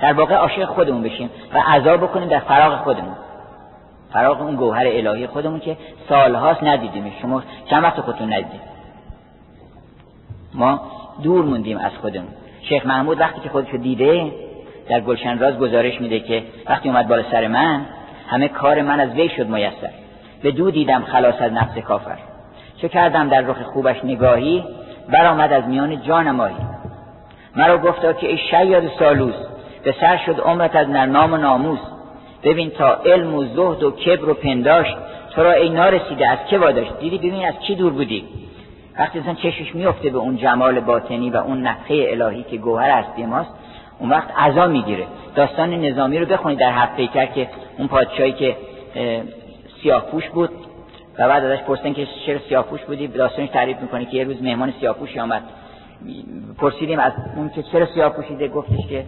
در 0.00 0.12
واقع 0.12 0.34
عاشق 0.34 0.64
خودمون 0.64 1.02
بشیم 1.02 1.30
و 1.54 1.58
عذاب 1.58 2.00
بکنیم 2.00 2.28
در 2.28 2.38
فراغ 2.38 2.78
خودمون. 2.78 3.14
فراغ 4.12 4.40
اون 4.40 4.56
گوهر 4.56 4.86
الهی 4.86 5.26
خودمون 5.26 5.60
که 5.60 5.76
سالهاست 6.08 6.62
ندیدیم. 6.62 7.12
شما 7.22 7.42
چند 7.70 7.82
وقت 7.84 8.00
خودتون 8.00 8.32
ندیدیم 8.32 8.60
ما 10.54 10.80
دور 11.22 11.44
موندیم 11.44 11.78
از 11.78 11.92
خودمون. 12.00 12.28
شیخ 12.68 12.86
محمود 12.86 13.20
وقتی 13.20 13.40
که 13.40 13.48
خودشو 13.48 13.76
دیده 13.76 14.32
در 14.88 15.00
گلشن 15.00 15.38
راز 15.38 15.58
گزارش 15.58 16.00
میده 16.00 16.20
که 16.20 16.42
وقتی 16.66 16.88
اومد 16.88 17.08
بالا 17.08 17.22
سر 17.30 17.46
من 17.46 17.86
همه 18.28 18.48
کار 18.48 18.82
من 18.82 19.00
از 19.00 19.10
وی 19.10 19.28
شد 19.28 19.48
میسر. 19.48 19.90
به 20.44 20.50
دو 20.50 20.70
دیدم 20.70 21.04
خلاص 21.04 21.34
از 21.40 21.52
نفس 21.52 21.78
کافر. 21.78 22.16
چه 22.76 22.88
کردم 22.88 23.28
در 23.28 23.40
رخ 23.40 23.62
خوبش 23.62 24.04
نگاهی؟ 24.04 24.64
برآمد 25.08 25.52
از 25.52 25.64
میان 25.68 26.02
جان 26.02 26.30
ماهی 26.30 26.54
مرا 27.56 27.78
گفتا 27.78 28.12
که 28.12 28.26
ای 28.26 28.38
شیاد 28.50 28.90
سالوس 28.98 29.34
به 29.84 29.94
سر 30.00 30.16
شد 30.26 30.40
عمرت 30.40 30.76
از 30.76 30.88
نام 30.88 31.32
و 31.32 31.36
ناموس. 31.36 31.78
ببین 32.42 32.70
تا 32.70 32.94
علم 32.94 33.34
و 33.34 33.44
زهد 33.44 33.82
و 33.82 33.90
کبر 33.90 34.28
و 34.28 34.34
پنداشت 34.34 34.96
تو 35.34 35.42
را 35.42 35.52
ای 35.52 35.68
نارسیده 35.68 36.28
از 36.28 36.38
که 36.50 36.58
واداشت 36.58 36.98
دیدی 36.98 37.18
ببین 37.18 37.46
از 37.46 37.54
کی 37.54 37.74
دور 37.74 37.92
بودی؟ 37.92 38.24
وقتی 38.98 39.18
اصلا 39.18 39.34
چشش 39.34 39.74
میفته 39.74 40.10
به 40.10 40.18
اون 40.18 40.36
جمال 40.36 40.80
باطنی 40.80 41.30
و 41.30 41.36
اون 41.36 41.62
نفخه 41.62 42.06
الهی 42.08 42.42
که 42.42 42.56
گوهر 42.56 42.90
هستی 42.90 43.26
ماست 43.26 43.50
اون 43.98 44.10
وقت 44.10 44.38
عذا 44.38 44.66
می‌گیره. 44.66 45.06
داستان 45.34 45.70
نظامی 45.70 46.18
رو 46.18 46.26
بخونید 46.26 46.58
در 46.58 46.72
هفته 46.72 47.06
که 47.06 47.48
اون 47.78 47.88
پادشاهی 47.88 48.32
که 48.32 48.56
سیاه 49.84 50.06
پوش 50.10 50.28
بود. 50.28 50.50
و 51.18 51.28
بعد 51.28 51.44
ازش 51.44 51.62
پرسیدن 51.62 51.92
که 51.92 52.06
چرا 52.26 52.38
سیاه 52.38 52.64
پوش 52.64 52.84
بودی 52.84 53.08
داستانش 53.08 53.50
تعریف 53.50 53.80
می‌کنه 53.80 54.04
که 54.04 54.16
یه 54.16 54.24
روز 54.24 54.42
مهمان 54.42 54.74
سیاه 54.80 54.96
پوشی 54.96 55.20
آمد. 55.20 55.42
پرسیدیم 56.58 56.98
از 56.98 57.12
اون 57.36 57.48
که 57.48 57.62
چرا 57.62 57.86
سیاه 57.86 58.12
پوشیده 58.12 58.48
گفتش 58.48 58.86
که 58.88 59.04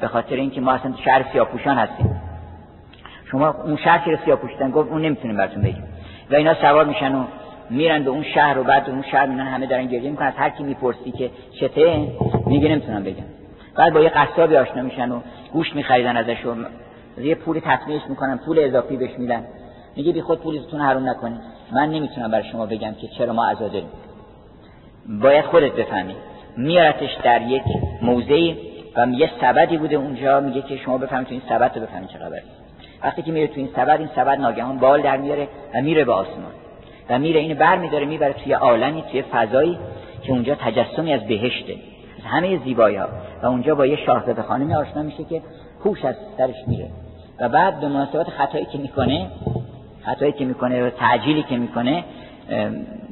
به 0.00 0.08
خاطر 0.08 0.36
اینکه 0.36 0.60
ما 0.60 0.72
اصلا 0.72 0.94
شهر 1.04 1.24
سیاه 1.32 1.48
پوشان 1.48 1.76
هستیم. 1.76 2.20
شما 3.30 3.48
اون 3.64 3.76
شهر 3.76 4.04
چرا 4.04 4.16
سیاه 4.24 4.38
پوشیدن 4.38 4.70
گفت 4.70 4.90
اون 4.90 5.02
نمی‌تونیم 5.02 5.36
براتون 5.36 5.62
بگیم. 5.62 5.84
و 6.30 6.34
اینا 6.34 6.54
سوار 6.54 6.84
میشن 6.84 7.14
و 7.14 7.24
میرن 7.70 8.02
به 8.02 8.10
اون 8.10 8.24
شهر 8.34 8.58
و 8.58 8.64
بعد 8.64 8.90
اون 8.90 9.04
شهر 9.10 9.26
میرن 9.26 9.46
همه 9.46 9.66
دارن 9.66 9.86
گریه 9.86 10.10
می‌کنن. 10.10 10.26
از 10.26 10.34
هر 10.36 10.50
کی 10.50 10.62
می‌پرسی 10.62 11.10
که 11.10 11.30
چته 11.60 12.08
میگه 12.46 12.68
نمی‌تونم 12.68 13.02
بگم. 13.02 13.24
بعد 13.76 13.92
با 13.92 14.00
یه 14.00 14.08
قصابی 14.08 14.56
آشنا 14.56 14.82
میشن 14.82 15.12
و 15.12 15.20
گوشت 15.52 15.74
میخریدن 15.74 16.16
ازش 16.16 16.46
و 16.46 17.20
یه 17.20 17.34
پول 17.34 17.60
تطمیعش 17.64 18.02
می‌کنن 18.08 18.38
پول 18.46 18.58
اضافی 18.58 18.96
بهش 18.96 19.18
میدن. 19.18 19.44
میگه 19.96 20.12
بی 20.12 20.22
خود 20.22 20.40
پولتون 20.40 20.80
حروم 20.80 21.08
نکنید. 21.08 21.40
من 21.72 21.90
نمی‌تونم 21.90 22.30
برای 22.30 22.48
شما 22.52 22.66
بگم 22.66 22.94
که 23.00 23.08
چرا 23.18 23.32
ما 23.32 23.46
عزا 23.46 23.68
داریم 23.68 23.88
باید 25.22 25.44
خودت 25.44 25.72
بفهمی. 25.72 26.14
میارتش 26.56 27.16
در 27.24 27.42
یک 27.42 27.62
موضعی 28.02 28.56
و 28.96 29.06
یه 29.08 29.30
سبدی 29.40 29.76
بوده 29.76 29.96
اونجا 29.96 30.40
میگه 30.40 30.62
که 30.62 30.76
شما 30.76 30.98
بفهمید 30.98 31.26
تو 31.26 31.32
این 31.32 31.42
سبد 31.48 31.72
رو 31.74 31.82
بفهمید 31.82 32.08
چه 32.08 32.18
خبره 32.18 32.42
وقتی 33.02 33.22
که 33.22 33.32
میره 33.32 33.46
تو 33.46 33.54
این 33.56 33.68
سبد 33.76 33.98
این 33.98 34.08
سبد 34.16 34.40
ناگهان 34.40 34.78
بال 34.78 35.02
در 35.02 35.16
میاره 35.16 35.48
و 35.74 35.82
میره 35.82 36.04
به 36.04 36.12
آسمان. 36.12 36.52
و 37.10 37.18
میره 37.18 37.40
اینو 37.40 37.54
بر 37.54 37.76
میداره 37.76 38.04
می‌بره 38.04 38.32
توی 38.32 38.52
عالمی 38.52 39.02
توی 39.02 39.22
فضایی 39.22 39.78
که 40.22 40.32
اونجا 40.32 40.54
تجسمی 40.54 41.12
از 41.12 41.26
بهشته. 41.26 41.74
همه 42.24 42.58
زیبایی 42.64 42.96
ها 42.96 43.08
و 43.42 43.46
اونجا 43.46 43.74
با 43.74 43.86
یه 43.86 43.96
شاهزاده 44.06 44.42
خانمی 44.42 44.74
آشنا 44.74 45.02
میشه 45.02 45.24
که 45.24 45.42
هوش 45.84 46.04
از 46.04 46.14
سرش 46.38 46.56
میره. 46.66 46.88
و 47.40 47.48
بعد 47.48 47.80
به 47.80 47.88
مناسبت 47.88 48.30
خطایی 48.30 48.64
که 48.64 48.78
می‌کنه 48.78 49.30
خطایی 50.06 50.32
که 50.32 50.44
می‌کنه 50.44 50.86
و 50.86 50.90
تعجیلی 50.90 51.42
که 51.42 51.56
می‌کنه 51.56 52.04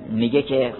میگه 0.09 0.43
که 0.43 0.73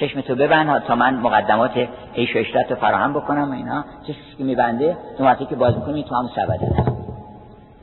چشم 0.00 0.20
تو 0.20 0.34
ببند 0.34 0.82
تا 0.82 0.94
من 0.94 1.14
مقدمات 1.14 1.88
عیش 2.16 2.36
و 2.36 2.38
رو 2.70 2.76
فراهم 2.76 3.12
بکنم 3.12 3.50
و 3.50 3.52
اینا. 3.52 3.84
چشمش 4.02 4.36
که 4.38 4.44
میبنده 4.44 4.96
وقتی 5.20 5.46
که 5.46 5.56
باز 5.56 5.74
می‌کنی 5.74 6.04
تو 6.04 6.14
هم 6.14 6.30
سبده 6.36 6.68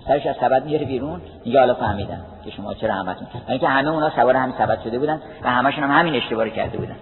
سرش 0.08 0.26
از 0.26 0.36
سبد 0.42 0.66
میاره 0.66 0.86
بیرون. 0.86 1.22
میگه 1.46 1.60
حالا 1.60 1.74
فهمیدم 1.74 2.22
که 2.46 2.52
شما 2.52 2.74
چرا 2.74 2.94
همتون 2.94 3.28
اینکه 3.48 3.68
همه 3.68 3.90
اونا 3.90 4.10
سوار 4.10 4.36
همین 4.36 4.56
سبد 4.58 4.80
شده 4.84 5.00
بودن 5.00 5.22
و 5.44 5.50
همشون 5.50 5.84
هم 5.84 5.92
همین 5.92 6.16
اشتباه 6.16 6.50
کرده 6.50 6.78
بودن. 6.78 6.96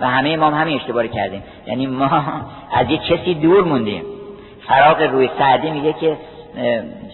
و 0.00 0.06
همه 0.06 0.36
ما 0.36 0.46
هم 0.46 0.54
همین 0.54 0.76
اشتباه 0.76 1.08
کردیم. 1.08 1.42
یعنی 1.66 1.86
ما 1.86 2.06
از 2.78 2.90
یه 2.90 2.98
کسی 2.98 3.34
دور 3.34 3.64
موندیم. 3.64 4.02
فراغ 4.68 5.02
روی 5.02 5.30
سعدی 5.38 5.70
میگه 5.70 5.92
که 5.92 6.16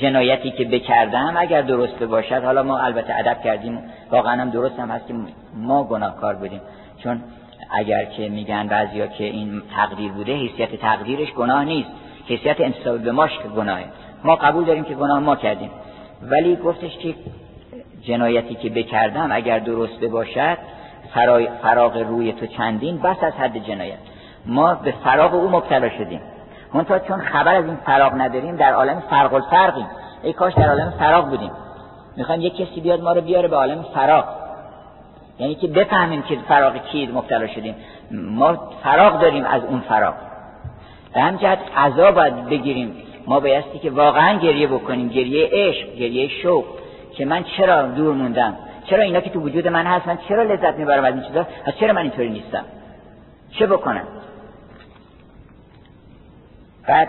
جنایتی 0.00 0.50
که 0.50 0.64
بکردم 0.64 1.34
اگر 1.36 1.62
درست 1.62 2.02
باشد 2.02 2.44
حالا 2.44 2.62
ما 2.62 2.78
البته 2.78 3.18
ادب 3.18 3.42
کردیم 3.42 3.78
واقعا 4.10 4.40
هم 4.40 4.50
درست 4.50 4.78
هم 4.78 4.90
هست 4.90 5.06
که 5.06 5.14
ما 5.56 5.84
گناهکار 5.84 6.34
بودیم. 6.34 6.60
چون 7.02 7.20
اگر 7.70 8.04
که 8.04 8.28
میگن 8.28 8.66
بعضیا 8.66 9.06
که 9.06 9.24
این 9.24 9.62
تقدیر 9.76 10.12
بوده 10.12 10.34
حیثیت 10.34 10.76
تقدیرش 10.76 11.32
گناه 11.32 11.64
نیست. 11.64 11.90
حیثیت 12.26 12.60
انتصاب 12.60 12.98
به 12.98 13.12
ماش 13.12 13.38
که 13.38 13.48
گناهه. 13.48 13.84
ما 14.24 14.36
قبول 14.36 14.64
داریم 14.64 14.84
که 14.84 14.94
گناه 14.94 15.18
ما 15.18 15.36
کردیم. 15.36 15.70
ولی 16.22 16.56
گفتش 16.56 16.96
که 16.96 17.14
جنایتی 18.02 18.54
که 18.54 18.70
بکردم 18.70 19.28
اگر 19.32 19.58
درست 19.58 20.04
باشد 20.04 20.58
فراغ 21.62 21.96
روی 21.96 22.32
تو 22.32 22.46
چندین؟ 22.46 22.98
بس 22.98 23.16
از 23.22 23.32
حد 23.32 23.58
جنایت. 23.58 23.98
ما 24.46 24.74
به 24.74 24.94
فراغ 25.04 25.34
او 25.34 25.50
مبتلا 25.50 25.88
شدیم. 25.88 26.20
منتها 26.74 26.98
چون 26.98 27.20
خبر 27.20 27.54
از 27.54 27.64
این 27.64 27.76
فراغ 27.76 28.12
نداریم 28.16 28.56
در 28.56 28.72
عالم 28.72 29.02
فرق 29.10 29.34
الفرقیم. 29.34 29.86
ای 30.22 30.32
کاش 30.32 30.54
در 30.54 30.68
عالم 30.68 30.90
فراغ 30.98 31.28
بودیم. 31.28 31.50
می‌خوایم 32.16 32.40
یک 32.40 32.56
کسی 32.56 32.80
بیاد 32.80 33.00
ما 33.00 33.12
رو 33.12 33.20
بیاره 33.20 33.48
به 33.48 33.56
عالم 33.56 33.82
فراغ. 33.94 34.24
یعنی 35.38 35.54
که 35.54 35.66
بفهمیم 35.66 36.22
که 36.22 36.38
فراغ 36.48 36.76
کی 36.76 37.06
مبتلا 37.06 37.46
شدیم. 37.46 37.74
ما 38.10 38.56
فراغ 38.82 39.20
داریم 39.20 39.44
از 39.44 39.64
اون 39.64 39.80
فراغ. 39.80 40.14
به 41.14 41.20
همجهت 41.20 41.58
عذاب 41.76 42.14
باید 42.14 42.46
بگیریم. 42.46 42.96
ما 43.26 43.40
بایستی 43.40 43.78
که 43.78 43.90
واقعا 43.90 44.38
گریه 44.38 44.66
بکنیم. 44.66 45.08
گریه 45.08 45.48
عشق 45.52 45.94
گریه 45.94 46.28
شوق. 46.28 46.64
که 47.16 47.24
من 47.24 47.44
چرا 47.56 47.82
دور 47.82 48.14
موندم؟ 48.14 48.56
چرا 48.84 49.02
اینا 49.02 49.20
که 49.20 49.30
تو 49.30 49.40
وجود 49.40 49.68
من 49.68 49.86
هست 49.86 50.06
من 50.06 50.18
چرا 50.28 50.42
لذت 50.42 50.74
می‌برم 50.74 51.04
از 51.04 51.14
این 51.14 51.22
چیزا؟ 51.22 51.46
چرا 51.80 51.92
من 51.92 52.02
اینطوری 52.02 52.30
نیستم؟ 52.30 52.64
چه 53.58 53.66
بکنم؟ 53.66 54.04
بعد 56.86 57.08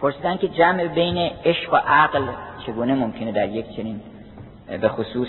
پرسیدن 0.00 0.36
که 0.36 0.48
جمع 0.48 0.86
بین 0.86 1.30
عشق 1.44 1.72
و 1.72 1.76
عقل 1.76 2.26
چگونه 2.66 2.94
ممکنه 2.94 3.32
در 3.32 3.48
یک 3.48 3.76
چنین 3.76 4.00
به 4.80 4.88
خصوص 4.88 5.28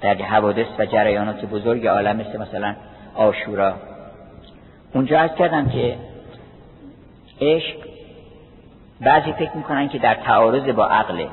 در 0.00 0.14
حوادث 0.14 0.66
و 0.78 0.86
جریانات 0.86 1.44
بزرگ 1.44 1.86
عالم 1.86 2.16
مثل 2.16 2.38
مثلا 2.38 2.76
آشورا. 3.14 3.74
اونجا 4.94 5.20
از 5.20 5.30
کردم 5.34 5.68
که 5.68 5.98
عشق 7.40 7.76
بعضی 9.00 9.32
فکر 9.32 9.56
می‌کنن 9.56 9.88
که 9.88 9.98
در 9.98 10.14
تعارض 10.14 10.74
با 10.74 10.86
عقله. 10.86 11.28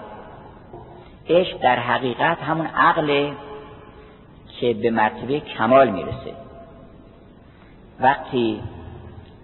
عشق 1.30 1.58
در 1.62 1.80
حقیقت 1.80 2.38
همون 2.38 2.68
عقله 2.68 3.34
که 4.60 4.74
به 4.74 4.92
مرتبه 4.92 5.40
کمال 5.40 5.90
می‌رسه. 5.90 6.34
وقتی 8.00 8.62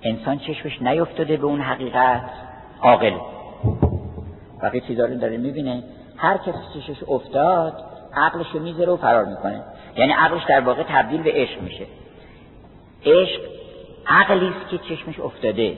انسان 0.04 0.40
چشمش 0.40 0.82
نیفتاده 0.82 1.38
به 1.38 1.46
اون 1.46 1.62
حقیقت 1.62 2.22
عاقل. 2.82 3.14
وقتی 4.64 4.82
چیزا 4.82 5.06
رو 5.06 5.16
داره 5.16 5.38
می‌بینه. 5.38 5.84
هر 6.18 6.38
کسی 6.38 6.52
چشمش 6.74 6.98
افتاد 7.08 7.84
عقلش 8.16 8.46
رو 8.54 8.60
می‌ذاره 8.60 8.92
و 8.92 8.98
فرار 8.98 9.26
می‌کنه. 9.26 9.62
یعنی 9.98 10.12
عقلش 10.12 10.44
در 10.44 10.60
واقع 10.60 10.84
تبدیل 10.84 11.22
به 11.22 11.32
عشق 11.34 11.62
میشه. 11.62 11.86
عشق 13.06 13.42
عقلی 14.08 14.48
است 14.48 14.70
که 14.70 14.78
چشمش 14.78 15.20
افتاده. 15.20 15.78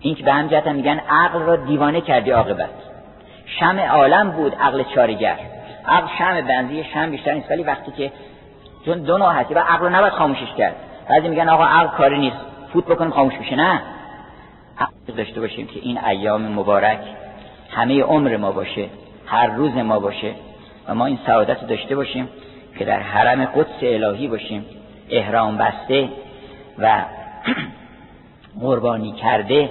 این 0.00 0.14
که 0.14 0.24
به 0.24 0.32
هم 0.32 0.74
میگن 0.74 0.98
عقل 0.98 1.38
را 1.38 1.56
دیوانه 1.56 2.00
کردی 2.00 2.30
عاقبت. 2.30 2.70
شم 3.46 3.78
عالم 3.78 4.30
بود 4.30 4.54
عقل 4.54 4.82
چارگر. 4.94 5.38
عقل 5.86 6.06
شم 6.18 6.46
بنزی 6.46 6.84
شم 6.84 7.10
بیشتر 7.10 7.34
نیست. 7.34 7.50
ولی 7.50 7.62
وقتی 7.62 7.92
که 7.92 8.12
چون 8.84 8.98
دو 8.98 9.18
نوع 9.18 9.32
هستی 9.32 9.54
و 9.54 9.58
عقل 9.58 9.84
رو 9.84 9.88
نباید 9.88 10.12
خاموشش 10.12 10.54
کرد. 10.58 10.76
بعضی 11.08 11.28
میگن 11.28 11.48
آقا 11.48 11.64
عقل 11.64 11.96
کاری 11.96 12.18
نیست. 12.18 12.36
فوت 12.72 12.84
بکنیم 12.84 13.10
خاموش 13.10 13.34
میشه 13.34 13.56
نه؟ 13.56 13.82
عقل 14.78 15.16
داشته 15.16 15.40
باشیم 15.40 15.66
که 15.66 15.80
این 15.82 16.04
ایام 16.04 16.42
مبارک 16.52 17.00
همه 17.70 18.02
عمر 18.02 18.36
ما 18.36 18.52
باشه 18.52 18.86
هر 19.26 19.46
روز 19.46 19.76
ما 19.76 20.00
باشه 20.00 20.32
و 20.88 20.94
ما 20.94 21.06
این 21.06 21.18
سعادت 21.26 21.66
داشته 21.66 21.96
باشیم 21.96 22.28
که 22.78 22.84
در 22.84 23.00
حرم 23.00 23.44
قدس 23.44 23.82
الهی 23.82 24.28
باشیم 24.28 24.64
احرام 25.10 25.56
بسته 25.56 26.08
و 26.78 27.04
قربانی 28.60 29.12
کرده 29.12 29.70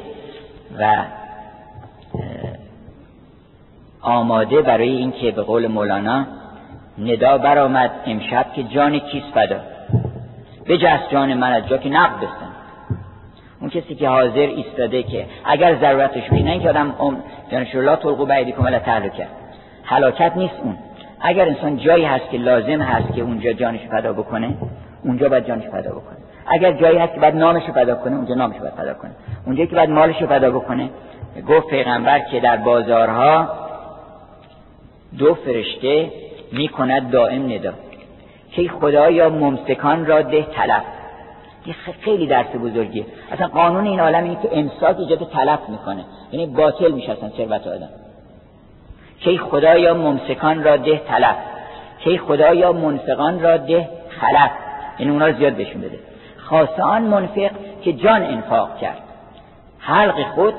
و 0.80 1.06
آماده 4.02 4.62
برای 4.62 4.90
اینکه 4.90 5.32
به 5.32 5.42
قول 5.42 5.68
مولانا 5.68 6.26
ندا 6.98 7.38
برآمد 7.38 7.92
امشب 8.06 8.54
که 8.54 8.64
جان 8.64 9.00
کیست 9.00 9.28
فدا 9.34 9.60
بجست 10.68 11.10
جان 11.12 11.34
من 11.34 11.54
از 11.54 11.68
جا 11.68 11.78
که 11.78 11.90
نقد 11.90 12.16
بستن 12.16 12.52
اون 13.66 13.72
کسی 13.82 13.96
که 13.96 14.10
حاضر 14.10 14.38
ایستاده 14.38 15.04
که 15.04 15.26
اگر 15.46 15.76
ضرورتش 15.76 16.30
بینه 16.30 16.52
اینکه 16.52 16.70
آدم 16.70 16.94
جانش 17.52 17.76
لا 17.76 17.96
تلقو 17.96 18.26
بعدی 18.26 18.52
کمال 18.52 18.80
کرد. 18.80 19.28
حلاکت 19.84 20.32
نیست 20.36 20.56
اون. 20.64 20.78
اگر 21.22 21.48
انسان 21.48 21.78
جایی 21.78 22.06
هست 22.06 22.30
که 22.30 22.38
لازم 22.38 22.82
هست 22.82 23.14
که 23.14 23.22
اونجا 23.22 23.54
جانش 23.54 23.80
فدا 23.92 24.14
بکنه 24.14 24.54
اونجا 25.04 25.30
باید 25.30 25.48
جانش 25.48 25.64
فدا 25.64 25.92
بکنه. 25.92 26.18
اگر 26.48 26.72
جایی 26.72 26.98
هست 26.98 27.14
که 27.14 27.20
باید 27.20 27.36
نامش 27.36 27.64
فدا 27.64 27.96
کنه 27.96 28.16
اونجا 28.16 28.36
نامش 28.36 28.56
باید 28.56 28.74
فدا 28.74 28.94
کنه. 28.94 29.12
اونجا 29.46 29.66
که 29.66 29.76
باید 29.76 29.90
مالش 29.90 30.24
فدا 30.24 30.52
بکنه 30.52 30.90
گفت 31.48 31.68
پیغمبر 31.68 32.20
که 32.20 32.40
در 32.40 32.58
بازارها 32.58 33.50
دو 35.18 35.34
فرشته 35.34 36.12
می 36.52 36.68
کند 36.68 37.12
دائم 37.12 37.54
ندا. 37.54 37.74
که 38.52 38.70
خدایا 38.70 39.30
ممسکان 39.30 40.06
را 40.06 40.22
ده 40.22 40.44
طلب 40.44 40.84
این 41.66 41.76
خیلی 42.02 42.28
درس 42.28 42.48
بزرگیه. 42.64 43.06
اصلا 43.32 43.48
قانون 43.48 43.88
این 43.88 44.00
عالم 44.00 44.24
اینه 44.24 44.42
که 44.42 44.50
امساک 44.52 45.00
ایجاد 45.00 45.30
طلب 45.30 45.60
می‌کنه. 45.70 46.06
یعنی 46.32 46.46
باطل 46.46 46.92
میشه 46.92 47.12
اصلا 47.12 47.30
ثروت 47.30 47.68
آدم. 47.68 47.90
که 49.20 49.38
خدایا 49.38 49.94
ممسکان 49.94 50.64
را 50.64 50.78
ده 50.78 50.98
طلب 50.98 51.36
که 52.00 52.18
خدایا 52.18 52.74
منفقان 52.74 53.42
را 53.42 53.58
ده 53.58 53.90
خلف. 54.10 54.52
یعنی 55.00 55.12
اونا 55.12 55.32
زیاد 55.32 55.54
بهشون 55.54 55.82
بده. 55.82 56.00
خاصه 56.38 56.84
آن 56.84 57.02
منفق 57.02 57.52
که 57.82 57.94
جان 57.94 58.24
انفاق 58.24 58.78
کرد. 58.78 59.04
حلق 59.80 60.24
خود 60.24 60.54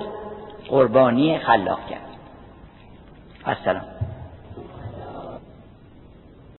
قربانی 0.68 1.38
خلاق 1.38 1.86
کرد. 1.90 2.00
السلام. 3.46 3.95